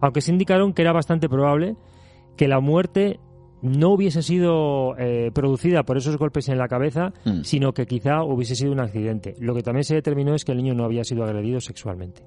aunque 0.00 0.20
se 0.20 0.32
indicaron 0.32 0.74
que 0.74 0.82
era 0.82 0.92
bastante 0.92 1.30
probable 1.30 1.76
que 2.36 2.46
la 2.46 2.60
muerte 2.60 3.20
no 3.62 3.90
hubiese 3.90 4.22
sido 4.22 4.96
eh, 4.98 5.30
producida 5.34 5.82
por 5.82 5.96
esos 5.96 6.18
golpes 6.18 6.48
en 6.50 6.58
la 6.58 6.68
cabeza, 6.68 7.12
mm. 7.24 7.42
sino 7.42 7.72
que 7.72 7.86
quizá 7.86 8.22
hubiese 8.22 8.54
sido 8.54 8.72
un 8.72 8.80
accidente. 8.80 9.34
Lo 9.38 9.54
que 9.54 9.62
también 9.62 9.84
se 9.84 9.94
determinó 9.94 10.34
es 10.34 10.44
que 10.44 10.52
el 10.52 10.58
niño 10.58 10.74
no 10.74 10.84
había 10.84 11.04
sido 11.04 11.24
agredido 11.24 11.60
sexualmente. 11.60 12.22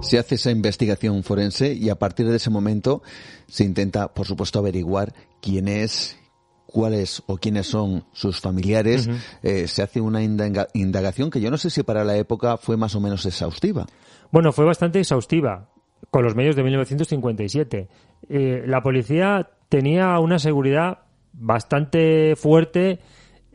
Se 0.00 0.18
hace 0.18 0.36
esa 0.36 0.50
investigación 0.50 1.22
forense 1.22 1.72
y 1.72 1.90
a 1.90 1.96
partir 1.96 2.26
de 2.28 2.36
ese 2.36 2.50
momento 2.50 3.02
se 3.46 3.64
intenta, 3.64 4.12
por 4.12 4.26
supuesto, 4.26 4.58
averiguar 4.58 5.12
quién 5.40 5.68
es, 5.68 6.18
cuáles 6.66 7.22
o 7.26 7.36
quiénes 7.36 7.66
son 7.66 8.04
sus 8.12 8.40
familiares. 8.40 9.08
Eh, 9.42 9.66
se 9.68 9.82
hace 9.82 10.00
una 10.00 10.22
indagación 10.22 11.30
que 11.30 11.40
yo 11.40 11.50
no 11.50 11.58
sé 11.58 11.70
si 11.70 11.82
para 11.82 12.04
la 12.04 12.16
época 12.16 12.56
fue 12.56 12.76
más 12.76 12.94
o 12.94 13.00
menos 13.00 13.26
exhaustiva. 13.26 13.86
Bueno, 14.30 14.52
fue 14.52 14.64
bastante 14.64 15.00
exhaustiva 15.00 15.68
con 16.10 16.24
los 16.24 16.34
medios 16.34 16.56
de 16.56 16.62
1957. 16.62 17.88
Eh, 18.28 18.62
la 18.66 18.82
policía 18.82 19.50
tenía 19.68 20.18
una 20.18 20.38
seguridad 20.38 21.00
bastante 21.32 22.34
fuerte 22.36 23.00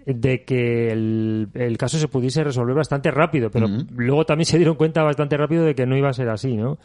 de 0.06 0.44
que 0.44 0.92
el, 0.92 1.76
caso 1.80 1.98
se 1.98 2.08
pudiese 2.08 2.44
resolver 2.44 2.76
bastante 2.76 3.10
rápido, 3.10 3.50
pero 3.50 3.68
luego 3.68 4.26
también 4.26 4.46
se 4.46 4.58
dieron 4.58 4.76
cuenta 4.76 5.04
bastante 5.04 5.36
rápido 5.38 5.64
de 5.64 5.74
que 5.74 5.86
no 5.86 5.98
iba 5.98 6.10
a 6.10 6.14
ser 6.14 6.30
así, 6.30 6.56
¿no? 6.56 6.78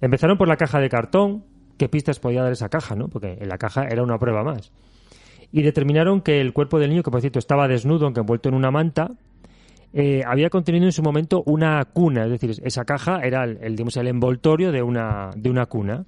Empezaron 0.00 0.38
por 0.38 0.46
la 0.46 0.56
caja 0.56 0.78
de 0.78 0.88
cartón, 0.88 1.44
qué 1.76 1.88
pistas 1.88 2.20
podía 2.20 2.42
dar 2.42 2.52
esa 2.52 2.68
caja, 2.68 2.94
¿no? 2.94 3.08
Porque 3.08 3.38
en 3.40 3.48
la 3.48 3.58
caja 3.58 3.86
era 3.88 4.02
una 4.02 4.18
prueba 4.18 4.44
más. 4.44 4.70
Y 5.52 5.62
determinaron 5.62 6.20
que 6.20 6.40
el 6.40 6.52
cuerpo 6.52 6.78
del 6.78 6.90
niño, 6.90 7.02
que 7.02 7.10
por 7.10 7.20
cierto 7.20 7.38
estaba 7.38 7.66
desnudo, 7.66 8.04
aunque 8.04 8.20
envuelto 8.20 8.48
en 8.48 8.54
una 8.54 8.70
manta, 8.70 9.10
eh, 9.92 10.22
había 10.26 10.50
contenido 10.50 10.84
en 10.84 10.92
su 10.92 11.02
momento 11.02 11.42
una 11.46 11.84
cuna, 11.86 12.24
es 12.24 12.30
decir, 12.30 12.50
esa 12.62 12.84
caja 12.84 13.20
era 13.20 13.44
el, 13.44 13.76
digamos, 13.76 13.96
el 13.96 14.08
envoltorio 14.08 14.70
de 14.70 14.82
una, 14.82 15.30
de 15.34 15.50
una 15.50 15.66
cuna. 15.66 16.04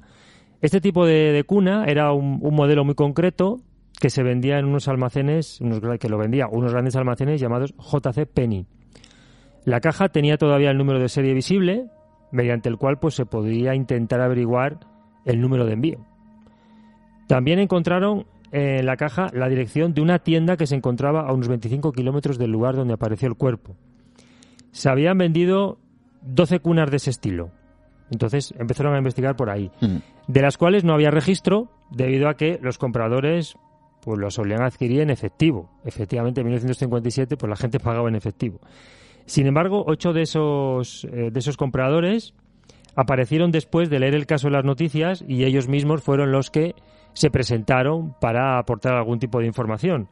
Este 0.60 0.80
tipo 0.80 1.06
de, 1.06 1.42
cuna 1.46 1.84
era 1.86 2.12
un, 2.12 2.38
un 2.42 2.54
modelo 2.54 2.84
muy 2.84 2.94
concreto 2.94 3.60
que 4.00 4.10
se 4.10 4.22
vendía 4.22 4.58
en 4.58 4.66
unos 4.66 4.88
almacenes, 4.88 5.60
unos, 5.60 5.80
que 5.98 6.08
lo 6.08 6.18
vendía 6.18 6.46
unos 6.48 6.72
grandes 6.72 6.96
almacenes 6.96 7.40
llamados 7.40 7.74
JC 7.76 8.26
Penny. 8.26 8.66
La 9.64 9.80
caja 9.80 10.08
tenía 10.08 10.38
todavía 10.38 10.70
el 10.70 10.78
número 10.78 10.98
de 11.00 11.08
serie 11.08 11.34
visible, 11.34 11.86
mediante 12.30 12.68
el 12.68 12.76
cual 12.76 12.98
pues 12.98 13.14
se 13.14 13.26
podía 13.26 13.74
intentar 13.74 14.20
averiguar 14.20 14.78
el 15.24 15.40
número 15.40 15.66
de 15.66 15.72
envío. 15.72 15.98
También 17.26 17.58
encontraron 17.58 18.26
en 18.52 18.86
la 18.86 18.96
caja 18.96 19.28
la 19.34 19.48
dirección 19.48 19.92
de 19.92 20.00
una 20.00 20.20
tienda 20.20 20.56
que 20.56 20.66
se 20.66 20.74
encontraba 20.74 21.22
a 21.28 21.32
unos 21.32 21.48
25 21.48 21.92
kilómetros 21.92 22.38
del 22.38 22.50
lugar 22.50 22.76
donde 22.76 22.94
apareció 22.94 23.28
el 23.28 23.34
cuerpo. 23.34 23.76
Se 24.70 24.88
habían 24.88 25.18
vendido 25.18 25.78
12 26.22 26.60
cunas 26.60 26.90
de 26.90 26.96
ese 26.96 27.10
estilo. 27.10 27.50
Entonces 28.10 28.54
empezaron 28.58 28.94
a 28.94 28.98
investigar 28.98 29.36
por 29.36 29.50
ahí, 29.50 29.70
Mm. 29.82 29.96
de 30.28 30.42
las 30.42 30.56
cuales 30.56 30.84
no 30.84 30.94
había 30.94 31.10
registro 31.10 31.70
debido 31.90 32.28
a 32.28 32.34
que 32.34 32.58
los 32.62 32.78
compradores 32.78 33.56
pues 34.02 34.18
los 34.18 34.34
solían 34.34 34.62
adquirir 34.62 35.00
en 35.00 35.10
efectivo. 35.10 35.70
Efectivamente, 35.84 36.40
en 36.40 36.46
1957 36.46 37.36
pues 37.36 37.50
la 37.50 37.56
gente 37.56 37.80
pagaba 37.80 38.08
en 38.08 38.16
efectivo. 38.16 38.60
Sin 39.26 39.46
embargo, 39.46 39.84
ocho 39.86 40.12
de 40.12 40.22
esos, 40.22 41.04
eh, 41.04 41.30
de 41.30 41.38
esos 41.38 41.56
compradores 41.56 42.34
aparecieron 42.96 43.50
después 43.50 43.90
de 43.90 44.00
leer 44.00 44.14
el 44.14 44.26
caso 44.26 44.48
en 44.48 44.54
las 44.54 44.64
noticias 44.64 45.24
y 45.28 45.44
ellos 45.44 45.68
mismos 45.68 46.02
fueron 46.02 46.32
los 46.32 46.50
que 46.50 46.74
se 47.12 47.30
presentaron 47.30 48.14
para 48.20 48.58
aportar 48.58 48.94
algún 48.94 49.18
tipo 49.18 49.40
de 49.40 49.46
información. 49.46 50.08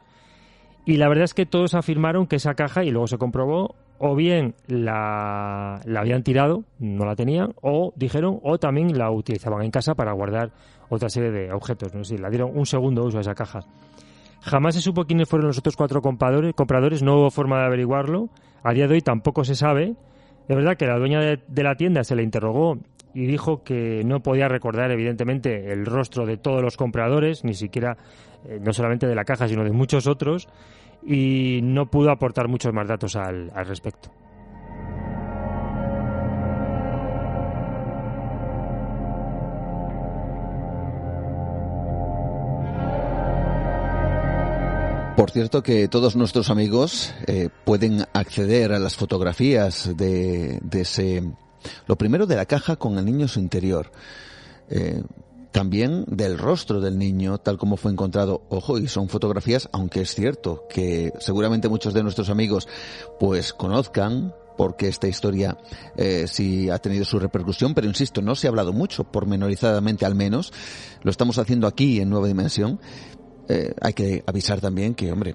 Y 0.84 0.98
la 0.98 1.08
verdad 1.08 1.24
es 1.24 1.34
que 1.34 1.46
todos 1.46 1.74
afirmaron 1.74 2.28
que 2.28 2.36
esa 2.36 2.54
caja, 2.54 2.84
y 2.84 2.90
luego 2.90 3.08
se 3.08 3.18
comprobó, 3.18 3.74
o 3.98 4.14
bien 4.14 4.54
la, 4.68 5.80
la 5.84 6.00
habían 6.00 6.22
tirado, 6.22 6.62
no 6.78 7.04
la 7.04 7.16
tenían, 7.16 7.54
o 7.60 7.92
dijeron, 7.96 8.38
o 8.42 8.58
también 8.58 8.96
la 8.96 9.10
utilizaban 9.10 9.64
en 9.64 9.72
casa 9.72 9.96
para 9.96 10.12
guardar 10.12 10.52
otra 10.88 11.08
serie 11.08 11.30
de 11.30 11.52
objetos. 11.52 11.94
No 11.94 12.04
sé, 12.04 12.18
la 12.18 12.30
dieron 12.30 12.50
un 12.54 12.66
segundo 12.66 13.04
uso 13.04 13.18
a 13.18 13.20
esa 13.20 13.34
caja. 13.34 13.60
Jamás 14.40 14.74
se 14.74 14.80
supo 14.80 15.04
quiénes 15.04 15.28
fueron 15.28 15.48
los 15.48 15.58
otros 15.58 15.76
cuatro 15.76 16.00
compradores, 16.00 16.54
compradores, 16.54 17.02
no 17.02 17.18
hubo 17.18 17.30
forma 17.30 17.58
de 17.60 17.66
averiguarlo. 17.66 18.28
A 18.62 18.72
día 18.72 18.86
de 18.86 18.94
hoy 18.94 19.00
tampoco 19.00 19.44
se 19.44 19.54
sabe. 19.54 19.94
Es 20.48 20.56
verdad 20.56 20.76
que 20.76 20.86
la 20.86 20.98
dueña 20.98 21.20
de, 21.20 21.40
de 21.48 21.62
la 21.62 21.74
tienda 21.74 22.04
se 22.04 22.14
le 22.14 22.22
interrogó 22.22 22.78
y 23.16 23.24
dijo 23.26 23.62
que 23.64 24.02
no 24.04 24.20
podía 24.20 24.46
recordar, 24.46 24.90
evidentemente, 24.90 25.72
el 25.72 25.86
rostro 25.86 26.26
de 26.26 26.36
todos 26.36 26.62
los 26.62 26.76
compradores, 26.76 27.44
ni 27.44 27.54
siquiera, 27.54 27.96
eh, 28.44 28.60
no 28.62 28.74
solamente 28.74 29.06
de 29.06 29.14
la 29.14 29.24
caja, 29.24 29.48
sino 29.48 29.64
de 29.64 29.72
muchos 29.72 30.06
otros, 30.06 30.48
y 31.02 31.60
no 31.62 31.86
pudo 31.86 32.10
aportar 32.10 32.46
muchos 32.46 32.74
más 32.74 32.86
datos 32.86 33.16
al, 33.16 33.50
al 33.54 33.66
respecto. 33.66 34.10
Por 45.26 45.32
cierto 45.32 45.60
que 45.60 45.88
todos 45.88 46.14
nuestros 46.14 46.50
amigos 46.50 47.12
eh, 47.26 47.48
pueden 47.64 48.06
acceder 48.12 48.72
a 48.72 48.78
las 48.78 48.94
fotografías 48.94 49.90
de, 49.96 50.60
de 50.62 50.80
ese... 50.82 51.32
Lo 51.88 51.96
primero 51.96 52.26
de 52.26 52.36
la 52.36 52.46
caja 52.46 52.76
con 52.76 52.96
el 52.96 53.04
niño 53.04 53.22
en 53.22 53.28
su 53.28 53.40
interior. 53.40 53.90
Eh, 54.70 55.02
también 55.50 56.04
del 56.06 56.38
rostro 56.38 56.80
del 56.80 56.96
niño, 56.96 57.38
tal 57.38 57.58
como 57.58 57.76
fue 57.76 57.90
encontrado. 57.90 58.42
Ojo, 58.50 58.78
y 58.78 58.86
son 58.86 59.08
fotografías, 59.08 59.68
aunque 59.72 60.02
es 60.02 60.14
cierto 60.14 60.62
que 60.70 61.12
seguramente 61.18 61.68
muchos 61.68 61.92
de 61.92 62.04
nuestros 62.04 62.30
amigos 62.30 62.68
pues 63.18 63.52
conozcan 63.52 64.32
porque 64.56 64.88
esta 64.88 65.08
historia 65.08 65.58
eh, 65.96 66.26
sí 66.28 66.70
ha 66.70 66.78
tenido 66.78 67.04
su 67.04 67.18
repercusión, 67.18 67.74
pero 67.74 67.86
insisto, 67.86 68.22
no 68.22 68.34
se 68.34 68.46
ha 68.46 68.50
hablado 68.50 68.72
mucho, 68.72 69.04
pormenorizadamente 69.04 70.06
al 70.06 70.14
menos. 70.14 70.52
Lo 71.02 71.10
estamos 71.10 71.38
haciendo 71.38 71.66
aquí 71.66 72.00
en 72.00 72.10
Nueva 72.10 72.28
Dimensión. 72.28 72.80
Eh, 73.48 73.74
hay 73.80 73.92
que 73.92 74.24
avisar 74.26 74.60
también 74.60 74.94
que, 74.94 75.12
hombre, 75.12 75.34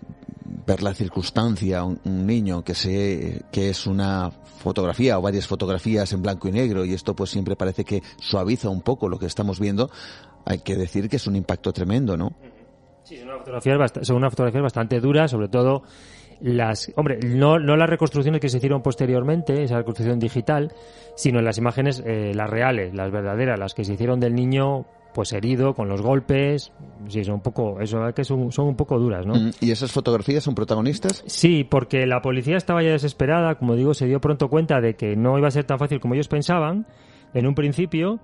ver 0.65 0.83
la 0.83 0.93
circunstancia, 0.93 1.83
un, 1.83 1.99
un, 2.03 2.25
niño 2.25 2.63
que 2.63 2.75
se, 2.75 3.41
que 3.51 3.69
es 3.69 3.88
una 3.88 4.31
fotografía 4.31 5.17
o 5.17 5.21
varias 5.21 5.47
fotografías 5.47 6.11
en 6.13 6.21
blanco 6.21 6.47
y 6.47 6.51
negro 6.51 6.85
y 6.85 6.93
esto 6.93 7.15
pues 7.15 7.29
siempre 7.29 7.55
parece 7.55 7.83
que 7.83 8.03
suaviza 8.17 8.69
un 8.69 8.81
poco 8.81 9.09
lo 9.09 9.17
que 9.17 9.25
estamos 9.25 9.59
viendo, 9.59 9.89
hay 10.45 10.59
que 10.59 10.75
decir 10.75 11.09
que 11.09 11.15
es 11.15 11.27
un 11.27 11.35
impacto 11.35 11.71
tremendo, 11.71 12.17
¿no? 12.17 12.33
Sí, 13.03 13.17
son 13.17 13.29
unas 13.29 13.39
fotografías, 13.39 14.07
son 14.07 14.63
bastante 14.63 14.99
duras, 14.99 15.31
sobre 15.31 15.47
todo 15.47 15.83
las, 16.41 16.91
hombre, 16.95 17.19
no, 17.23 17.57
las 17.57 17.89
reconstrucciones 17.89 18.41
que 18.41 18.49
se 18.49 18.57
hicieron 18.57 18.81
posteriormente, 18.81 19.63
esa 19.63 19.77
reconstrucción 19.77 20.19
digital, 20.19 20.73
sino 21.15 21.41
las 21.41 21.57
imágenes, 21.57 22.03
eh, 22.05 22.33
las 22.33 22.49
reales, 22.49 22.93
las 22.93 23.11
verdaderas, 23.11 23.59
las 23.59 23.73
que 23.73 23.83
se 23.83 23.93
hicieron 23.93 24.19
del 24.19 24.35
niño 24.35 24.85
pues 25.13 25.33
herido, 25.33 25.73
con 25.73 25.89
los 25.89 26.01
golpes, 26.01 26.71
sí, 27.07 27.23
son 27.23 27.35
un 27.35 27.41
poco, 27.41 27.79
eso 27.81 27.99
que 28.13 28.23
son, 28.23 28.51
son 28.51 28.67
un 28.67 28.75
poco 28.75 28.97
duras, 28.97 29.25
¿no? 29.25 29.33
¿Y 29.59 29.71
esas 29.71 29.91
fotografías 29.91 30.43
son 30.43 30.55
protagonistas? 30.55 31.23
Sí, 31.27 31.63
porque 31.63 32.05
la 32.05 32.21
policía 32.21 32.57
estaba 32.57 32.81
ya 32.83 32.91
desesperada, 32.91 33.55
como 33.55 33.75
digo, 33.75 33.93
se 33.93 34.05
dio 34.05 34.21
pronto 34.21 34.49
cuenta 34.49 34.81
de 34.81 34.95
que 34.95 35.15
no 35.15 35.38
iba 35.38 35.47
a 35.47 35.51
ser 35.51 35.65
tan 35.65 35.79
fácil 35.79 35.99
como 35.99 36.13
ellos 36.13 36.27
pensaban 36.27 36.85
en 37.33 37.47
un 37.47 37.55
principio 37.55 38.19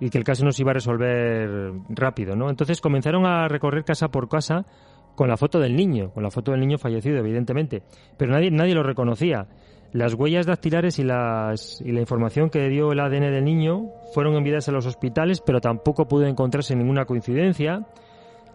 y 0.00 0.10
que 0.10 0.18
el 0.18 0.24
caso 0.24 0.44
no 0.44 0.52
se 0.52 0.62
iba 0.62 0.72
a 0.72 0.74
resolver 0.74 1.72
rápido, 1.88 2.36
¿no? 2.36 2.50
Entonces 2.50 2.80
comenzaron 2.80 3.26
a 3.26 3.48
recorrer 3.48 3.84
casa 3.84 4.08
por 4.08 4.28
casa 4.28 4.66
con 5.14 5.28
la 5.28 5.36
foto 5.36 5.60
del 5.60 5.76
niño, 5.76 6.10
con 6.12 6.22
la 6.22 6.30
foto 6.30 6.50
del 6.50 6.60
niño 6.60 6.78
fallecido, 6.78 7.18
evidentemente, 7.18 7.82
pero 8.16 8.32
nadie, 8.32 8.50
nadie 8.50 8.74
lo 8.74 8.82
reconocía. 8.82 9.46
Las 9.94 10.14
huellas 10.14 10.44
dactilares 10.44 10.98
y, 10.98 11.04
las, 11.04 11.80
y 11.80 11.92
la 11.92 12.00
información 12.00 12.50
que 12.50 12.68
dio 12.68 12.90
el 12.90 12.98
ADN 12.98 13.30
del 13.30 13.44
niño 13.44 13.90
fueron 14.12 14.34
enviadas 14.34 14.68
a 14.68 14.72
los 14.72 14.86
hospitales, 14.86 15.40
pero 15.40 15.60
tampoco 15.60 16.08
pudo 16.08 16.26
encontrarse 16.26 16.74
ninguna 16.74 17.04
coincidencia. 17.04 17.86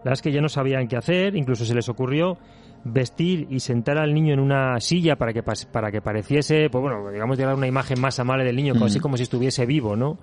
Las 0.04 0.20
que 0.20 0.32
ya 0.32 0.42
no 0.42 0.50
sabían 0.50 0.86
qué 0.86 0.98
hacer, 0.98 1.34
incluso 1.36 1.64
se 1.64 1.74
les 1.74 1.88
ocurrió 1.88 2.36
vestir 2.84 3.46
y 3.48 3.60
sentar 3.60 3.96
al 3.96 4.12
niño 4.12 4.34
en 4.34 4.40
una 4.40 4.78
silla 4.80 5.16
para 5.16 5.32
que, 5.32 5.42
para 5.42 5.90
que 5.90 6.02
pareciese, 6.02 6.68
pues 6.68 6.82
bueno, 6.82 7.10
digamos, 7.10 7.38
de 7.38 7.46
dar 7.46 7.54
una 7.54 7.66
imagen 7.66 7.98
más 8.02 8.20
amable 8.20 8.44
del 8.44 8.56
niño, 8.56 8.74
mm. 8.74 8.82
así 8.82 9.00
como 9.00 9.16
si 9.16 9.22
estuviese 9.22 9.64
vivo, 9.64 9.96
¿no? 9.96 10.18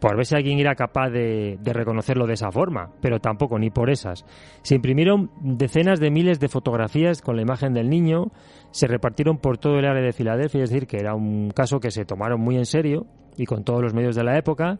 por 0.00 0.16
ver 0.16 0.24
si 0.24 0.34
alguien 0.34 0.58
era 0.58 0.74
capaz 0.74 1.10
de, 1.10 1.58
de, 1.60 1.72
reconocerlo 1.74 2.26
de 2.26 2.32
esa 2.32 2.50
forma, 2.50 2.90
pero 3.02 3.20
tampoco, 3.20 3.58
ni 3.58 3.68
por 3.68 3.90
esas. 3.90 4.24
Se 4.62 4.74
imprimieron 4.74 5.30
decenas 5.42 6.00
de 6.00 6.10
miles 6.10 6.40
de 6.40 6.48
fotografías 6.48 7.20
con 7.20 7.36
la 7.36 7.42
imagen 7.42 7.74
del 7.74 7.90
niño, 7.90 8.32
se 8.70 8.86
repartieron 8.86 9.38
por 9.38 9.58
todo 9.58 9.78
el 9.78 9.86
área 9.86 10.02
de 10.02 10.12
Filadelfia, 10.12 10.62
es 10.62 10.70
decir, 10.70 10.86
que 10.86 10.98
era 10.98 11.14
un 11.14 11.50
caso 11.50 11.80
que 11.80 11.90
se 11.90 12.04
tomaron 12.04 12.40
muy 12.40 12.56
en 12.56 12.66
serio 12.66 13.06
y 13.36 13.46
con 13.46 13.64
todos 13.64 13.82
los 13.82 13.94
medios 13.94 14.16
de 14.16 14.24
la 14.24 14.38
época. 14.38 14.78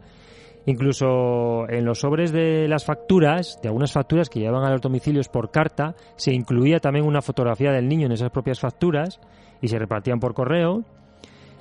Incluso 0.66 1.68
en 1.68 1.84
los 1.84 2.00
sobres 2.00 2.32
de 2.32 2.68
las 2.68 2.84
facturas, 2.84 3.58
de 3.62 3.68
algunas 3.68 3.92
facturas 3.92 4.28
que 4.28 4.40
llevaban 4.40 4.64
a 4.64 4.72
los 4.72 4.82
domicilios 4.82 5.28
por 5.28 5.50
carta, 5.50 5.94
se 6.16 6.34
incluía 6.34 6.80
también 6.80 7.06
una 7.06 7.22
fotografía 7.22 7.72
del 7.72 7.88
niño 7.88 8.06
en 8.06 8.12
esas 8.12 8.30
propias 8.30 8.60
facturas 8.60 9.20
y 9.62 9.68
se 9.68 9.78
repartían 9.78 10.20
por 10.20 10.34
correo. 10.34 10.84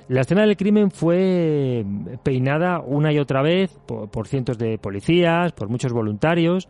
La 0.08 0.22
escena 0.22 0.42
del 0.42 0.56
crimen 0.56 0.90
fue 0.90 1.84
peinada 2.22 2.80
una 2.80 3.12
y 3.12 3.18
otra 3.18 3.42
vez 3.42 3.70
por, 3.86 4.10
por, 4.10 4.26
cientos 4.26 4.58
de 4.58 4.76
policías, 4.76 5.52
por 5.52 5.68
muchos 5.68 5.92
voluntarios, 5.92 6.68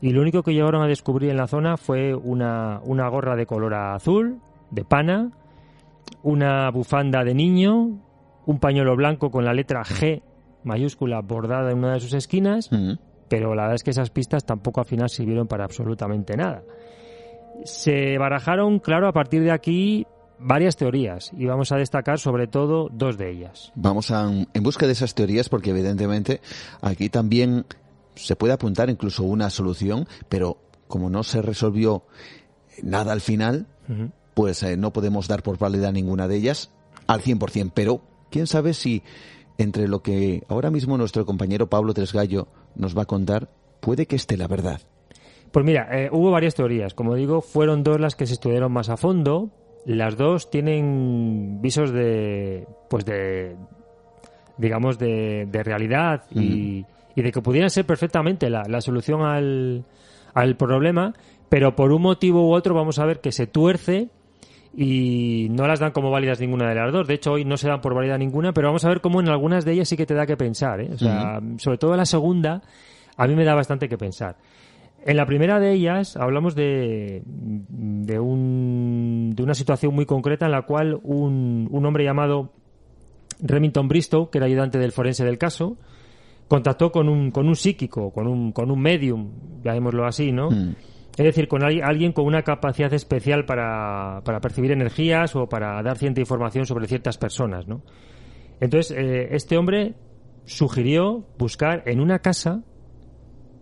y 0.00 0.10
lo 0.10 0.22
único 0.22 0.42
que 0.42 0.54
llegaron 0.54 0.82
a 0.82 0.86
descubrir 0.86 1.30
en 1.30 1.36
la 1.36 1.46
zona 1.46 1.76
fue 1.76 2.14
una, 2.14 2.80
una 2.84 3.08
gorra 3.08 3.36
de 3.36 3.46
color 3.46 3.74
azul, 3.74 4.38
de 4.70 4.84
pana, 4.84 5.30
una 6.22 6.70
bufanda 6.70 7.24
de 7.24 7.34
niño, 7.34 7.98
un 8.46 8.58
pañuelo 8.60 8.96
blanco 8.96 9.30
con 9.30 9.44
la 9.44 9.52
letra 9.52 9.82
G 9.84 10.22
mayúscula 10.64 11.20
bordada 11.20 11.70
en 11.70 11.78
una 11.78 11.94
de 11.94 12.00
sus 12.00 12.12
esquinas. 12.14 12.70
-huh. 12.70 12.98
pero 13.28 13.54
la 13.54 13.62
verdad 13.62 13.74
es 13.76 13.82
que 13.82 13.90
esas 13.90 14.10
pistas 14.10 14.44
tampoco 14.44 14.80
al 14.80 14.86
final 14.86 15.08
sirvieron 15.10 15.46
para 15.46 15.64
absolutamente 15.64 16.36
nada. 16.36 16.62
Se 17.64 18.16
barajaron, 18.18 18.78
claro, 18.78 19.08
a 19.08 19.12
partir 19.12 19.42
de 19.42 19.50
aquí 19.50 20.06
varias 20.38 20.76
teorías 20.76 21.32
y 21.36 21.46
vamos 21.46 21.72
a 21.72 21.76
destacar 21.76 22.18
sobre 22.18 22.46
todo 22.46 22.88
dos 22.92 23.18
de 23.18 23.30
ellas. 23.30 23.72
Vamos 23.74 24.10
a, 24.12 24.30
en 24.30 24.62
busca 24.62 24.86
de 24.86 24.92
esas 24.92 25.14
teorías 25.14 25.48
porque 25.48 25.70
evidentemente 25.70 26.40
aquí 26.80 27.08
también 27.10 27.64
se 28.14 28.36
puede 28.36 28.52
apuntar 28.52 28.88
incluso 28.88 29.24
una 29.24 29.50
solución, 29.50 30.06
pero 30.28 30.58
como 30.86 31.10
no 31.10 31.22
se 31.22 31.42
resolvió 31.42 32.04
nada 32.82 33.12
al 33.12 33.20
final, 33.20 33.66
Uh 33.88 33.92
-huh. 33.92 34.10
Pues 34.38 34.62
eh, 34.62 34.76
no 34.76 34.92
podemos 34.92 35.26
dar 35.26 35.42
por 35.42 35.58
válida 35.58 35.90
ninguna 35.90 36.28
de 36.28 36.36
ellas 36.36 36.70
al 37.08 37.22
100%, 37.22 37.72
pero 37.74 38.02
quién 38.30 38.46
sabe 38.46 38.72
si 38.72 39.02
entre 39.58 39.88
lo 39.88 40.00
que 40.00 40.44
ahora 40.46 40.70
mismo 40.70 40.96
nuestro 40.96 41.26
compañero 41.26 41.68
Pablo 41.68 41.92
Tresgallo 41.92 42.46
nos 42.76 42.96
va 42.96 43.02
a 43.02 43.06
contar, 43.06 43.48
puede 43.80 44.06
que 44.06 44.14
esté 44.14 44.36
la 44.36 44.46
verdad. 44.46 44.80
Pues 45.50 45.66
mira, 45.66 45.88
eh, 45.90 46.08
hubo 46.12 46.30
varias 46.30 46.54
teorías. 46.54 46.94
Como 46.94 47.16
digo, 47.16 47.40
fueron 47.40 47.82
dos 47.82 47.98
las 47.98 48.14
que 48.14 48.28
se 48.28 48.34
estudiaron 48.34 48.70
más 48.70 48.90
a 48.90 48.96
fondo. 48.96 49.50
Las 49.84 50.16
dos 50.16 50.50
tienen 50.50 51.60
visos 51.60 51.90
de, 51.90 52.64
pues 52.88 53.04
de, 53.04 53.56
digamos, 54.56 55.00
de, 55.00 55.48
de 55.50 55.62
realidad 55.64 56.26
y, 56.30 56.86
y, 57.16 57.22
de 57.22 57.32
que 57.32 57.42
pudieran 57.42 57.70
ser 57.70 57.86
perfectamente 57.86 58.50
la, 58.50 58.62
la 58.68 58.80
solución 58.82 59.22
al, 59.22 59.84
al 60.32 60.56
problema, 60.56 61.14
pero 61.48 61.74
por 61.74 61.90
un 61.90 62.02
motivo 62.02 62.48
u 62.48 62.52
otro 62.52 62.72
vamos 62.72 63.00
a 63.00 63.04
ver 63.04 63.20
que 63.20 63.32
se 63.32 63.48
tuerce 63.48 64.10
y 64.80 65.48
no 65.50 65.66
las 65.66 65.80
dan 65.80 65.90
como 65.90 66.08
válidas 66.08 66.38
ninguna 66.38 66.68
de 66.68 66.76
las 66.76 66.92
dos. 66.92 67.08
De 67.08 67.14
hecho, 67.14 67.32
hoy 67.32 67.44
no 67.44 67.56
se 67.56 67.66
dan 67.66 67.80
por 67.80 67.94
válida 67.94 68.16
ninguna, 68.16 68.52
pero 68.52 68.68
vamos 68.68 68.84
a 68.84 68.88
ver 68.88 69.00
cómo 69.00 69.20
en 69.20 69.28
algunas 69.28 69.64
de 69.64 69.72
ellas 69.72 69.88
sí 69.88 69.96
que 69.96 70.06
te 70.06 70.14
da 70.14 70.24
que 70.24 70.36
pensar. 70.36 70.80
¿eh? 70.80 70.90
O 70.94 70.96
sea, 70.96 71.40
uh 71.40 71.42
-huh. 71.42 71.58
sobre 71.58 71.78
todo 71.78 71.96
la 71.96 72.06
segunda, 72.06 72.62
a 73.16 73.26
mí 73.26 73.34
me 73.34 73.44
da 73.44 73.56
bastante 73.56 73.88
que 73.88 73.98
pensar. 73.98 74.36
En 75.04 75.16
la 75.16 75.26
primera 75.26 75.58
de 75.58 75.72
ellas 75.72 76.16
hablamos 76.16 76.54
de, 76.54 77.22
de, 77.26 78.20
un, 78.20 79.32
de 79.34 79.42
una 79.42 79.54
situación 79.54 79.92
muy 79.92 80.06
concreta 80.06 80.46
en 80.46 80.52
la 80.52 80.62
cual 80.62 81.00
un, 81.02 81.66
un 81.72 81.84
hombre 81.84 82.04
llamado 82.04 82.52
Remington 83.40 83.88
Bristow, 83.88 84.30
que 84.30 84.38
era 84.38 84.46
ayudante 84.46 84.78
del 84.78 84.92
forense 84.92 85.24
del 85.24 85.38
caso, 85.38 85.76
contactó 86.46 86.92
con 86.92 87.08
un, 87.08 87.32
con 87.32 87.48
un 87.48 87.56
psíquico, 87.56 88.12
con 88.12 88.28
un, 88.28 88.52
con 88.52 88.70
un 88.70 88.80
medium, 88.80 89.32
llamémoslo 89.64 90.06
así, 90.06 90.30
¿no? 90.30 90.52
Mm. 90.52 90.74
Es 91.18 91.24
decir, 91.24 91.48
con 91.48 91.64
al- 91.64 91.82
alguien 91.82 92.12
con 92.12 92.24
una 92.26 92.42
capacidad 92.42 92.92
especial 92.94 93.44
para, 93.44 94.22
para 94.24 94.40
percibir 94.40 94.70
energías 94.72 95.34
o 95.36 95.48
para 95.48 95.82
dar 95.82 95.98
cierta 95.98 96.20
información 96.20 96.64
sobre 96.64 96.86
ciertas 96.86 97.18
personas, 97.18 97.66
¿no? 97.66 97.82
Entonces, 98.60 98.96
eh, 98.96 99.28
este 99.32 99.56
hombre 99.58 99.94
sugirió 100.44 101.24
buscar 101.38 101.82
en 101.86 102.00
una 102.00 102.20
casa 102.20 102.62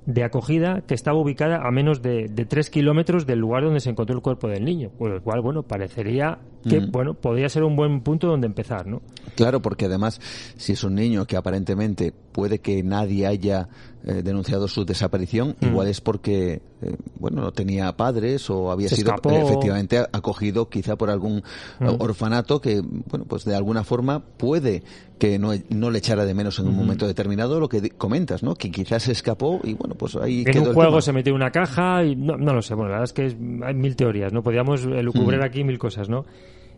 de 0.07 0.23
acogida 0.23 0.83
que 0.87 0.95
estaba 0.95 1.19
ubicada 1.19 1.67
a 1.67 1.71
menos 1.73 2.01
de, 2.01 2.29
de 2.29 2.45
tres 2.45 2.71
kilómetros 2.71 3.27
del 3.27 3.41
lugar 3.41 3.65
donde 3.65 3.81
se 3.81 3.91
encontró 3.91 4.15
el 4.15 4.23
cuerpo 4.23 4.47
del 4.47 4.65
niño, 4.65 4.91
por 4.97 5.11
lo 5.11 5.21
cual, 5.21 5.41
bueno, 5.41 5.65
parecería 5.65 6.39
que, 6.69 6.81
Mm. 6.81 6.91
bueno, 6.93 7.15
podría 7.15 7.49
ser 7.49 7.65
un 7.65 7.75
buen 7.75 8.01
punto 8.03 8.29
donde 8.29 8.47
empezar, 8.47 8.87
¿no? 8.87 9.03
Claro, 9.35 9.61
porque 9.61 9.87
además, 9.87 10.21
si 10.57 10.75
es 10.75 10.85
un 10.85 10.95
niño 10.95 11.27
que 11.27 11.37
aparentemente 11.37 12.13
puede 12.37 12.59
que 12.59 12.83
nadie 12.83 13.27
haya 13.27 13.67
eh, 14.05 14.23
denunciado 14.23 14.69
su 14.69 14.85
desaparición, 14.85 15.57
Mm. 15.61 15.67
igual 15.67 15.89
es 15.89 16.01
porque, 16.01 16.61
eh, 16.83 16.97
bueno, 17.19 17.41
no 17.43 17.51
tenía 17.51 17.97
padres 17.97 18.49
o 18.51 18.71
había 18.71 18.89
Se 18.89 18.95
sido 18.97 19.11
escapó. 19.15 19.31
eh, 19.31 19.41
efectivamente 19.43 19.99
acogido 20.13 20.69
quizá 20.69 20.95
por 20.97 21.11
algún 21.11 21.39
eh, 21.39 21.43
Mm. 21.81 21.97
orfanato 22.01 22.61
que, 22.61 22.81
bueno, 22.83 23.25
pues 23.27 23.45
de 23.45 23.57
alguna 23.57 23.83
forma 23.83 24.21
puede 24.21 24.85
que 25.19 25.41
no, 25.41 25.51
no 25.71 25.91
le 25.91 25.99
echara 25.99 26.25
de 26.25 26.35
menos 26.35 26.59
en 26.61 26.67
un 26.67 26.75
Ujú. 26.75 26.83
momento 26.83 27.07
determinado 27.09 27.59
lo 27.59 27.69
que 27.69 27.91
comentas, 27.91 28.45
¿no? 28.45 28.55
Que 28.55 28.71
quizás 28.71 29.03
se 29.05 29.13
escapó 29.13 29.61
y, 29.65 29.73
bueno, 29.75 29.97
pues 29.97 30.15
ahí 30.15 30.41
en 30.47 30.53
quedó 30.53 30.63
un 30.63 30.69
el 30.69 30.75
juego 30.75 30.91
tema. 30.91 31.01
se 31.03 31.13
metió 31.13 31.31
en 31.33 31.37
una 31.37 31.51
caja 31.51 32.05
y 32.05 32.15
no, 32.15 32.37
no 32.37 32.53
lo 32.55 32.63
sé. 32.63 32.75
Bueno, 32.75 32.91
la 32.91 32.99
verdad 33.01 33.05
es 33.07 33.13
que 33.13 33.27
es- 33.27 33.37
hay 33.65 33.75
mil 33.75 33.97
teorías, 33.97 34.33
¿no? 34.33 34.43
Podríamos 34.45 34.85
eh, 34.85 35.03
lucubrar 35.03 35.41
Mm. 35.41 35.45
aquí 35.45 35.65
mil 35.65 35.79
cosas, 35.81 36.09
¿no? 36.09 36.27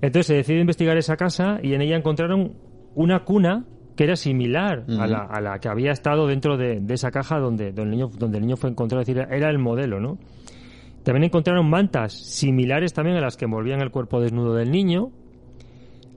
Entonces 0.01 0.27
se 0.29 0.35
decide 0.35 0.61
investigar 0.61 0.97
esa 0.97 1.17
casa 1.17 1.59
y 1.63 1.75
en 1.75 1.83
ella 1.83 1.97
encontraron 1.97 2.53
una 2.95 3.25
cuna 3.27 3.67
que 3.99 4.05
era 4.05 4.15
similar 4.15 4.85
a, 4.97 5.09
la, 5.09 5.25
a 5.25 5.41
la 5.41 5.59
que 5.59 5.69
había 5.69 5.91
estado 5.91 6.29
dentro 6.29 6.57
de, 6.57 6.79
de 6.79 6.95
esa 6.95 7.11
caja 7.11 7.41
donde, 7.41 7.73
donde, 7.73 7.83
el 7.83 7.91
niño, 7.91 8.11
donde 8.17 8.39
el 8.39 8.45
niño 8.47 8.57
fue 8.57 8.71
encontrado. 8.71 9.03
Es 9.03 9.09
decir, 9.09 9.27
era 9.29 9.51
el 9.51 9.59
modelo, 9.59 9.99
¿no? 9.99 10.19
También 11.03 11.25
encontraron 11.25 11.69
mantas 11.69 12.13
similares 12.13 12.95
también 12.95 13.17
a 13.17 13.21
las 13.21 13.37
que 13.37 13.47
envolvían 13.47 13.81
el 13.81 13.91
cuerpo 13.91 14.21
desnudo 14.21 14.55
del 14.55 14.71
niño. 14.71 15.11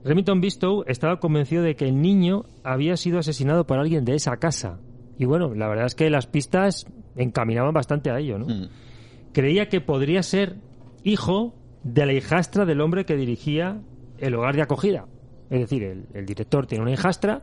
Remington 0.04 0.40
Bistow 0.40 0.84
estaba 0.86 1.18
convencido 1.18 1.64
de 1.64 1.74
que 1.74 1.86
el 1.86 2.00
niño 2.00 2.44
había 2.62 2.96
sido 2.96 3.18
asesinado 3.18 3.66
por 3.66 3.80
alguien 3.80 4.04
de 4.04 4.14
esa 4.14 4.36
casa. 4.36 4.78
Y 5.18 5.24
bueno, 5.24 5.52
la 5.52 5.66
verdad 5.66 5.86
es 5.86 5.96
que 5.96 6.08
las 6.08 6.28
pistas 6.28 6.86
encaminaban 7.16 7.74
bastante 7.74 8.12
a 8.12 8.20
ello, 8.20 8.38
¿no? 8.38 8.46
Creía 9.32 9.68
que 9.68 9.80
podría 9.80 10.22
ser 10.22 10.54
hijo 11.02 11.52
de 11.82 12.06
la 12.06 12.12
hijastra 12.12 12.64
del 12.64 12.80
hombre 12.80 13.04
que 13.04 13.16
dirigía 13.16 13.80
el 14.18 14.36
hogar 14.36 14.54
de 14.54 14.62
acogida. 14.62 15.06
Es 15.50 15.62
decir, 15.62 15.82
el, 15.82 16.06
el 16.14 16.26
director 16.26 16.68
tiene 16.68 16.82
una 16.82 16.92
hijastra, 16.92 17.42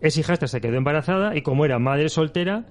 esa 0.00 0.20
hijastra 0.20 0.48
se 0.48 0.60
quedó 0.60 0.76
embarazada 0.76 1.36
y 1.36 1.42
como 1.42 1.64
era 1.64 1.78
madre 1.78 2.08
soltera, 2.08 2.66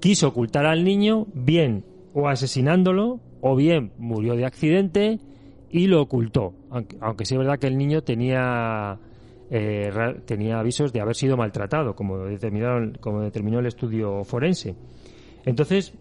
quiso 0.00 0.28
ocultar 0.28 0.66
al 0.66 0.84
niño, 0.84 1.26
bien 1.34 1.84
o 2.14 2.28
asesinándolo, 2.28 3.20
o 3.40 3.56
bien 3.56 3.92
murió 3.98 4.34
de 4.34 4.46
accidente 4.46 5.20
y 5.70 5.86
lo 5.86 6.00
ocultó. 6.00 6.54
Aunque, 6.70 6.96
aunque 7.00 7.24
sí 7.24 7.34
es 7.34 7.38
verdad 7.38 7.58
que 7.58 7.66
el 7.66 7.76
niño 7.76 8.02
tenía, 8.02 8.98
eh, 9.50 9.90
tenía 10.24 10.58
avisos 10.58 10.92
de 10.92 11.00
haber 11.00 11.14
sido 11.14 11.36
maltratado, 11.36 11.94
como, 11.94 12.18
determinaron, 12.24 12.96
como 13.00 13.20
determinó 13.20 13.58
el 13.58 13.66
estudio 13.66 14.24
forense. 14.24 14.74
Entonces, 15.44 15.92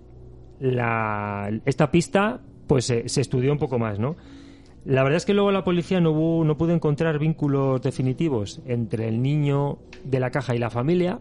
esta 0.60 1.91
pista 1.91 2.40
pues 2.65 2.86
se, 2.86 3.10
se 3.10 3.22
estudió 3.22 3.52
un 3.52 3.60
poco 3.60 3.77
más, 3.77 3.99
¿no? 3.99 4.15
La 4.86 5.03
verdad 5.03 5.18
es 5.18 5.26
que 5.26 5.34
luego 5.34 5.52
la 5.52 5.64
policía 5.64 5.99
no, 5.99 6.12
hubo- 6.12 6.45
no 6.45 6.57
pudo 6.57 6.72
encontrar 6.74 7.18
vínculos 7.20 7.82
definitivos 7.82 8.62
entre 8.68 9.07
el 9.07 9.22
niño 9.22 9.80
de 10.03 10.20
la 10.20 10.30
caja 10.30 10.56
y 10.56 10.60
la 10.60 10.70
familia. 10.70 11.20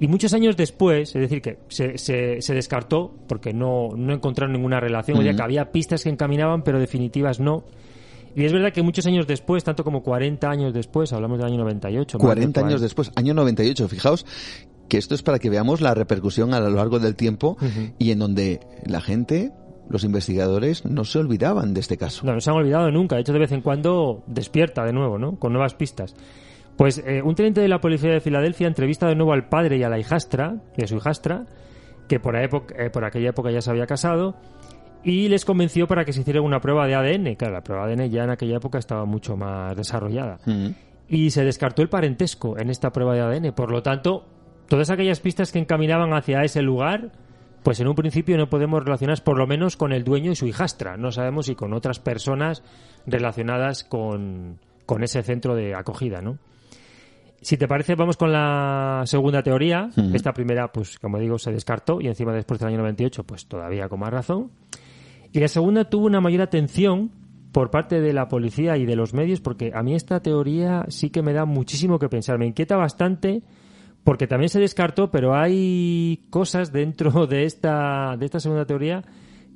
Y 0.00 0.06
muchos 0.06 0.32
años 0.32 0.56
después, 0.56 1.14
es 1.14 1.20
decir, 1.22 1.40
que 1.42 1.58
se, 1.68 1.98
se- 1.98 2.40
se 2.40 2.54
descartó 2.54 3.14
porque 3.28 3.52
no, 3.52 3.90
no 3.96 4.12
encontraron 4.12 4.52
ninguna 4.52 4.78
relación, 4.80 5.16
o 5.18 5.22
sea 5.22 5.32
que 5.36 5.42
había 5.42 5.72
pistas 5.72 6.02
que 6.04 6.08
encaminaban, 6.10 6.62
pero 6.62 6.78
definitivas 6.78 7.40
no. 7.40 7.64
Y 8.36 8.44
es 8.44 8.52
verdad 8.52 8.72
que 8.72 8.82
muchos 8.82 9.06
años 9.06 9.26
después, 9.26 9.64
tanto 9.64 9.82
como 9.82 10.02
40 10.02 10.48
años 10.48 10.72
después, 10.74 11.12
hablamos 11.12 11.38
del 11.38 11.46
año 11.48 11.58
98. 11.58 12.18
más 12.18 12.22
de 12.22 12.26
40 12.42 12.60
años 12.60 12.80
después, 12.80 13.10
año 13.16 13.34
98, 13.34 13.88
fijaos 13.88 14.26
que 14.88 14.98
esto 14.98 15.14
es 15.14 15.22
para 15.22 15.38
que 15.38 15.50
veamos 15.50 15.80
la 15.80 15.94
repercusión 15.94 16.54
a 16.54 16.60
lo 16.60 16.70
largo 16.70 16.98
del 17.00 17.14
tiempo 17.16 17.56
y 17.98 18.10
en 18.12 18.18
donde 18.20 18.60
la 18.86 19.00
gente, 19.00 19.50
los 19.88 20.04
investigadores, 20.04 20.84
no 20.84 21.04
se 21.04 21.18
olvidaban 21.18 21.74
de 21.74 21.80
este 21.80 21.96
caso. 21.96 22.26
No, 22.26 22.34
no 22.34 22.40
se 22.40 22.50
han 22.50 22.56
olvidado 22.56 22.90
nunca. 22.90 23.16
De 23.16 23.22
hecho, 23.22 23.32
de 23.32 23.38
vez 23.38 23.52
en 23.52 23.62
cuando 23.62 24.22
despierta 24.26 24.84
de 24.84 24.92
nuevo, 24.92 25.18
¿no? 25.18 25.36
Con 25.38 25.52
nuevas 25.52 25.74
pistas. 25.74 26.14
Pues 26.76 27.02
eh, 27.06 27.22
un 27.22 27.34
teniente 27.34 27.60
de 27.60 27.68
la 27.68 27.80
policía 27.80 28.10
de 28.12 28.20
Filadelfia 28.20 28.68
entrevista 28.68 29.08
de 29.08 29.14
nuevo 29.16 29.32
al 29.32 29.48
padre 29.48 29.78
y 29.78 29.82
a 29.82 29.88
la 29.88 29.98
hijastra, 29.98 30.56
y 30.76 30.84
a 30.84 30.86
su 30.86 30.96
hijastra, 30.96 31.46
que 32.08 32.20
por, 32.20 32.36
época- 32.36 32.74
eh, 32.78 32.90
por 32.90 33.04
aquella 33.04 33.30
época 33.30 33.50
ya 33.50 33.60
se 33.60 33.70
había 33.70 33.86
casado, 33.86 34.36
y 35.02 35.28
les 35.28 35.44
convenció 35.44 35.86
para 35.86 36.04
que 36.04 36.12
se 36.12 36.20
hiciera 36.20 36.40
una 36.42 36.60
prueba 36.60 36.86
de 36.86 36.94
ADN. 36.94 37.34
Claro, 37.36 37.54
la 37.54 37.62
prueba 37.62 37.86
de 37.86 37.94
ADN 37.94 38.10
ya 38.10 38.24
en 38.24 38.30
aquella 38.30 38.56
época 38.56 38.78
estaba 38.78 39.04
mucho 39.06 39.36
más 39.36 39.76
desarrollada. 39.76 40.38
Mm. 40.46 40.68
Y 41.08 41.30
se 41.30 41.44
descartó 41.44 41.82
el 41.82 41.88
parentesco 41.88 42.58
en 42.58 42.68
esta 42.70 42.90
prueba 42.92 43.14
de 43.14 43.20
ADN. 43.22 43.52
Por 43.54 43.70
lo 43.72 43.82
tanto, 43.82 44.26
todas 44.68 44.90
aquellas 44.90 45.20
pistas 45.20 45.50
que 45.50 45.58
encaminaban 45.58 46.12
hacia 46.12 46.42
ese 46.42 46.62
lugar, 46.62 47.10
pues 47.62 47.80
en 47.80 47.88
un 47.88 47.94
principio 47.94 48.36
no 48.36 48.48
podemos 48.48 48.82
relacionarlas 48.82 49.20
por 49.20 49.38
lo 49.38 49.46
menos 49.46 49.76
con 49.76 49.92
el 49.92 50.04
dueño 50.04 50.32
y 50.32 50.36
su 50.36 50.46
hijastra. 50.46 50.96
No 50.96 51.12
sabemos 51.12 51.46
si 51.46 51.54
con 51.54 51.72
otras 51.72 51.98
personas 51.98 52.62
relacionadas 53.06 53.84
con, 53.84 54.58
con 54.86 55.02
ese 55.02 55.22
centro 55.22 55.54
de 55.54 55.74
acogida, 55.74 56.20
¿no? 56.20 56.38
Si 57.40 57.56
te 57.56 57.68
parece, 57.68 57.94
vamos 57.94 58.16
con 58.16 58.32
la 58.32 59.02
segunda 59.04 59.42
teoría. 59.42 59.90
Esta 60.12 60.32
primera, 60.32 60.72
pues 60.72 60.98
como 60.98 61.18
digo, 61.18 61.38
se 61.38 61.52
descartó 61.52 62.00
y 62.00 62.08
encima 62.08 62.32
después 62.32 62.58
del 62.58 62.70
año 62.70 62.78
98, 62.78 63.22
pues 63.24 63.46
todavía 63.46 63.88
con 63.88 64.00
más 64.00 64.10
razón. 64.10 64.50
Y 65.32 65.38
la 65.38 65.48
segunda 65.48 65.84
tuvo 65.84 66.06
una 66.06 66.20
mayor 66.20 66.42
atención 66.42 67.12
por 67.52 67.70
parte 67.70 68.00
de 68.00 68.12
la 68.12 68.28
policía 68.28 68.76
y 68.76 68.86
de 68.86 68.96
los 68.96 69.14
medios, 69.14 69.40
porque 69.40 69.70
a 69.72 69.82
mí 69.82 69.94
esta 69.94 70.20
teoría 70.20 70.84
sí 70.88 71.10
que 71.10 71.22
me 71.22 71.32
da 71.32 71.44
muchísimo 71.44 71.98
que 71.98 72.08
pensar. 72.08 72.38
Me 72.38 72.46
inquieta 72.46 72.76
bastante 72.76 73.42
porque 74.04 74.26
también 74.26 74.48
se 74.48 74.60
descartó, 74.60 75.10
pero 75.10 75.34
hay 75.34 76.24
cosas 76.30 76.72
dentro 76.72 77.26
de 77.26 77.44
esta, 77.44 78.16
de 78.18 78.24
esta 78.26 78.40
segunda 78.40 78.64
teoría 78.64 79.02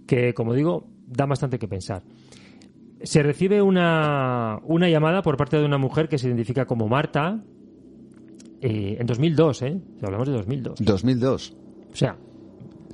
que, 0.07 0.35
como 0.35 0.55
digo, 0.55 0.87
dan 1.07 1.29
bastante 1.29 1.59
que 1.59 1.69
pensar. 1.69 2.03
Se 3.03 3.23
recibe 3.23 3.63
una, 3.63 4.59
una 4.65 4.89
llamada 4.89 5.23
por 5.23 5.37
parte 5.37 5.57
de 5.59 5.65
una 5.65 5.79
mujer 5.79 6.09
que 6.09 6.19
se 6.19 6.29
identifica 6.29 6.67
como 6.67 6.87
Marta 6.89 7.43
eh, 8.61 8.97
en 9.01 9.07
2002, 9.07 9.63
¿eh? 9.63 9.81
Hablamos 10.03 10.29
de 10.29 10.35
2002. 10.35 10.79
2002. 10.81 11.55
O 11.93 11.97
sea, 11.97 12.17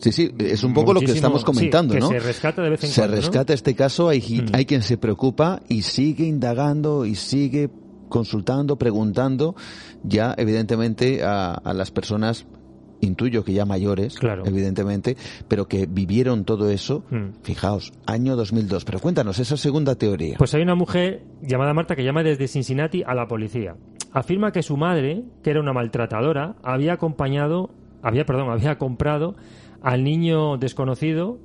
Sí, 0.00 0.12
sí, 0.12 0.30
es 0.38 0.62
un 0.62 0.72
poco 0.74 0.94
lo 0.94 1.00
que 1.00 1.06
estamos 1.06 1.44
comentando, 1.44 1.92
sí, 1.92 1.98
que 1.98 2.00
¿no? 2.00 2.08
se 2.08 2.20
rescata 2.20 2.62
de 2.62 2.70
vez 2.70 2.84
en 2.84 2.90
se 2.90 3.00
cuando, 3.00 3.16
¿no? 3.16 3.20
rescata 3.20 3.52
este 3.52 3.74
caso, 3.74 4.08
hay, 4.08 4.20
Mm. 4.20 4.54
hay 4.54 4.64
quien 4.64 4.82
se 4.82 4.96
preocupa 4.96 5.60
y 5.68 5.82
sigue 5.82 6.24
indagando 6.24 7.04
y 7.04 7.16
sigue 7.16 7.68
consultando, 8.08 8.76
preguntando, 8.76 9.54
ya 10.02 10.34
evidentemente 10.36 11.22
a, 11.24 11.52
a 11.54 11.72
las 11.74 11.90
personas, 11.90 12.46
intuyo 13.00 13.44
que 13.44 13.52
ya 13.52 13.64
mayores, 13.64 14.16
Claro. 14.18 14.42
evidentemente, 14.44 15.16
pero 15.46 15.68
que 15.68 15.86
vivieron 15.86 16.44
todo 16.44 16.68
eso, 16.70 17.04
Mm. 17.10 17.42
fijaos, 17.42 17.92
año 18.06 18.34
2002. 18.34 18.84
Pero 18.84 18.98
cuéntanos 18.98 19.38
esa 19.38 19.56
segunda 19.56 19.94
teoría. 19.94 20.36
Pues 20.36 20.52
hay 20.54 20.62
una 20.62 20.74
mujer 20.74 21.22
llamada 21.40 21.72
Marta 21.74 21.94
que 21.94 22.02
llama 22.02 22.22
desde 22.24 22.48
Cincinnati 22.48 23.04
a 23.06 23.14
la 23.14 23.28
policía. 23.28 23.76
Afirma 24.12 24.50
que 24.50 24.62
su 24.64 24.76
madre, 24.76 25.22
que 25.44 25.50
era 25.50 25.60
una 25.60 25.72
maltratadora, 25.72 26.56
había 26.64 26.94
acompañado, 26.94 27.70
había, 28.02 28.24
perdón, 28.24 28.50
había 28.50 28.78
comprado 28.78 29.36
al 29.80 30.02
niño 30.02 30.56
desconocido, 30.56 31.38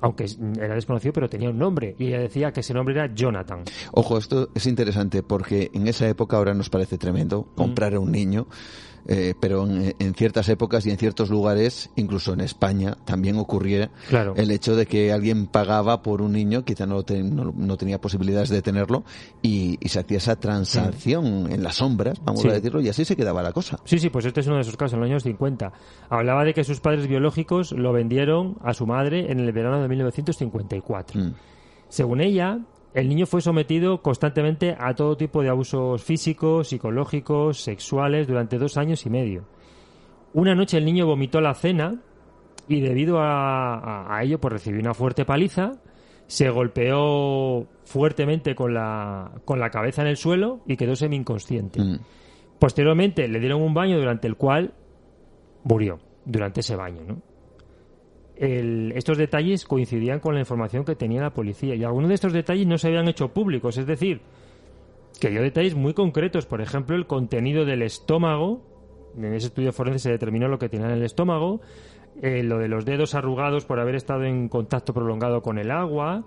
aunque 0.00 0.26
era 0.58 0.74
desconocido, 0.74 1.12
pero 1.12 1.28
tenía 1.28 1.50
un 1.50 1.58
nombre. 1.58 1.94
Y 1.98 2.08
ella 2.08 2.20
decía 2.20 2.52
que 2.52 2.60
ese 2.60 2.74
nombre 2.74 2.94
era 2.94 3.12
Jonathan. 3.14 3.64
Ojo, 3.92 4.18
esto 4.18 4.50
es 4.54 4.66
interesante 4.66 5.22
porque 5.22 5.70
en 5.72 5.88
esa 5.88 6.08
época 6.08 6.36
ahora 6.36 6.54
nos 6.54 6.70
parece 6.70 6.98
tremendo 6.98 7.48
comprar 7.54 7.94
a 7.94 8.00
un 8.00 8.12
niño, 8.12 8.46
eh, 9.06 9.34
pero 9.38 9.66
en, 9.66 9.94
en 9.98 10.14
ciertas 10.14 10.48
épocas 10.48 10.86
y 10.86 10.90
en 10.90 10.96
ciertos 10.98 11.30
lugares, 11.30 11.90
incluso 11.96 12.32
en 12.32 12.40
España, 12.40 12.96
también 13.04 13.36
ocurría 13.38 13.90
Claro. 14.08 14.34
el 14.36 14.50
hecho 14.50 14.76
de 14.76 14.86
que 14.86 15.12
alguien 15.12 15.46
pagaba 15.46 16.02
por 16.02 16.22
un 16.22 16.32
niño, 16.32 16.64
quizá 16.64 16.86
no, 16.86 17.02
te- 17.02 17.22
no, 17.22 17.52
no 17.56 17.76
tenía 17.76 18.00
posibilidades 18.00 18.48
de 18.48 18.62
tenerlo, 18.62 19.04
y, 19.42 19.76
y 19.80 19.88
se 19.88 20.00
hacía 20.00 20.18
esa 20.18 20.36
transacción 20.36 21.50
en 21.52 21.62
las 21.62 21.76
sombras, 21.76 22.18
vamos 22.24 22.42
Sí. 22.42 22.48
a 22.48 22.52
decirlo, 22.52 22.80
y 22.80 22.88
así 22.88 23.04
se 23.04 23.16
quedaba 23.16 23.42
la 23.42 23.52
cosa. 23.52 23.78
Sí, 23.84 23.98
sí, 23.98 24.10
pues 24.10 24.24
este 24.26 24.40
es 24.40 24.46
uno 24.46 24.56
de 24.56 24.62
esos 24.62 24.76
casos, 24.76 24.94
en 24.94 25.00
los 25.00 25.08
años 25.10 25.22
50. 25.22 25.72
Hablaba 26.08 26.44
de 26.44 26.54
que 26.54 26.64
sus 26.64 26.80
padres 26.80 27.06
biológicos 27.06 27.72
lo 27.72 27.92
vendieron 27.92 28.56
a 28.62 28.74
su 28.74 28.86
madre 28.86 29.30
en 29.30 29.40
el 29.40 29.52
verano 29.52 29.80
de 29.82 29.88
1954. 29.88 31.20
Mm. 31.20 31.34
Según 31.88 32.20
ella, 32.20 32.58
el 32.94 33.08
niño 33.08 33.26
fue 33.26 33.40
sometido 33.40 34.00
constantemente 34.02 34.76
a 34.78 34.94
todo 34.94 35.16
tipo 35.16 35.42
de 35.42 35.48
abusos 35.50 36.02
físicos, 36.02 36.68
psicológicos, 36.68 37.60
sexuales 37.60 38.26
durante 38.26 38.56
dos 38.58 38.76
años 38.76 39.04
y 39.04 39.10
medio. 39.10 39.44
Una 40.32 40.54
noche 40.54 40.78
el 40.78 40.84
niño 40.84 41.06
vomitó 41.06 41.40
la 41.40 41.54
cena 41.54 42.00
y 42.68 42.80
debido 42.80 43.18
a, 43.18 43.74
a- 43.78 44.16
a 44.16 44.22
ello 44.22 44.40
pues 44.40 44.52
recibió 44.52 44.80
una 44.80 44.94
fuerte 44.94 45.24
paliza, 45.24 45.72
se 46.26 46.48
golpeó 46.50 47.66
fuertemente 47.84 48.54
con 48.54 48.72
la, 48.74 49.30
con 49.44 49.60
la 49.60 49.70
cabeza 49.70 50.02
en 50.02 50.08
el 50.08 50.16
suelo 50.16 50.60
y 50.66 50.76
quedó 50.76 50.96
semi-inconsciente. 50.96 51.80
Mm. 51.82 51.98
Posteriormente 52.58 53.28
le 53.28 53.40
dieron 53.40 53.60
un 53.60 53.74
baño 53.74 53.98
durante 53.98 54.26
el 54.26 54.36
cual 54.36 54.72
murió 55.64 55.98
durante 56.24 56.60
ese 56.60 56.76
baño, 56.76 57.02
¿no? 57.06 57.18
El- 58.36 58.92
estos 58.96 59.16
detalles 59.18 59.64
coincidían 59.64 60.18
con 60.20 60.34
la 60.34 60.40
información 60.40 60.84
que 60.84 60.96
tenía 60.96 61.22
la 61.22 61.30
policía. 61.34 61.74
Y 61.74 61.84
algunos 61.84 62.08
de 62.08 62.14
estos 62.14 62.32
detalles 62.32 62.66
no 62.66 62.78
se 62.78 62.88
habían 62.88 63.08
hecho 63.08 63.28
públicos, 63.28 63.76
es 63.78 63.86
decir, 63.86 64.20
que 65.20 65.30
dio 65.30 65.40
detalles 65.42 65.74
muy 65.76 65.94
concretos, 65.94 66.44
por 66.46 66.60
ejemplo, 66.60 66.96
el 66.96 67.06
contenido 67.06 67.64
del 67.64 67.82
estómago, 67.82 68.60
en 69.16 69.32
ese 69.34 69.46
estudio 69.46 69.72
forense 69.72 70.00
se 70.00 70.10
determinó 70.10 70.48
lo 70.48 70.58
que 70.58 70.68
tenía 70.68 70.86
en 70.88 70.94
el 70.94 71.04
estómago, 71.04 71.60
eh, 72.22 72.42
lo 72.42 72.58
de 72.58 72.66
los 72.68 72.84
dedos 72.84 73.14
arrugados 73.14 73.64
por 73.64 73.78
haber 73.78 73.94
estado 73.94 74.24
en 74.24 74.48
contacto 74.48 74.92
prolongado 74.92 75.40
con 75.40 75.58
el 75.58 75.70
agua, 75.70 76.24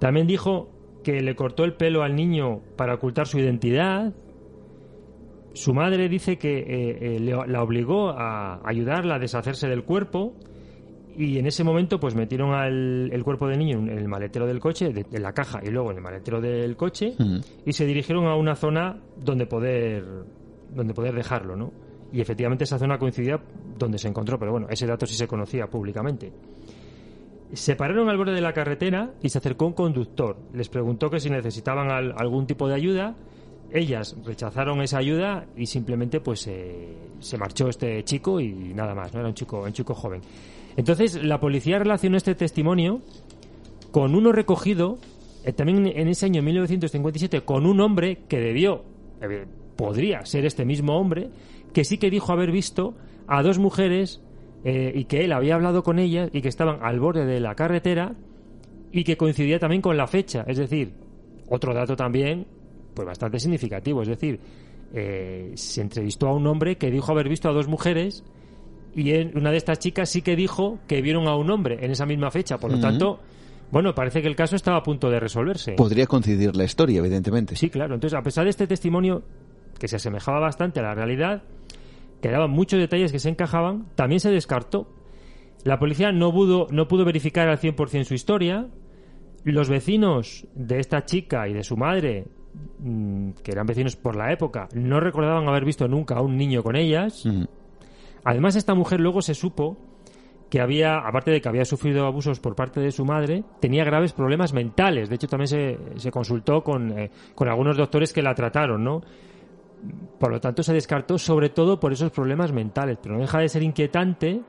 también 0.00 0.26
dijo 0.26 0.70
que 1.04 1.20
le 1.20 1.36
cortó 1.36 1.64
el 1.64 1.74
pelo 1.74 2.02
al 2.02 2.16
niño 2.16 2.60
para 2.76 2.94
ocultar 2.94 3.26
su 3.26 3.38
identidad, 3.38 4.14
su 5.52 5.74
madre 5.74 6.08
dice 6.08 6.38
que 6.38 6.58
eh, 6.58 6.98
eh, 7.16 7.20
le- 7.20 7.46
la 7.46 7.62
obligó 7.62 8.10
a 8.10 8.60
ayudarla 8.66 9.16
a 9.16 9.18
deshacerse 9.18 9.68
del 9.68 9.84
cuerpo 9.84 10.34
y 11.18 11.38
en 11.38 11.46
ese 11.46 11.64
momento 11.64 11.98
pues 12.00 12.14
metieron 12.14 12.54
al, 12.54 13.10
el 13.12 13.24
cuerpo 13.24 13.48
del 13.48 13.58
niño 13.58 13.78
en 13.78 13.88
el 13.90 14.06
maletero 14.08 14.46
del 14.46 14.60
coche, 14.60 14.92
de, 14.92 15.04
en 15.10 15.22
la 15.22 15.32
caja 15.32 15.60
y 15.62 15.68
luego 15.70 15.90
en 15.90 15.96
el 15.98 16.02
maletero 16.02 16.40
del 16.40 16.76
coche 16.76 17.14
y 17.66 17.72
se 17.72 17.84
dirigieron 17.84 18.26
a 18.26 18.36
una 18.36 18.54
zona 18.54 18.96
donde 19.22 19.46
poder 19.46 20.04
donde 20.74 20.94
poder 20.94 21.14
dejarlo, 21.14 21.56
¿no? 21.56 21.72
Y 22.12 22.20
efectivamente 22.20 22.64
esa 22.64 22.78
zona 22.78 22.98
coincidía 22.98 23.38
donde 23.78 23.98
se 23.98 24.08
encontró, 24.08 24.38
pero 24.38 24.52
bueno, 24.52 24.66
ese 24.70 24.86
dato 24.86 25.04
sí 25.06 25.14
se 25.14 25.26
conocía 25.26 25.66
públicamente. 25.66 26.32
Se 27.52 27.76
pararon 27.76 28.08
al 28.10 28.16
borde 28.18 28.32
de 28.34 28.40
la 28.42 28.52
carretera 28.52 29.10
y 29.22 29.30
se 29.30 29.38
acercó 29.38 29.66
un 29.66 29.72
conductor. 29.72 30.36
Les 30.52 30.68
preguntó 30.68 31.08
que 31.10 31.18
si 31.20 31.30
necesitaban 31.30 31.90
al- 31.90 32.14
algún 32.16 32.46
tipo 32.46 32.68
de 32.68 32.74
ayuda. 32.74 33.14
Ellas 33.72 34.16
rechazaron 34.24 34.80
esa 34.80 34.98
ayuda 34.98 35.44
y 35.56 35.66
simplemente 35.66 36.20
pues 36.20 36.46
eh, 36.46 36.88
se 37.20 37.36
marchó 37.36 37.68
este 37.68 38.02
chico 38.04 38.40
y 38.40 38.72
nada 38.74 38.94
más, 38.94 39.12
no 39.12 39.20
era 39.20 39.28
un 39.28 39.34
chico, 39.34 39.62
un 39.62 39.72
chico 39.72 39.94
joven. 39.94 40.20
Entonces 40.78 41.20
la 41.24 41.40
policía 41.40 41.80
relacionó 41.80 42.16
este 42.16 42.36
testimonio 42.36 43.00
con 43.90 44.14
uno 44.14 44.30
recogido 44.30 44.98
eh, 45.44 45.52
también 45.52 45.84
en 45.88 46.06
ese 46.06 46.26
año 46.26 46.40
1957 46.40 47.40
con 47.40 47.66
un 47.66 47.80
hombre 47.80 48.20
que 48.28 48.38
debió, 48.38 48.84
eh, 49.20 49.44
podría 49.74 50.24
ser 50.24 50.46
este 50.46 50.64
mismo 50.64 50.96
hombre, 50.96 51.30
que 51.72 51.82
sí 51.82 51.98
que 51.98 52.10
dijo 52.10 52.32
haber 52.32 52.52
visto 52.52 52.94
a 53.26 53.42
dos 53.42 53.58
mujeres 53.58 54.22
eh, 54.64 54.92
y 54.94 55.06
que 55.06 55.24
él 55.24 55.32
había 55.32 55.56
hablado 55.56 55.82
con 55.82 55.98
ellas 55.98 56.30
y 56.32 56.42
que 56.42 56.48
estaban 56.48 56.78
al 56.80 57.00
borde 57.00 57.26
de 57.26 57.40
la 57.40 57.56
carretera 57.56 58.14
y 58.92 59.02
que 59.02 59.16
coincidía 59.16 59.58
también 59.58 59.82
con 59.82 59.96
la 59.96 60.06
fecha. 60.06 60.44
Es 60.46 60.58
decir, 60.58 60.92
otro 61.48 61.74
dato 61.74 61.96
también 61.96 62.46
pues 62.94 63.04
bastante 63.04 63.40
significativo. 63.40 64.02
Es 64.02 64.08
decir, 64.08 64.38
eh, 64.94 65.50
se 65.56 65.80
entrevistó 65.80 66.28
a 66.28 66.34
un 66.34 66.46
hombre 66.46 66.76
que 66.76 66.92
dijo 66.92 67.10
haber 67.10 67.28
visto 67.28 67.48
a 67.48 67.52
dos 67.52 67.66
mujeres 67.66 68.22
y 68.94 69.12
una 69.36 69.50
de 69.50 69.56
estas 69.56 69.78
chicas 69.78 70.08
sí 70.08 70.22
que 70.22 70.36
dijo 70.36 70.78
que 70.86 71.02
vieron 71.02 71.28
a 71.28 71.36
un 71.36 71.50
hombre 71.50 71.78
en 71.84 71.90
esa 71.90 72.06
misma 72.06 72.30
fecha. 72.30 72.58
Por 72.58 72.72
lo 72.72 72.80
tanto, 72.80 73.20
bueno, 73.70 73.94
parece 73.94 74.22
que 74.22 74.28
el 74.28 74.36
caso 74.36 74.56
estaba 74.56 74.78
a 74.78 74.82
punto 74.82 75.10
de 75.10 75.20
resolverse. 75.20 75.72
Podría 75.72 76.06
coincidir 76.06 76.56
la 76.56 76.64
historia, 76.64 76.98
evidentemente. 76.98 77.54
Sí, 77.54 77.68
claro. 77.68 77.94
Entonces, 77.94 78.18
a 78.18 78.22
pesar 78.22 78.44
de 78.44 78.50
este 78.50 78.66
testimonio, 78.66 79.22
que 79.78 79.88
se 79.88 79.96
asemejaba 79.96 80.40
bastante 80.40 80.80
a 80.80 80.82
la 80.82 80.94
realidad, 80.94 81.42
que 82.20 82.30
daban 82.30 82.50
muchos 82.50 82.80
detalles 82.80 83.12
que 83.12 83.18
se 83.18 83.28
encajaban, 83.28 83.86
también 83.94 84.20
se 84.20 84.30
descartó. 84.30 84.88
La 85.64 85.78
policía 85.78 86.12
no 86.12 86.32
pudo, 86.32 86.66
no 86.70 86.88
pudo 86.88 87.04
verificar 87.04 87.48
al 87.48 87.58
100% 87.58 88.04
su 88.04 88.14
historia. 88.14 88.68
Los 89.44 89.68
vecinos 89.68 90.46
de 90.54 90.80
esta 90.80 91.04
chica 91.04 91.48
y 91.48 91.52
de 91.52 91.62
su 91.62 91.76
madre, 91.76 92.26
mm, 92.80 93.30
que 93.42 93.52
eran 93.52 93.66
vecinos 93.66 93.96
por 93.96 94.16
la 94.16 94.32
época, 94.32 94.68
no 94.74 94.98
recordaban 94.98 95.46
haber 95.48 95.64
visto 95.64 95.86
nunca 95.88 96.16
a 96.16 96.22
un 96.22 96.36
niño 96.36 96.62
con 96.62 96.74
ellas. 96.74 97.24
Además, 98.24 98.56
esta 98.56 98.74
mujer 98.74 99.00
luego 99.00 99.22
se 99.22 99.34
supo 99.34 99.76
que 100.50 100.60
había, 100.60 100.96
aparte 100.98 101.30
de 101.30 101.40
que 101.40 101.48
había 101.48 101.64
sufrido 101.64 102.06
abusos 102.06 102.40
por 102.40 102.54
parte 102.54 102.80
de 102.80 102.90
su 102.90 103.04
madre, 103.04 103.44
tenía 103.60 103.84
graves 103.84 104.12
problemas 104.14 104.52
mentales. 104.54 105.08
De 105.08 105.16
hecho, 105.16 105.26
también 105.28 105.48
se, 105.48 105.78
se 105.96 106.10
consultó 106.10 106.62
con, 106.62 106.98
eh, 106.98 107.10
con 107.34 107.48
algunos 107.48 107.76
doctores 107.76 108.12
que 108.12 108.22
la 108.22 108.34
trataron, 108.34 108.82
¿no? 108.82 109.02
Por 110.18 110.32
lo 110.32 110.40
tanto, 110.40 110.62
se 110.62 110.72
descartó 110.72 111.18
sobre 111.18 111.50
todo 111.50 111.78
por 111.78 111.92
esos 111.92 112.10
problemas 112.10 112.52
mentales. 112.52 112.98
Pero 113.02 113.14
no 113.14 113.20
deja 113.20 113.38
de 113.40 113.48
ser 113.48 113.62
inquietante 113.62 114.40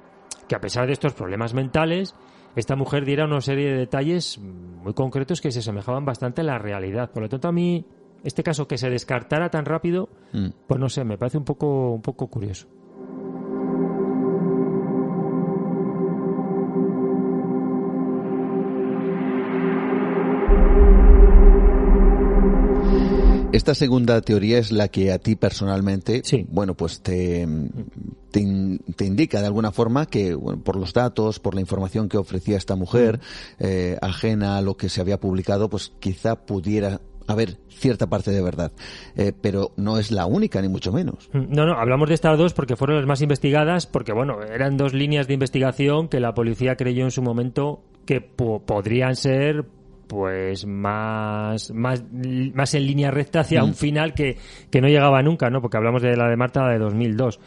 que 0.47 0.55
a 0.55 0.59
pesar 0.61 0.87
de 0.87 0.93
estos 0.93 1.13
problemas 1.13 1.53
mentales, 1.53 2.15
esta 2.55 2.75
mujer 2.75 3.05
diera 3.05 3.25
una 3.25 3.41
serie 3.41 3.69
de 3.69 3.77
detalles 3.77 4.39
muy 4.39 4.93
concretos 4.93 5.41
que 5.41 5.51
se 5.51 5.59
asemejaban 5.59 6.05
bastante 6.05 6.41
a 6.41 6.45
la 6.45 6.57
realidad. 6.57 7.11
Por 7.11 7.23
lo 7.23 7.29
tanto, 7.29 7.47
a 7.49 7.51
mí, 7.51 7.85
este 8.23 8.41
caso 8.41 8.67
que 8.67 8.77
se 8.77 8.89
descartara 8.89 9.49
tan 9.49 9.65
rápido, 9.65 10.09
Mm. 10.33 10.47
pues 10.65 10.79
no 10.79 10.89
sé, 10.89 11.03
me 11.03 11.17
parece 11.17 11.37
un 11.37 11.45
poco, 11.45 11.91
un 11.91 12.01
poco 12.01 12.27
curioso. 12.27 12.67
Esta 23.51 23.73
segunda 23.73 24.21
teoría 24.21 24.59
es 24.59 24.71
la 24.71 24.89
que 24.89 25.11
a 25.11 25.17
ti 25.17 25.35
personalmente, 25.35 26.21
bueno, 26.49 26.75
pues 26.75 27.01
te, 27.01 27.47
te, 28.29 28.39
in- 28.41 28.79
te 28.95 29.05
indica 29.05 29.41
de 29.41 29.47
alguna 29.47 29.71
forma 29.71 30.05
que, 30.05 30.35
bueno, 30.35 30.61
por 30.63 30.75
los 30.75 30.93
datos, 30.93 31.39
por 31.39 31.55
la 31.55 31.61
información 31.61 32.09
que 32.09 32.17
ofrecía 32.17 32.57
esta 32.57 32.75
mujer, 32.75 33.19
eh, 33.59 33.97
ajena 34.01 34.57
a 34.57 34.61
lo 34.61 34.77
que 34.77 34.87
se 34.87 35.01
había 35.01 35.19
publicado, 35.19 35.67
pues 35.67 35.91
quizá 35.99 36.35
pudiera 36.45 37.01
haber 37.27 37.57
cierta 37.69 38.07
parte 38.07 38.29
de 38.31 38.41
verdad. 38.41 38.71
Eh, 39.15 39.33
pero 39.39 39.71
no 39.77 39.97
es 39.97 40.11
la 40.11 40.27
única, 40.27 40.61
ni 40.61 40.67
mucho 40.69 40.91
menos. 40.93 41.29
No, 41.33 41.65
no, 41.65 41.73
hablamos 41.73 42.07
de 42.09 42.15
estas 42.15 42.37
dos 42.37 42.53
porque 42.53 42.75
fueron 42.75 42.97
las 42.97 43.07
más 43.07 43.21
investigadas, 43.21 43.87
porque 43.87 44.13
bueno, 44.13 44.43
eran 44.43 44.77
dos 44.77 44.93
líneas 44.93 45.27
de 45.27 45.33
investigación 45.33 46.07
que 46.07 46.19
la 46.19 46.35
policía 46.35 46.75
creyó 46.75 47.03
en 47.03 47.11
su 47.11 47.23
momento 47.23 47.81
que 48.05 48.21
po- 48.21 48.61
podrían 48.63 49.15
ser 49.15 49.65
pues 50.09 50.65
más, 50.65 51.71
más, 51.71 52.03
más 52.11 52.73
en 52.73 52.85
línea 52.87 53.11
recta 53.11 53.41
hacia 53.41 53.61
Mm. 53.61 53.65
un 53.65 53.73
final 53.75 54.13
que, 54.15 54.37
que 54.71 54.81
no 54.81 54.87
llegaba 54.87 55.21
nunca, 55.21 55.51
¿no? 55.51 55.61
Porque 55.61 55.77
hablamos 55.77 56.01
de 56.01 56.17
la 56.17 56.27
de 56.27 56.35
Marta, 56.35 56.63
la 56.63 56.71
de 56.71 56.79
2002. 56.79 57.39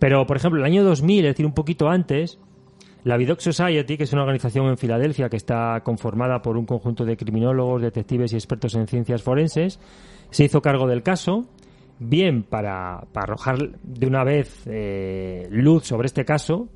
Pero, 0.00 0.26
por 0.26 0.36
ejemplo, 0.36 0.58
el 0.58 0.66
año 0.66 0.82
2000, 0.82 1.26
es 1.26 1.30
decir, 1.30 1.46
un 1.46 1.54
poquito 1.54 1.88
antes, 1.88 2.40
la 3.04 3.16
Vidocq 3.16 3.40
Society, 3.40 3.96
que 3.96 4.02
es 4.02 4.12
una 4.12 4.22
organización 4.22 4.66
en 4.66 4.76
Filadelfia 4.76 5.28
que 5.28 5.36
está 5.36 5.80
conformada 5.84 6.42
por 6.42 6.56
un 6.56 6.66
conjunto 6.66 7.04
de 7.04 7.16
criminólogos, 7.16 7.80
detectives 7.80 8.32
y 8.32 8.36
expertos 8.36 8.74
en 8.74 8.88
ciencias 8.88 9.22
forenses, 9.22 9.78
se 10.30 10.44
hizo 10.44 10.60
cargo 10.60 10.88
del 10.88 11.04
caso, 11.04 11.46
bien 12.00 12.42
para, 12.42 13.04
para 13.12 13.24
arrojar 13.24 13.78
de 13.82 14.06
una 14.06 14.24
vez 14.24 14.64
eh, 14.66 15.46
luz 15.50 15.84
sobre 15.84 16.06
este 16.06 16.24
caso, 16.24 16.68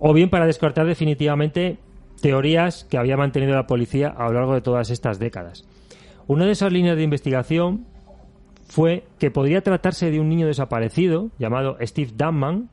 o 0.00 0.12
bien 0.12 0.28
para 0.28 0.46
descartar 0.46 0.86
definitivamente 0.86 1.78
teorías 2.20 2.84
que 2.84 2.98
había 2.98 3.16
mantenido 3.16 3.54
la 3.54 3.66
policía 3.66 4.08
a 4.08 4.26
lo 4.26 4.34
largo 4.34 4.54
de 4.54 4.60
todas 4.60 4.90
estas 4.90 5.18
décadas. 5.18 5.64
Una 6.26 6.46
de 6.46 6.52
esas 6.52 6.72
líneas 6.72 6.96
de 6.96 7.02
investigación 7.02 7.86
fue 8.68 9.04
que 9.18 9.30
podría 9.30 9.62
tratarse 9.62 10.10
de 10.10 10.20
un 10.20 10.28
niño 10.28 10.46
desaparecido 10.46 11.30
llamado 11.38 11.76
Steve 11.80 12.12
Dunman, 12.16 12.68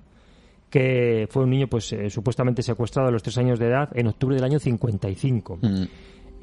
que 0.69 1.27
fue 1.29 1.43
un 1.43 1.51
niño 1.51 1.67
pues 1.67 1.93
eh, 1.93 2.09
supuestamente 2.09 2.63
secuestrado 2.63 3.09
a 3.09 3.11
los 3.11 3.21
tres 3.21 3.37
años 3.37 3.59
de 3.59 3.67
edad 3.67 3.89
en 3.93 4.07
octubre 4.07 4.35
del 4.35 4.43
año 4.43 4.59
55 4.59 5.59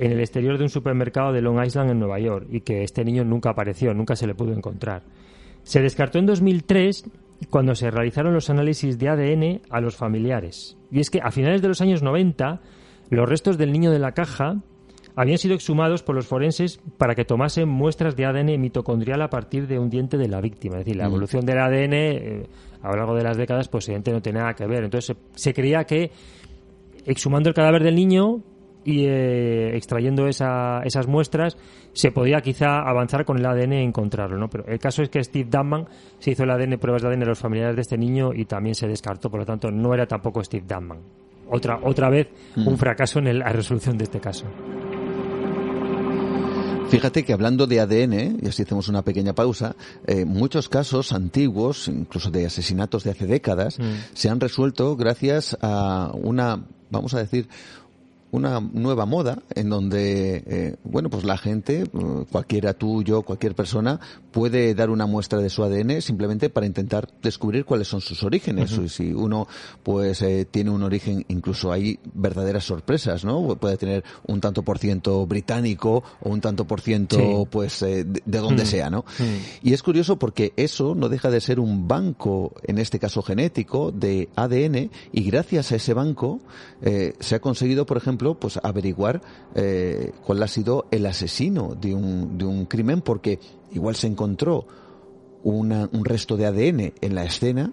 en 0.00 0.12
el 0.12 0.20
exterior 0.20 0.56
de 0.56 0.64
un 0.64 0.70
supermercado 0.70 1.30
de 1.30 1.42
Long 1.42 1.62
Island 1.62 1.90
en 1.90 1.98
Nueva 1.98 2.18
York 2.18 2.46
y 2.50 2.62
que 2.62 2.82
este 2.82 3.04
niño 3.04 3.22
nunca 3.22 3.50
apareció, 3.50 3.92
nunca 3.92 4.16
se 4.16 4.26
le 4.26 4.34
pudo 4.34 4.54
encontrar. 4.54 5.02
Se 5.62 5.82
descartó 5.82 6.18
en 6.18 6.24
2003 6.24 7.04
cuando 7.50 7.74
se 7.74 7.90
realizaron 7.90 8.32
los 8.32 8.48
análisis 8.48 8.98
de 8.98 9.08
ADN 9.10 9.60
a 9.68 9.82
los 9.82 9.96
familiares. 9.96 10.78
Y 10.90 11.00
es 11.00 11.10
que 11.10 11.20
a 11.20 11.30
finales 11.30 11.60
de 11.60 11.68
los 11.68 11.82
años 11.82 12.02
90 12.02 12.62
los 13.10 13.28
restos 13.28 13.58
del 13.58 13.72
niño 13.72 13.90
de 13.90 13.98
la 13.98 14.12
caja 14.12 14.56
habían 15.16 15.38
sido 15.38 15.54
exhumados 15.54 16.02
por 16.02 16.14
los 16.14 16.26
forenses 16.26 16.80
para 16.96 17.14
que 17.14 17.24
tomasen 17.24 17.68
muestras 17.68 18.16
de 18.16 18.24
ADN 18.24 18.58
mitocondrial 18.58 19.20
a 19.22 19.28
partir 19.28 19.66
de 19.66 19.78
un 19.78 19.90
diente 19.90 20.16
de 20.16 20.28
la 20.28 20.40
víctima. 20.40 20.78
Es 20.78 20.84
decir, 20.84 20.96
la 20.96 21.04
Mm. 21.04 21.10
evolución 21.10 21.44
del 21.44 21.58
ADN 21.58 21.92
eh, 21.94 22.46
a 22.82 22.90
lo 22.90 22.96
largo 22.96 23.14
de 23.16 23.24
las 23.24 23.36
décadas 23.36 23.68
pues 23.68 23.88
evidentemente 23.88 24.12
no 24.12 24.22
tenía 24.22 24.40
nada 24.42 24.54
que 24.54 24.66
ver. 24.66 24.84
Entonces 24.84 25.16
se, 25.34 25.42
se 25.42 25.52
creía 25.52 25.84
que 25.84 26.10
exhumando 27.04 27.48
el 27.48 27.54
cadáver 27.54 27.82
del 27.82 27.96
niño 27.96 28.40
y 28.84 29.04
eh, 29.06 29.76
extrayendo 29.76 30.26
esa- 30.26 30.80
esas 30.84 31.06
muestras 31.06 31.58
se 31.92 32.12
podía 32.12 32.40
quizá 32.40 32.78
avanzar 32.78 33.24
con 33.24 33.36
el 33.38 33.44
ADN 33.44 33.72
e 33.74 33.82
encontrarlo, 33.82 34.38
¿no? 34.38 34.48
Pero 34.48 34.64
el 34.68 34.78
caso 34.78 35.02
es 35.02 35.10
que 35.10 35.22
Steve 35.22 35.48
Dunman 35.50 35.86
se 36.18 36.30
hizo 36.30 36.44
el 36.44 36.50
ADN, 36.50 36.78
pruebas 36.78 37.02
de 37.02 37.08
ADN 37.08 37.24
a 37.24 37.26
los 37.26 37.38
familiares 37.38 37.74
de 37.76 37.82
este 37.82 37.98
niño 37.98 38.32
y 38.32 38.44
también 38.46 38.74
se 38.74 38.86
descartó, 38.86 39.28
por 39.28 39.40
lo 39.40 39.46
tanto 39.46 39.70
no 39.70 39.92
era 39.92 40.06
tampoco 40.06 40.42
Steve 40.42 40.64
Dunman. 40.66 40.98
Otra, 41.50 41.80
otra 41.82 42.08
vez 42.10 42.28
un 42.56 42.74
Mm. 42.74 42.76
fracaso 42.76 43.18
en 43.18 43.26
el- 43.26 43.38
la 43.40 43.48
resolución 43.52 43.98
de 43.98 44.04
este 44.04 44.20
caso. 44.20 44.46
Fíjate 46.88 47.24
que 47.24 47.32
hablando 47.32 47.68
de 47.68 47.78
ADN, 47.80 48.38
y 48.42 48.48
así 48.48 48.62
hacemos 48.62 48.88
una 48.88 49.02
pequeña 49.02 49.32
pausa, 49.32 49.76
eh, 50.08 50.24
muchos 50.24 50.68
casos 50.68 51.12
antiguos, 51.12 51.86
incluso 51.86 52.32
de 52.32 52.46
asesinatos 52.46 53.04
de 53.04 53.10
hace 53.12 53.26
décadas, 53.26 53.78
Mm. 53.78 53.82
se 54.12 54.28
han 54.28 54.40
resuelto 54.40 54.96
gracias 54.96 55.56
a 55.62 56.10
una, 56.14 56.64
vamos 56.90 57.14
a 57.14 57.18
decir, 57.18 57.48
una 58.32 58.60
nueva 58.60 59.06
moda 59.06 59.42
en 59.54 59.70
donde, 59.70 60.42
eh, 60.46 60.76
bueno, 60.84 61.10
pues 61.10 61.24
la 61.24 61.36
gente, 61.36 61.82
eh, 61.82 62.24
cualquiera 62.30 62.74
tú, 62.74 63.02
yo, 63.02 63.22
cualquier 63.22 63.54
persona, 63.54 63.98
puede 64.30 64.74
dar 64.74 64.90
una 64.90 65.06
muestra 65.06 65.38
de 65.40 65.50
su 65.50 65.64
ADN 65.64 66.00
simplemente 66.00 66.48
para 66.50 66.66
intentar 66.66 67.08
descubrir 67.22 67.64
cuáles 67.64 67.88
son 67.88 68.00
sus 68.00 68.22
orígenes. 68.22 68.78
Si 68.88 69.12
uno, 69.12 69.48
pues, 69.82 70.22
eh, 70.22 70.46
tiene 70.50 70.70
un 70.70 70.82
origen, 70.82 71.24
incluso 71.28 71.72
hay 71.72 71.98
verdaderas 72.14 72.64
sorpresas, 72.64 73.24
¿no? 73.24 73.56
Puede 73.56 73.76
tener 73.76 74.04
un 74.26 74.40
tanto 74.40 74.62
por 74.62 74.78
ciento 74.78 75.26
británico 75.26 76.04
o 76.20 76.28
un 76.30 76.40
tanto 76.40 76.64
por 76.66 76.80
ciento, 76.80 77.16
Sí. 77.16 77.48
pues, 77.50 77.82
eh, 77.82 78.04
de, 78.04 78.22
de 78.24 78.38
donde 78.38 78.62
Mm. 78.62 78.66
sea, 78.66 78.90
¿no? 78.90 79.04
Mm. 79.18 79.66
Y 79.68 79.72
es 79.72 79.82
curioso 79.82 80.18
porque 80.18 80.52
eso 80.56 80.94
no 80.94 81.08
deja 81.08 81.30
de 81.30 81.40
ser 81.40 81.58
un 81.58 81.88
banco, 81.88 82.52
en 82.62 82.78
este 82.78 82.98
caso 83.00 83.22
genético, 83.22 83.90
de 83.90 84.28
ADN 84.36 84.90
y 85.12 85.22
gracias 85.24 85.72
a 85.72 85.76
ese 85.76 85.94
banco 85.94 86.40
eh, 86.82 87.14
se 87.20 87.34
ha 87.34 87.40
conseguido, 87.40 87.84
por 87.86 87.96
ejemplo, 87.96 88.19
pues 88.38 88.58
averiguar 88.62 89.20
eh, 89.54 90.12
cuál 90.24 90.42
ha 90.42 90.48
sido 90.48 90.86
el 90.90 91.06
asesino 91.06 91.74
de 91.80 91.94
un, 91.94 92.36
de 92.38 92.44
un 92.44 92.66
crimen 92.66 93.00
porque 93.00 93.38
igual 93.72 93.96
se 93.96 94.06
encontró 94.06 94.66
una- 95.42 95.88
un 95.92 96.04
resto 96.04 96.36
de 96.36 96.46
ADN 96.46 96.92
en 97.00 97.14
la 97.14 97.24
escena, 97.24 97.72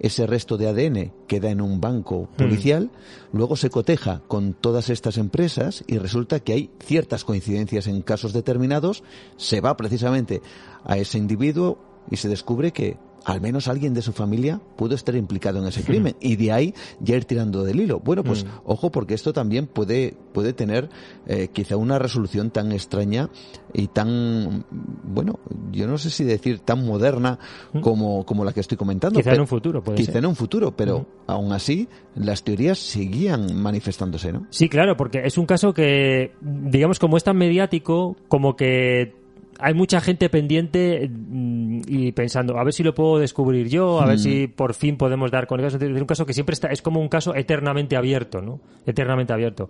ese 0.00 0.26
resto 0.26 0.56
de 0.56 0.66
ADN 0.68 1.12
queda 1.28 1.50
en 1.50 1.60
un 1.60 1.80
banco 1.80 2.28
policial, 2.36 2.90
luego 3.32 3.54
se 3.56 3.70
coteja 3.70 4.22
con 4.26 4.54
todas 4.54 4.88
estas 4.90 5.16
empresas 5.18 5.84
y 5.86 5.98
resulta 5.98 6.40
que 6.40 6.54
hay 6.54 6.70
ciertas 6.80 7.24
coincidencias 7.24 7.86
en 7.86 8.02
casos 8.02 8.32
determinados, 8.32 9.04
se 9.36 9.60
va 9.60 9.76
precisamente 9.76 10.40
a 10.84 10.96
ese 10.96 11.18
individuo 11.18 11.78
y 12.10 12.16
se 12.16 12.28
descubre 12.28 12.72
que 12.72 12.96
al 13.24 13.40
menos 13.40 13.68
alguien 13.68 13.94
de 13.94 14.02
su 14.02 14.12
familia 14.12 14.60
pudo 14.76 14.94
estar 14.94 15.14
implicado 15.14 15.58
en 15.60 15.66
ese 15.66 15.82
crimen 15.82 16.16
y 16.20 16.36
de 16.36 16.52
ahí 16.52 16.74
ya 17.00 17.16
ir 17.16 17.24
tirando 17.24 17.62
del 17.64 17.80
hilo. 17.80 18.00
Bueno, 18.00 18.22
pues 18.24 18.44
Mm. 18.44 18.48
ojo 18.64 18.90
porque 18.90 19.14
esto 19.14 19.32
también 19.32 19.66
puede 19.66 20.14
puede 20.32 20.52
tener 20.54 20.88
eh, 21.26 21.48
quizá 21.52 21.76
una 21.76 21.98
resolución 21.98 22.50
tan 22.50 22.72
extraña 22.72 23.28
y 23.74 23.88
tan 23.88 24.64
bueno, 25.04 25.38
yo 25.70 25.86
no 25.86 25.98
sé 25.98 26.10
si 26.10 26.24
decir 26.24 26.60
tan 26.60 26.84
moderna 26.86 27.38
como 27.80 28.24
como 28.24 28.44
la 28.44 28.52
que 28.52 28.60
estoy 28.60 28.76
comentando. 28.78 29.18
Mm. 29.18 29.22
Quizá 29.22 29.34
en 29.34 29.40
un 29.40 29.46
futuro, 29.46 29.82
puede 29.82 29.96
Quizá 29.98 30.12
ser. 30.12 30.24
en 30.24 30.26
un 30.30 30.36
futuro, 30.36 30.74
pero 30.76 31.06
aún 31.26 31.52
así 31.52 31.88
las 32.14 32.42
teorías 32.42 32.78
seguían 32.78 33.54
manifestándose, 33.54 34.32
¿no? 34.32 34.46
Sí, 34.50 34.68
claro, 34.68 34.96
porque 34.96 35.22
es 35.24 35.38
un 35.38 35.46
caso 35.46 35.72
que, 35.72 36.32
digamos, 36.40 36.98
como 36.98 37.16
es 37.16 37.24
tan 37.24 37.36
mediático, 37.36 38.16
como 38.28 38.56
que 38.56 39.14
hay 39.58 39.74
mucha 39.74 40.00
gente 40.00 40.28
pendiente 40.28 41.08
mm, 41.08 41.82
y 41.86 42.12
pensando, 42.12 42.58
a 42.58 42.64
ver 42.64 42.72
si 42.72 42.82
lo 42.82 42.94
puedo 42.94 43.18
descubrir 43.18 43.68
yo, 43.68 44.00
a 44.00 44.06
ver 44.06 44.16
Mm. 44.16 44.20
si 44.20 44.46
por 44.48 44.74
fin 44.74 44.96
podemos 44.96 45.30
dar 45.30 45.46
con 45.46 45.60
el 45.60 45.66
caso. 45.66 45.76
Es 45.76 46.00
un 46.00 46.06
caso 46.06 46.26
que 46.26 46.32
siempre 46.32 46.54
está, 46.54 46.68
es 46.68 46.82
como 46.82 47.00
un 47.00 47.08
caso 47.08 47.34
eternamente 47.34 47.96
abierto, 47.96 48.40
¿no? 48.40 48.60
Eternamente 48.86 49.32
abierto. 49.32 49.68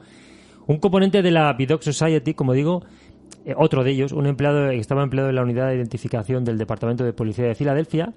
Un 0.66 0.78
componente 0.78 1.22
de 1.22 1.30
la 1.30 1.52
Vidocq 1.52 1.82
Society, 1.82 2.34
como 2.34 2.52
digo, 2.52 2.84
eh, 3.44 3.54
otro 3.56 3.82
de 3.82 3.90
ellos, 3.90 4.12
un 4.12 4.26
empleado 4.26 4.70
que 4.70 4.78
estaba 4.78 5.02
empleado 5.02 5.28
en 5.28 5.34
la 5.36 5.42
unidad 5.42 5.68
de 5.68 5.76
identificación 5.76 6.44
del 6.44 6.58
Departamento 6.58 7.04
de 7.04 7.12
Policía 7.12 7.46
de 7.46 7.54
Filadelfia, 7.54 8.14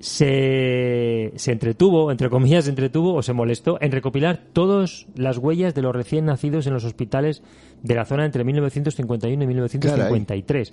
se, 0.00 1.32
se 1.36 1.52
entretuvo, 1.52 2.10
entre 2.10 2.28
comillas, 2.28 2.64
se 2.64 2.70
entretuvo 2.70 3.14
o 3.14 3.22
se 3.22 3.32
molestó 3.32 3.78
en 3.80 3.92
recopilar 3.92 4.40
todas 4.52 5.06
las 5.14 5.38
huellas 5.38 5.74
de 5.74 5.82
los 5.82 5.94
recién 5.94 6.24
nacidos 6.24 6.66
en 6.66 6.74
los 6.74 6.84
hospitales 6.84 7.42
de 7.82 7.94
la 7.94 8.04
zona 8.04 8.24
entre 8.24 8.44
1951 8.44 9.42
y 9.42 9.46
1953. 9.46 10.70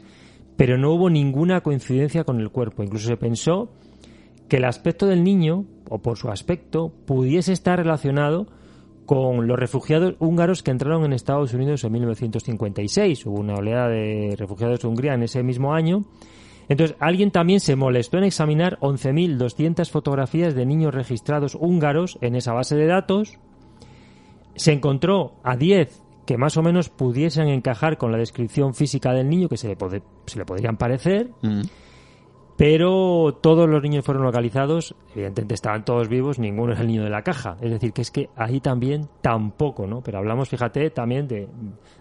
Pero 0.56 0.78
no 0.78 0.92
hubo 0.92 1.10
ninguna 1.10 1.62
coincidencia 1.62 2.24
con 2.24 2.40
el 2.40 2.50
cuerpo. 2.50 2.84
Incluso 2.84 3.08
se 3.08 3.18
pensó 3.18 3.70
que 4.48 4.58
el 4.58 4.66
aspecto 4.66 5.06
del 5.06 5.24
niño, 5.24 5.66
o 5.90 6.00
por 6.00 6.18
su 6.18 6.30
aspecto, 6.30 6.92
pudiese 7.06 7.54
estar 7.54 7.80
relacionado 7.80 8.48
con 9.06 9.48
los 9.48 9.58
refugiados 9.58 10.16
húngaros 10.20 10.62
que 10.62 10.72
entraron 10.72 11.04
en 11.04 11.14
Estados 11.14 11.54
Unidos 11.54 11.84
en 11.84 11.94
1956. 11.94 13.26
Hubo 13.26 13.40
una 13.40 13.56
oleada 13.56 13.90
de 13.90 14.36
refugiados 14.38 14.82
de 14.82 14.88
Hungría 14.88 15.14
en 15.14 15.24
ese 15.24 15.42
mismo 15.42 15.74
año. 15.74 16.06
Entonces, 16.68 16.96
alguien 17.00 17.32
también 17.32 17.60
se 17.60 17.76
molestó 17.76 18.20
en 18.20 18.26
examinar 18.26 18.78
11.200 18.82 19.90
fotografías 19.90 20.54
de 20.54 20.68
niños 20.68 20.94
registrados 20.94 21.56
húngaros 21.56 22.20
en 22.22 22.36
esa 22.36 22.54
base 22.54 22.76
de 22.76 22.86
datos. 22.86 23.40
Se 24.56 24.74
encontró 24.74 25.34
a 25.42 25.56
10 25.56 26.04
que 26.30 26.38
más 26.38 26.58
o 26.58 26.62
menos 26.62 26.90
pudiesen 26.90 27.48
encajar 27.48 27.98
con 27.98 28.12
la 28.12 28.20
descripción 28.20 28.76
física 28.76 29.14
del 29.14 29.28
niño, 29.28 29.50
que 29.50 29.58
se 29.58 29.68
le, 29.68 29.76
pode- 29.76 30.04
se 30.28 30.38
le 30.38 30.46
podrían 30.46 30.78
parecer. 30.78 31.32
Pero 32.56 33.40
todos 33.42 33.68
los 33.68 33.82
niños 33.82 34.06
fueron 34.06 34.24
localizados, 34.26 34.94
evidentemente 35.16 35.56
estaban 35.56 35.86
todos 35.86 36.08
vivos, 36.08 36.38
ninguno 36.38 36.74
es 36.74 36.80
el 36.80 36.86
niño 36.88 37.04
de 37.04 37.10
la 37.10 37.24
caja. 37.24 37.56
Es 37.62 37.72
decir, 37.72 37.94
que 37.94 38.02
es 38.04 38.12
que 38.12 38.30
ahí 38.36 38.60
también 38.60 39.08
tampoco, 39.22 39.88
¿no? 39.88 40.02
Pero 40.02 40.20
hablamos, 40.20 40.50
fíjate, 40.50 40.92
también 40.92 41.28
de, 41.28 41.48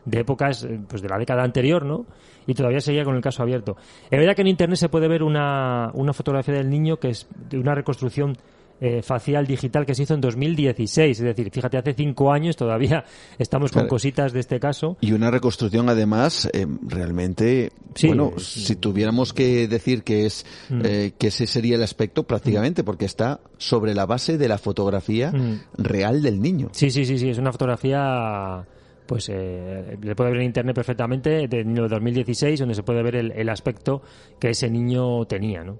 de 0.04 0.20
épocas, 0.20 0.64
eh, 0.64 0.78
pues 0.86 1.00
de 1.00 1.08
la 1.08 1.16
década 1.16 1.42
anterior, 1.44 1.86
¿no? 1.86 2.04
Y 2.46 2.52
todavía 2.54 2.80
seguía 2.80 3.04
con 3.04 3.14
el 3.14 3.22
caso 3.22 3.42
abierto. 3.42 3.76
Es 4.10 4.18
verdad 4.18 4.34
que 4.34 4.42
en 4.42 4.48
internet 4.48 4.76
se 4.76 4.88
puede 4.90 5.08
ver 5.08 5.22
una, 5.22 5.90
una 5.94 6.12
fotografía 6.12 6.54
del 6.54 6.68
niño 6.68 6.98
que 6.98 7.10
es 7.10 7.28
de 7.48 7.58
una 7.58 7.74
reconstrucción 7.74 8.36
eh, 8.80 9.02
facial 9.02 9.46
digital 9.46 9.84
que 9.84 9.94
se 9.94 10.04
hizo 10.04 10.14
en 10.14 10.20
2016. 10.20 11.18
Es 11.18 11.24
decir, 11.24 11.50
fíjate, 11.50 11.78
hace 11.78 11.94
cinco 11.94 12.32
años 12.32 12.56
todavía 12.56 13.04
estamos 13.38 13.70
con 13.72 13.80
Claro. 13.82 13.88
cositas 13.88 14.32
de 14.32 14.40
este 14.40 14.60
caso. 14.60 14.96
Y 15.00 15.12
una 15.12 15.30
reconstrucción, 15.30 15.88
además, 15.88 16.48
eh, 16.52 16.66
realmente, 16.82 17.70
Sí, 17.94 18.06
bueno, 18.08 18.32
es- 18.36 18.44
si 18.44 18.76
tuviéramos 18.76 19.32
que 19.32 19.66
decir 19.68 20.02
que 20.04 20.26
es 20.26 20.44
Mm. 20.68 20.80
eh, 20.84 21.12
que 21.18 21.28
ese 21.28 21.46
sería 21.46 21.76
el 21.76 21.82
aspecto 21.82 22.22
prácticamente, 22.24 22.84
porque 22.84 23.04
está 23.06 23.40
sobre 23.56 23.94
la 23.94 24.06
base 24.06 24.38
de 24.38 24.48
la 24.48 24.58
fotografía 24.58 25.32
Mm. 25.32 25.60
real 25.78 26.22
del 26.22 26.40
niño. 26.40 26.68
Sí, 26.72 26.90
sí, 26.90 27.04
sí, 27.04 27.18
sí, 27.18 27.30
es 27.30 27.38
una 27.38 27.50
fotografía, 27.52 28.64
pues 29.06 29.28
eh, 29.32 29.96
le 30.00 30.14
puede 30.14 30.30
ver 30.30 30.40
en 30.40 30.46
internet 30.46 30.74
perfectamente, 30.74 31.48
de 31.48 31.64
2016, 31.64 32.60
donde 32.60 32.74
se 32.74 32.82
puede 32.82 33.02
ver 33.02 33.16
el, 33.16 33.32
el 33.32 33.48
aspecto 33.48 34.02
que 34.38 34.50
ese 34.50 34.70
niño 34.70 35.24
tenía, 35.24 35.64
¿no? 35.64 35.78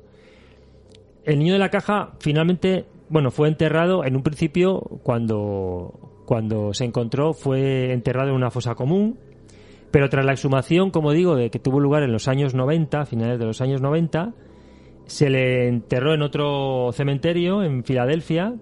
El 1.29 1.41
niño 1.41 1.53
de 1.53 1.59
la 1.59 1.69
caja 1.69 2.13
finalmente, 2.21 2.87
bueno, 3.11 3.31
fue 3.31 3.49
enterrado 3.49 4.03
en 4.03 4.17
un 4.17 4.23
principio 4.23 4.81
cuando, 5.03 6.23
cuando 6.25 6.73
se 6.73 6.87
encontró, 6.87 7.35
fue 7.35 7.93
enterrado 7.93 8.31
en 8.31 8.35
una 8.37 8.51
fosa 8.51 8.75
común, 8.75 9.19
pero 9.91 10.09
tras 10.09 10.25
la 10.25 10.33
exhumación, 10.33 10.91
como 10.91 11.13
digo, 11.13 11.37
de 11.37 11.51
que 11.51 11.59
tuvo 11.59 11.81
lugar 11.81 12.03
en 12.03 12.13
los 12.13 12.29
años 12.29 12.55
90, 12.55 13.05
finales 13.05 13.39
de 13.39 13.45
los 13.45 13.61
años 13.61 13.83
90, 13.83 14.33
se 15.05 15.29
le 15.29 15.69
enterró 15.69 16.15
en 16.15 16.23
otro 16.23 16.93
cementerio 16.93 17.63
en 17.63 17.85
Filadelfia, 17.85 18.55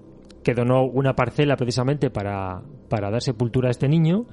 que 0.42 0.54
donó 0.54 0.86
una 0.86 1.14
parcela 1.14 1.56
precisamente 1.56 2.10
para, 2.10 2.62
para 2.88 3.12
dar 3.12 3.22
sepultura 3.22 3.68
a 3.68 3.70
este 3.70 3.86
niño. 3.86 4.26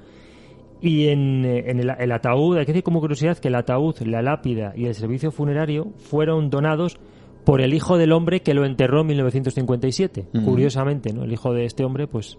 Y 0.80 1.06
en, 1.06 1.44
en 1.44 1.78
el, 1.78 1.88
el 1.96 2.10
ataúd, 2.10 2.58
hay 2.58 2.66
que 2.66 2.72
decir 2.72 2.82
como 2.82 2.98
curiosidad 2.98 3.38
que 3.38 3.46
el 3.46 3.54
ataúd, 3.54 3.96
la 4.00 4.22
lápida 4.22 4.72
y 4.74 4.86
el 4.86 4.94
servicio 4.96 5.30
funerario 5.30 5.92
fueron 5.98 6.50
donados 6.50 6.98
por 7.44 7.60
el 7.60 7.74
hijo 7.74 7.98
del 7.98 8.12
hombre 8.12 8.40
que 8.40 8.54
lo 8.54 8.64
enterró 8.64 9.02
en 9.02 9.06
1957. 9.08 10.26
Ujú. 10.34 10.44
Curiosamente, 10.44 11.12
¿no? 11.12 11.24
El 11.24 11.32
hijo 11.32 11.52
de 11.52 11.64
este 11.66 11.84
hombre, 11.84 12.06
pues, 12.06 12.38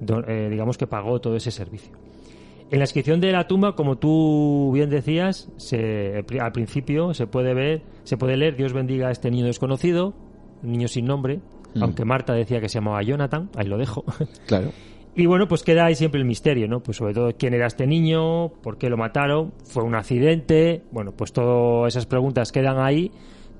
do- 0.00 0.24
eh, 0.26 0.48
digamos 0.50 0.78
que 0.78 0.86
pagó 0.86 1.20
todo 1.20 1.36
ese 1.36 1.50
servicio. 1.50 1.92
En 2.70 2.78
la 2.80 2.84
inscripción 2.84 3.20
de 3.20 3.32
la 3.32 3.46
tumba, 3.46 3.74
como 3.74 3.96
tú 3.96 4.70
bien 4.74 4.90
decías, 4.90 5.50
se, 5.56 6.24
al 6.40 6.52
principio 6.52 7.14
se 7.14 7.26
puede 7.26 7.54
ver, 7.54 7.82
se 8.04 8.16
puede 8.18 8.36
leer 8.36 8.56
Dios 8.56 8.72
bendiga 8.74 9.08
a 9.08 9.10
este 9.10 9.30
niño 9.30 9.46
desconocido, 9.46 10.12
niño 10.62 10.88
sin 10.88 11.06
nombre, 11.06 11.40
Mm. 11.74 11.82
aunque 11.82 12.04
Marta 12.06 12.32
decía 12.32 12.60
que 12.60 12.68
se 12.70 12.78
llamaba 12.78 13.02
Jonathan, 13.02 13.50
ahí 13.56 13.66
lo 13.66 13.76
dejo. 13.78 14.04
Claro. 14.46 14.70
Y 15.14 15.26
bueno, 15.26 15.48
pues 15.48 15.64
queda 15.64 15.86
ahí 15.86 15.94
siempre 15.96 16.20
el 16.20 16.26
misterio, 16.26 16.68
¿no? 16.68 16.80
Pues 16.80 16.96
sobre 16.98 17.12
todo 17.12 17.30
quién 17.36 17.52
era 17.52 17.66
este 17.66 17.86
niño, 17.86 18.50
por 18.62 18.78
qué 18.78 18.88
lo 18.88 18.96
mataron, 18.96 19.52
fue 19.64 19.82
un 19.82 19.94
accidente, 19.94 20.82
bueno, 20.92 21.12
pues 21.12 21.32
todas 21.32 21.92
esas 21.94 22.06
preguntas 22.06 22.52
quedan 22.52 22.78
ahí, 22.78 23.10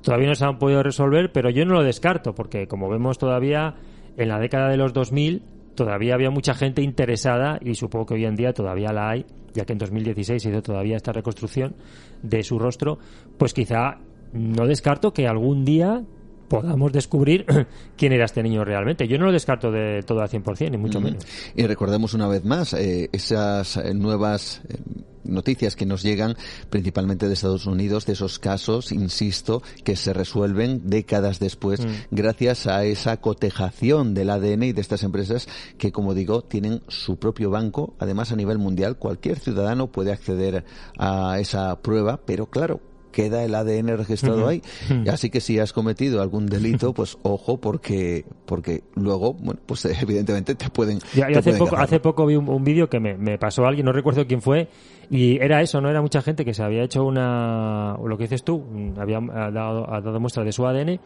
todavía 0.02 0.28
no 0.28 0.34
se 0.34 0.44
han 0.44 0.58
podido 0.58 0.82
resolver, 0.82 1.32
pero 1.32 1.50
yo 1.50 1.64
no 1.64 1.74
lo 1.74 1.82
descarto, 1.82 2.34
porque 2.34 2.66
como 2.66 2.88
vemos 2.88 3.18
todavía 3.18 3.74
en 4.16 4.28
la 4.28 4.38
década 4.38 4.68
de 4.68 4.76
los 4.76 4.92
2000 4.92 5.42
todavía 5.74 6.14
había 6.14 6.30
mucha 6.30 6.54
gente 6.54 6.82
interesada 6.82 7.58
y 7.62 7.76
supongo 7.76 8.06
que 8.06 8.14
hoy 8.14 8.24
en 8.24 8.34
día 8.34 8.52
todavía 8.52 8.92
la 8.92 9.10
hay, 9.10 9.24
ya 9.54 9.64
que 9.64 9.72
en 9.72 9.78
2016 9.78 10.42
se 10.42 10.50
hizo 10.50 10.60
todavía 10.60 10.96
esta 10.96 11.12
reconstrucción 11.12 11.76
de 12.20 12.42
su 12.42 12.58
rostro, 12.58 12.98
pues 13.38 13.54
quizá 13.54 13.98
no 14.32 14.66
descarto 14.66 15.12
que 15.12 15.28
algún 15.28 15.64
día 15.64 16.02
podamos 16.48 16.92
descubrir 16.92 17.46
quién 17.96 18.12
era 18.12 18.24
este 18.24 18.42
niño 18.42 18.64
realmente. 18.64 19.06
Yo 19.06 19.18
no 19.18 19.26
lo 19.26 19.32
descarto 19.32 19.70
de 19.70 20.02
todo 20.02 20.20
al 20.20 20.28
100%, 20.28 20.70
ni 20.70 20.78
mucho 20.78 21.00
menos. 21.00 21.24
Y 21.54 21.66
recordemos 21.66 22.14
una 22.14 22.26
vez 22.28 22.44
más 22.44 22.74
eh, 22.74 23.08
esas 23.12 23.76
eh, 23.76 23.94
nuevas 23.94 24.62
eh, 24.68 24.76
noticias 25.24 25.76
que 25.76 25.84
nos 25.84 26.02
llegan 26.02 26.36
principalmente 26.70 27.28
de 27.28 27.34
Estados 27.34 27.66
Unidos, 27.66 28.06
de 28.06 28.14
esos 28.14 28.38
casos, 28.38 28.92
insisto, 28.92 29.62
que 29.84 29.94
se 29.94 30.12
resuelven 30.12 30.88
décadas 30.88 31.38
después 31.38 31.78
Mm. 31.78 31.90
gracias 32.10 32.66
a 32.66 32.84
esa 32.84 33.18
cotejación 33.18 34.14
del 34.14 34.30
ADN 34.30 34.64
y 34.64 34.72
de 34.72 34.80
estas 34.80 35.02
empresas 35.02 35.48
que, 35.76 35.92
como 35.92 36.14
digo, 36.14 36.42
tienen 36.42 36.82
su 36.88 37.18
propio 37.18 37.50
banco. 37.50 37.94
Además, 37.98 38.32
a 38.32 38.36
nivel 38.36 38.58
mundial, 38.58 38.96
cualquier 38.96 39.38
ciudadano 39.38 39.88
puede 39.92 40.12
acceder 40.12 40.64
a 40.98 41.38
esa 41.38 41.80
prueba, 41.82 42.20
pero 42.24 42.46
claro, 42.46 42.80
queda 43.18 43.42
el 43.42 43.52
ADN 43.52 43.96
registrado 43.96 44.46
ahí. 44.46 44.62
Así 45.10 45.28
que 45.28 45.40
si 45.40 45.58
has 45.58 45.72
cometido 45.72 46.22
algún 46.22 46.46
delito, 46.46 46.92
pues 46.94 47.18
ojo, 47.22 47.60
porque, 47.60 48.24
porque 48.46 48.84
luego, 48.94 49.34
bueno, 49.34 49.60
pues 49.66 49.84
evidentemente 49.86 50.54
te 50.54 50.70
pueden. 50.70 51.00
Yo, 51.14 51.24
hace, 51.24 51.42
pueden 51.42 51.58
poco, 51.58 51.76
hace 51.76 51.98
poco 51.98 52.26
vi 52.26 52.36
un, 52.36 52.48
un 52.48 52.62
vídeo 52.62 52.88
que 52.88 53.00
me, 53.00 53.16
me 53.16 53.36
pasó 53.36 53.66
alguien, 53.66 53.86
no 53.86 53.92
recuerdo 53.92 54.24
quién 54.24 54.40
fue, 54.40 54.68
y 55.10 55.36
era 55.42 55.60
eso, 55.62 55.80
no 55.80 55.90
era 55.90 56.00
mucha 56.00 56.22
gente 56.22 56.44
que 56.44 56.54
se 56.54 56.62
había 56.62 56.84
hecho 56.84 57.04
una, 57.04 57.96
lo 58.04 58.16
que 58.16 58.24
dices 58.24 58.44
tú, 58.44 58.62
había 58.98 59.18
ha 59.18 59.50
dado, 59.50 59.92
ha 59.92 60.00
dado 60.00 60.20
muestra 60.20 60.44
de 60.44 60.52
su 60.52 60.64
ADN 60.64 61.00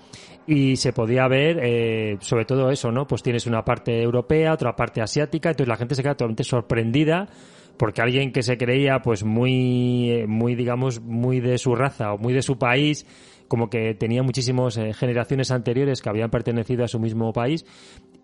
y 0.46 0.76
se 0.76 0.92
podía 0.92 1.26
ver, 1.28 1.60
eh, 1.62 2.18
sobre 2.20 2.44
todo 2.44 2.70
eso, 2.70 2.92
¿no? 2.92 3.06
Pues 3.06 3.22
tienes 3.22 3.46
una 3.46 3.64
parte 3.64 4.02
europea, 4.02 4.52
otra 4.52 4.76
parte 4.76 5.00
asiática, 5.00 5.50
entonces 5.50 5.68
la 5.68 5.76
gente 5.76 5.94
se 5.94 6.02
queda 6.02 6.14
totalmente 6.14 6.44
sorprendida 6.44 7.28
porque 7.76 8.02
alguien 8.02 8.32
que 8.32 8.42
se 8.42 8.56
creía 8.56 9.00
pues 9.00 9.24
muy, 9.24 10.10
eh, 10.10 10.26
muy 10.26 10.54
digamos, 10.54 11.00
muy 11.00 11.40
de 11.40 11.58
su 11.58 11.74
raza 11.74 12.12
o 12.12 12.18
muy 12.18 12.32
de 12.32 12.42
su 12.42 12.58
país, 12.58 13.06
como 13.48 13.68
que 13.68 13.94
tenía 13.94 14.22
muchísimas 14.22 14.78
generaciones 14.94 15.50
anteriores 15.50 16.00
que 16.00 16.08
habían 16.08 16.30
pertenecido 16.30 16.84
a 16.84 16.88
su 16.88 16.98
mismo 16.98 17.32
país 17.32 17.66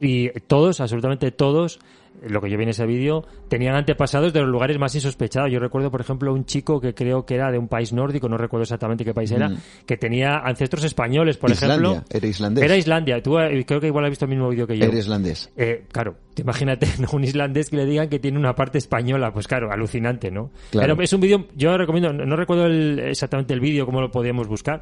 y 0.00 0.30
todos, 0.46 0.80
absolutamente 0.80 1.30
todos, 1.30 1.80
lo 2.26 2.40
que 2.40 2.50
yo 2.50 2.56
vi 2.58 2.64
en 2.64 2.70
ese 2.70 2.86
vídeo, 2.86 3.24
tenían 3.48 3.74
antepasados 3.74 4.32
de 4.32 4.40
los 4.40 4.48
lugares 4.48 4.78
más 4.78 4.94
insospechados. 4.94 5.50
Yo 5.52 5.58
recuerdo, 5.60 5.90
por 5.90 6.00
ejemplo, 6.00 6.32
un 6.32 6.44
chico 6.44 6.80
que 6.80 6.94
creo 6.94 7.24
que 7.26 7.34
era 7.34 7.50
de 7.52 7.58
un 7.58 7.68
país 7.68 7.92
nórdico, 7.92 8.28
no 8.28 8.36
recuerdo 8.36 8.62
exactamente 8.62 9.04
qué 9.04 9.14
país 9.14 9.30
era, 9.30 9.48
Mm. 9.50 9.58
que 9.86 9.96
tenía 9.96 10.38
ancestros 10.38 10.84
españoles, 10.84 11.36
por 11.36 11.50
Islandia, 11.50 11.90
ejemplo. 11.90 12.04
era 12.10 12.26
islandés. 12.26 12.64
Era 12.64 12.76
Islandia. 12.76 13.22
Tú 13.22 13.38
eh, 13.38 13.64
creo 13.66 13.80
que 13.80 13.86
igual 13.88 14.04
has 14.04 14.10
visto 14.10 14.24
el 14.24 14.30
mismo 14.30 14.48
vídeo 14.48 14.66
que 14.66 14.76
yo. 14.78 14.84
Era 14.86 14.98
islandés. 14.98 15.50
Eh, 15.56 15.84
claro, 15.92 16.16
te 16.34 16.42
imagínate 16.42 16.86
¿no? 17.00 17.08
un 17.12 17.24
islandés 17.24 17.70
que 17.70 17.76
le 17.76 17.86
digan 17.86 18.08
que 18.08 18.18
tiene 18.18 18.38
una 18.38 18.54
parte 18.54 18.78
española, 18.78 19.32
pues 19.32 19.46
claro, 19.46 19.70
alucinante, 19.72 20.30
¿no? 20.30 20.50
Claro. 20.70 20.94
Pero 20.94 21.02
es 21.04 21.12
un 21.12 21.20
vídeo, 21.20 21.46
yo 21.56 21.76
recomiendo, 21.78 22.12
no, 22.12 22.24
no 22.26 22.36
recuerdo 22.36 22.66
el- 22.66 22.98
exactamente 23.00 23.54
el 23.54 23.60
vídeo, 23.60 23.86
cómo 23.86 24.00
lo 24.00 24.10
podíamos 24.10 24.48
buscar, 24.48 24.80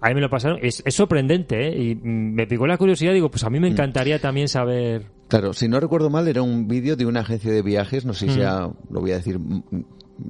a 0.00 0.08
mí 0.08 0.14
me 0.14 0.20
lo 0.20 0.30
pasaron, 0.30 0.58
es, 0.62 0.82
es 0.86 0.94
sorprendente, 0.94 1.68
¿eh? 1.68 1.76
Y 1.76 1.94
mm, 1.94 2.34
me 2.34 2.46
picó 2.46 2.66
la 2.66 2.76
curiosidad, 2.78 3.12
digo, 3.12 3.30
pues 3.30 3.44
a 3.44 3.50
Mm. 3.50 3.52
mí 3.52 3.60
me 3.60 3.68
encantaría 3.68 4.18
también 4.20 4.48
saber... 4.48 5.02
Claro, 5.28 5.52
si 5.52 5.68
no 5.68 5.78
recuerdo 5.78 6.10
mal, 6.10 6.26
era 6.26 6.42
un 6.42 6.68
vídeo 6.68 6.96
de 6.96 7.06
una 7.06 7.20
agencia 7.20 7.52
de 7.52 7.62
viajes, 7.62 8.04
no 8.04 8.14
sé 8.14 8.26
si 8.26 8.32
Mm. 8.32 8.34
sea, 8.34 8.70
lo 8.90 9.00
voy 9.00 9.12
a 9.12 9.16
decir, 9.16 9.38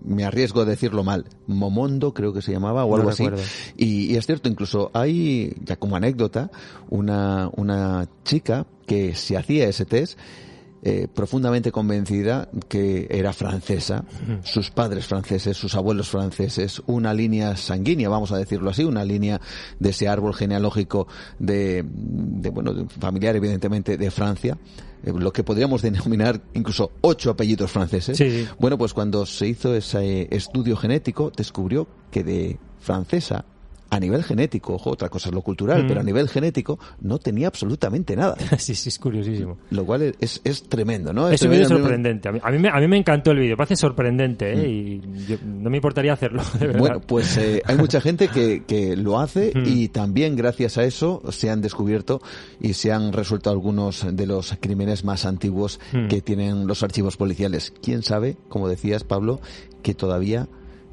me 0.05 0.25
arriesgo 0.25 0.61
a 0.63 0.65
decirlo 0.65 1.05
mal, 1.05 1.27
Momondo 1.47 2.13
creo 2.13 2.33
que 2.33 2.43
se 2.43 2.53
llamaba 2.53 2.85
o 2.85 2.91
No 2.91 2.97
algo 2.97 3.11
así. 3.11 3.29
Y, 3.77 4.13
y 4.13 4.17
es 4.17 4.27
cierto, 4.27 4.49
incluso 4.49 4.91
hay, 4.93 5.55
ya 5.65 5.77
como 5.77 5.97
anécdota, 5.97 6.51
una, 6.91 7.49
una 7.57 8.09
chica 8.25 8.67
que 8.87 9.15
se 9.15 9.37
hacía 9.37 9.69
ese 9.69 9.85
test 9.85 10.19
eh, 10.83 11.09
profundamente 11.13 11.73
convencida 11.73 12.49
que 12.69 13.09
era 13.11 13.33
francesa, 13.33 14.05
sus 14.43 14.71
padres 14.71 15.07
franceses, 15.07 15.57
sus 15.57 15.75
abuelos 15.75 16.09
franceses, 16.09 16.81
una 16.87 17.13
línea 17.13 17.57
sanguínea, 17.57 18.09
vamos 18.09 18.33
a 18.33 18.39
decirlo 18.39 18.71
así, 18.71 18.85
una 18.85 19.05
línea 19.05 19.41
de 19.79 19.91
ese 19.91 20.09
árbol 20.09 20.35
genealógico 20.35 21.09
de, 21.39 21.85
de, 21.85 22.51
bueno, 22.51 22.75
de 22.75 22.87
familiar 22.89 23.35
evidentemente 23.37 23.97
de 23.97 24.11
Francia, 24.11 24.57
eh, 25.03 25.13
lo 25.13 25.33
que 25.33 25.45
podríamos 25.45 25.83
denominar 25.83 26.41
incluso 26.55 26.93
ocho 27.01 27.31
apellidos 27.31 27.71
franceses. 27.71 28.17
Sí. 28.17 28.47
Bueno, 28.59 28.79
pues 28.79 28.95
cuando 28.95 29.27
se 29.27 29.49
hizo 29.49 29.75
ese 29.75 30.29
estudio 30.31 30.77
genético, 30.77 31.33
descubrió 31.37 31.89
que 32.11 32.25
de 32.25 32.59
francesa 32.79 33.45
a 33.91 33.99
nivel 34.01 34.23
genético, 34.23 34.75
ojo, 34.75 34.91
otra 34.91 35.09
cosa 35.09 35.29
es 35.31 35.35
lo 35.35 35.41
cultural, 35.43 35.85
Mm. 35.85 35.87
pero 35.89 36.01
a 36.01 36.03
nivel 36.03 36.29
genético 36.29 36.79
no 37.01 37.19
tenía 37.19 37.47
absolutamente 37.49 38.15
nada. 38.17 38.37
sí, 38.59 38.75
sí, 38.75 38.89
es 38.91 38.99
curiosísimo. 38.99 39.59
Lo 39.71 39.85
cual 39.87 40.15
es, 40.21 40.41
es 40.45 40.63
tremendo, 40.65 41.13
¿no? 41.13 41.29
Es 41.31 41.41
un 41.43 41.51
vídeo 41.51 41.69
sorprendente. 41.69 42.29
A 42.29 42.33
mí, 42.33 42.41
a 42.43 42.51
mí 42.51 42.59
me, 42.59 42.69
a 42.69 42.77
mí 42.81 42.89
me 42.89 42.97
encantó 42.99 43.31
el 43.31 43.39
vídeo. 43.39 43.57
Parece 43.57 43.77
sorprendente, 43.77 44.53
¿eh? 44.53 44.69
Y 44.69 45.01
yo- 45.27 45.37
no 45.45 45.71
me 45.71 45.77
importaría 45.79 46.13
hacerlo, 46.13 46.43
de 46.59 46.67
verdad. 46.67 46.77
Mm. 46.79 46.81
Bueno, 46.81 47.01
pues 47.01 47.37
eh, 47.39 47.63
hay 47.65 47.77
mucha 47.77 48.01
gente 48.01 48.29
que, 48.29 48.65
que 48.65 48.97
lo 48.97 49.19
hace 49.19 49.53
Mm. 49.59 49.63
y 49.67 49.89
también 49.89 50.37
gracias 50.37 50.77
a 50.79 50.85
eso 50.85 51.23
se 51.31 51.49
han 51.51 51.61
descubierto 51.63 52.21
y 52.61 52.75
se 52.75 52.93
han 52.93 53.13
resuelto 53.13 53.49
algunos 53.51 54.07
de 54.13 54.27
los 54.27 54.55
crímenes 54.61 55.05
más 55.05 55.25
antiguos 55.25 55.81
Mm. 55.93 56.09
que 56.09 56.21
tienen 56.21 56.67
los 56.67 56.83
archivos 56.83 57.17
policiales. 57.17 57.73
¿Quién 57.83 58.03
sabe, 58.03 58.37
como 58.49 58.69
decías 58.69 59.05
Pablo, 59.05 59.41
que 59.83 59.95
todavía 59.95 60.49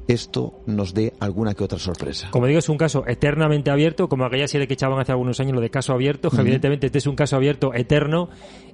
esto 0.08 0.54
nos 0.66 0.94
dé 0.94 1.12
alguna 1.20 1.54
que 1.54 1.64
otra 1.64 1.78
sorpresa? 1.78 2.28
Como 2.30 2.46
digo, 2.46 2.58
es 2.58 2.68
un 2.68 2.78
caso 2.78 3.04
eternamente 3.06 3.70
abierto, 3.70 4.08
como 4.08 4.24
aquella 4.24 4.48
serie 4.48 4.66
que 4.66 4.74
echaban 4.74 4.98
hace 4.98 5.12
algunos 5.12 5.40
años, 5.40 5.54
lo 5.54 5.60
de 5.60 5.70
caso 5.70 5.92
abierto, 5.92 6.28
Ujú. 6.28 6.40
evidentemente 6.40 6.86
este 6.86 6.98
es 6.98 7.06
un 7.06 7.16
caso 7.16 7.36
abierto 7.36 7.74
eterno, 7.74 8.28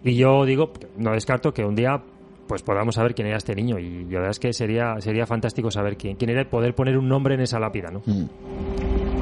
y 0.05 0.15
yo 0.17 0.45
digo, 0.45 0.73
no 0.97 1.13
descarto 1.13 1.53
que 1.53 1.65
un 1.65 1.75
día 1.75 2.03
pues 2.47 2.63
podamos 2.63 2.97
saber 2.97 3.15
quién 3.15 3.29
era 3.29 3.39
este 3.39 3.55
niño, 3.55 3.79
y 3.79 4.05
la 4.05 4.19
verdad 4.19 4.31
es 4.31 4.39
que 4.39 4.53
sería, 4.53 4.97
sería 5.01 5.27
fantástico 5.27 5.71
saber 5.71 5.97
quién, 5.97 6.17
quién 6.17 6.31
era 6.31 6.43
y 6.43 6.45
poder 6.47 6.75
poner 6.75 6.99
un 6.99 7.09
nombre 7.09 7.35
en 7.35 7.41
esa 7.41 7.59
lápida, 7.59 7.91
¿no? 7.91 8.03
Mm. 8.05 9.22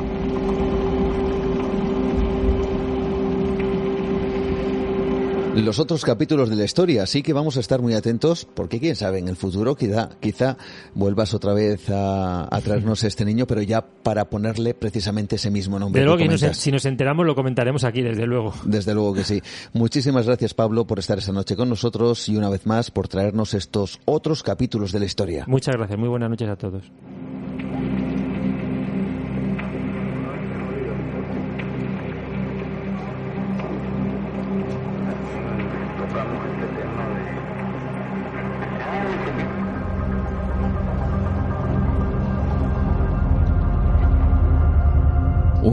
Los 5.55 5.79
otros 5.79 6.05
capítulos 6.05 6.49
de 6.51 6.57
la 6.57 6.65
historia. 6.65 7.03
Así 7.03 7.23
que 7.23 7.33
vamos 7.33 7.57
a 7.57 7.61
estar 7.61 7.81
muy 7.83 7.95
atentos 7.95 8.47
porque 8.55 8.79
quién 8.81 8.97
sabe, 8.97 9.19
en 9.19 9.29
el 9.29 9.37
futuro 9.37 9.75
quizá, 9.77 10.11
quizá 10.21 10.57
vuelvas 10.95 11.35
otra 11.35 11.53
vez 11.53 11.89
a, 11.91 12.45
a 12.55 12.61
traernos 12.61 13.05
este 13.05 13.25
niño, 13.25 13.47
pero 13.47 13.63
ya 13.63 13.83
para 13.85 14.31
ponerle 14.31 14.75
precisamente 14.75 15.37
ese 15.37 15.51
mismo 15.51 15.79
nombre. 15.79 16.03
Desde 16.03 16.17
que 16.17 16.29
nos- 16.29 16.57
si 16.57 16.71
nos 16.73 16.85
enteramos 16.85 17.27
lo 17.27 17.35
comentaremos 17.35 17.85
aquí, 17.85 18.03
desde 18.03 18.27
luego. 18.27 18.55
Desde 18.65 18.95
luego 18.95 19.15
que 19.15 19.25
sí. 19.25 19.43
Muchísimas 19.73 20.27
gracias 20.27 20.55
Pablo 20.55 20.87
por 20.87 20.99
estar 20.99 21.19
esta 21.19 21.33
noche 21.33 21.57
con 21.57 21.69
nosotros 21.69 22.29
y 22.29 22.37
una 22.37 22.49
vez 22.49 22.67
más 22.67 22.91
por 22.91 23.09
traernos 23.09 23.55
estos 23.55 23.99
otros 24.05 24.43
capítulos 24.43 24.93
de 24.93 25.01
la 25.01 25.05
historia. 25.07 25.45
Muchas 25.47 25.77
gracias, 25.77 25.99
muy 25.99 26.09
buenas 26.09 26.31
noches 26.31 26.49
a 26.49 26.57
todos. 26.57 26.83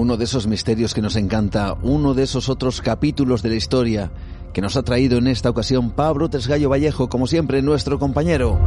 Uno 0.08 0.16
de 0.16 0.24
esos 0.24 0.48
misterios 0.48 0.94
que 0.94 1.02
nos 1.02 1.18
encanta, 1.18 1.76
uno 1.84 2.14
de 2.14 2.24
esos 2.24 2.48
otros 2.48 2.80
capítulos 2.80 3.44
de 3.44 3.50
la 3.50 3.56
historia 3.56 4.10
que 4.54 4.62
nos 4.62 4.78
ha 4.78 4.84
traído 4.84 5.18
en 5.18 5.28
esta 5.28 5.50
ocasión 5.50 5.92
Pablo 5.92 6.30
Tresgallo 6.30 6.70
Vallejo, 6.70 7.10
como 7.10 7.28
siempre, 7.28 7.62
nuestro 7.62 8.00
compañero. 8.00 8.58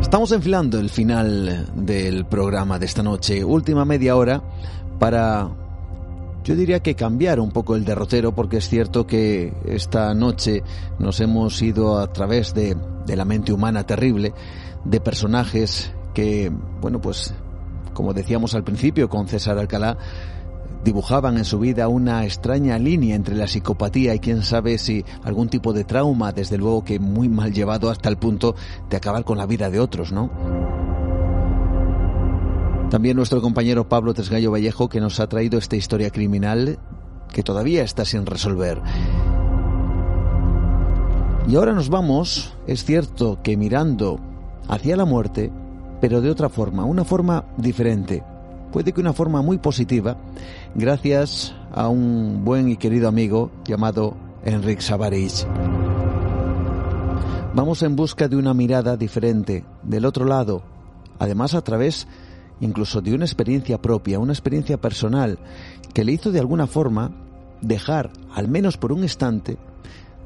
Estamos 0.00 0.32
enfilando 0.32 0.78
el 0.78 0.88
final 0.88 1.70
del 1.74 2.24
programa 2.24 2.78
de 2.78 2.86
esta 2.86 3.02
noche, 3.02 3.44
última 3.44 3.84
media 3.84 4.16
hora, 4.16 4.42
para, 4.98 5.50
yo 6.42 6.56
diría 6.56 6.80
que 6.80 6.94
cambiar 6.94 7.40
un 7.40 7.50
poco 7.50 7.76
el 7.76 7.84
derrotero, 7.84 8.34
porque 8.34 8.56
es 8.56 8.70
cierto 8.70 9.06
que 9.06 9.52
esta 9.66 10.14
noche 10.14 10.62
nos 10.98 11.20
hemos 11.20 11.60
ido 11.60 11.98
a 11.98 12.10
través 12.10 12.54
de, 12.54 12.74
de 13.04 13.16
la 13.16 13.26
mente 13.26 13.52
humana 13.52 13.84
terrible, 13.84 14.32
de 14.86 14.98
personajes 14.98 15.92
que, 16.14 16.50
bueno, 16.80 17.02
pues 17.02 17.34
como 18.00 18.14
decíamos 18.14 18.54
al 18.54 18.64
principio 18.64 19.10
con 19.10 19.28
César 19.28 19.58
Alcalá, 19.58 19.98
dibujaban 20.82 21.36
en 21.36 21.44
su 21.44 21.58
vida 21.58 21.86
una 21.86 22.24
extraña 22.24 22.78
línea 22.78 23.14
entre 23.14 23.36
la 23.36 23.46
psicopatía 23.46 24.14
y 24.14 24.20
quién 24.20 24.40
sabe 24.40 24.78
si 24.78 25.04
algún 25.22 25.50
tipo 25.50 25.74
de 25.74 25.84
trauma, 25.84 26.32
desde 26.32 26.56
luego 26.56 26.82
que 26.82 26.98
muy 26.98 27.28
mal 27.28 27.52
llevado 27.52 27.90
hasta 27.90 28.08
el 28.08 28.16
punto 28.16 28.54
de 28.88 28.96
acabar 28.96 29.24
con 29.24 29.36
la 29.36 29.44
vida 29.44 29.68
de 29.68 29.80
otros, 29.80 30.12
¿no? 30.12 30.30
También 32.88 33.18
nuestro 33.18 33.42
compañero 33.42 33.86
Pablo 33.86 34.14
Tresgallo 34.14 34.50
Vallejo 34.50 34.88
que 34.88 35.02
nos 35.02 35.20
ha 35.20 35.28
traído 35.28 35.58
esta 35.58 35.76
historia 35.76 36.08
criminal 36.08 36.78
que 37.30 37.42
todavía 37.42 37.82
está 37.82 38.06
sin 38.06 38.24
resolver. 38.24 38.80
Y 41.46 41.54
ahora 41.54 41.74
nos 41.74 41.90
vamos, 41.90 42.54
es 42.66 42.82
cierto 42.82 43.40
que 43.42 43.58
mirando 43.58 44.18
hacia 44.68 44.96
la 44.96 45.04
muerte, 45.04 45.52
pero 46.00 46.20
de 46.20 46.30
otra 46.30 46.48
forma, 46.48 46.84
una 46.84 47.04
forma 47.04 47.44
diferente. 47.56 48.22
Puede 48.72 48.92
que 48.92 49.00
una 49.00 49.12
forma 49.12 49.42
muy 49.42 49.58
positiva, 49.58 50.16
gracias 50.74 51.54
a 51.72 51.88
un 51.88 52.44
buen 52.44 52.68
y 52.68 52.76
querido 52.76 53.08
amigo 53.08 53.50
llamado 53.64 54.16
Enric 54.44 54.80
Savarich. 54.80 55.46
Vamos 57.52 57.82
en 57.82 57.96
busca 57.96 58.28
de 58.28 58.36
una 58.36 58.54
mirada 58.54 58.96
diferente, 58.96 59.64
del 59.82 60.04
otro 60.04 60.24
lado, 60.24 60.62
además 61.18 61.54
a 61.54 61.62
través 61.62 62.06
incluso 62.60 63.00
de 63.00 63.14
una 63.14 63.24
experiencia 63.24 63.80
propia, 63.80 64.18
una 64.18 64.32
experiencia 64.32 64.80
personal, 64.80 65.38
que 65.92 66.04
le 66.04 66.12
hizo 66.12 66.30
de 66.30 66.38
alguna 66.38 66.66
forma 66.66 67.10
dejar, 67.60 68.10
al 68.34 68.48
menos 68.48 68.76
por 68.76 68.92
un 68.92 69.02
instante, 69.02 69.58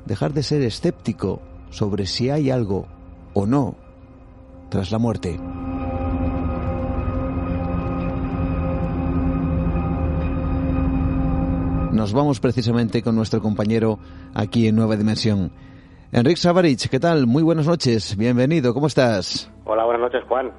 dejar 0.04 0.32
de 0.34 0.42
ser 0.42 0.62
escéptico 0.62 1.40
sobre 1.70 2.06
si 2.06 2.30
hay 2.30 2.50
algo 2.50 2.86
o 3.32 3.46
no 3.46 3.76
tras 4.68 4.90
la 4.90 4.98
muerte. 4.98 5.38
Nos 11.94 12.12
vamos 12.12 12.40
precisamente 12.40 13.02
con 13.02 13.14
nuestro 13.14 13.40
compañero 13.40 13.98
aquí 14.34 14.66
en 14.66 14.74
Nueva 14.74 14.96
Dimensión. 14.96 15.52
Enrique 16.12 16.36
Savarich, 16.40 16.88
¿qué 16.88 16.98
tal? 16.98 17.26
Muy 17.26 17.42
buenas 17.42 17.66
noches, 17.68 18.16
bienvenido, 18.16 18.74
¿cómo 18.74 18.88
estás? 18.88 19.48
Hola, 19.64 19.84
buenas 19.84 20.02
noches, 20.02 20.24
Juan. 20.28 20.52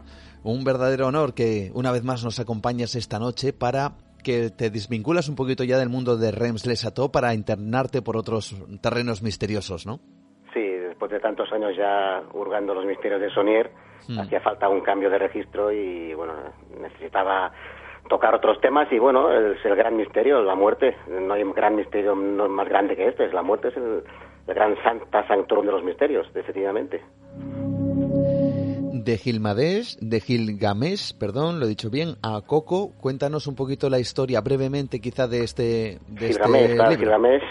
un 0.44 0.64
verdadero 0.64 1.08
honor 1.08 1.34
que 1.34 1.72
una 1.74 1.92
vez 1.92 2.04
más 2.04 2.24
nos 2.24 2.40
acompañes 2.40 2.96
esta 2.96 3.20
noche 3.20 3.52
para 3.52 3.94
que 4.24 4.50
te 4.50 4.70
desvinculas 4.70 5.28
un 5.28 5.36
poquito 5.36 5.64
ya 5.64 5.78
del 5.78 5.90
mundo 5.90 6.16
de 6.18 6.32
Rems 6.32 6.66
Lesato 6.66 7.12
para 7.12 7.34
internarte 7.34 8.02
por 8.02 8.16
otros 8.16 8.56
terrenos 8.82 9.22
misteriosos, 9.22 9.86
¿no? 9.86 10.00
Sí, 10.54 10.62
después 10.62 11.12
de 11.12 11.20
tantos 11.20 11.52
años 11.52 11.72
ya 11.78 12.24
hurgando 12.34 12.74
los 12.74 12.86
misterios 12.86 13.20
de 13.20 13.30
Sonier, 13.32 13.72
Mm. 14.08 14.20
hacía 14.20 14.40
falta 14.40 14.70
un 14.70 14.82
cambio 14.82 15.10
de 15.10 15.18
registro 15.18 15.72
y 15.72 16.14
bueno, 16.14 16.34
necesitaba 16.80 17.52
tocar 18.10 18.36
otros 18.36 18.60
temas 18.62 18.92
y 18.92 19.00
bueno, 19.00 19.32
es 19.32 19.64
el 19.66 19.76
gran 19.76 19.96
misterio, 19.98 20.42
la 20.42 20.56
muerte. 20.56 20.96
No 21.08 21.34
hay 21.34 21.44
un 21.44 21.54
gran 21.54 21.76
misterio 21.76 22.16
no 22.16 22.48
más 22.48 22.68
grande 22.68 22.96
que 22.96 23.08
este, 23.08 23.26
es 23.26 23.34
la 23.34 23.42
muerte 23.42 23.70
es 23.70 23.78
el, 23.78 24.04
el 24.48 24.54
gran 24.54 24.76
santa 24.84 25.28
sanctorum 25.28 25.66
de 25.66 25.72
los 25.72 25.84
misterios, 25.84 26.32
definitivamente. 26.34 27.02
De 28.94 29.18
Gilgamesh, 29.18 29.98
de 30.00 30.20
Gilgamesh, 30.20 31.18
perdón, 31.18 31.60
lo 31.60 31.66
he 31.66 31.70
dicho 31.70 31.90
bien, 31.92 32.16
a 32.24 32.42
Coco, 32.42 32.92
cuéntanos 33.00 33.46
un 33.46 33.56
poquito 33.56 33.90
la 33.90 34.00
historia 34.00 34.42
brevemente 34.42 35.00
quizá 35.00 35.28
de 35.28 35.44
este, 35.44 36.00
de 36.08 36.28
Gilgamesh, 36.28 36.62
este 36.62 36.76
claro, 36.76 36.90
libro. 36.92 37.06
Gilgamesh 37.06 37.44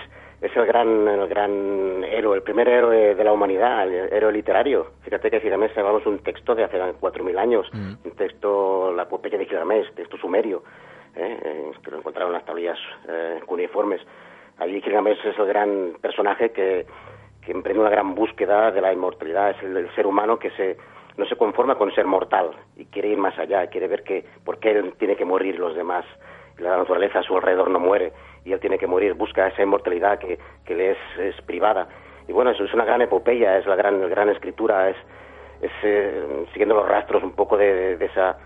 es 0.44 0.54
el 0.56 0.66
gran, 0.66 1.08
el 1.08 1.26
gran 1.26 2.04
héroe, 2.04 2.36
el 2.36 2.42
primer 2.42 2.68
héroe 2.68 3.14
de 3.14 3.24
la 3.24 3.32
humanidad, 3.32 3.88
el 3.88 4.12
héroe 4.12 4.30
literario. 4.30 4.88
Fíjate 5.02 5.30
que 5.30 5.40
Gilgamesh 5.40 5.74
llevamos 5.74 6.04
un 6.04 6.18
texto 6.18 6.54
de 6.54 6.64
hace 6.64 6.78
4.000 6.78 7.38
años, 7.38 7.66
un 7.72 8.10
texto, 8.14 8.92
la 8.92 9.04
epopeya 9.04 9.38
de 9.38 9.46
Gilgamesh, 9.46 9.94
texto 9.94 10.18
sumerio, 10.18 10.62
¿eh? 11.16 11.72
Que 11.82 11.90
lo 11.90 11.96
encontraron 11.96 12.32
en 12.32 12.38
las 12.38 12.44
tablillas 12.44 12.78
eh, 13.08 13.40
cuneiformes. 13.46 14.02
Allí 14.58 14.82
Gilgamesh 14.82 15.24
es 15.24 15.38
el 15.38 15.46
gran 15.46 15.94
personaje 16.02 16.50
que, 16.50 16.84
que 17.40 17.52
emprende 17.52 17.80
una 17.80 17.90
gran 17.90 18.14
búsqueda 18.14 18.70
de 18.70 18.82
la 18.82 18.92
inmortalidad, 18.92 19.50
es 19.50 19.62
el, 19.62 19.74
el 19.78 19.94
ser 19.94 20.06
humano 20.06 20.38
que 20.38 20.50
se 20.50 20.76
no 21.16 21.24
se 21.26 21.36
conforma 21.36 21.76
con 21.76 21.94
ser 21.94 22.06
mortal 22.06 22.50
y 22.76 22.86
quiere 22.86 23.08
ir 23.08 23.18
más 23.18 23.38
allá, 23.38 23.68
quiere 23.68 23.86
ver 23.86 24.02
que 24.02 24.24
por 24.44 24.58
qué 24.58 24.72
él 24.72 24.94
tiene 24.98 25.16
que 25.16 25.24
morir 25.24 25.58
los 25.58 25.74
demás. 25.74 26.04
La 26.58 26.76
naturaleza 26.76 27.20
a 27.20 27.22
su 27.22 27.36
alrededor 27.36 27.70
no 27.70 27.78
muere 27.78 28.12
y 28.44 28.52
él 28.52 28.60
tiene 28.60 28.78
que 28.78 28.86
morir, 28.86 29.14
busca 29.14 29.48
esa 29.48 29.62
inmortalidad 29.62 30.18
que, 30.18 30.38
que 30.64 30.74
le 30.74 30.90
es, 30.92 31.40
privada. 31.46 31.88
Y 32.28 32.32
bueno, 32.32 32.50
eso 32.50 32.64
es 32.64 32.74
una 32.74 32.84
gran 32.84 33.02
epopeya, 33.02 33.58
es 33.58 33.66
la 33.66 33.76
gran, 33.76 34.08
gran 34.08 34.28
escritura, 34.28 34.90
es, 34.90 34.96
es 35.60 35.72
eh, 35.82 36.46
siguiendo 36.52 36.74
los 36.74 36.88
rastros 36.88 37.22
un 37.22 37.32
poco 37.32 37.56
de, 37.56 37.74
de, 37.74 37.96
de 37.96 38.06
esa 38.06 38.38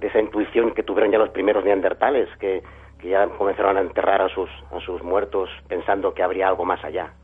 de 0.00 0.08
esa 0.08 0.20
intuición 0.20 0.72
que 0.74 0.82
tuvieron 0.82 1.10
ya 1.12 1.18
los 1.18 1.30
primeros 1.30 1.64
neandertales, 1.64 2.28
que, 2.38 2.62
que 2.98 3.08
ya 3.08 3.26
comenzaron 3.26 3.78
a 3.78 3.80
enterrar 3.80 4.20
a 4.20 4.28
sus, 4.28 4.50
a 4.70 4.80
sus 4.80 5.02
muertos 5.02 5.48
pensando 5.68 6.12
que 6.12 6.22
habría 6.22 6.48
algo 6.48 6.64
más 6.64 6.84
allá. 6.84 7.14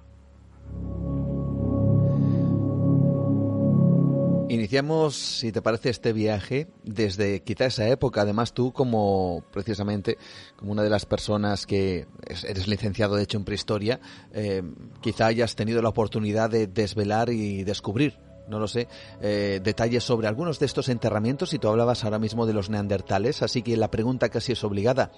Iniciamos, 4.51 5.14
si 5.14 5.52
te 5.52 5.62
parece, 5.62 5.90
este 5.90 6.12
viaje 6.12 6.66
desde 6.82 7.40
quizá 7.44 7.66
esa 7.66 7.86
época. 7.89 8.22
Además, 8.22 8.52
tú 8.52 8.72
como 8.72 9.44
precisamente 9.52 10.18
como 10.56 10.72
una 10.72 10.82
de 10.82 10.90
las 10.90 11.06
personas 11.06 11.66
que 11.66 12.09
es- 12.27 12.43
eres 12.43 12.66
licenciado 12.66 13.14
de 13.14 13.22
hecho 13.22 13.39
en 13.39 13.44
prehistoria, 13.44 14.01
eh, 14.32 14.62
quizá 15.01 15.27
hayas 15.27 15.55
tenido 15.55 15.81
la 15.82 15.90
oportunidad 15.90 16.51
de 16.51 16.66
desvelar 16.66 17.31
y 17.31 17.62
descubrir, 17.62 18.18
no 18.51 18.59
lo 18.59 18.68
sé, 18.68 18.89
eh, 19.22 19.60
detalles 19.62 20.05
sobre 20.05 20.27
algunos 20.27 20.59
de 20.59 20.66
estos 20.66 20.89
enterramientos. 20.89 21.55
Y 21.55 21.59
tú 21.59 21.68
hablabas 21.68 22.05
ahora 22.05 22.18
mismo 22.18 22.47
de 22.47 22.52
los 22.52 22.68
neandertales, 22.68 23.43
así 23.43 23.62
que 23.62 23.77
la 23.77 23.90
pregunta 23.90 24.28
casi 24.28 24.52
es 24.52 24.64
obligada. 24.64 25.10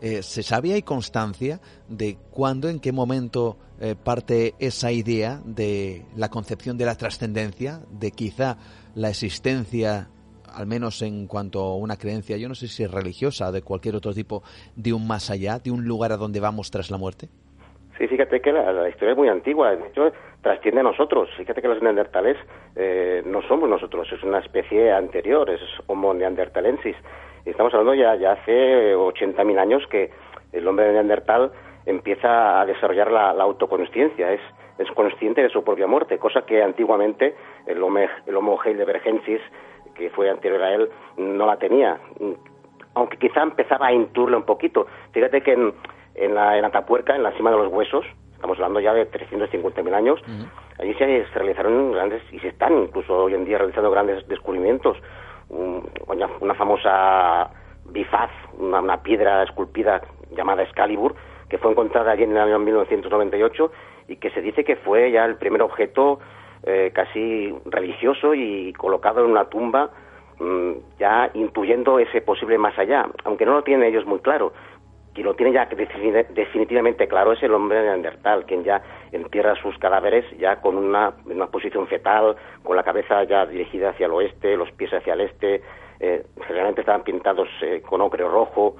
Eh, 0.00 0.22
¿Se 0.22 0.42
sabe, 0.42 0.72
hay 0.72 0.82
constancia 0.82 1.60
de 1.88 2.16
cuándo, 2.30 2.68
en 2.68 2.80
qué 2.80 2.92
momento 2.92 3.58
eh, 3.80 3.94
parte 4.02 4.54
esa 4.58 4.92
idea 4.92 5.40
de 5.44 6.04
la 6.16 6.30
concepción 6.30 6.78
de 6.78 6.86
la 6.86 6.94
trascendencia, 6.94 7.80
de 7.90 8.10
quizá 8.12 8.56
la 8.94 9.10
existencia, 9.10 10.08
al 10.52 10.66
menos 10.66 11.02
en 11.02 11.26
cuanto 11.26 11.60
a 11.60 11.76
una 11.76 11.96
creencia, 11.96 12.36
yo 12.36 12.48
no 12.48 12.54
sé 12.54 12.68
si 12.68 12.84
es 12.84 12.90
religiosa 12.90 13.52
de 13.52 13.62
cualquier 13.62 13.96
otro 13.96 14.14
tipo, 14.14 14.42
de 14.76 14.92
un 14.92 15.06
más 15.06 15.30
allá, 15.30 15.58
de 15.58 15.70
un 15.70 15.84
lugar 15.84 16.12
a 16.12 16.16
donde 16.16 16.40
vamos 16.40 16.70
tras 16.70 16.90
la 16.90 16.98
muerte? 16.98 17.28
Sí, 17.98 18.06
fíjate 18.06 18.40
que 18.40 18.52
la, 18.52 18.72
la 18.72 18.88
historia 18.90 19.12
es 19.12 19.16
muy 19.16 19.28
antigua, 19.28 19.74
de 19.74 19.86
hecho 19.88 20.12
trasciende 20.46 20.80
a 20.80 20.84
nosotros. 20.84 21.28
Fíjate 21.36 21.60
que 21.60 21.66
los 21.66 21.82
neandertales 21.82 22.36
eh, 22.76 23.20
no 23.26 23.42
somos 23.42 23.68
nosotros, 23.68 24.06
es 24.12 24.22
una 24.22 24.38
especie 24.38 24.92
anterior, 24.92 25.50
es 25.50 25.60
Homo 25.88 26.14
neanderthalensis. 26.14 26.94
Y 27.44 27.50
Estamos 27.50 27.74
hablando 27.74 27.94
ya, 27.94 28.14
ya 28.14 28.32
hace 28.32 28.94
80.000 28.94 29.58
años 29.58 29.82
que 29.90 30.12
el 30.52 30.68
hombre 30.68 30.92
neandertal 30.92 31.50
empieza 31.84 32.60
a 32.60 32.64
desarrollar 32.64 33.10
la, 33.10 33.32
la 33.32 33.42
autoconsciencia, 33.42 34.32
es, 34.32 34.40
es 34.78 34.88
consciente 34.92 35.42
de 35.42 35.48
su 35.48 35.64
propia 35.64 35.88
muerte, 35.88 36.16
cosa 36.18 36.42
que 36.46 36.62
antiguamente 36.62 37.34
el 37.66 37.82
Homo, 37.82 38.06
el 38.26 38.36
homo 38.36 38.56
heidelbergensis, 38.64 39.40
que 39.96 40.10
fue 40.10 40.30
anterior 40.30 40.62
a 40.62 40.74
él, 40.74 40.88
no 41.16 41.44
la 41.44 41.56
tenía 41.56 41.98
aunque 42.94 43.18
quizá 43.18 43.42
empezaba 43.42 43.88
a 43.88 43.92
intuirle 43.92 44.38
un 44.38 44.44
poquito. 44.44 44.86
Fíjate 45.12 45.42
que 45.42 45.52
en, 45.52 45.74
en, 46.14 46.34
la, 46.34 46.56
en 46.56 46.64
en 46.64 47.22
la 47.22 47.32
cima 47.32 47.50
de 47.50 47.58
los 47.58 47.70
huesos, 47.70 48.06
estamos 48.46 48.58
hablando 48.58 48.80
ya 48.80 48.94
de 48.94 49.10
350.000 49.10 49.92
años, 49.94 50.20
allí 50.78 50.94
se, 50.94 51.26
se 51.26 51.38
realizaron 51.38 51.90
grandes, 51.92 52.22
y 52.32 52.38
se 52.38 52.48
están 52.48 52.78
incluso 52.84 53.24
hoy 53.24 53.34
en 53.34 53.44
día 53.44 53.58
realizando 53.58 53.90
grandes 53.90 54.26
descubrimientos. 54.28 54.96
Un- 55.48 55.88
una, 56.40 56.54
famosa 56.54 57.50
bifaz, 57.86 58.30
una, 58.58 58.80
una 58.80 59.02
piedra 59.02 59.42
esculpida 59.42 60.00
llamada 60.30 60.62
Excalibur, 60.62 61.14
que 61.48 61.58
fue 61.58 61.72
encontrada 61.72 62.12
allí 62.12 62.22
en 62.24 62.32
el 62.32 62.38
año 62.38 62.58
1998 62.60 63.72
y 64.08 64.16
que 64.16 64.30
se 64.30 64.40
dice 64.40 64.64
que 64.64 64.76
fue 64.76 65.10
ya 65.10 65.24
el 65.24 65.36
primer 65.36 65.62
objeto 65.62 66.20
eh, 66.64 66.90
casi 66.94 67.52
religioso 67.66 68.34
y 68.34 68.72
colocado 68.74 69.24
en 69.24 69.30
una 69.30 69.44
tumba 69.46 69.90
mm, 70.38 70.72
ya 70.98 71.30
intuyendo 71.34 71.98
ese 71.98 72.20
posible 72.20 72.58
más 72.58 72.76
allá, 72.78 73.06
aunque 73.24 73.44
no 73.46 73.52
lo 73.54 73.62
tienen 73.62 73.88
ellos 73.88 74.04
muy 74.06 74.18
claro. 74.20 74.52
Quien 75.16 75.24
lo 75.24 75.34
tiene 75.34 75.50
ya 75.54 75.66
defini- 75.70 76.26
definitivamente 76.28 77.08
claro 77.08 77.32
es 77.32 77.42
el 77.42 77.54
hombre 77.54 77.82
neandertal, 77.82 78.44
quien 78.44 78.64
ya 78.64 78.82
entierra 79.12 79.54
sus 79.62 79.74
cadáveres 79.78 80.26
ya 80.38 80.56
con 80.60 80.76
una, 80.76 81.14
una 81.24 81.46
posición 81.46 81.86
fetal, 81.86 82.36
con 82.62 82.76
la 82.76 82.82
cabeza 82.82 83.24
ya 83.24 83.46
dirigida 83.46 83.88
hacia 83.88 84.04
el 84.08 84.12
oeste, 84.12 84.58
los 84.58 84.70
pies 84.72 84.92
hacia 84.92 85.14
el 85.14 85.22
este, 85.22 85.62
eh, 86.00 86.22
generalmente 86.46 86.82
estaban 86.82 87.02
pintados 87.02 87.48
eh, 87.62 87.80
con 87.80 88.02
ocre 88.02 88.24
rojo, 88.28 88.76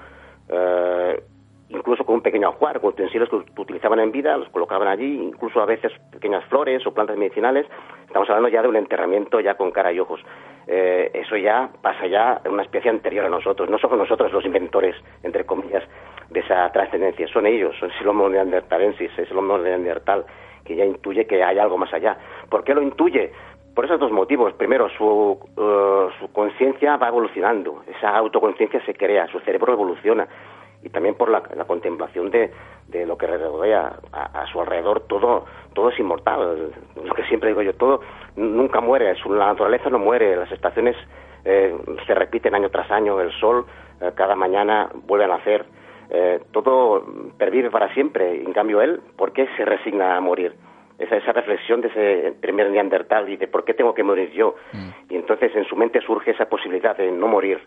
eh, 0.50 1.22
incluso 1.68 2.04
con 2.04 2.16
un 2.16 2.20
pequeño 2.20 2.48
ajuar, 2.48 2.80
con 2.80 2.90
utensilios 2.90 3.28
que 3.28 3.36
ut- 3.36 3.58
utilizaban 3.58 3.98
en 4.00 4.12
vida, 4.12 4.36
los 4.36 4.48
colocaban 4.50 4.88
allí, 4.88 5.20
incluso 5.22 5.60
a 5.60 5.66
veces 5.66 5.92
pequeñas 6.10 6.44
flores 6.46 6.86
o 6.86 6.94
plantas 6.94 7.16
medicinales. 7.16 7.66
Estamos 8.06 8.28
hablando 8.30 8.48
ya 8.48 8.62
de 8.62 8.68
un 8.68 8.76
enterramiento 8.76 9.40
ya 9.40 9.54
con 9.54 9.70
cara 9.72 9.92
y 9.92 9.98
ojos. 10.00 10.20
Eh, 10.68 11.10
eso 11.14 11.36
ya 11.36 11.68
pasa 11.82 12.06
ya 12.06 12.40
en 12.44 12.52
una 12.52 12.62
especie 12.62 12.90
anterior 12.90 13.24
a 13.26 13.28
nosotros. 13.28 13.68
No 13.68 13.78
somos 13.78 13.98
nosotros 13.98 14.32
los 14.32 14.44
inventores, 14.44 14.94
entre 15.22 15.44
comillas, 15.44 15.82
de 16.30 16.40
esa 16.40 16.70
trascendencia. 16.72 17.26
Son 17.28 17.46
ellos, 17.46 17.74
son 17.78 17.90
el 18.00 18.08
homo 18.08 18.28
neandertalensis, 18.28 19.10
es 19.18 19.30
el 19.30 19.36
homo 19.38 19.58
neandertal 19.58 20.24
que 20.64 20.74
ya 20.76 20.84
intuye 20.84 21.26
que 21.26 21.42
hay 21.44 21.58
algo 21.58 21.78
más 21.78 21.92
allá. 21.92 22.16
¿Por 22.48 22.64
qué 22.64 22.74
lo 22.74 22.82
intuye? 22.82 23.32
Por 23.74 23.84
esos 23.84 24.00
dos 24.00 24.10
motivos. 24.10 24.52
Primero, 24.54 24.88
su, 24.88 25.38
eh, 25.56 26.08
su 26.18 26.32
conciencia 26.32 26.96
va 26.96 27.08
evolucionando, 27.08 27.84
esa 27.86 28.16
autoconciencia 28.16 28.84
se 28.84 28.94
crea, 28.94 29.28
su 29.28 29.38
cerebro 29.40 29.72
evoluciona. 29.74 30.26
Y 30.86 30.88
también 30.90 31.16
por 31.16 31.28
la, 31.28 31.42
la 31.56 31.64
contemplación 31.64 32.30
de, 32.30 32.52
de 32.86 33.06
lo 33.06 33.18
que 33.18 33.26
rodea 33.26 33.98
a, 34.12 34.42
a 34.42 34.46
su 34.46 34.60
alrededor, 34.60 35.00
todo, 35.08 35.44
todo 35.74 35.88
es 35.88 35.98
inmortal. 35.98 36.70
Lo 37.04 37.12
que 37.12 37.24
siempre 37.24 37.48
digo 37.48 37.60
yo, 37.60 37.74
todo 37.74 38.02
nunca 38.36 38.80
muere, 38.80 39.12
su, 39.16 39.32
la 39.34 39.46
naturaleza 39.46 39.90
no 39.90 39.98
muere, 39.98 40.36
las 40.36 40.52
estaciones 40.52 40.94
eh, 41.44 41.76
se 42.06 42.14
repiten 42.14 42.54
año 42.54 42.70
tras 42.70 42.88
año, 42.92 43.20
el 43.20 43.32
sol 43.32 43.66
eh, 44.00 44.12
cada 44.14 44.36
mañana 44.36 44.88
vuelve 44.94 45.24
a 45.24 45.28
nacer, 45.28 45.64
eh, 46.08 46.38
todo 46.52 47.04
pervive 47.36 47.68
para 47.68 47.92
siempre. 47.92 48.40
En 48.40 48.52
cambio, 48.52 48.80
él, 48.80 49.00
¿por 49.16 49.32
qué 49.32 49.48
se 49.56 49.64
resigna 49.64 50.16
a 50.16 50.20
morir? 50.20 50.54
Esa, 51.00 51.16
esa 51.16 51.32
reflexión 51.32 51.80
de 51.80 51.88
ese 51.88 52.32
primer 52.40 52.70
neandertal 52.70 53.28
y 53.28 53.36
de 53.36 53.48
por 53.48 53.64
qué 53.64 53.74
tengo 53.74 53.92
que 53.92 54.04
morir 54.04 54.30
yo. 54.30 54.54
Y 55.10 55.16
entonces 55.16 55.50
en 55.56 55.64
su 55.64 55.74
mente 55.74 56.00
surge 56.00 56.30
esa 56.30 56.46
posibilidad 56.46 56.96
de 56.96 57.10
no 57.10 57.26
morir. 57.26 57.58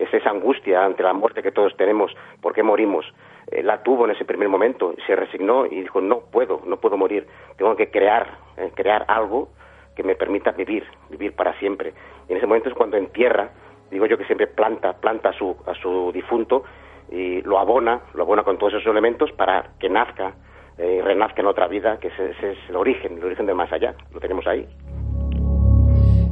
Es 0.00 0.12
esa 0.14 0.30
angustia 0.30 0.84
ante 0.84 1.02
la 1.02 1.12
muerte 1.12 1.42
que 1.42 1.52
todos 1.52 1.76
tenemos. 1.76 2.10
¿Por 2.40 2.54
qué 2.54 2.62
morimos? 2.62 3.04
Eh, 3.50 3.62
la 3.62 3.82
tuvo 3.82 4.06
en 4.06 4.12
ese 4.12 4.24
primer 4.24 4.48
momento, 4.48 4.94
se 5.06 5.14
resignó 5.14 5.66
y 5.66 5.82
dijo, 5.82 6.00
no 6.00 6.20
puedo, 6.20 6.62
no 6.66 6.78
puedo 6.78 6.96
morir. 6.96 7.26
Tengo 7.56 7.76
que 7.76 7.90
crear, 7.90 8.38
eh, 8.56 8.70
crear 8.74 9.04
algo 9.08 9.50
que 9.94 10.02
me 10.02 10.14
permita 10.14 10.52
vivir, 10.52 10.84
vivir 11.10 11.34
para 11.34 11.58
siempre. 11.58 11.92
Y 12.28 12.32
en 12.32 12.38
ese 12.38 12.46
momento 12.46 12.70
es 12.70 12.74
cuando 12.74 12.96
entierra, 12.96 13.50
digo 13.90 14.06
yo 14.06 14.16
que 14.16 14.24
siempre 14.24 14.46
planta, 14.46 14.94
planta 14.94 15.30
a 15.30 15.32
su, 15.32 15.54
a 15.66 15.74
su 15.74 16.10
difunto 16.12 16.64
y 17.10 17.42
lo 17.42 17.58
abona, 17.58 18.00
lo 18.14 18.22
abona 18.22 18.42
con 18.42 18.56
todos 18.56 18.74
esos 18.74 18.86
elementos 18.86 19.30
para 19.32 19.72
que 19.78 19.90
nazca 19.90 20.34
eh, 20.78 20.96
y 20.98 21.00
renazca 21.02 21.42
en 21.42 21.48
otra 21.48 21.66
vida, 21.68 21.98
que 21.98 22.08
ese, 22.08 22.30
ese 22.30 22.52
es 22.52 22.58
el 22.68 22.76
origen, 22.76 23.18
el 23.18 23.24
origen 23.24 23.46
del 23.46 23.56
más 23.56 23.70
allá, 23.72 23.94
lo 24.12 24.20
tenemos 24.20 24.46
ahí. 24.46 24.66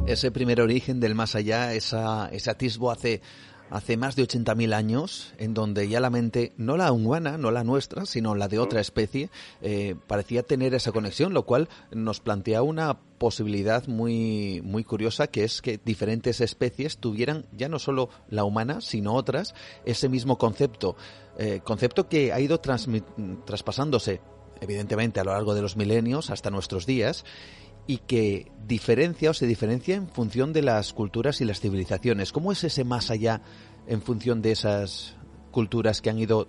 Ese 0.07 0.31
primer 0.31 0.59
origen 0.61 0.99
del 0.99 1.13
más 1.13 1.35
allá, 1.35 1.73
esa, 1.73 2.29
ese 2.31 2.49
atisbo 2.49 2.89
hace, 2.89 3.21
hace 3.69 3.97
más 3.97 4.15
de 4.15 4.23
80.000 4.23 4.73
años, 4.73 5.33
en 5.37 5.53
donde 5.53 5.87
ya 5.87 5.99
la 5.99 6.09
mente, 6.09 6.53
no 6.57 6.77
la 6.77 6.91
humana, 6.91 7.37
no 7.37 7.51
la 7.51 7.63
nuestra, 7.63 8.05
sino 8.05 8.35
la 8.35 8.47
de 8.47 8.59
otra 8.59 8.81
especie, 8.81 9.29
eh, 9.61 9.95
parecía 10.07 10.43
tener 10.43 10.73
esa 10.73 10.91
conexión, 10.91 11.33
lo 11.33 11.43
cual 11.43 11.69
nos 11.91 12.19
plantea 12.19 12.61
una 12.61 12.99
posibilidad 13.17 13.87
muy, 13.87 14.61
muy 14.63 14.83
curiosa, 14.83 15.27
que 15.27 15.43
es 15.43 15.61
que 15.61 15.79
diferentes 15.83 16.41
especies 16.41 16.97
tuvieran, 16.97 17.45
ya 17.55 17.69
no 17.69 17.79
solo 17.79 18.09
la 18.29 18.43
humana, 18.43 18.81
sino 18.81 19.13
otras, 19.13 19.53
ese 19.85 20.09
mismo 20.09 20.37
concepto. 20.37 20.95
Eh, 21.37 21.61
concepto 21.63 22.07
que 22.09 22.33
ha 22.33 22.39
ido 22.39 22.59
traspasándose, 22.59 24.21
evidentemente, 24.61 25.19
a 25.19 25.23
lo 25.23 25.33
largo 25.33 25.53
de 25.53 25.61
los 25.61 25.77
milenios 25.77 26.29
hasta 26.29 26.49
nuestros 26.49 26.85
días 26.85 27.25
y 27.89 27.97
que 27.97 28.45
diferencia 28.67 29.31
o 29.31 29.33
se 29.33 29.47
diferencia 29.47 29.95
en 29.95 30.07
función 30.07 30.53
de 30.53 30.61
las 30.61 30.93
culturas 30.93 31.41
y 31.41 31.45
las 31.45 31.59
civilizaciones. 31.59 32.31
¿Cómo 32.31 32.51
es 32.51 32.63
ese 32.63 32.85
más 32.85 33.09
allá 33.09 33.41
en 33.87 34.01
función 34.01 34.43
de 34.43 34.51
esas 34.51 35.17
culturas 35.49 35.99
que 35.99 36.11
han 36.11 36.19
ido, 36.19 36.45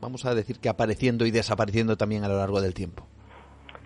vamos 0.00 0.24
a 0.24 0.36
decir, 0.36 0.60
que 0.62 0.68
apareciendo 0.68 1.26
y 1.26 1.32
desapareciendo 1.32 1.96
también 1.96 2.22
a 2.22 2.28
lo 2.28 2.36
largo 2.36 2.60
del 2.60 2.74
tiempo? 2.74 3.02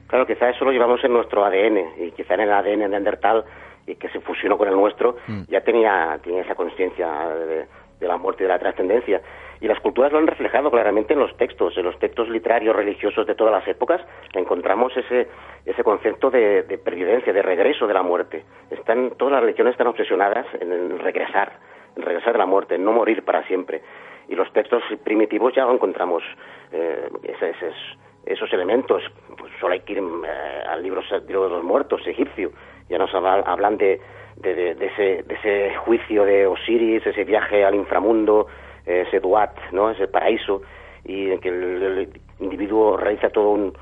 Claro, 0.09 0.27
quizá 0.27 0.51
eso 0.51 0.67
lo 0.67 0.71
llevamos 0.71 1.03
en 1.03 1.15
nuestro 1.15 1.43
ADN 1.47 1.79
y 1.99 2.11
quizá 2.11 2.35
en 2.35 2.41
el 2.41 2.53
ADN 2.53 2.81
de 2.81 2.89
Neandertal 2.89 3.43
y 3.87 3.95
que 3.95 4.11
se 4.11 4.21
fusionó 4.21 4.59
con 4.59 4.69
el 4.69 4.75
nuestro, 4.75 5.17
mm. 5.27 5.45
ya 5.49 5.63
tenía, 5.63 6.21
tenía 6.23 6.43
esa 6.43 6.55
conciencia 6.55 7.09
de, 7.31 7.67
de 8.01 8.07
la 8.07 8.19
muerte 8.19 8.43
y 8.43 8.47
de 8.49 8.53
la 8.53 8.59
trascendencia. 8.59 9.23
Y 9.63 9.69
las 9.69 9.79
culturas 9.79 10.11
lo 10.11 10.19
han 10.19 10.27
reflejado 10.27 10.73
claramente 10.73 11.13
en 11.13 11.21
los 11.21 11.37
textos, 11.37 11.79
en 11.79 11.85
los 11.85 11.97
textos 12.01 12.29
literarios 12.29 12.75
religiosos 12.75 13.25
de 13.29 13.37
todas 13.37 13.53
las 13.53 13.67
épocas, 13.69 14.01
encontramos 14.35 14.93
ese, 14.97 15.29
ese 15.65 15.85
concepto 15.85 16.33
de, 16.33 16.65
de 16.65 16.79
pervivencia, 16.79 17.33
de 17.33 17.43
regreso 17.43 17.87
de 17.87 17.95
la 17.95 18.03
muerte. 18.03 18.45
Están, 18.71 19.13
todas 19.17 19.35
las 19.35 19.43
religiones 19.43 19.75
están 19.75 19.87
obsesionadas 19.87 20.47
en 20.61 20.99
regresar, 20.99 21.53
en 21.95 22.03
regresar 22.03 22.33
de 22.33 22.41
la 22.41 22.47
muerte, 22.47 22.75
en 22.75 22.85
no 22.85 22.91
morir 22.91 23.25
para 23.25 23.47
siempre. 23.47 23.83
Y 24.29 24.35
los 24.35 24.53
textos 24.53 24.83
primitivos 25.05 25.55
ya 25.55 25.63
encontramos, 25.63 26.25
eh, 26.73 27.09
esos, 27.23 27.99
esos, 28.27 28.53
elementos. 28.53 29.01
Pues 29.39 29.53
solo 29.61 29.75
hay 29.75 29.81
que 29.81 29.93
ir 29.93 29.99
eh, 29.99 30.65
al 30.69 30.83
libro, 30.83 31.03
de 31.09 31.33
los 31.33 31.63
muertos 31.63 32.05
egipcio, 32.05 32.51
ya 32.89 32.99
nos 32.99 33.15
hablan 33.15 33.77
de, 33.77 34.01
de, 34.39 34.75
de, 34.75 34.87
ese, 34.87 35.23
de 35.23 35.35
ese 35.37 35.77
juicio 35.77 36.25
de 36.25 36.49
Osiris, 36.49 37.07
ese 37.07 37.23
viaje 37.23 37.65
al 37.65 37.77
inframundo, 37.77 38.49
ese 38.87 39.21
duat, 39.21 39.51
¿no? 39.73 39.91
ese 39.91 40.09
paraíso, 40.09 40.63
y 41.05 41.31
en 41.31 41.41
que 41.41 41.49
el, 41.49 42.09
individuo 42.41 42.97
realiza 42.97 43.31
todo 43.31 43.51
un, 43.51 43.73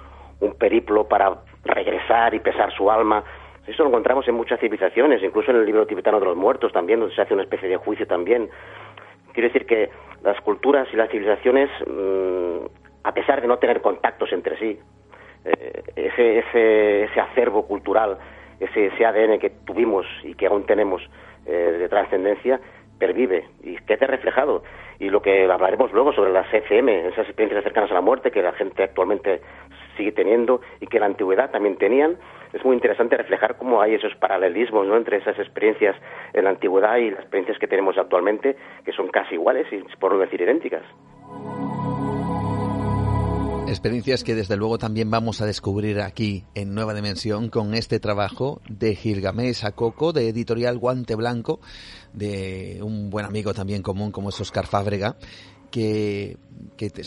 un, 0.40 0.54
periplo 0.54 1.04
para 1.08 1.38
regresar 1.64 2.34
y 2.34 2.40
pesar 2.40 2.72
su 2.72 2.90
alma. 2.90 3.24
Eso 3.66 3.82
lo 3.82 3.88
encontramos 3.88 4.26
en 4.28 4.34
muchas 4.34 4.60
civilizaciones, 4.60 5.22
incluso 5.22 5.50
en 5.50 5.58
el 5.58 5.66
libro 5.66 5.86
tibetano 5.86 6.18
de 6.20 6.26
los 6.26 6.36
muertos 6.36 6.72
también, 6.72 7.00
donde 7.00 7.14
se 7.14 7.22
hace 7.22 7.34
una 7.34 7.42
especie 7.42 7.68
de 7.68 7.76
juicio 7.76 8.06
también. 8.06 8.50
Quiero 9.32 9.48
decir 9.48 9.66
que 9.66 9.90
las 10.22 10.40
culturas 10.40 10.88
y 10.92 10.96
las 10.96 11.10
civilizaciones, 11.10 11.70
mm, 11.86 12.66
a 13.04 13.14
pesar 13.14 13.40
de 13.40 13.48
no 13.48 13.58
tener 13.58 13.80
contactos 13.80 14.32
entre 14.32 14.58
sí, 14.58 14.78
eh, 15.44 15.82
ese, 15.96 16.38
ese, 16.38 17.04
ese 17.04 17.20
acervo 17.20 17.66
cultural, 17.66 18.18
ese, 18.58 18.86
ese 18.86 19.06
ADN 19.06 19.38
que 19.38 19.50
tuvimos 19.50 20.06
y 20.22 20.34
que 20.34 20.46
aún 20.46 20.66
tenemos 20.66 21.02
eh, 21.46 21.76
de 21.78 21.88
trascendencia, 21.88 22.60
pervive 23.00 23.48
y 23.64 23.76
quede 23.78 24.06
reflejado. 24.06 24.62
Y 25.00 25.08
lo 25.08 25.20
que 25.22 25.50
hablaremos 25.50 25.92
luego 25.92 26.12
sobre 26.12 26.30
las 26.30 26.52
FM, 26.52 27.08
esas 27.08 27.26
experiencias 27.26 27.64
cercanas 27.64 27.90
a 27.90 27.94
la 27.94 28.00
muerte 28.00 28.30
que 28.30 28.42
la 28.42 28.52
gente 28.52 28.84
actualmente 28.84 29.40
sigue 29.96 30.12
teniendo 30.12 30.60
y 30.80 30.86
que 30.86 30.98
en 30.98 31.00
la 31.00 31.06
antigüedad 31.06 31.50
también 31.50 31.76
tenían, 31.76 32.16
es 32.52 32.64
muy 32.64 32.74
interesante 32.74 33.16
reflejar 33.16 33.56
cómo 33.56 33.80
hay 33.80 33.94
esos 33.94 34.14
paralelismos 34.16 34.86
¿no? 34.86 34.96
entre 34.96 35.16
esas 35.16 35.38
experiencias 35.38 35.96
en 36.32 36.44
la 36.44 36.50
antigüedad 36.50 36.96
y 36.98 37.10
las 37.10 37.20
experiencias 37.20 37.58
que 37.58 37.66
tenemos 37.66 37.98
actualmente, 37.98 38.56
que 38.84 38.92
son 38.92 39.08
casi 39.08 39.34
iguales 39.34 39.66
y 39.72 39.82
por 39.98 40.12
no 40.12 40.18
decir 40.18 40.40
idénticas. 40.40 40.82
Experiencias 43.70 44.24
que 44.24 44.34
desde 44.34 44.56
luego 44.56 44.78
también 44.78 45.12
vamos 45.12 45.40
a 45.40 45.46
descubrir 45.46 46.00
aquí 46.00 46.44
en 46.56 46.74
Nueva 46.74 46.92
Dimensión 46.92 47.50
con 47.50 47.72
este 47.74 48.00
trabajo 48.00 48.60
de 48.68 48.96
Gilgamesh 48.96 49.62
Coco 49.76 50.12
de 50.12 50.28
editorial 50.28 50.76
Guante 50.76 51.14
Blanco 51.14 51.60
de 52.12 52.80
un 52.82 53.10
buen 53.10 53.26
amigo 53.26 53.54
también 53.54 53.82
común 53.82 54.10
como 54.10 54.30
es 54.30 54.40
Oscar 54.40 54.66
Fábrega 54.66 55.16
que, 55.70 56.36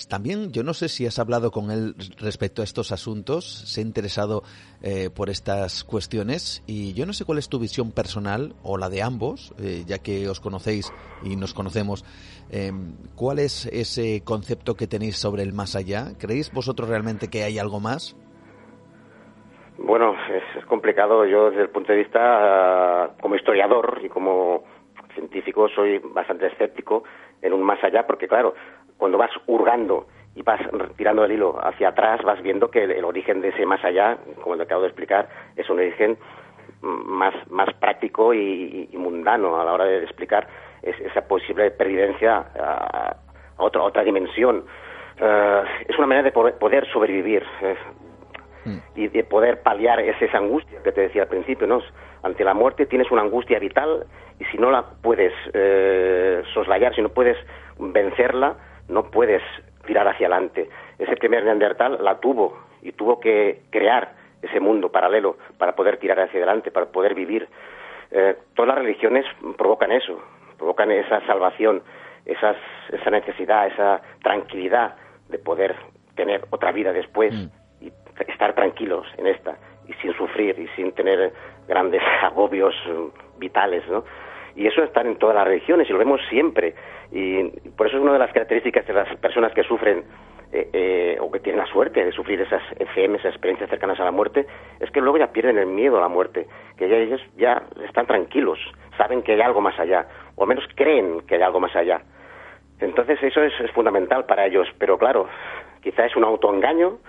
también, 0.09 0.51
yo 0.51 0.63
no 0.63 0.73
sé 0.73 0.87
si 0.87 1.05
has 1.05 1.19
hablado 1.19 1.51
con 1.51 1.71
él 1.71 1.95
respecto 2.19 2.61
a 2.61 2.65
estos 2.65 2.91
asuntos, 2.91 3.45
se 3.45 3.81
ha 3.81 3.83
interesado 3.83 4.43
eh, 4.81 5.09
por 5.09 5.29
estas 5.29 5.83
cuestiones 5.83 6.63
y 6.67 6.93
yo 6.93 7.05
no 7.05 7.13
sé 7.13 7.25
cuál 7.25 7.37
es 7.37 7.49
tu 7.49 7.59
visión 7.59 7.91
personal 7.91 8.53
o 8.63 8.77
la 8.77 8.89
de 8.89 9.01
ambos, 9.01 9.53
eh, 9.59 9.83
ya 9.85 9.99
que 9.99 10.27
os 10.27 10.39
conocéis 10.39 10.91
y 11.23 11.35
nos 11.35 11.53
conocemos. 11.53 12.05
Eh, 12.51 12.71
¿Cuál 13.15 13.39
es 13.39 13.65
ese 13.67 14.23
concepto 14.23 14.75
que 14.75 14.87
tenéis 14.87 15.17
sobre 15.17 15.43
el 15.43 15.53
más 15.53 15.75
allá? 15.75 16.13
¿Creéis 16.19 16.51
vosotros 16.53 16.89
realmente 16.89 17.29
que 17.29 17.43
hay 17.43 17.57
algo 17.59 17.79
más? 17.79 18.15
Bueno, 19.77 20.15
es, 20.29 20.43
es 20.57 20.65
complicado. 20.65 21.25
Yo, 21.25 21.49
desde 21.49 21.63
el 21.63 21.69
punto 21.69 21.91
de 21.91 21.99
vista 21.99 23.15
como 23.21 23.35
historiador 23.35 23.99
y 24.03 24.09
como 24.09 24.63
científico, 25.13 25.67
soy 25.69 25.99
bastante 25.99 26.47
escéptico 26.47 27.03
en 27.43 27.53
un 27.53 27.61
más 27.61 27.83
allá, 27.83 28.07
porque 28.07 28.27
claro, 28.27 28.55
cuando 28.97 29.17
vas 29.17 29.31
hurgando 29.45 30.07
y 30.35 30.41
vas 30.41 30.61
tirando 30.97 31.25
el 31.25 31.33
hilo 31.33 31.59
hacia 31.61 31.89
atrás, 31.89 32.21
vas 32.23 32.41
viendo 32.41 32.71
que 32.71 32.85
el, 32.85 33.05
origen 33.05 33.41
de 33.41 33.49
ese 33.49 33.65
más 33.65 33.83
allá, 33.83 34.17
como 34.41 34.57
te 34.57 34.63
acabo 34.63 34.81
de 34.81 34.87
explicar, 34.87 35.29
es 35.55 35.69
un 35.69 35.77
origen 35.77 36.17
más, 36.81 37.33
más 37.51 37.71
práctico 37.75 38.33
y, 38.33 38.89
mundano 38.93 39.59
a 39.59 39.65
la 39.65 39.73
hora 39.73 39.85
de 39.85 40.03
explicar 40.03 40.47
esa 40.81 41.27
posible 41.27 41.71
pervivencia 41.71 42.45
a, 42.59 43.15
otra, 43.57 43.83
otra 43.83 44.03
dimensión. 44.03 44.65
Eh, 45.19 45.63
es 45.87 45.97
una 45.97 46.07
manera 46.07 46.23
de 46.23 46.31
poder, 46.31 46.87
sobrevivir. 46.91 47.43
Y 48.95 49.07
de 49.07 49.23
poder 49.23 49.61
paliar 49.61 49.99
esa, 49.99 50.37
angustia 50.37 50.81
que 50.83 50.91
te 50.91 51.01
decía 51.01 51.23
al 51.23 51.27
principio, 51.27 51.67
¿no? 51.67 51.81
Ante 52.23 52.43
la 52.43 52.53
muerte 52.53 52.85
tienes 52.85 53.11
una 53.11 53.21
angustia 53.21 53.59
vital 53.59 54.05
y 54.39 54.45
si 54.45 54.57
no 54.57 54.71
la 54.71 54.83
puedes 55.01 55.33
eh, 55.53 56.41
soslayar, 56.53 56.95
si 56.95 57.01
no 57.01 57.09
puedes 57.09 57.37
vencerla, 57.77 58.55
no 58.87 59.03
puedes 59.03 59.41
tirar 59.85 60.07
hacia 60.07 60.27
adelante. 60.27 60.69
Ese 60.97 61.15
primer 61.17 61.43
Neandertal 61.43 62.03
la 62.03 62.19
tuvo 62.19 62.57
y 62.81 62.93
tuvo 62.93 63.19
que 63.19 63.61
crear 63.69 64.13
ese 64.41 64.59
mundo 64.59 64.91
paralelo 64.91 65.37
para 65.57 65.75
poder 65.75 65.97
tirar 65.97 66.19
hacia 66.19 66.37
adelante, 66.37 66.71
para 66.71 66.87
poder 66.87 67.15
vivir. 67.15 67.47
Eh, 68.11 68.35
todas 68.55 68.75
las 68.75 68.77
religiones 68.77 69.25
provocan 69.57 69.91
eso, 69.91 70.21
provocan 70.57 70.91
esa 70.91 71.25
salvación, 71.25 71.81
esa 72.25 72.55
necesidad, 73.09 73.67
esa 73.67 74.01
tranquilidad 74.21 74.95
de 75.29 75.39
poder 75.39 75.75
tener 76.15 76.45
otra 76.51 76.71
vida 76.71 76.93
después 76.93 77.33
mm. 77.33 77.62
Estar 78.27 78.53
tranquilos 78.53 79.05
en 79.17 79.27
esta 79.27 79.57
y 79.87 79.93
sin 79.93 80.13
sufrir 80.13 80.57
y 80.59 80.67
sin 80.75 80.91
tener 80.93 81.33
grandes 81.67 82.01
agobios 82.21 82.75
mm, 82.87 83.39
vitales, 83.39 83.87
¿no? 83.89 84.03
Y 84.55 84.67
eso 84.67 84.83
está 84.83 85.01
en 85.01 85.15
todas 85.17 85.35
las 85.35 85.47
religiones 85.47 85.89
y 85.89 85.93
lo 85.93 85.99
vemos 85.99 86.21
siempre. 86.29 86.75
Y 87.11 87.43
por 87.71 87.87
eso 87.87 87.97
es 87.97 88.03
una 88.03 88.13
de 88.13 88.19
las 88.19 88.31
características 88.31 88.85
de 88.85 88.93
las 88.93 89.15
personas 89.17 89.51
que 89.53 89.63
sufren 89.63 90.03
eh, 90.51 90.69
eh, 90.71 91.17
o 91.19 91.31
que 91.31 91.39
tienen 91.39 91.59
la 91.59 91.65
suerte 91.65 92.05
de 92.05 92.11
sufrir 92.11 92.39
esas 92.39 92.61
FM, 92.77 93.17
esas 93.17 93.31
experiencias 93.31 93.71
cercanas 93.71 93.99
a 93.99 94.03
la 94.03 94.11
muerte, 94.11 94.45
es 94.79 94.91
que 94.91 95.01
luego 95.01 95.17
ya 95.17 95.31
pierden 95.31 95.57
el 95.57 95.65
miedo 95.65 95.97
a 95.97 96.01
la 96.01 96.07
muerte, 96.07 96.45
que 96.77 96.87
ya 96.87 96.97
ellos 96.97 97.21
ya 97.35 97.63
están 97.83 98.05
tranquilos, 98.05 98.59
saben 98.95 99.23
que 99.23 99.31
hay 99.31 99.41
algo 99.41 99.61
más 99.61 99.79
allá, 99.79 100.05
o 100.35 100.43
al 100.43 100.49
menos 100.49 100.65
creen 100.75 101.21
que 101.21 101.35
hay 101.35 101.41
algo 101.41 101.59
más 101.59 101.75
allá. 101.75 102.03
Entonces 102.79 103.17
eso 103.23 103.41
es, 103.41 103.53
es 103.61 103.71
fundamental 103.71 104.25
para 104.25 104.45
ellos, 104.45 104.67
pero 104.77 104.99
claro, 104.99 105.27
quizá 105.81 106.05
es 106.05 106.15
un 106.15 106.23
autoengaño, 106.23 106.99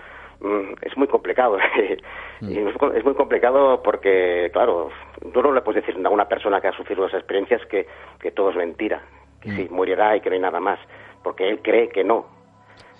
es 0.81 0.97
muy 0.97 1.07
complicado. 1.07 1.57
y 2.41 2.57
es 2.57 3.05
muy 3.05 3.13
complicado 3.15 3.81
porque, 3.83 4.49
claro, 4.53 4.89
tú 5.33 5.41
no 5.41 5.51
le 5.51 5.61
puedes 5.61 5.85
decir 5.85 6.05
a 6.05 6.09
una 6.09 6.27
persona 6.27 6.61
que 6.61 6.67
ha 6.67 6.73
sufrido 6.73 7.05
esas 7.05 7.19
experiencias 7.19 7.65
que, 7.67 7.87
que 8.19 8.31
todo 8.31 8.49
es 8.49 8.55
mentira, 8.55 9.01
que 9.41 9.51
sí, 9.51 9.67
mm. 9.69 9.73
morirá 9.73 10.15
y 10.15 10.21
que 10.21 10.29
no 10.29 10.35
hay 10.35 10.41
nada 10.41 10.59
más, 10.59 10.79
porque 11.23 11.47
él 11.49 11.59
cree 11.61 11.89
que 11.89 12.03
no. 12.03 12.25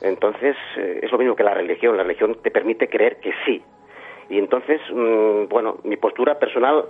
Entonces, 0.01 0.55
eh, 0.77 0.99
es 1.03 1.11
lo 1.11 1.17
mismo 1.17 1.35
que 1.35 1.43
la 1.43 1.53
religión. 1.53 1.97
La 1.97 2.03
religión 2.03 2.37
te 2.41 2.51
permite 2.51 2.89
creer 2.89 3.19
que 3.19 3.33
sí. 3.45 3.63
Y 4.29 4.39
entonces, 4.39 4.81
mm, 4.91 5.47
bueno, 5.47 5.77
mi 5.83 5.97
postura 5.97 6.37
personal 6.37 6.85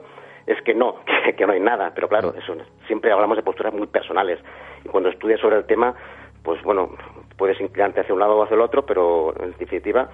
es 0.48 0.61
que 0.61 0.73
no, 0.73 0.98
que, 1.38 1.45
no 1.45 1.53
hay 1.53 1.60
nada. 1.60 1.91
Pero 1.94 2.07
claro, 2.07 2.34
eso, 2.38 2.56
siempre 2.88 3.11
hablamos 3.11 3.38
de 3.38 3.44
posturas 3.44 3.73
muy 3.73 3.88
personales. 3.88 4.40
Y 4.84 4.90
cuando 4.90 5.10
estudias 5.10 5.40
sobre 5.40 5.57
el 5.57 5.65
tema, 5.65 5.94
pues 6.44 6.61
bueno, 6.64 6.91
puedes 7.38 7.60
inclinarte 7.60 8.02
hacia 8.02 8.14
un 8.14 8.19
lado 8.19 8.38
o 8.38 8.44
hacia 8.44 8.56
el 8.56 8.61
otro, 8.61 8.86
pero 8.86 9.34
en 9.41 9.53
definitiva 9.57 10.10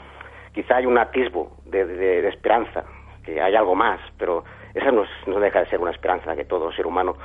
quizá 0.53 0.77
hay 0.77 0.85
un 0.85 0.97
atisbo 0.97 1.57
de, 1.65 2.27
esperanza, 2.27 2.83
que 3.23 3.41
hay 3.41 3.55
algo 3.55 3.75
más, 3.75 3.99
pero 4.17 4.43
esa 4.73 4.91
no, 4.91 5.03
no, 5.27 5.39
deja 5.39 5.59
de 5.59 5.65
ser 5.67 5.79
una 5.79 5.91
esperanza 5.91 6.35
que 6.35 6.45
todo 6.45 6.71
ser 6.71 6.87
humano 6.87 7.15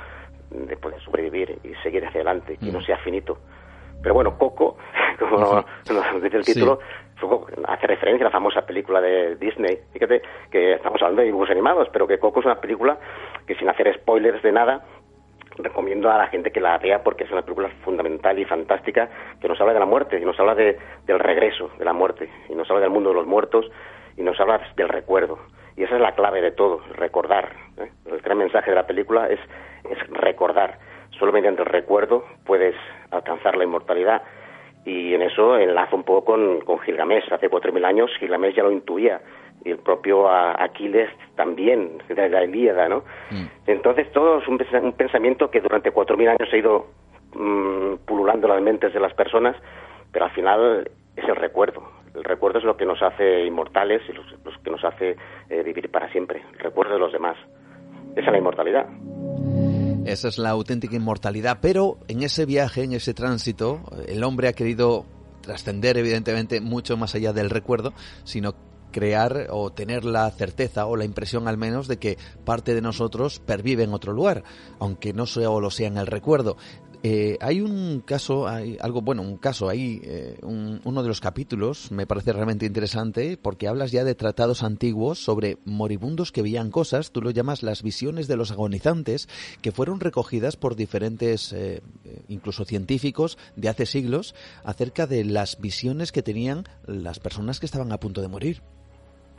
de 0.49 0.77
poder 0.77 0.99
sobrevivir 1.01 1.59
y 1.63 1.73
seguir 1.83 2.05
hacia 2.05 2.21
adelante, 2.21 2.57
que 2.57 2.71
no 2.71 2.79
mm. 2.79 2.83
sea 2.83 2.97
finito. 2.97 3.37
Pero 4.01 4.13
bueno, 4.13 4.37
Coco, 4.37 4.77
como 5.19 5.37
nos 5.37 6.21
dice 6.21 6.37
el 6.37 6.45
título, 6.45 6.79
hace 7.67 7.87
referencia 7.87 8.25
a 8.25 8.29
la 8.29 8.31
famosa 8.31 8.61
película 8.61 9.01
de 9.01 9.35
Disney. 9.35 9.79
Fíjate 9.91 10.21
que 10.51 10.73
estamos 10.73 11.01
hablando 11.01 11.21
de 11.21 11.27
dibujos 11.27 11.49
animados, 11.49 11.87
pero 11.91 12.07
que 12.07 12.19
Coco 12.19 12.39
es 12.39 12.45
una 12.45 12.61
película 12.61 12.97
que 13.45 13.55
sin 13.55 13.69
hacer 13.69 13.93
spoilers 13.95 14.41
de 14.43 14.51
nada, 14.51 14.85
recomiendo 15.57 16.09
a 16.11 16.17
la 16.17 16.27
gente 16.27 16.51
que 16.51 16.59
la 16.59 16.77
vea 16.77 17.03
porque 17.03 17.23
es 17.23 17.31
una 17.31 17.41
película 17.41 17.69
fundamental 17.83 18.37
y 18.37 18.45
fantástica 18.45 19.09
que 19.41 19.47
nos 19.47 19.59
habla 19.59 19.73
de 19.73 19.79
la 19.79 19.85
muerte 19.85 20.19
y 20.19 20.25
nos 20.25 20.39
habla 20.39 20.55
de, 20.55 20.77
del 21.05 21.19
regreso 21.19 21.71
de 21.77 21.85
la 21.85 21.93
muerte 21.93 22.29
y 22.49 22.55
nos 22.55 22.69
habla 22.69 22.81
del 22.81 22.91
mundo 22.91 23.09
de 23.09 23.15
los 23.15 23.27
muertos 23.27 23.69
y 24.15 24.21
nos 24.21 24.39
habla 24.39 24.61
del 24.75 24.89
recuerdo. 24.89 25.39
Y 25.75 25.83
esa 25.83 25.95
es 25.95 26.01
la 26.01 26.13
clave 26.13 26.41
de 26.41 26.51
todo, 26.51 26.81
recordar. 26.95 27.51
¿eh? 27.77 27.91
El 28.05 28.19
gran 28.21 28.39
mensaje 28.39 28.71
de 28.71 28.75
la 28.75 28.87
película 28.87 29.29
es, 29.29 29.39
es 29.89 30.09
recordar. 30.09 30.79
Solo 31.19 31.31
mediante 31.31 31.61
el 31.61 31.67
recuerdo 31.67 32.25
puedes 32.45 32.75
alcanzar 33.11 33.55
la 33.55 33.63
inmortalidad. 33.63 34.23
Y 34.85 35.13
en 35.13 35.21
eso 35.21 35.57
enlazo 35.57 35.95
un 35.95 36.03
poco 36.03 36.25
con, 36.25 36.61
con 36.61 36.79
Gilgamesh. 36.79 37.31
Hace 37.31 37.49
cuatro 37.49 37.71
mil 37.71 37.85
años 37.85 38.09
Gilgamesh 38.19 38.55
ya 38.55 38.63
lo 38.63 38.71
intuía. 38.71 39.21
Y 39.65 39.71
el 39.71 39.79
propio 39.79 40.29
Aquiles 40.29 41.09
también, 41.35 41.97
de 42.07 42.29
la 42.29 42.43
Ilíada, 42.45 42.87
¿no? 42.87 43.03
Entonces 43.65 44.11
todo 44.13 44.39
es 44.39 44.47
un, 44.47 44.57
pens- 44.57 44.81
un 44.83 44.93
pensamiento 44.93 45.49
que 45.51 45.59
durante 45.61 45.91
cuatro 45.91 46.15
mil 46.15 46.27
años 46.29 46.47
ha 46.51 46.57
ido 46.57 46.87
mm, 47.33 48.05
pululando 48.05 48.47
las 48.47 48.61
mentes 48.61 48.93
de 48.93 48.99
las 48.99 49.13
personas, 49.13 49.55
pero 50.11 50.25
al 50.25 50.31
final 50.31 50.89
es 51.15 51.25
el 51.27 51.35
recuerdo. 51.35 51.81
El 52.15 52.23
recuerdo 52.23 52.59
es 52.59 52.65
lo 52.65 52.77
que 52.77 52.85
nos 52.85 53.01
hace 53.01 53.45
inmortales 53.45 54.01
y 54.09 54.13
los 54.13 54.25
que 54.63 54.71
nos 54.71 54.83
hace 54.83 55.15
eh, 55.49 55.63
vivir 55.63 55.91
para 55.91 56.09
siempre. 56.11 56.41
El 56.53 56.59
recuerdo 56.59 56.93
de 56.93 56.99
los 56.99 57.11
demás. 57.11 57.37
Esa 58.15 58.25
es 58.27 58.31
la 58.31 58.37
inmortalidad. 58.37 58.87
Esa 60.05 60.29
es 60.29 60.37
la 60.39 60.51
auténtica 60.51 60.95
inmortalidad, 60.95 61.59
pero 61.61 61.97
en 62.07 62.23
ese 62.23 62.45
viaje, 62.45 62.83
en 62.83 62.93
ese 62.93 63.13
tránsito, 63.13 63.81
el 64.07 64.23
hombre 64.23 64.47
ha 64.47 64.53
querido 64.53 65.05
trascender 65.41 65.97
evidentemente 65.97 66.61
mucho 66.61 66.97
más 66.97 67.13
allá 67.13 67.33
del 67.33 67.49
recuerdo, 67.49 67.91
sino 68.23 68.53
crear 68.97 69.47
o 69.51 69.71
tener 69.71 70.05
la 70.05 70.31
certeza 70.31 70.87
o 70.87 70.95
la 70.95 71.05
impresión 71.05 71.47
al 71.47 71.55
menos 71.55 71.87
de 71.87 71.97
que 71.97 72.17
parte 72.45 72.73
de 72.73 72.81
nosotros 72.81 73.39
pervive 73.39 73.83
en 73.83 73.93
otro 73.93 74.11
lugar, 74.11 74.43
aunque 74.79 75.13
no 75.13 75.27
solo 75.27 75.69
sea 75.69 75.87
en 75.87 75.97
el 75.97 76.07
recuerdo. 76.07 76.57
Eh, 77.03 77.37
hay 77.41 77.61
un 77.61 78.01
caso, 78.03 78.47
hay 78.47 78.75
algo, 78.81 79.01
bueno, 79.03 79.21
un 79.21 79.37
caso 79.37 79.69
ahí, 79.69 80.01
eh, 80.03 80.39
un- 80.41 80.81
uno 80.83 81.03
de 81.03 81.07
los 81.07 81.21
capítulos 81.21 81.91
me 81.91 82.07
parece 82.07 82.33
realmente 82.33 82.65
interesante 82.65 83.37
porque 83.37 83.67
hablas 83.67 83.91
ya 83.91 84.03
de 84.03 84.15
tratados 84.15 84.63
antiguos 84.63 85.23
sobre 85.23 85.59
moribundos 85.63 86.31
que 86.31 86.41
veían 86.41 86.71
cosas, 86.71 87.11
tú 87.11 87.21
lo 87.21 87.29
llamas 87.29 87.61
las 87.61 87.83
visiones 87.83 88.27
de 88.27 88.35
los 88.35 88.49
agonizantes, 88.49 89.29
que 89.61 89.71
fueron 89.71 89.99
recogidas 89.99 90.57
por 90.57 90.75
diferentes, 90.75 91.53
eh, 91.53 91.83
incluso 92.29 92.65
científicos 92.65 93.37
de 93.55 93.69
hace 93.69 93.85
siglos, 93.85 94.33
acerca 94.63 95.05
de 95.05 95.23
las 95.23 95.59
visiones 95.61 96.11
que 96.11 96.23
tenían 96.23 96.63
las 96.87 97.19
personas 97.19 97.59
que 97.59 97.67
estaban 97.67 97.91
a 97.91 97.99
punto 97.99 98.21
de 98.21 98.27
morir. 98.27 98.63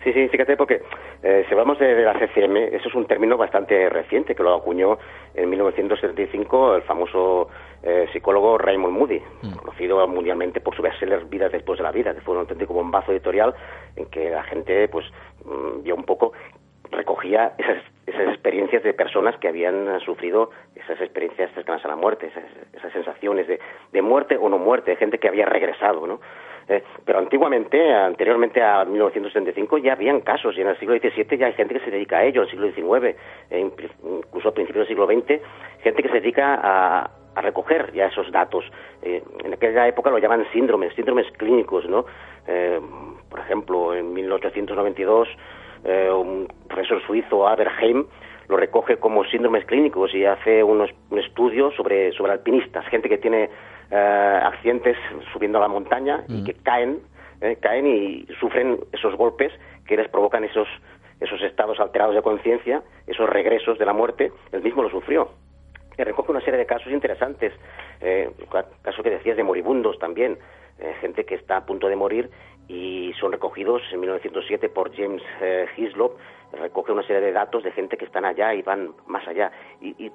Sí, 0.05 0.13
sí, 0.13 0.29
fíjate, 0.29 0.57
porque 0.57 0.81
eh, 1.23 1.45
si 1.47 1.53
hablamos 1.53 1.79
de, 1.81 1.95
de 1.95 2.05
la 2.05 2.15
CCM, 2.15 2.57
eso 2.57 2.89
es 2.89 2.95
un 2.95 3.07
término 3.07 3.37
bastante 3.37 3.89
reciente, 3.89 4.35
que 4.35 4.45
lo 4.45 4.55
acuñó 4.55 4.97
en 5.35 5.51
1975 5.51 6.77
el 6.77 6.83
famoso 6.83 7.49
eh, 7.83 8.07
psicólogo 8.13 8.59
Raymond 8.59 8.97
Moody, 8.97 9.21
conocido 9.57 10.07
mundialmente 10.07 10.61
por 10.61 10.77
su 10.77 10.83
bestseller 10.83 11.25
Vidas 11.25 11.51
después 11.51 11.79
de 11.79 11.83
la 11.83 11.91
vida, 11.91 12.15
que 12.15 12.21
fue 12.21 12.35
un 12.35 12.41
auténtico 12.41 12.75
bombazo 12.75 13.11
editorial 13.11 13.55
en 13.97 14.07
que 14.07 14.31
la 14.31 14.45
gente 14.45 14.87
pues 14.89 15.05
mm, 15.45 15.83
vio 15.83 15.97
un 15.97 16.05
poco 16.05 16.33
recogía 16.91 17.53
esas, 17.59 17.83
esas 18.07 18.29
experiencias 18.29 18.83
de 18.83 18.95
personas 18.95 19.37
que 19.39 19.49
habían 19.49 20.01
sufrido 20.01 20.51
esas 20.75 21.01
experiencias 21.01 21.53
cercanas 21.55 21.85
a 21.85 21.89
la 21.89 21.97
muerte, 21.97 22.29
esas, 22.29 22.45
esas 22.73 22.93
sensaciones 22.93 23.47
de, 23.47 23.61
de 23.93 24.03
muerte 24.03 24.37
o 24.37 24.49
no 24.49 24.59
muerte, 24.59 24.93
de 24.93 24.97
gente 24.97 25.19
que 25.19 25.29
había 25.29 25.47
regresado, 25.47 26.07
¿no? 26.07 26.21
Eh, 26.69 26.83
pero 27.05 27.19
antiguamente, 27.19 27.93
anteriormente 27.95 28.63
a 28.63 28.85
1975, 28.85 29.79
ya 29.79 29.93
habían 29.95 30.21
casos, 30.21 30.57
y 30.57 30.61
en 30.61 30.69
el 30.69 30.79
siglo 30.79 30.97
XVII 30.99 31.39
ya 31.39 31.47
hay 31.47 31.55
gente 31.55 31.75
que 31.75 31.81
se 31.85 31.91
dedica 31.91 32.19
a 32.19 32.25
ello, 32.25 32.43
en 32.43 32.49
el 32.65 32.75
siglo 32.75 33.01
XIX, 33.01 33.17
in- 33.53 33.73
incluso 34.05 34.49
a 34.51 34.53
principios 34.53 34.87
del 34.87 34.97
siglo 34.97 35.07
XX, 35.07 35.41
gente 35.83 36.03
que 36.03 36.09
se 36.09 36.21
dedica 36.21 36.55
a, 36.63 37.11
a 37.35 37.41
recoger 37.41 37.93
ya 37.93 38.07
esos 38.07 38.31
datos. 38.31 38.65
Eh, 39.03 39.23
en 39.45 39.53
aquella 39.55 39.89
época 39.89 40.11
lo 40.11 40.19
llaman 40.19 40.47
síndromes, 40.53 40.93
síndromes 40.95 41.27
clínicos, 41.39 41.89
¿no? 41.89 42.05
Eh, 42.47 42.81
por 43.31 43.41
ejemplo, 43.41 43.95
en 43.95 44.13
1892, 44.13 45.29
eh, 45.85 46.11
un 46.11 46.49
profesor 46.69 47.01
suizo, 47.07 47.47
Albert 47.47 47.71
Heim, 47.81 48.05
lo 48.49 48.57
recoge 48.57 48.97
como 48.97 49.25
síndromes 49.25 49.65
clínicos 49.67 50.15
y 50.15 50.25
hace 50.25 50.63
unos, 50.63 50.91
un 51.11 51.19
estudio 51.19 51.71
sobre, 51.73 52.13
sobre 52.13 52.33
alpinistas, 52.33 52.87
gente 52.89 53.09
que 53.09 53.19
tiene 53.19 53.51
eh, 53.91 54.41
accidentes 54.43 54.97
subiendo 55.33 55.59
a 55.59 55.63
la 55.63 55.69
montaña 55.69 56.25
y 56.29 56.45
que 56.45 56.55
caen, 56.55 57.01
eh, 57.41 57.57
caen 57.61 57.87
y 57.87 58.27
sufren 58.41 58.79
esos 58.93 59.15
golpes 59.17 59.53
que 59.87 59.97
les 59.97 60.09
provocan 60.09 60.45
esos, 60.45 60.67
esos 61.21 61.41
estados 61.43 61.79
alterados 61.81 62.15
de 62.15 62.23
conciencia, 62.23 62.83
esos 63.07 63.29
regresos 63.29 63.79
de 63.79 63.85
la 63.87 63.93
muerte. 63.93 64.33
Él 64.53 64.63
mismo 64.63 64.83
lo 64.83 64.91
sufrió. 64.91 65.31
Y 65.99 66.03
recoge 66.05 66.31
una 66.31 66.41
serie 66.41 66.59
de 66.59 66.67
casos 66.67 66.93
interesantes, 66.93 67.53
eh, 68.01 68.31
ca- 68.53 68.67
casos 68.83 69.03
que 69.03 69.11
decías 69.11 69.37
de 69.37 69.43
moribundos 69.43 69.99
también, 69.99 70.39
eh, 70.79 70.95
gente 71.01 71.25
que 71.25 71.35
está 71.35 71.57
a 71.57 71.67
punto 71.67 71.89
de 71.89 71.97
morir 71.97 72.31
y 72.69 73.13
son 73.19 73.33
recogidos 73.33 73.83
en 73.93 74.01
1907 74.01 74.69
por 74.69 74.95
James 74.95 75.23
eh, 75.41 75.67
Hislop, 75.77 76.19
recoge 76.53 76.93
una 76.93 77.03
serie 77.03 77.23
de 77.23 77.33
datos 77.33 77.63
de 77.65 77.73
gente 77.73 77.97
que 77.97 78.05
están 78.05 78.25
allá 78.25 78.55
y 78.55 78.63
van 78.63 78.93
más 79.07 79.27
allá. 79.27 79.51
Y, 79.81 79.89
y- 80.07 80.13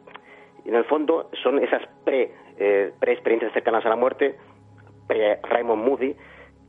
en 0.66 0.76
el 0.76 0.86
fondo 0.86 1.30
son 1.44 1.60
esas 1.60 1.82
pre, 2.06 2.32
eh, 2.58 2.94
pre-experiencias 3.00 3.52
cercanas 3.52 3.86
a 3.86 3.90
la 3.90 3.98
muerte, 3.98 4.36
pre-Raymond 5.08 5.84
Moody, 5.84 6.16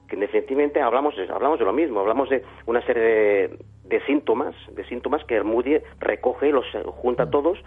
que 0.08 0.16
definitivamente 0.16 0.80
hablamos, 0.80 1.14
hablamos 1.30 1.58
de 1.60 1.64
lo 1.64 1.72
mismo, 1.72 2.00
hablamos 2.00 2.28
de 2.28 2.42
una 2.66 2.82
serie 2.82 3.02
de, 3.02 3.58
de 3.84 4.00
síntomas, 4.06 4.54
de 4.74 4.84
síntomas 4.86 5.22
que 5.24 5.40
Moody 5.42 5.78
recoge, 6.00 6.50
los 6.50 6.66
eh, 6.74 6.82
junta 6.86 7.30
todos 7.30 7.58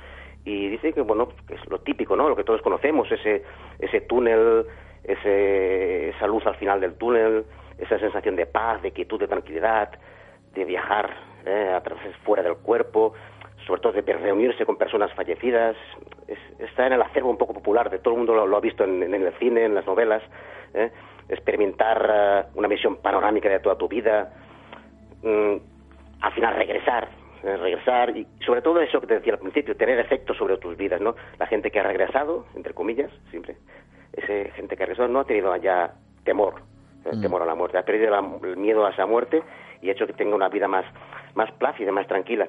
y 0.44 0.68
dice 0.70 0.92
que 0.94 1.02
bueno, 1.02 1.30
que 1.48 1.56
es 1.56 1.70
lo 1.70 1.80
típico, 1.80 2.16
¿no? 2.16 2.28
Lo 2.30 2.36
que 2.36 2.44
todos 2.44 2.62
conocemos, 2.62 3.12
ese 3.12 3.44
ese 3.80 4.02
túnel, 4.02 4.66
ese 5.04 6.10
esa 6.10 6.28
luz 6.28 6.46
al 6.46 6.56
final 6.56 6.80
del 6.80 6.96
túnel, 6.96 7.46
esa 7.78 8.00
sensación 8.00 8.36
de 8.36 8.46
paz, 8.46 8.82
de 8.82 8.92
quietud, 8.92 9.20
de 9.20 9.28
tranquilidad, 9.28 9.90
de 10.54 10.66
viajar 10.66 11.14
eh, 11.46 11.72
a 11.76 11.82
través 11.82 12.16
fuera 12.18 12.44
del 12.44 12.58
cuerpo, 12.58 13.14
sobre 13.66 13.82
todo 13.82 13.94
de 13.94 14.02
reunirse 14.14 14.66
con 14.66 14.78
personas 14.78 15.14
fallecidas, 15.14 15.76
es- 16.28 16.60
está 16.60 16.88
en 16.88 16.94
el 16.94 17.02
acervo 17.02 17.30
un 17.30 17.38
poco 17.38 17.54
popular, 17.54 17.90
de 17.90 18.00
todo 18.00 18.14
el 18.16 18.18
mundo 18.20 18.46
lo, 18.46 18.58
ha 18.58 18.60
visto 18.62 18.84
en, 18.84 19.14
el 19.14 19.34
cine, 19.40 19.66
en 19.66 19.76
las 19.76 19.86
novelas, 19.86 20.24
¿eh? 20.74 20.92
experimentar 21.30 22.10
eh, 22.10 22.44
una 22.56 22.68
visión 22.68 22.98
panorámica 22.98 23.50
de 23.50 23.60
toda 23.60 23.78
tu 23.78 23.88
vida, 23.88 24.34
mm, 25.22 25.56
al 26.22 26.32
final 26.34 26.56
regresar, 26.56 27.10
eh, 27.44 27.58
regresar 27.58 28.16
y 28.18 28.26
sobre 28.46 28.62
todo 28.62 28.82
eso 28.82 29.00
que 29.02 29.08
te 29.08 29.16
decía 29.16 29.34
al 29.34 29.40
principio, 29.40 29.76
tener 29.76 30.00
efectos 30.00 30.38
sobre 30.38 30.58
tus 30.58 30.76
vidas, 30.78 31.02
¿no? 31.02 31.16
La 31.40 31.46
gente 31.48 31.70
que 31.72 31.80
ha 31.80 31.84
regresado, 31.84 32.46
entre 32.56 32.74
comillas, 32.74 33.12
siempre, 33.30 33.58
esa 34.14 34.52
gente 34.56 34.76
que 34.76 34.84
ha 34.84 34.86
regresado 34.88 35.10
no 35.10 35.20
ha 35.20 35.26
tenido 35.26 35.56
ya 35.58 35.94
temor, 36.24 36.56
eh, 37.08 37.16
Mm. 37.16 37.22
temor 37.22 37.42
a 37.42 37.46
la 37.46 37.56
muerte, 37.56 37.78
ha 37.78 37.84
perdido 37.86 38.12
la- 38.12 38.24
el 38.48 38.58
miedo 38.58 38.86
a 38.86 38.92
esa 38.92 39.06
muerte 39.06 39.42
y 39.82 39.90
ha 39.90 39.94
hecho 39.94 40.08
que 40.08 40.14
tenga 40.14 40.36
una 40.36 40.50
vida 40.50 40.68
más, 40.68 40.86
más 41.36 41.52
plácida, 41.54 41.92
más 41.92 42.08
tranquila. 42.08 42.48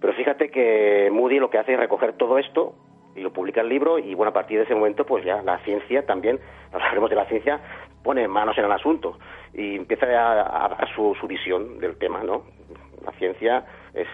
Pero 0.00 0.12
fíjate 0.14 0.50
que 0.50 1.10
Moody 1.12 1.38
lo 1.38 1.50
que 1.50 1.58
hace 1.58 1.74
es 1.74 1.78
recoger 1.78 2.14
todo 2.14 2.38
esto 2.38 2.74
y 3.16 3.20
lo 3.20 3.32
publica 3.32 3.60
el 3.60 3.68
libro 3.68 3.98
y 3.98 4.14
bueno, 4.14 4.30
a 4.30 4.32
partir 4.32 4.58
de 4.58 4.64
ese 4.64 4.74
momento 4.74 5.04
pues 5.04 5.24
ya 5.24 5.42
la 5.42 5.58
ciencia 5.58 6.06
también, 6.06 6.38
hablaremos 6.72 7.10
de 7.10 7.16
la 7.16 7.26
ciencia, 7.26 7.60
pone 8.02 8.26
manos 8.28 8.56
en 8.56 8.64
el 8.64 8.72
asunto 8.72 9.18
y 9.52 9.76
empieza 9.76 10.06
a, 10.06 10.64
a 10.64 10.68
dar 10.68 10.88
su, 10.94 11.14
su 11.20 11.26
visión 11.26 11.78
del 11.80 11.96
tema, 11.98 12.22
¿no? 12.22 12.44
La 13.04 13.12
ciencia 13.12 13.64
es, 13.94 14.06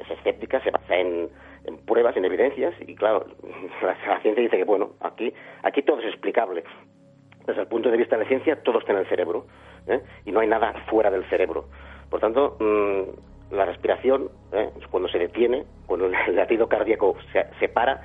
es 0.00 0.10
escéptica, 0.10 0.60
se 0.60 0.70
basa 0.70 0.94
en, 0.96 1.28
en 1.64 1.76
pruebas, 1.84 2.16
en 2.16 2.24
evidencias 2.24 2.72
y 2.86 2.94
claro, 2.94 3.26
la, 3.82 3.96
la 4.06 4.20
ciencia 4.20 4.42
dice 4.42 4.56
que 4.58 4.64
bueno, 4.64 4.90
aquí, 5.00 5.32
aquí 5.62 5.82
todo 5.82 5.98
es 6.00 6.06
explicable. 6.06 6.62
Desde 7.46 7.60
el 7.60 7.68
punto 7.68 7.90
de 7.90 7.96
vista 7.96 8.16
de 8.16 8.24
la 8.24 8.28
ciencia, 8.28 8.62
todo 8.62 8.78
está 8.78 8.92
en 8.92 8.98
el 8.98 9.08
cerebro 9.08 9.46
¿eh? 9.86 10.00
y 10.24 10.32
no 10.32 10.40
hay 10.40 10.48
nada 10.48 10.72
fuera 10.88 11.10
del 11.10 11.24
cerebro. 11.28 11.66
Por 12.10 12.20
tanto, 12.20 12.56
mm, 12.58 13.54
la 13.54 13.64
respiración, 13.64 14.28
¿eh? 14.52 14.70
cuando 14.90 15.08
se 15.08 15.18
detiene, 15.18 15.64
cuando 15.86 16.06
el 16.06 16.12
latido 16.36 16.68
cardíaco 16.68 17.16
se, 17.32 17.46
se 17.60 17.68
para, 17.68 18.02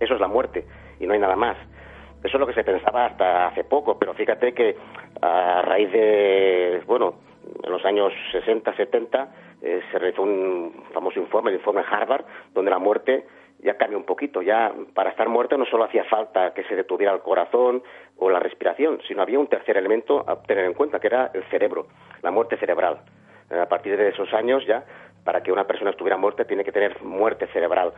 eso 0.00 0.14
es 0.14 0.20
la 0.20 0.28
muerte 0.28 0.64
y 0.98 1.06
no 1.06 1.12
hay 1.12 1.20
nada 1.20 1.36
más. 1.36 1.56
Eso 2.22 2.36
es 2.36 2.40
lo 2.40 2.46
que 2.46 2.52
se 2.52 2.64
pensaba 2.64 3.06
hasta 3.06 3.46
hace 3.48 3.64
poco, 3.64 3.98
pero 3.98 4.12
fíjate 4.12 4.52
que 4.52 4.76
a 5.22 5.62
raíz 5.62 5.90
de, 5.90 6.82
bueno, 6.86 7.14
en 7.62 7.72
los 7.72 7.84
años 7.84 8.12
60, 8.32 8.74
70, 8.76 9.28
eh, 9.62 9.80
se 9.90 9.98
realizó 9.98 10.22
un 10.22 10.84
famoso 10.92 11.18
informe, 11.18 11.50
el 11.50 11.56
informe 11.56 11.82
Harvard, 11.88 12.24
donde 12.52 12.70
la 12.70 12.78
muerte 12.78 13.24
ya 13.62 13.76
cambia 13.76 13.98
un 13.98 14.04
poquito. 14.04 14.42
Ya 14.42 14.72
para 14.94 15.10
estar 15.10 15.28
muerto 15.28 15.56
no 15.56 15.66
solo 15.66 15.84
hacía 15.84 16.04
falta 16.04 16.52
que 16.54 16.64
se 16.64 16.76
detuviera 16.76 17.12
el 17.12 17.20
corazón 17.20 17.82
o 18.16 18.30
la 18.30 18.38
respiración, 18.38 19.00
sino 19.06 19.22
había 19.22 19.38
un 19.38 19.48
tercer 19.48 19.76
elemento 19.76 20.24
a 20.28 20.42
tener 20.42 20.64
en 20.64 20.74
cuenta, 20.74 21.00
que 21.00 21.08
era 21.08 21.30
el 21.34 21.44
cerebro, 21.44 21.86
la 22.22 22.30
muerte 22.30 22.56
cerebral. 22.56 23.00
A 23.50 23.66
partir 23.66 23.96
de 23.96 24.08
esos 24.08 24.32
años 24.32 24.64
ya, 24.66 24.84
para 25.24 25.42
que 25.42 25.52
una 25.52 25.66
persona 25.66 25.90
estuviera 25.90 26.16
muerta, 26.16 26.44
tiene 26.44 26.64
que 26.64 26.72
tener 26.72 27.02
muerte 27.02 27.46
cerebral. 27.48 27.92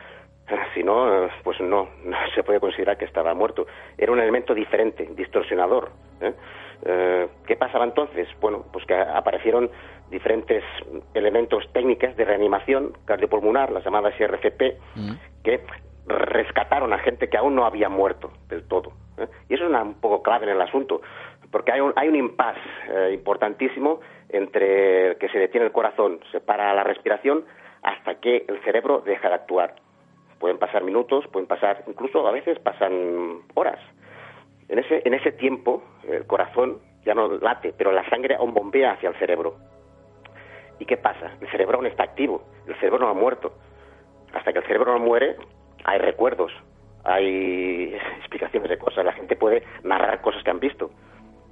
Si 0.75 0.83
no, 0.83 1.29
pues 1.45 1.61
no, 1.61 1.89
no 2.05 2.17
se 2.35 2.43
puede 2.43 2.61
considerar 2.61 2.97
que 2.99 3.05
estaba 3.05 3.33
muerto. 3.33 3.67
Era 3.97 4.13
un 4.13 4.21
elemento 4.21 4.55
diferente, 4.55 5.09
distorsionador. 5.15 5.91
¿eh? 6.21 6.35
Eh, 6.85 7.29
¿Qué 7.47 7.57
pasaba 7.57 7.85
entonces? 7.85 8.29
Bueno, 8.41 8.65
pues 8.73 8.85
que 8.85 8.95
aparecieron 8.95 9.71
diferentes 10.13 10.63
elementos 11.15 11.65
técnicas 11.73 12.15
de 12.17 12.25
reanimación 12.25 12.93
cardiopulmonar, 13.05 13.73
las 13.73 13.85
llamadas 13.85 14.15
IRCP, 14.21 14.79
que 15.43 15.61
rescataron 16.07 16.93
a 16.93 16.99
gente 16.99 17.29
que 17.29 17.37
aún 17.37 17.55
no 17.57 17.65
había 17.65 17.89
muerto 17.89 18.31
del 18.49 18.63
todo. 18.69 18.93
¿eh? 19.19 19.27
Y 19.49 19.55
eso 19.55 19.65
es 19.65 19.71
una, 19.71 19.83
un 19.83 19.95
poco 19.95 20.23
clave 20.23 20.45
en 20.45 20.53
el 20.53 20.61
asunto, 20.61 21.01
porque 21.51 21.73
hay 21.73 21.81
un, 21.81 21.93
hay 21.97 22.09
un 22.09 22.17
impasse 22.17 22.61
eh, 22.91 23.11
importantísimo 23.15 24.01
entre 24.29 25.17
que 25.17 25.29
se 25.29 25.39
detiene 25.39 25.67
el 25.67 25.73
corazón, 25.73 26.21
se 26.31 26.41
para 26.41 26.73
la 26.75 26.85
respiración, 26.85 27.45
hasta 27.83 28.17
que 28.17 28.45
el 28.49 28.63
cerebro 28.63 29.03
deja 29.05 29.29
de 29.29 29.35
actuar. 29.35 29.75
Pueden 30.39 30.59
pasar 30.59 30.85
minutos, 30.85 31.27
pueden 31.29 31.47
pasar, 31.47 31.85
incluso 31.87 32.27
a 32.27 32.33
veces 32.33 32.59
pasan 32.59 33.41
horas. 33.55 33.79
En 34.69 34.79
ese, 34.79 35.03
en 35.05 35.15
ese 35.15 35.33
tiempo, 35.33 35.83
el 36.09 36.27
corazón 36.27 36.79
ya 37.05 37.15
no 37.15 37.29
late, 37.29 37.75
pero 37.77 37.93
la 37.93 38.09
sangre 38.09 38.37
aún 38.37 38.55
bombea 38.55 38.93
hacia 38.93 39.11
el 39.11 39.17
cerebro. 39.17 39.57
¿Y 40.83 40.85
qué 40.85 40.97
pasa? 40.97 41.31
El 41.41 41.49
cerebro 41.49 41.77
aún 41.77 41.87
está 41.87 42.03
activo, 42.03 42.43
el 42.67 42.75
cerebro 42.75 42.99
no 42.99 43.09
ha 43.09 43.15
muerto. 43.15 43.55
Hasta 44.35 44.53
que 44.53 44.59
el 44.59 44.65
cerebro 44.65 44.93
no 44.93 44.99
muere, 44.99 45.37
hay 45.85 46.01
recuerdos, 46.01 46.51
hay 47.05 47.95
explicaciones 48.19 48.69
de 48.69 48.79
cosas, 48.79 49.05
la 49.05 49.13
gente 49.13 49.37
puede 49.37 49.63
narrar 49.85 50.21
cosas 50.21 50.43
que 50.43 50.51
han 50.51 50.59
visto. 50.59 50.91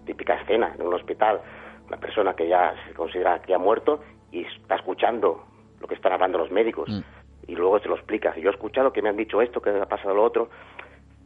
Típica 0.05 0.35
escena 0.35 0.74
en 0.77 0.85
un 0.85 0.94
hospital, 0.94 1.43
una 1.86 1.98
persona 1.98 2.35
que 2.35 2.48
ya 2.48 2.74
se 2.89 2.94
considera 2.94 3.40
que 3.40 3.55
ha 3.55 3.59
muerto 3.59 4.02
y 4.32 4.43
está 4.43 4.74
escuchando 4.74 5.44
lo 5.81 5.86
que 5.86 5.94
están 5.94 6.12
hablando 6.12 6.36
los 6.36 6.51
médicos 6.51 6.90
y 7.47 7.55
luego 7.55 7.78
se 7.78 7.86
lo 7.86 7.94
explica. 7.94 8.35
Yo 8.36 8.51
he 8.51 8.52
escuchado 8.52 8.93
que 8.93 9.01
me 9.01 9.11
han 9.11 9.16
dicho 9.16 9.40
esto, 9.40 9.62
que 9.62 9.70
ha 9.70 9.86
pasado 9.86 10.12
lo 10.12 10.24
otro. 10.24 10.51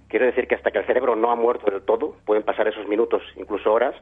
Quiero 0.08 0.26
decir 0.26 0.46
que 0.46 0.56
hasta 0.56 0.70
que 0.70 0.80
el 0.80 0.84
cerebro 0.84 1.16
no 1.16 1.30
ha 1.30 1.36
muerto 1.36 1.70
del 1.70 1.80
todo, 1.80 2.16
pueden 2.26 2.42
pasar 2.42 2.68
esos 2.68 2.86
minutos, 2.86 3.22
incluso 3.36 3.72
horas, 3.72 3.94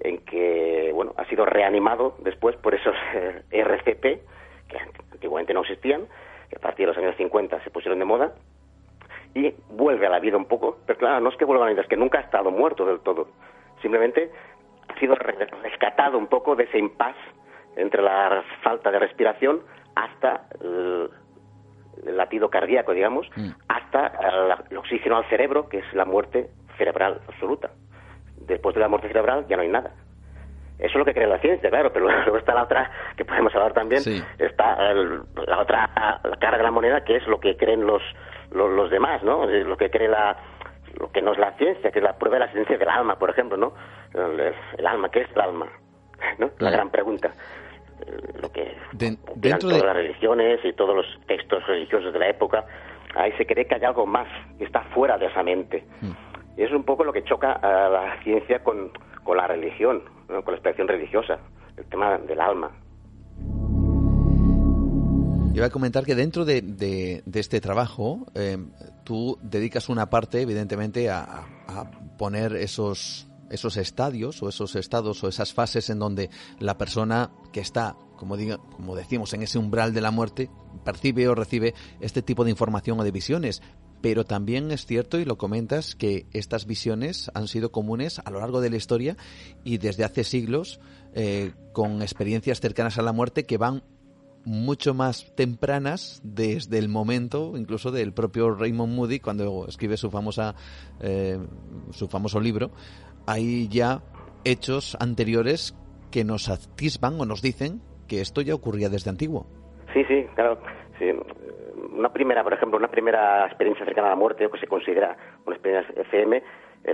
en 0.00 0.18
que 0.24 0.90
bueno 0.94 1.14
ha 1.16 1.24
sido 1.26 1.44
reanimado 1.44 2.16
después 2.20 2.56
por 2.56 2.74
esos 2.74 2.94
eh, 3.14 3.42
RCP 3.50 4.02
que 4.68 4.78
antiguamente 5.12 5.52
no 5.52 5.62
existían, 5.62 6.06
que 6.48 6.56
a 6.56 6.60
partir 6.60 6.86
de 6.86 6.92
los 6.92 6.98
años 6.98 7.16
50 7.16 7.62
se 7.62 7.70
pusieron 7.70 7.98
de 7.98 8.04
moda 8.04 8.32
y 9.34 9.54
vuelve 9.68 10.06
a 10.06 10.10
la 10.10 10.18
vida 10.18 10.36
un 10.36 10.46
poco, 10.46 10.78
pero 10.86 10.98
claro, 10.98 11.20
no 11.20 11.28
es 11.30 11.36
que 11.36 11.44
vuelva 11.44 11.64
a 11.64 11.66
la 11.66 11.72
vida, 11.72 11.82
es 11.82 11.88
que 11.88 11.96
nunca 11.96 12.18
ha 12.18 12.22
estado 12.22 12.50
muerto 12.50 12.84
del 12.84 13.00
todo. 13.00 13.28
Simplemente 13.80 14.30
ha 14.88 14.98
sido 14.98 15.14
rescatado 15.14 16.18
un 16.18 16.26
poco 16.26 16.56
de 16.56 16.64
ese 16.64 16.78
impasse 16.78 17.18
entre 17.76 18.02
la 18.02 18.42
falta 18.62 18.90
de 18.90 18.98
respiración 18.98 19.62
hasta 19.94 20.46
el, 20.60 21.10
el 22.06 22.16
latido 22.16 22.50
cardíaco, 22.50 22.92
digamos, 22.92 23.28
hasta 23.68 24.06
el, 24.06 24.54
el 24.70 24.76
oxígeno 24.78 25.16
al 25.16 25.28
cerebro, 25.28 25.68
que 25.68 25.78
es 25.78 25.94
la 25.94 26.04
muerte 26.04 26.50
cerebral 26.76 27.20
absoluta. 27.28 27.70
Después 28.40 28.74
de 28.74 28.80
la 28.80 28.88
muerte 28.88 29.08
cerebral 29.08 29.46
ya 29.48 29.56
no 29.56 29.62
hay 29.62 29.68
nada. 29.68 29.90
Eso 30.78 30.92
es 30.92 30.96
lo 30.96 31.04
que 31.04 31.12
cree 31.12 31.26
la 31.26 31.38
ciencia, 31.40 31.68
claro, 31.68 31.92
pero 31.92 32.06
luego 32.24 32.38
está 32.38 32.54
la 32.54 32.62
otra, 32.64 32.90
que 33.16 33.24
podemos 33.24 33.54
hablar 33.54 33.72
también, 33.74 34.00
está 34.38 34.90
el- 34.90 35.20
la 35.46 35.60
otra 35.60 35.90
la 36.24 36.36
cara 36.40 36.56
de 36.56 36.62
la 36.62 36.70
moneda, 36.70 37.04
que 37.04 37.16
es 37.16 37.26
lo 37.26 37.38
que 37.38 37.56
creen 37.56 37.86
los, 37.86 38.02
los, 38.52 38.70
los 38.70 38.90
demás, 38.90 39.22
¿no? 39.22 39.44
Lo 39.46 39.76
que 39.76 39.90
cree 39.90 40.08
la, 40.08 40.36
lo 40.98 41.10
que 41.12 41.20
no 41.20 41.32
es 41.32 41.38
la 41.38 41.52
ciencia, 41.58 41.90
que 41.90 41.98
es 41.98 42.02
la 42.02 42.16
prueba 42.16 42.38
de 42.38 42.46
la 42.46 42.52
ciencia 42.52 42.78
del 42.78 42.88
alma, 42.88 43.16
por 43.18 43.28
ejemplo, 43.30 43.58
¿no? 43.58 43.74
El, 44.14 44.54
el 44.78 44.86
alma, 44.86 45.10
¿qué 45.10 45.20
es 45.20 45.28
el 45.34 45.40
alma? 45.42 45.66
¿No? 46.38 46.50
La 46.58 46.70
gran 46.70 46.88
pregunta. 46.90 47.30
Lo 48.40 48.50
que 48.50 48.74
De- 48.92 49.18
dentro 49.34 49.68
todas 49.68 49.80
de, 49.82 49.86
las 49.86 49.96
religiones 49.96 50.60
y 50.64 50.72
todos 50.72 50.96
los 50.96 51.06
textos 51.26 51.66
religiosos 51.66 52.10
de 52.14 52.18
la 52.18 52.28
época, 52.28 52.64
ahí 53.14 53.32
se 53.32 53.44
cree 53.44 53.66
que 53.66 53.74
hay 53.74 53.84
algo 53.84 54.06
más 54.06 54.26
que 54.56 54.64
está 54.64 54.80
fuera 54.94 55.18
de 55.18 55.26
esa 55.26 55.42
mente. 55.42 55.84
Y 56.60 56.64
es 56.64 56.72
un 56.72 56.84
poco 56.84 57.04
lo 57.04 57.12
que 57.14 57.24
choca 57.24 57.52
a 57.52 57.88
la 57.88 58.22
ciencia 58.22 58.62
con, 58.62 58.90
con 59.24 59.38
la 59.38 59.46
religión, 59.46 60.02
con 60.26 60.44
la 60.44 60.52
expresión 60.52 60.86
religiosa, 60.88 61.38
el 61.78 61.86
tema 61.86 62.18
del 62.18 62.38
alma. 62.38 62.70
Iba 65.54 65.64
a 65.66 65.70
comentar 65.70 66.04
que 66.04 66.14
dentro 66.14 66.44
de, 66.44 66.60
de- 66.60 67.22
de 67.24 67.40
este 67.40 67.62
trabajo 67.62 68.26
eh, 68.34 68.58
tú 69.04 69.38
dedicas 69.40 69.88
una 69.88 70.10
parte, 70.10 70.42
evidentemente, 70.42 71.08
a, 71.08 71.22
a 71.66 71.90
poner 72.18 72.54
esos, 72.56 73.26
esos 73.50 73.78
estadios 73.78 74.42
o 74.42 74.50
esos 74.50 74.76
estados 74.76 75.24
o 75.24 75.28
esas 75.28 75.54
fases 75.54 75.88
en 75.88 75.98
donde 75.98 76.28
la 76.58 76.76
persona 76.76 77.30
que 77.54 77.60
está, 77.60 77.96
como, 78.16 78.36
diga, 78.36 78.58
como 78.76 78.94
decimos, 78.96 79.32
en 79.32 79.40
ese 79.42 79.58
umbral 79.58 79.94
de 79.94 80.02
la 80.02 80.10
muerte, 80.10 80.50
percibe 80.84 81.26
o 81.26 81.34
recibe 81.34 81.72
este 82.00 82.20
tipo 82.20 82.44
de 82.44 82.50
información 82.50 83.00
o 83.00 83.02
de 83.04 83.12
visiones. 83.12 83.62
Pero 84.02 84.24
también 84.24 84.70
es 84.70 84.86
cierto, 84.86 85.18
y 85.18 85.24
lo 85.24 85.36
comentas, 85.36 85.94
que 85.94 86.26
estas 86.32 86.66
visiones 86.66 87.30
han 87.34 87.48
sido 87.48 87.70
comunes 87.70 88.20
a 88.24 88.30
lo 88.30 88.40
largo 88.40 88.60
de 88.60 88.70
la 88.70 88.76
historia 88.76 89.16
y 89.64 89.78
desde 89.78 90.04
hace 90.04 90.24
siglos, 90.24 90.80
eh, 91.14 91.52
con 91.72 92.02
experiencias 92.02 92.60
cercanas 92.60 92.98
a 92.98 93.02
la 93.02 93.12
muerte 93.12 93.44
que 93.44 93.58
van 93.58 93.82
mucho 94.44 94.94
más 94.94 95.34
tempranas 95.36 96.20
desde 96.24 96.78
el 96.78 96.88
momento 96.88 97.52
incluso 97.56 97.90
del 97.90 98.14
propio 98.14 98.54
Raymond 98.54 98.94
Moody 98.94 99.20
cuando 99.20 99.66
escribe 99.68 99.98
su 99.98 100.10
famosa 100.10 100.54
eh, 101.00 101.38
su 101.90 102.08
famoso 102.08 102.40
libro 102.40 102.70
hay 103.26 103.68
ya 103.68 104.02
hechos 104.44 104.96
anteriores 104.98 105.76
que 106.10 106.24
nos 106.24 106.48
atisban 106.48 107.20
o 107.20 107.26
nos 107.26 107.42
dicen 107.42 107.82
que 108.08 108.22
esto 108.22 108.40
ya 108.40 108.54
ocurría 108.54 108.88
desde 108.88 109.10
antiguo 109.10 109.46
Sí, 109.92 110.04
sí, 110.04 110.24
claro. 110.34 110.58
sí. 110.98 111.06
Una 112.00 112.14
primera, 112.14 112.42
por 112.42 112.54
ejemplo, 112.54 112.78
una 112.78 112.88
primera 112.88 113.44
experiencia 113.44 113.84
cercana 113.84 114.06
a 114.06 114.10
la 114.12 114.16
muerte, 114.16 114.46
o 114.46 114.50
que 114.50 114.58
se 114.58 114.66
considera 114.66 115.14
una 115.44 115.54
experiencia 115.54 116.00
FM, 116.00 116.38
eh, 116.38 116.42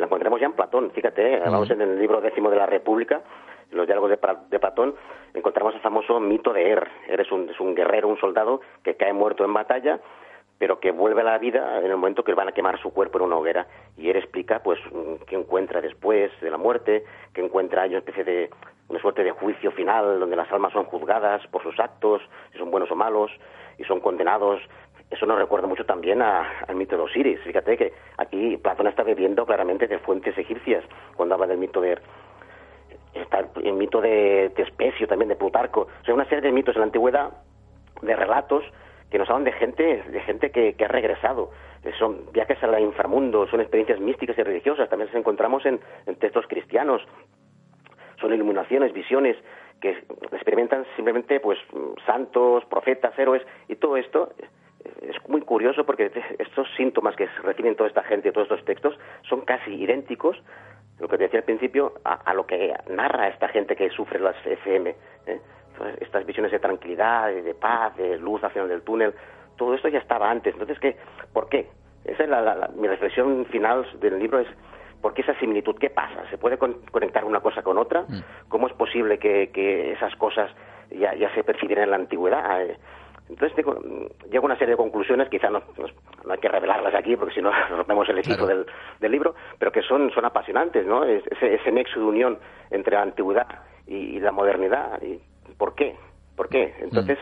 la 0.01 0.07
encontramos 0.07 0.41
ya 0.41 0.47
en 0.47 0.55
Platón. 0.55 0.91
Fíjate, 0.91 1.35
eh, 1.35 1.43
vamos 1.45 1.71
en 1.71 1.81
el 1.81 1.97
libro 1.97 2.21
décimo 2.21 2.51
de 2.51 2.57
la 2.57 2.67
República, 2.67 3.23
en 3.71 3.79
los 3.79 3.87
diálogos 3.87 4.11
de, 4.11 4.19
de 4.51 4.59
Platón, 4.59 4.97
encontramos 5.33 5.77
el 5.77 5.81
famoso 5.81 6.19
mito 6.19 6.53
de 6.53 6.71
Er. 6.73 6.89
Er 7.07 7.21
es 7.21 7.31
un, 7.31 7.49
es 7.49 7.61
un 7.61 7.77
guerrero, 7.77 8.09
un 8.09 8.19
soldado 8.19 8.63
que 8.83 8.97
cae 8.97 9.13
muerto 9.13 9.45
en 9.45 9.55
batalla, 9.55 10.01
pero 10.59 10.81
que 10.81 10.91
vuelve 10.91 11.21
a 11.21 11.25
la 11.25 11.39
vida 11.39 11.79
en 11.79 11.87
el 11.87 11.97
momento 11.97 12.25
que 12.25 12.35
van 12.35 12.49
a 12.49 12.53
quemar 12.53 12.81
su 12.81 12.93
cuerpo 12.93 13.19
en 13.19 13.27
una 13.27 13.37
hoguera. 13.37 13.69
Y 13.97 14.11
él 14.11 14.17
explica, 14.17 14.61
pues, 14.61 14.81
mm, 14.91 15.23
qué 15.29 15.37
encuentra 15.37 15.81
después 15.81 16.33
de 16.41 16.51
la 16.51 16.57
muerte, 16.57 17.05
que 17.33 17.45
encuentra 17.45 17.83
hay 17.83 17.91
una 17.91 17.99
especie 17.99 18.25
de, 18.25 18.51
una 18.89 19.01
suerte 19.01 19.23
de 19.23 19.31
juicio 19.31 19.71
final 19.71 20.19
donde 20.19 20.35
las 20.35 20.51
almas 20.51 20.73
son 20.73 20.85
juzgadas 20.85 21.47
por 21.49 21.63
sus 21.63 21.79
actos, 21.79 22.23
si 22.51 22.59
son 22.59 22.73
buenos 22.73 22.91
o 22.91 22.97
malos, 22.97 23.31
y 23.79 23.85
son 23.85 24.01
condenados. 24.01 24.61
Eso 25.11 25.25
nos 25.27 25.39
recuerda 25.39 25.69
mucho 25.69 25.87
también 25.87 26.21
al 26.21 26.75
mito 26.75 26.97
de 26.97 27.03
Osiris. 27.03 27.41
Fíjate 27.41 27.77
que 27.77 27.93
aquí 28.19 28.57
Platón 28.57 28.89
está 28.89 29.05
bebiendo 29.05 29.47
claramente 29.47 29.87
de 29.87 29.99
fuentes 30.01 30.37
egipcias 30.37 30.85
cuando 31.15 31.35
habla 31.35 31.47
del 31.47 31.59
mito 31.59 31.81
de 31.81 31.99
está 33.15 33.47
el, 33.63 33.73
mito 33.73 34.01
de, 34.01 34.51
de 34.55 34.63
Especio 34.63 35.07
también, 35.07 35.29
de 35.29 35.37
Plutarco. 35.37 35.83
O 36.03 36.05
sea, 36.05 36.15
una 36.15 36.25
serie 36.25 36.43
de 36.43 36.53
mitos 36.53 36.75
en 36.77 36.81
la 36.81 36.87
antigüedad, 36.87 37.33
de 38.03 38.15
relatos 38.15 38.65
que 39.11 39.19
nos 39.19 39.29
hablan 39.31 39.45
de 39.45 39.53
gente, 39.53 40.03
de 40.03 40.21
gente 40.21 40.51
que, 40.51 40.75
que 40.75 40.85
ha 40.85 40.89
regresado. 40.89 41.51
Eh, 41.85 41.93
Son 41.99 42.31
viajes 42.33 42.63
al 42.63 42.79
inframundo, 42.81 43.47
son 43.47 43.61
experiencias 43.61 44.01
místicas 44.01 44.37
y 44.37 44.43
religiosas. 44.43 44.89
También 44.89 45.07
las 45.09 45.17
encontramos 45.17 45.65
en, 45.65 45.81
en 46.07 46.17
textos 46.17 46.47
cristianos. 46.49 47.01
Son 48.21 48.35
iluminaciones, 48.35 48.93
visiones 48.93 49.37
que 49.81 49.91
experimentan 50.33 50.85
simplemente 50.97 51.39
pues 51.41 51.59
santos, 52.05 52.65
profetas, 52.67 53.19
héroes 53.19 53.43
y 53.69 53.77
todo 53.77 53.97
esto 53.97 54.31
es 55.03 55.17
muy 55.29 55.41
curioso 55.43 55.85
porque 55.85 56.11
estos 56.39 56.69
síntomas 56.77 57.15
que 57.17 57.27
reciben 57.43 57.77
toda 57.77 57.89
esta 57.89 58.03
gente, 58.03 58.33
todos 58.33 58.47
estos 58.51 58.65
textos, 58.65 58.99
son 59.29 59.43
casi 59.43 59.73
idénticos, 59.75 60.41
lo 60.99 61.09
que 61.09 61.19
te 61.19 61.25
decía 61.25 61.41
al 61.41 61.45
principio, 61.45 61.95
a, 62.05 62.15
a 62.15 62.35
lo 62.35 62.47
que 62.47 62.73
narra 62.89 63.29
esta 63.29 63.49
gente 63.49 63.77
que 63.77 63.91
sufre 63.91 64.19
las 64.19 64.37
FM. 64.47 64.91
¿eh? 65.27 65.41
Entonces, 65.73 66.03
Estas 66.03 66.25
visiones 66.25 66.53
de 66.53 66.59
tranquilidad, 66.59 67.29
de, 67.29 67.43
de 67.43 67.55
paz, 67.55 67.95
de 67.97 68.19
luz 68.19 68.43
al 68.45 68.51
final 68.51 68.69
del 68.69 68.83
túnel, 68.83 69.13
todo 69.57 69.75
esto 69.75 69.89
ya 69.89 69.99
estaba 69.99 70.31
antes. 70.31 70.55
Entonces, 70.55 70.79
¿qué? 70.81 70.97
¿por 71.33 71.49
qué? 71.49 71.69
Esa 72.05 72.23
es 72.23 72.29
la, 72.29 72.41
la- 72.41 72.55
la- 72.55 72.69
mi 72.69 72.89
reflexión 72.89 73.45
final 73.47 73.87
del 74.01 74.19
libro 74.19 74.39
es 74.39 74.49
¿por 75.03 75.13
qué 75.13 75.23
esa 75.23 75.39
similitud? 75.39 75.77
¿Qué 75.79 75.91
pasa? 75.91 76.29
¿Se 76.31 76.39
puede 76.39 76.57
con- 76.57 76.81
conectar 76.91 77.25
una 77.25 77.41
cosa 77.41 77.63
con 77.63 77.77
otra? 77.79 78.05
¿Cómo 78.49 78.67
es 78.69 78.73
posible 78.73 79.19
que, 79.19 79.51
que 79.51 79.93
esas 79.93 80.15
cosas 80.17 80.51
ya, 80.91 81.15
ya 81.15 81.33
se 81.35 81.45
percibieran 81.45 81.85
en 81.85 81.91
la 81.91 81.97
antigüedad? 81.97 82.63
Eh, 82.65 82.77
Entonces 83.29 83.55
tengo, 83.57 83.73
mm, 83.73 84.31
llego 84.31 84.45
a 84.45 84.47
una 84.47 84.57
serie 84.59 84.73
de 84.75 84.77
conclusiones, 84.77 85.29
quizá 85.29 85.51
no, 85.51 85.61
hay 86.31 86.39
que 86.39 86.49
revelarlas 86.49 86.95
aquí 86.95 87.17
porque 87.17 87.35
si 87.35 87.43
no 87.43 87.51
rompemos 87.71 88.09
el 88.09 88.19
equipo 88.19 88.47
del, 88.47 88.67
del 89.01 89.13
libro, 89.13 89.35
pero 89.59 89.73
que 89.73 89.83
son, 89.83 90.11
son 90.13 90.25
apasionantes, 90.25 90.87
¿no? 90.87 91.05
Es- 91.05 91.27
Ese, 91.33 91.55
ese 91.55 91.73
nexo 91.73 91.99
de 92.01 92.07
unión 92.07 92.39
entre 92.71 92.95
la 92.95 93.03
antigüedad 93.03 93.47
y, 93.87 93.95
y 94.17 94.21
la 94.21 94.33
modernidad. 94.33 95.01
¿Y 95.03 95.21
¿Por 95.59 95.75
qué? 95.75 95.97
¿Por 96.37 96.49
qué? 96.49 96.75
Entonces, 96.81 97.19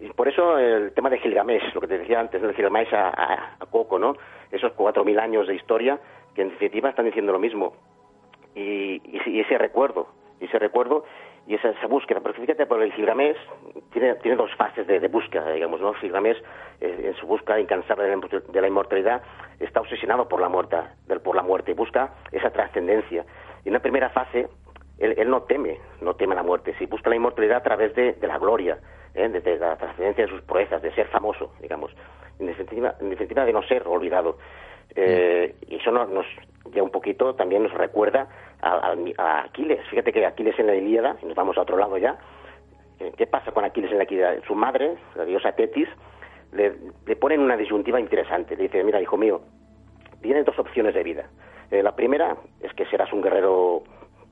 y 0.00 0.08
por 0.10 0.28
eso 0.28 0.58
el 0.58 0.92
tema 0.92 1.08
de 1.10 1.18
Gilgamesh, 1.18 1.74
lo 1.74 1.80
que 1.80 1.86
te 1.88 1.98
decía 1.98 2.20
antes, 2.20 2.40
¿no? 2.42 2.52
Gilgamesh 2.52 2.92
a, 2.94 3.08
a, 3.08 3.56
a 3.60 3.66
Coco, 3.66 3.98
¿no? 3.98 4.14
Esos 4.52 4.72
cuatro 4.72 5.04
mil 5.04 5.18
años 5.18 5.46
de 5.48 5.54
historia 5.54 5.98
que 6.34 6.42
en 6.42 6.50
definitiva 6.50 6.90
están 6.90 7.06
diciendo 7.06 7.32
lo 7.32 7.38
mismo. 7.38 7.74
Y, 8.54 9.00
y, 9.04 9.20
y 9.26 9.40
ese 9.40 9.58
recuerdo, 9.58 10.08
y 10.40 10.44
ese 10.44 10.58
recuerdo 10.58 11.04
y 11.46 11.54
esa, 11.54 11.70
esa 11.70 11.86
búsqueda. 11.86 12.20
Pero 12.20 12.34
fíjate, 12.34 12.66
por 12.66 12.82
el 12.82 12.92
Gilgamesh 12.92 13.36
tiene, 13.92 14.14
tiene 14.16 14.36
dos 14.36 14.54
fases 14.56 14.86
de, 14.86 15.00
de 15.00 15.08
búsqueda, 15.08 15.50
digamos, 15.52 15.80
¿no? 15.80 15.94
Gilgamesh, 15.94 16.38
eh, 16.80 17.02
en 17.04 17.14
su 17.16 17.26
búsqueda 17.26 17.60
incansable 17.60 18.04
de 18.04 18.16
la, 18.16 18.40
de 18.40 18.60
la 18.60 18.68
inmortalidad, 18.68 19.22
está 19.60 19.80
obsesionado 19.80 20.28
por 20.28 20.40
la 20.40 20.48
muerte, 20.48 20.76
del, 21.06 21.20
por 21.20 21.36
la 21.36 21.42
muerte, 21.42 21.74
busca 21.74 22.14
esa 22.32 22.50
trascendencia. 22.50 23.24
Y 23.64 23.68
en 23.68 23.74
una 23.74 23.80
primera 23.80 24.10
fase 24.10 24.48
él, 24.98 25.28
no 25.28 25.42
teme, 25.42 25.78
no 26.00 26.14
teme 26.14 26.34
la 26.34 26.42
muerte, 26.42 26.74
si 26.78 26.86
busca 26.86 27.10
la 27.10 27.16
inmortalidad 27.16 27.58
a 27.58 27.62
través 27.62 27.94
de, 27.94 28.16
la 28.22 28.38
gloria, 28.38 28.78
¿eh? 29.14 29.28
de, 29.28 29.58
la 29.58 29.76
trascendencia 29.76 30.24
de 30.24 30.30
sus 30.30 30.42
proezas, 30.42 30.82
de 30.82 30.92
ser 30.94 31.08
famoso, 31.08 31.52
digamos, 31.60 31.90
en 32.38 32.46
definitiva, 32.46 32.94
en 33.00 33.10
definitiva 33.10 33.44
de 33.44 33.52
no 33.52 33.62
ser 33.62 33.86
olvidado. 33.86 34.38
Eh, 34.96 35.54
y 35.68 35.76
eso 35.76 35.90
nos, 35.90 36.08
nos, 36.10 36.26
ya 36.72 36.82
un 36.82 36.90
poquito 36.90 37.34
también 37.34 37.62
nos 37.62 37.72
recuerda 37.72 38.28
a, 38.62 38.94
Aquiles. 39.44 39.80
Fíjate 39.88 40.12
que 40.12 40.24
Aquiles 40.24 40.58
en 40.58 40.66
la 40.66 40.74
Ilíada, 40.74 41.16
y 41.22 41.26
nos 41.26 41.34
vamos 41.34 41.58
a 41.58 41.62
otro 41.62 41.76
lado 41.76 41.98
ya, 41.98 42.18
eh, 43.00 43.12
¿qué 43.16 43.26
pasa 43.26 43.52
con 43.52 43.64
Aquiles 43.64 43.90
en 43.90 43.98
la 43.98 44.04
Ilíada? 44.04 44.40
Su 44.46 44.54
madre, 44.54 44.96
la 45.16 45.24
diosa 45.24 45.52
Tetis, 45.52 45.88
le, 46.52 46.74
le 47.06 47.16
pone 47.16 47.34
en 47.34 47.40
una 47.40 47.56
disyuntiva 47.56 48.00
interesante. 48.00 48.56
Le 48.56 48.64
dice, 48.64 48.82
mira, 48.84 49.00
hijo 49.00 49.16
mío, 49.16 49.42
tienes 50.24 50.46
dos 50.46 50.58
opciones 50.58 50.94
de 50.94 51.02
vida. 51.02 51.28
Eh, 51.70 51.82
la 51.82 51.94
primera 51.94 52.36
es 52.60 52.72
que 52.74 52.86
serás 52.86 53.12
un 53.12 53.20
guerrero 53.20 53.82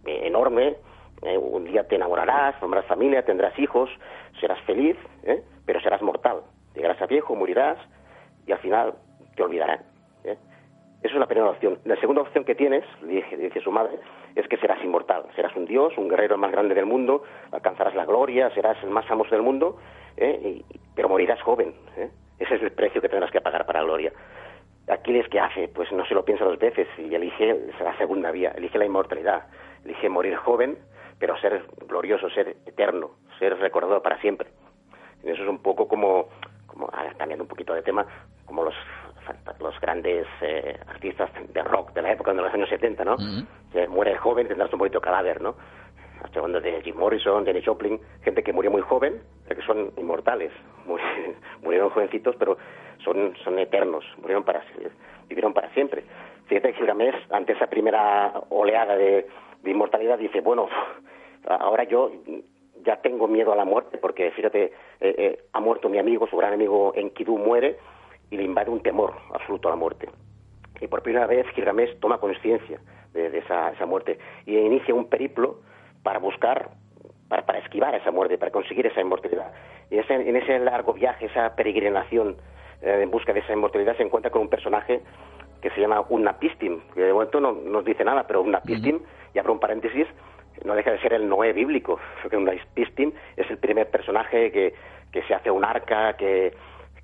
eh, 0.07 0.23
enorme, 0.25 0.77
eh, 1.23 1.37
un 1.37 1.65
día 1.65 1.87
te 1.87 1.97
enamorarás, 1.97 2.57
formarás 2.57 2.87
familia, 2.87 3.25
tendrás 3.25 3.59
hijos, 3.59 3.91
serás 4.41 4.61
feliz, 4.63 4.97
pero 5.67 5.81
serás 5.81 6.01
mortal. 6.03 6.43
Llegarás 6.75 7.01
a 7.03 7.07
viejo, 7.07 7.35
morirás 7.37 7.79
y 8.47 8.53
al 8.53 8.59
final 8.59 8.95
te 9.37 9.43
olvidarán. 9.43 9.81
Esa 11.03 11.15
es 11.15 11.21
la 11.21 11.27
primera 11.27 11.51
opción. 11.51 11.79
La 11.85 11.97
segunda 11.97 12.23
opción 12.23 12.45
que 12.45 12.55
tienes, 12.55 12.85
dice, 13.03 13.37
dice 13.37 13.61
su 13.61 13.73
madre, 13.73 13.99
es 14.37 14.47
que 14.47 14.57
serás 14.59 14.83
inmortal. 14.85 15.25
Serás 15.35 15.55
un 15.57 15.65
dios, 15.65 15.93
un 15.99 16.09
guerrero 16.09 16.39
más 16.39 16.53
grande 16.53 16.75
del 16.75 16.87
mundo, 16.87 17.25
alcanzarás 17.51 17.95
la 17.97 18.05
gloria, 18.05 18.51
serás 18.51 18.81
el 18.85 18.91
más 18.91 19.05
famoso 19.07 19.31
del 19.31 19.43
mundo, 19.43 19.79
pero 20.95 21.09
morirás 21.09 21.43
joven. 21.43 21.75
Ese 22.39 22.55
es 22.55 22.63
el 22.63 22.71
precio 22.71 23.01
que 23.01 23.09
tendrás 23.09 23.33
que 23.33 23.41
pagar 23.41 23.67
para 23.67 23.81
la 23.81 23.87
gloria. 23.87 24.13
Aquiles, 24.89 25.29
¿qué 25.29 25.41
hace? 25.41 25.69
Pues 25.69 25.91
no 25.93 26.05
se 26.07 26.15
lo 26.15 26.25
piensa 26.25 26.45
dos 26.45 26.59
veces 26.59 26.89
y 26.99 27.15
elige 27.15 27.57
la 27.83 27.97
segunda 27.99 28.31
vía, 28.31 28.53
elige 28.57 28.79
la 28.79 28.85
inmortalidad, 28.85 29.47
elige 29.85 30.09
morir 30.09 30.37
joven, 30.37 30.79
pero 31.19 31.37
ser 31.39 31.65
glorioso, 31.89 32.31
ser 32.31 32.57
eterno, 32.67 33.11
ser 33.39 33.59
recordado 33.59 34.03
para 34.03 34.21
siempre. 34.21 34.49
Y 35.25 35.31
eso 35.31 35.43
es 35.43 35.49
un 35.49 35.59
poco 35.63 35.89
como, 35.89 36.29
como 36.67 36.89
cambiando 37.17 37.45
un 37.45 37.49
poquito 37.49 37.75
de 37.75 37.83
tema, 37.83 38.07
como 38.45 38.65
los 38.65 38.75
los 39.61 39.81
grandes 39.81 40.27
eh, 40.41 40.79
artistas 40.89 41.31
de 41.53 41.63
rock 41.63 41.93
de 41.93 42.03
la 42.03 42.13
época 42.13 42.33
de 42.33 42.43
los 42.43 42.53
años 42.53 42.69
70, 42.69 43.05
¿no? 43.05 43.17
Que 43.73 43.89
muere 43.89 44.17
joven, 44.17 44.49
tendrás 44.49 44.73
un 44.73 44.79
bonito 44.79 45.01
cadáver, 45.01 45.41
¿no? 45.41 45.55
Estoy 46.25 46.41
hablando 46.41 46.61
de 46.61 46.81
Jim 46.83 46.97
Morrison, 46.97 47.45
Jenny 47.45 47.63
Joplin, 47.63 48.01
gente 48.23 48.43
que 48.43 48.53
murió 48.53 48.71
muy 48.71 48.83
joven, 48.83 49.21
que 49.49 49.63
son 49.63 49.93
inmortales, 49.97 50.53
murieron 51.63 51.91
jovencitos, 51.91 52.37
pero 52.37 52.57
son, 53.05 53.35
son 53.43 53.59
eternos, 53.59 54.05
murieron 54.19 54.45
para, 54.45 54.63
vivieron 55.29 55.53
para 55.53 55.69
siempre. 55.75 56.05
Fíjate 56.47 56.73
que 56.73 56.79
Gilgamesh, 56.79 57.15
ante 57.31 57.53
esa 57.53 57.67
primera 57.67 58.33
oleada 58.51 58.97
de, 58.97 59.27
inmortalidad, 59.65 60.19
dice, 60.19 60.41
bueno, 60.41 60.69
ahora 61.49 61.85
yo 61.85 62.11
ya 62.85 62.97
tengo 62.97 63.29
miedo 63.29 63.53
a 63.53 63.57
la 63.57 63.65
muerte, 63.65 63.99
porque 63.99 64.31
fíjate, 64.33 64.65
eh, 64.65 64.71
eh, 65.01 65.45
ha 65.53 65.61
muerto 65.61 65.89
mi 65.89 65.99
amigo, 65.99 66.27
su 66.29 66.37
gran 66.37 66.53
amigo 66.53 66.93
Enkidu 66.95 67.39
muere, 67.39 67.79
y 68.33 68.37
le 68.39 68.45
invade 68.45 68.71
un 68.71 68.81
temor 68.81 69.15
absoluto 69.35 69.69
a 69.69 69.73
la 69.73 69.77
muerte. 69.77 70.09
Y 70.81 70.87
por 70.89 71.03
primera 71.03 71.27
vez 71.27 71.47
Gilgamesh 71.55 72.01
toma 72.01 72.19
conciencia 72.19 72.81
de, 73.13 73.39
esa, 73.39 73.71
esa, 73.71 73.85
muerte 73.85 74.19
y 74.47 74.57
inicia 74.57 74.95
un 74.95 75.05
periplo 75.05 75.61
para 76.03 76.19
buscar, 76.19 76.71
para, 77.29 77.45
para, 77.45 77.59
esquivar 77.59 77.95
esa 77.95 78.11
muerte, 78.11 78.39
para 78.39 78.51
conseguir 78.51 78.87
esa 78.87 79.03
inmortalidad. 79.03 79.53
Y 79.91 79.99
en 79.99 80.37
ese 80.37 80.59
largo 80.61 80.95
viaje, 80.95 81.27
esa 81.27 81.55
peregrinación 81.55 82.37
eh, 82.81 83.01
en 83.03 83.11
busca 83.11 83.35
de 83.35 83.41
esa 83.41 83.53
inmortalidad, 83.53 83.97
se 83.99 84.03
encuentra 84.03 84.31
con 84.31 84.41
un 84.41 84.49
personaje 84.49 85.03
que 85.61 85.71
se 85.71 85.81
llama 85.81 86.05
Unapistim, 86.09 86.81
que 86.95 87.03
de 87.03 87.13
momento 87.13 87.39
no 87.39 87.53
nos 87.53 87.85
dice 87.85 88.03
nada, 88.03 88.27
pero 88.27 88.41
Unapistim, 88.41 89.01
y 89.35 89.39
abro 89.39 89.53
un 89.53 89.61
paréntesis, 89.61 90.07
no 90.65 90.75
deja 90.75 90.91
de 90.91 91.01
ser 91.01 91.13
el 91.13 91.29
Noé 91.29 91.53
bíblico, 91.53 92.01
porque 92.23 92.39
Unapistim 92.39 93.13
es 93.37 93.49
el 93.51 93.59
primer 93.59 93.91
personaje 93.91 94.51
que, 94.51 94.75
que 95.13 95.23
se 95.25 95.35
hace 95.35 95.51
un 95.51 95.65
arca, 95.65 96.17
que, 96.17 96.55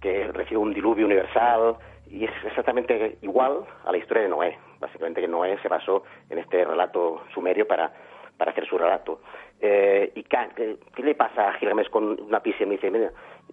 que 0.01 0.29
recibe 0.29 0.59
un 0.59 0.73
diluvio 0.73 1.07
universal, 1.07 1.77
y 2.11 2.25
es 2.25 2.31
exactamente 2.45 3.19
igual 3.23 3.65
a 3.85 3.93
la 3.93 3.99
historia 3.99 4.23
de 4.23 4.29
Noé. 4.29 4.59
Básicamente 4.81 5.21
que 5.21 5.29
Noé 5.29 5.59
se 5.61 5.69
basó 5.69 6.05
en 6.31 6.39
este 6.39 6.65
relato 6.65 7.23
sumerio 7.35 7.67
para, 7.67 7.93
para 8.37 8.53
hacer 8.53 8.67
su 8.67 8.79
relato. 8.79 9.21
Eh, 9.61 10.13
¿Y 10.15 10.23
qué, 10.23 10.79
le 10.97 11.15
pasa 11.15 11.49
a 11.49 11.53
Gilgamesh 11.55 11.91
con 11.91 12.05
una 12.21 12.41
Me 12.45 12.67
dice, 12.67 12.91
mira, 12.91 13.11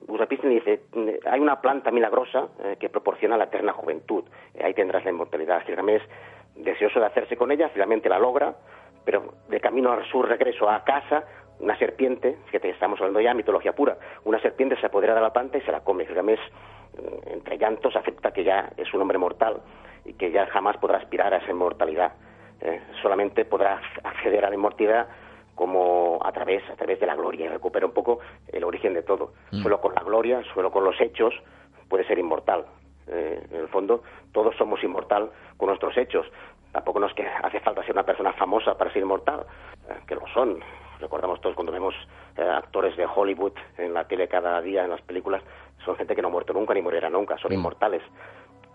Usapiste 0.07 0.47
dice, 0.47 0.81
hay 1.25 1.39
una 1.39 1.61
planta 1.61 1.89
milagrosa 1.89 2.47
eh, 2.63 2.77
que 2.79 2.89
proporciona 2.89 3.37
la 3.37 3.45
eterna 3.45 3.73
juventud. 3.73 4.23
Eh, 4.53 4.63
ahí 4.63 4.73
tendrás 4.73 5.03
la 5.03 5.11
inmortalidad. 5.11 5.63
Gilgamesh, 5.65 6.03
deseoso 6.55 6.99
de 6.99 7.07
hacerse 7.07 7.35
con 7.35 7.51
ella, 7.51 7.69
finalmente 7.69 8.07
la 8.07 8.19
logra, 8.19 8.55
pero 9.03 9.33
de 9.49 9.59
camino 9.59 9.91
a 9.91 10.03
su 10.05 10.21
regreso 10.21 10.69
a 10.69 10.83
casa, 10.83 11.23
una 11.59 11.77
serpiente, 11.77 12.37
fíjate, 12.45 12.69
estamos 12.69 12.99
hablando 12.99 13.21
ya 13.21 13.29
de 13.29 13.35
mitología 13.35 13.73
pura, 13.73 13.97
una 14.23 14.39
serpiente 14.41 14.79
se 14.79 14.85
apodera 14.85 15.15
de 15.15 15.21
la 15.21 15.33
planta 15.33 15.57
y 15.57 15.61
se 15.61 15.71
la 15.71 15.81
come. 15.81 16.05
Gilgamesh, 16.05 16.39
mm, 16.39 17.33
entre 17.33 17.57
llantos, 17.57 17.95
acepta 17.95 18.31
que 18.31 18.43
ya 18.43 18.71
es 18.77 18.93
un 18.93 19.01
hombre 19.01 19.17
mortal 19.17 19.61
y 20.03 20.13
que 20.13 20.31
ya 20.31 20.45
jamás 20.47 20.77
podrá 20.77 20.97
aspirar 20.97 21.33
a 21.33 21.37
esa 21.37 21.51
inmortalidad. 21.51 22.13
Eh, 22.61 22.81
solamente 23.01 23.45
podrá 23.45 23.81
acceder 24.03 24.45
a 24.45 24.49
la 24.49 24.55
inmortalidad 24.55 25.07
como 25.55 26.19
a 26.21 26.31
través, 26.31 26.69
a 26.69 26.75
través 26.75 26.99
de 26.99 27.05
la 27.05 27.15
gloria 27.15 27.45
y 27.45 27.49
recupera 27.49 27.85
un 27.85 27.93
poco 27.93 28.19
el 28.51 28.63
origen 28.63 28.93
de 28.93 29.03
todo. 29.03 29.33
Mm. 29.51 29.63
Solo 29.63 29.79
con 29.79 29.93
la 29.95 30.03
gloria, 30.03 30.41
solo 30.53 30.71
con 30.71 30.83
los 30.83 30.99
hechos 30.99 31.33
puede 31.89 32.05
ser 32.05 32.19
inmortal. 32.19 32.65
Eh, 33.07 33.41
en 33.51 33.59
el 33.59 33.67
fondo, 33.69 34.03
todos 34.31 34.55
somos 34.57 34.83
inmortal 34.83 35.31
con 35.57 35.67
nuestros 35.67 35.97
hechos. 35.97 36.27
Tampoco 36.71 36.99
nos 36.99 37.13
que 37.13 37.25
hace 37.25 37.59
falta 37.61 37.83
ser 37.83 37.93
una 37.93 38.03
persona 38.03 38.33
famosa 38.33 38.77
para 38.77 38.91
ser 38.91 39.01
inmortal, 39.01 39.45
eh, 39.89 39.93
que 40.07 40.15
lo 40.15 40.27
son. 40.33 40.59
Recordamos 40.99 41.41
todos 41.41 41.55
cuando 41.55 41.71
vemos 41.71 41.93
eh, 42.37 42.41
actores 42.41 42.95
de 42.97 43.05
Hollywood 43.05 43.53
en 43.77 43.93
la 43.93 44.07
tele 44.07 44.27
cada 44.27 44.61
día, 44.61 44.83
en 44.83 44.89
las 44.89 45.01
películas, 45.01 45.41
son 45.83 45.95
gente 45.95 46.15
que 46.15 46.21
no 46.21 46.29
ha 46.29 46.31
muerto 46.31 46.53
nunca 46.53 46.73
ni 46.73 46.81
morirá 46.81 47.09
nunca, 47.09 47.37
son 47.37 47.51
mm. 47.51 47.55
inmortales. 47.55 48.01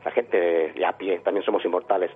La 0.05 0.11
gente 0.11 0.73
de 0.73 0.87
a 0.87 0.97
pie 0.97 1.19
también 1.21 1.45
somos 1.45 1.65
inmortales. 1.65 2.11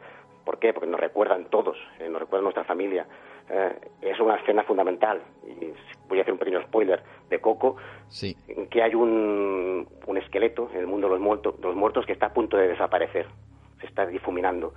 ¿Por 0.45 0.59
qué? 0.59 0.73
Porque 0.73 0.89
nos 0.89 1.01
recuerdan 1.01 1.47
todos, 1.47 1.77
nos 1.99 2.21
recuerdan 2.21 2.45
nuestra 2.45 2.65
familia, 2.65 3.07
eh, 3.49 3.77
es 4.03 4.21
una 4.21 4.37
escena 4.37 4.63
fundamental. 4.63 5.23
Y 5.47 5.73
voy 6.09 6.19
a 6.19 6.23
hacer 6.23 6.33
un 6.33 6.39
pequeño 6.39 6.63
spoiler 6.63 7.03
de 7.31 7.41
Coco, 7.41 7.77
sí. 8.09 8.37
en 8.49 8.67
que 8.69 8.83
hay 8.83 8.95
un, 8.95 9.89
un 10.07 10.19
esqueleto 10.19 10.71
en 10.73 10.81
el 10.81 10.87
mundo 10.87 11.07
de 11.09 11.15
los, 11.15 11.21
muertos, 11.21 11.55
los 11.61 11.75
muertos 11.75 12.05
que 12.07 12.13
está 12.13 12.27
a 12.27 12.33
punto 12.33 12.57
de 12.57 12.69
desaparecer, 12.69 13.27
se 13.81 13.87
está 13.87 14.07
difuminando. 14.07 14.75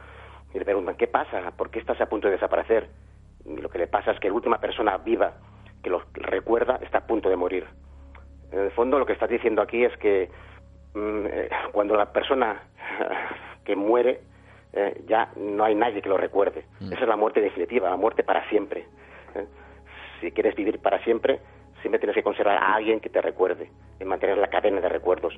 Y 0.54 0.60
le 0.60 0.66
preguntan, 0.66 0.96
¿qué 0.96 1.08
pasa? 1.08 1.52
¿Por 1.52 1.70
qué 1.70 1.80
estás 1.80 2.00
a 2.00 2.08
punto 2.08 2.28
de 2.28 2.36
desaparecer? 2.36 2.88
Lo 3.48 3.70
que 3.70 3.80
le 3.80 3.88
pasa 3.88 4.12
es 4.12 4.20
que 4.20 4.28
la 4.28 4.34
última 4.34 4.60
persona 4.60 4.98
viva 4.98 5.34
que 5.82 5.90
lo 5.90 6.04
recuerda 6.14 6.80
está 6.82 7.00
a 7.00 7.08
punto 7.08 7.30
de 7.30 7.36
morir. 7.36 7.66
En 8.52 8.60
el 8.60 8.72
fondo 8.72 9.00
lo 9.00 9.06
que 9.06 9.14
estás 9.14 9.30
diciendo 9.30 9.62
aquí 9.62 9.84
es 9.84 9.96
que 9.98 10.30
mm, 10.94 11.26
eh, 11.26 11.50
cuando 11.72 11.96
la 11.96 12.12
persona 12.12 12.62
que 13.66 13.76
muere 13.76 14.22
eh, 14.74 15.02
ya 15.08 15.32
no 15.36 15.64
hay 15.64 15.76
nadie 15.76 16.02
que 16.02 16.10
lo 16.10 16.18
recuerde. 16.18 16.66
Mm. 16.80 16.94
Esa 16.94 17.02
es 17.02 17.08
la 17.08 17.16
muerte 17.16 17.42
definitiva, 17.42 17.90
la 17.90 17.98
muerte 17.98 18.24
para 18.24 18.48
siempre. 18.50 18.86
Eh, 19.36 19.46
si 20.22 20.32
quieres 20.32 20.56
vivir 20.56 20.80
para 20.80 21.04
siempre, 21.04 21.40
siempre 21.82 22.00
tienes 22.00 22.16
que 22.16 22.24
conservar 22.24 22.58
a 22.58 22.76
alguien 22.76 23.00
que 23.00 23.10
te 23.10 23.22
recuerde, 23.22 23.70
y 24.00 24.06
mantener 24.06 24.38
la 24.38 24.48
cadena 24.48 24.82
de 24.82 24.90
recuerdos. 24.90 25.34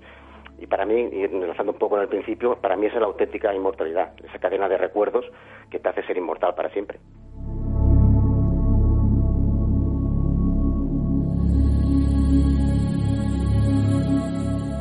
Y 0.57 0.67
para 0.67 0.85
mí, 0.85 1.09
y 1.11 1.23
enlazando 1.23 1.71
un 1.71 1.77
poco 1.77 1.95
en 1.97 2.03
el 2.03 2.09
principio, 2.09 2.57
para 2.57 2.75
mí 2.75 2.87
esa 2.87 2.95
es 2.95 3.01
la 3.01 3.07
auténtica 3.07 3.53
inmortalidad, 3.53 4.13
esa 4.23 4.39
cadena 4.39 4.67
de 4.67 4.77
recuerdos 4.77 5.25
que 5.69 5.79
te 5.79 5.89
hace 5.89 6.03
ser 6.03 6.17
inmortal 6.17 6.55
para 6.55 6.69
siempre. 6.69 6.99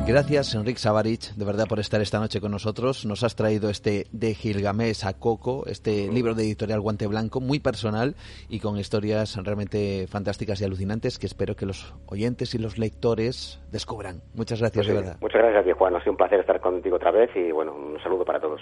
Gracias, 0.09 0.55
Enrique 0.55 0.79
Savarich, 0.79 1.35
de 1.35 1.45
verdad, 1.45 1.67
por 1.69 1.77
estar 1.77 2.01
esta 2.01 2.17
noche 2.17 2.41
con 2.41 2.49
nosotros. 2.49 3.05
Nos 3.05 3.23
has 3.23 3.35
traído 3.35 3.69
este 3.69 4.07
de 4.11 4.33
Gilgamesh 4.33 5.05
a 5.05 5.13
Coco, 5.13 5.67
este 5.67 6.11
libro 6.11 6.33
de 6.33 6.45
editorial 6.45 6.81
Guante 6.81 7.05
Blanco, 7.05 7.41
muy 7.41 7.59
personal 7.59 8.15
y 8.49 8.59
con 8.59 8.79
historias 8.79 9.35
realmente 9.35 10.07
fantásticas 10.07 10.61
y 10.61 10.65
alucinantes 10.65 11.19
que 11.19 11.27
espero 11.27 11.55
que 11.55 11.67
los 11.67 11.93
oyentes 12.07 12.55
y 12.55 12.57
los 12.57 12.79
lectores 12.79 13.61
descubran. 13.71 14.23
Muchas 14.33 14.61
gracias, 14.61 14.87
pues 14.87 14.87
de 14.87 14.99
verdad. 14.99 15.17
Muchas 15.21 15.41
gracias 15.43 15.77
Juan. 15.77 15.95
Ha 15.95 15.99
sido 15.99 16.13
un 16.13 16.17
placer 16.17 16.39
estar 16.39 16.59
contigo 16.59 16.95
otra 16.95 17.11
vez 17.11 17.29
y, 17.35 17.51
bueno, 17.51 17.75
un 17.75 18.01
saludo 18.01 18.25
para 18.25 18.39
todos. 18.39 18.61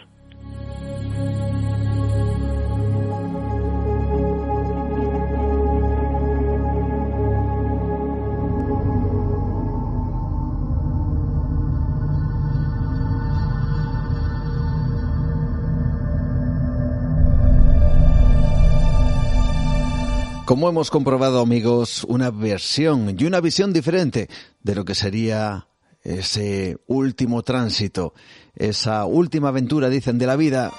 Como 20.47 20.69
hemos 20.69 20.91
comprobado, 20.91 21.41
amigos, 21.41 22.05
una 22.07 22.31
versión 22.31 23.17
y 23.19 23.25
una 23.25 23.41
visión 23.41 23.73
diferente 23.73 24.29
de 24.63 24.75
lo 24.75 24.85
que 24.85 24.95
sería 24.95 25.67
ese 26.03 26.77
último 26.87 27.43
tránsito, 27.43 28.13
esa 28.55 29.03
última 29.03 29.49
aventura, 29.49 29.89
dicen, 29.89 30.17
de 30.17 30.25
la 30.25 30.37
vida. 30.37 30.71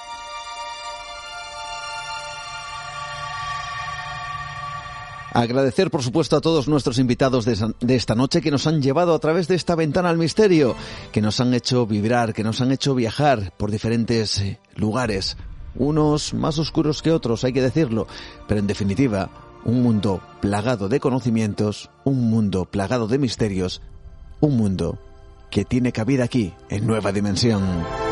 Agradecer, 5.34 5.90
por 5.90 6.02
supuesto, 6.02 6.38
a 6.38 6.40
todos 6.40 6.66
nuestros 6.66 6.98
invitados 6.98 7.44
de 7.44 7.94
esta 7.94 8.14
noche 8.14 8.40
que 8.40 8.50
nos 8.50 8.66
han 8.66 8.80
llevado 8.80 9.12
a 9.12 9.18
través 9.18 9.48
de 9.48 9.56
esta 9.56 9.74
ventana 9.74 10.08
al 10.08 10.16
misterio, 10.16 10.76
que 11.12 11.20
nos 11.20 11.40
han 11.40 11.52
hecho 11.52 11.86
vibrar, 11.86 12.32
que 12.32 12.42
nos 12.42 12.62
han 12.62 12.72
hecho 12.72 12.94
viajar 12.94 13.52
por 13.58 13.70
diferentes 13.70 14.40
eh, 14.40 14.60
lugares, 14.76 15.36
unos 15.74 16.32
más 16.32 16.58
oscuros 16.58 17.02
que 17.02 17.12
otros, 17.12 17.44
hay 17.44 17.52
que 17.52 17.60
decirlo, 17.60 18.06
pero 18.46 18.60
en 18.60 18.66
definitiva, 18.66 19.30
un 19.68 19.82
mundo 19.82 20.22
plagado 20.40 20.88
de 20.88 20.98
conocimientos, 20.98 21.90
un 22.04 22.30
mundo 22.30 22.64
plagado 22.64 23.06
de 23.06 23.18
misterios, 23.18 23.82
un 24.40 24.56
mundo 24.56 24.98
que 25.50 25.66
tiene 25.66 25.92
cabida 25.92 26.24
aquí, 26.24 26.54
en 26.70 26.86
Nueva 26.86 27.12
Dimensión. 27.12 28.07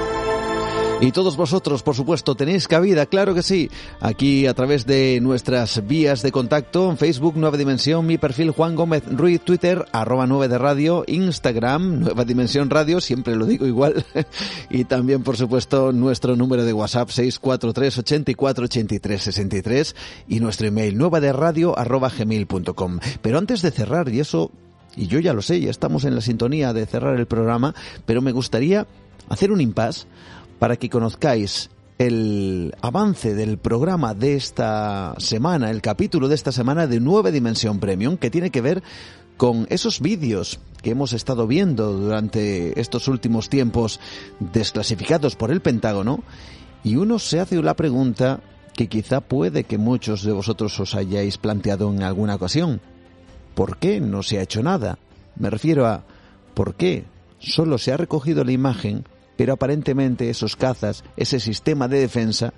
Y 0.98 1.12
todos 1.12 1.36
vosotros, 1.36 1.82
por 1.82 1.94
supuesto, 1.94 2.35
tenéis 2.35 2.66
cabida, 2.66 3.05
claro 3.05 3.35
que 3.35 3.43
sí, 3.43 3.70
aquí 4.01 4.47
a 4.47 4.55
través 4.55 4.86
de 4.86 5.20
nuestras 5.20 5.86
vías 5.86 6.23
de 6.23 6.32
contacto, 6.32 6.90
en 6.90 6.97
Facebook 6.97 7.36
Nueva 7.36 7.59
Dimensión, 7.59 8.06
mi 8.06 8.16
perfil 8.16 8.51
Juan 8.51 8.74
Gómez 8.74 9.05
Ruiz, 9.06 9.43
Twitter, 9.43 9.85
arroba 9.93 10.27
9 10.27 10.48
de 10.48 10.56
radio, 10.56 11.05
Instagram, 11.06 12.01
Nueva 12.01 12.24
Dimensión 12.24 12.70
Radio, 12.70 13.02
siempre 13.02 13.36
lo 13.36 13.44
digo 13.44 13.66
igual, 13.66 14.06
y 14.70 14.85
también, 14.85 15.23
por 15.23 15.36
supuesto, 15.36 15.93
nuestro 15.93 16.35
número 16.35 16.64
de 16.64 16.73
WhatsApp 16.73 17.10
643 17.10 17.98
84 17.98 18.64
83 18.64 19.23
63 19.23 19.97
y 20.28 20.40
nuestro 20.40 20.66
email 20.66 20.97
nueva 20.97 21.20
de 21.20 21.32
radio 21.35 21.78
arroba 21.78 22.09
gmail.com. 22.09 23.01
Pero 23.20 23.39
antes 23.39 23.60
de 23.60 23.70
cerrar, 23.70 24.09
y 24.09 24.20
eso, 24.20 24.51
y 24.97 25.09
yo 25.09 25.20
ya 25.20 25.35
lo 25.35 25.43
sé, 25.43 25.60
ya 25.60 25.70
estamos 25.70 26.05
en 26.05 26.14
la 26.14 26.23
sintonía 26.23 26.73
de 26.73 26.86
cerrar 26.86 27.18
el 27.18 27.27
programa, 27.27 27.74
pero 28.06 28.23
me 28.23 28.32
gustaría 28.32 28.86
hacer 29.28 29.52
un 29.52 29.60
impasse 29.60 30.06
para 30.59 30.77
que 30.77 30.91
conozcáis 30.91 31.70
el 31.99 32.74
avance 32.83 33.35
del 33.35 33.59
programa 33.59 34.15
de 34.15 34.35
esta 34.35 35.15
semana, 35.19 35.70
el 35.70 35.81
capítulo 35.81 36.28
de 36.28 36.35
esta 36.35 36.53
semana 36.53 36.87
de 36.87 37.01
Nueva 37.01 37.31
Dimensión 37.31 37.81
Premium, 37.81 38.16
que 38.16 38.31
tiene 38.31 38.51
que 38.51 38.61
ver 38.61 38.83
con 39.37 39.66
esos 39.70 40.01
vídeos 40.01 40.61
que 40.83 40.91
hemos 40.91 41.12
estado 41.12 41.47
viendo 41.47 41.93
durante 41.93 42.78
estos 42.81 43.09
últimos 43.09 43.49
tiempos 43.49 44.01
desclasificados 44.41 45.37
por 45.37 45.51
el 45.51 45.61
Pentágono, 45.61 46.23
y 46.85 46.97
uno 46.97 47.19
se 47.19 47.41
hace 47.41 47.61
la 47.62 47.74
pregunta 47.74 48.41
que 48.74 48.89
quizá 48.89 49.20
puede 49.20 49.65
que 49.65 49.78
muchos 49.78 50.23
de 50.23 50.33
vosotros 50.33 50.78
os 50.78 50.95
hayáis 50.95 51.39
planteado 51.39 51.91
en 51.93 52.03
alguna 52.03 52.35
ocasión. 52.35 52.81
¿Por 53.55 53.78
qué 53.78 54.01
no 54.01 54.23
se 54.23 54.39
ha 54.39 54.43
hecho 54.43 54.62
nada? 54.62 54.99
Me 55.35 55.49
refiero 55.49 55.87
a 55.87 56.05
¿por 56.55 56.74
qué 56.74 57.05
solo 57.39 57.78
se 57.78 57.93
ha 57.93 57.97
recogido 57.97 58.45
la 58.45 58.53
imagen 58.53 59.05
pero 59.36 59.54
aparentemente 59.54 60.30
esos 60.30 60.56
cazas, 60.56 61.04
ese 61.16 61.40
sistema 61.40 61.88
de 61.88 62.00
defensa, 62.00 62.52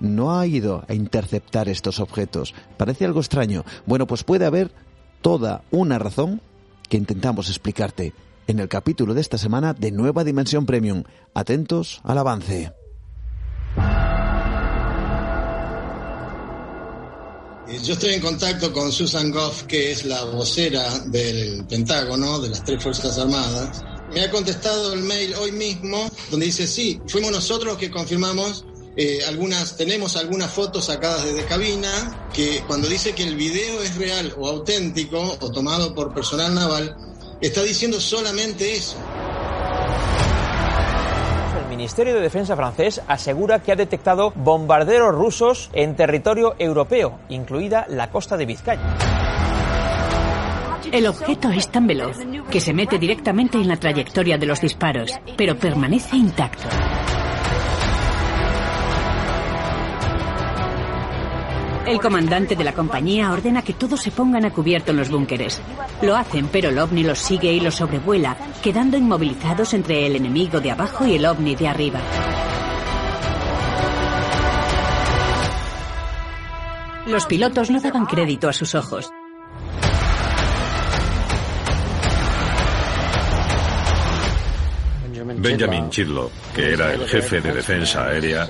no 0.00 0.38
ha 0.38 0.46
ido 0.46 0.84
a 0.88 0.94
interceptar 0.94 1.68
estos 1.68 2.00
objetos. 2.00 2.54
Parece 2.76 3.04
algo 3.04 3.20
extraño. 3.20 3.64
Bueno, 3.86 4.06
pues 4.06 4.24
puede 4.24 4.46
haber 4.46 4.72
toda 5.20 5.62
una 5.70 5.98
razón 5.98 6.40
que 6.88 6.96
intentamos 6.96 7.48
explicarte 7.48 8.12
en 8.46 8.58
el 8.58 8.68
capítulo 8.68 9.14
de 9.14 9.20
esta 9.20 9.38
semana 9.38 9.72
de 9.74 9.92
Nueva 9.92 10.24
Dimensión 10.24 10.66
Premium. 10.66 11.04
Atentos 11.34 12.00
al 12.02 12.18
avance. 12.18 12.72
Yo 17.82 17.94
estoy 17.94 18.14
en 18.14 18.20
contacto 18.20 18.72
con 18.72 18.92
Susan 18.92 19.30
Goff, 19.30 19.62
que 19.62 19.92
es 19.92 20.04
la 20.04 20.24
vocera 20.24 20.98
del 21.06 21.64
Pentágono, 21.66 22.38
de 22.38 22.50
las 22.50 22.62
tres 22.64 22.82
Fuerzas 22.82 23.16
Armadas, 23.18 23.82
me 24.12 24.22
ha 24.22 24.30
contestado 24.30 24.92
el 24.92 25.02
mail 25.02 25.34
hoy 25.34 25.52
mismo 25.52 26.10
donde 26.30 26.46
dice, 26.46 26.66
sí, 26.66 27.00
fuimos 27.06 27.32
nosotros 27.32 27.72
los 27.72 27.78
que 27.78 27.90
confirmamos 27.90 28.64
eh, 28.94 29.20
algunas, 29.26 29.76
tenemos 29.76 30.16
algunas 30.16 30.50
fotos 30.50 30.84
sacadas 30.86 31.24
desde 31.24 31.46
cabina, 31.46 32.28
que 32.32 32.62
cuando 32.66 32.88
dice 32.88 33.14
que 33.14 33.22
el 33.22 33.36
video 33.36 33.80
es 33.82 33.96
real 33.96 34.34
o 34.36 34.48
auténtico 34.48 35.38
o 35.40 35.50
tomado 35.50 35.94
por 35.94 36.12
personal 36.12 36.54
naval, 36.54 36.94
está 37.40 37.62
diciendo 37.62 37.98
solamente 37.98 38.74
eso. 38.74 38.96
El 41.58 41.68
Ministerio 41.70 42.14
de 42.14 42.20
Defensa 42.20 42.54
francés 42.54 43.00
asegura 43.08 43.62
que 43.62 43.72
ha 43.72 43.76
detectado 43.76 44.32
bombarderos 44.36 45.14
rusos 45.14 45.70
en 45.72 45.96
territorio 45.96 46.54
europeo, 46.58 47.18
incluida 47.30 47.86
la 47.88 48.10
costa 48.10 48.36
de 48.36 48.44
Vizcaya. 48.44 49.21
El 50.92 51.06
objeto 51.06 51.48
es 51.48 51.70
tan 51.70 51.86
veloz 51.86 52.18
que 52.50 52.60
se 52.60 52.74
mete 52.74 52.98
directamente 52.98 53.56
en 53.56 53.66
la 53.66 53.78
trayectoria 53.78 54.36
de 54.36 54.44
los 54.44 54.60
disparos, 54.60 55.10
pero 55.38 55.56
permanece 55.56 56.18
intacto. 56.18 56.68
El 61.86 61.98
comandante 61.98 62.56
de 62.56 62.64
la 62.64 62.74
compañía 62.74 63.32
ordena 63.32 63.62
que 63.62 63.72
todos 63.72 64.02
se 64.02 64.10
pongan 64.10 64.44
a 64.44 64.50
cubierto 64.50 64.90
en 64.90 64.98
los 64.98 65.08
búnkeres. 65.08 65.62
Lo 66.02 66.14
hacen, 66.14 66.48
pero 66.52 66.68
el 66.68 66.78
ovni 66.78 67.04
los 67.04 67.18
sigue 67.18 67.50
y 67.50 67.60
los 67.60 67.76
sobrevuela, 67.76 68.36
quedando 68.62 68.98
inmovilizados 68.98 69.72
entre 69.72 70.06
el 70.06 70.16
enemigo 70.16 70.60
de 70.60 70.72
abajo 70.72 71.06
y 71.06 71.14
el 71.14 71.24
ovni 71.24 71.56
de 71.56 71.68
arriba. 71.68 72.00
Los 77.06 77.24
pilotos 77.24 77.70
no 77.70 77.80
daban 77.80 78.04
crédito 78.04 78.50
a 78.50 78.52
sus 78.52 78.74
ojos. 78.74 79.10
Benjamin 85.42 85.90
Chidlow, 85.90 86.30
que 86.54 86.72
era 86.72 86.92
el 86.92 87.06
jefe 87.08 87.40
de 87.40 87.52
defensa 87.52 88.06
aérea, 88.06 88.46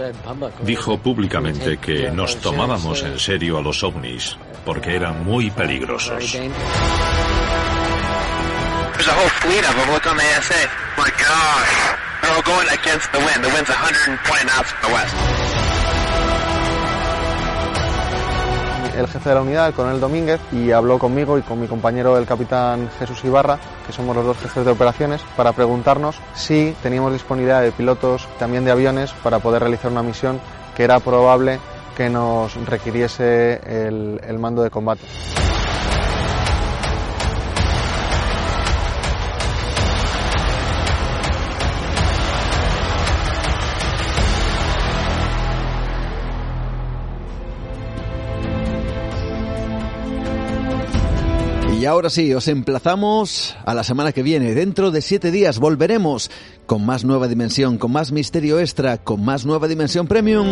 dijo 0.62 0.98
públicamente 0.98 1.78
que 1.78 2.10
nos 2.10 2.36
tomábamos 2.36 3.02
en 3.02 3.19
serio 3.19 3.59
a 3.59 3.62
los 3.62 3.82
ovnis 3.82 4.36
porque 4.64 4.94
eran 4.94 5.24
muy 5.24 5.51
peligrosos. 5.51 6.39
El 19.02 19.08
jefe 19.08 19.28
de 19.28 19.34
la 19.34 19.42
unidad, 19.42 19.68
el 19.68 19.74
coronel 19.74 20.00
Domínguez, 20.00 20.40
y 20.52 20.70
habló 20.70 20.98
conmigo 20.98 21.38
y 21.38 21.42
con 21.42 21.60
mi 21.60 21.66
compañero 21.66 22.16
el 22.16 22.26
capitán 22.26 22.88
Jesús 22.98 23.24
Ibarra, 23.24 23.58
que 23.86 23.92
somos 23.92 24.16
los 24.16 24.24
dos 24.24 24.38
jefes 24.38 24.64
de 24.64 24.70
operaciones, 24.70 25.20
para 25.36 25.52
preguntarnos 25.52 26.16
si 26.34 26.74
teníamos 26.82 27.12
disponibilidad 27.12 27.62
de 27.62 27.72
pilotos, 27.72 28.28
también 28.38 28.64
de 28.64 28.70
aviones, 28.70 29.12
para 29.22 29.38
poder 29.38 29.62
realizar 29.62 29.90
una 29.90 30.02
misión 30.02 30.40
que 30.76 30.84
era 30.84 31.00
probable 31.00 31.58
que 31.96 32.08
nos 32.08 32.54
requiriese 32.66 33.60
el, 33.66 34.20
el 34.26 34.38
mando 34.38 34.62
de 34.62 34.70
combate. 34.70 35.02
Y 51.82 51.86
ahora 51.86 52.10
sí, 52.10 52.32
os 52.32 52.46
emplazamos 52.46 53.56
a 53.66 53.74
la 53.74 53.82
semana 53.82 54.12
que 54.12 54.22
viene. 54.22 54.54
Dentro 54.54 54.92
de 54.92 55.02
siete 55.02 55.32
días 55.32 55.59
volveremos 55.59 56.30
con 56.64 56.86
más 56.86 57.04
nueva 57.04 57.26
dimensión, 57.26 57.76
con 57.76 57.90
más 57.90 58.12
misterio 58.12 58.60
extra, 58.60 58.98
con 58.98 59.24
más 59.24 59.44
nueva 59.44 59.66
dimensión 59.66 60.06
premium. 60.06 60.46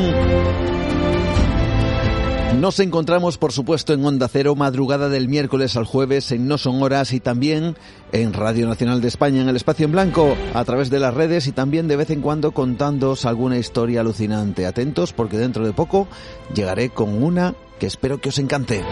Nos 2.58 2.80
encontramos, 2.80 3.38
por 3.38 3.52
supuesto, 3.52 3.92
en 3.92 4.04
Onda 4.04 4.26
Cero, 4.26 4.56
madrugada 4.56 5.08
del 5.08 5.28
miércoles 5.28 5.76
al 5.76 5.84
jueves 5.84 6.32
en 6.32 6.48
No 6.48 6.58
Son 6.58 6.82
Horas 6.82 7.12
y 7.12 7.20
también 7.20 7.76
en 8.10 8.32
Radio 8.32 8.66
Nacional 8.66 9.00
de 9.00 9.06
España, 9.06 9.40
en 9.40 9.48
el 9.48 9.54
Espacio 9.54 9.84
en 9.84 9.92
Blanco, 9.92 10.36
a 10.52 10.64
través 10.64 10.90
de 10.90 10.98
las 10.98 11.14
redes 11.14 11.46
y 11.46 11.52
también 11.52 11.86
de 11.86 11.94
vez 11.94 12.10
en 12.10 12.22
cuando 12.22 12.50
contándoos 12.50 13.24
alguna 13.24 13.56
historia 13.56 14.00
alucinante. 14.00 14.66
Atentos 14.66 15.12
porque 15.12 15.38
dentro 15.38 15.64
de 15.64 15.72
poco 15.72 16.08
llegaré 16.52 16.88
con 16.88 17.22
una 17.22 17.54
que 17.78 17.86
espero 17.86 18.20
que 18.20 18.30
os 18.30 18.38
encante. 18.40 18.82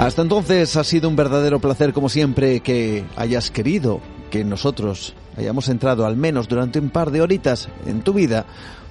Hasta 0.00 0.22
entonces 0.22 0.76
ha 0.76 0.82
sido 0.82 1.10
un 1.10 1.14
verdadero 1.14 1.60
placer 1.60 1.92
como 1.92 2.08
siempre 2.08 2.60
que 2.60 3.04
hayas 3.16 3.50
querido 3.50 4.00
que 4.30 4.44
nosotros 4.44 5.12
hayamos 5.36 5.68
entrado 5.68 6.06
al 6.06 6.16
menos 6.16 6.48
durante 6.48 6.78
un 6.78 6.88
par 6.88 7.10
de 7.10 7.20
horitas 7.20 7.68
en 7.84 8.00
tu 8.00 8.14
vida 8.14 8.46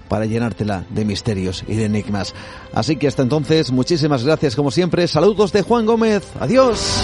para 0.07 0.27
llenártela 0.27 0.85
de 0.91 1.05
misterios 1.05 1.65
y 1.67 1.73
de 1.73 1.85
enigmas. 1.85 2.35
Así 2.75 2.95
que 2.97 3.07
hasta 3.07 3.23
entonces, 3.23 3.71
muchísimas 3.71 4.23
gracias 4.23 4.55
como 4.55 4.69
siempre. 4.69 5.07
Saludos 5.07 5.51
de 5.51 5.63
Juan 5.63 5.87
Gómez. 5.87 6.27
Adiós. 6.39 7.03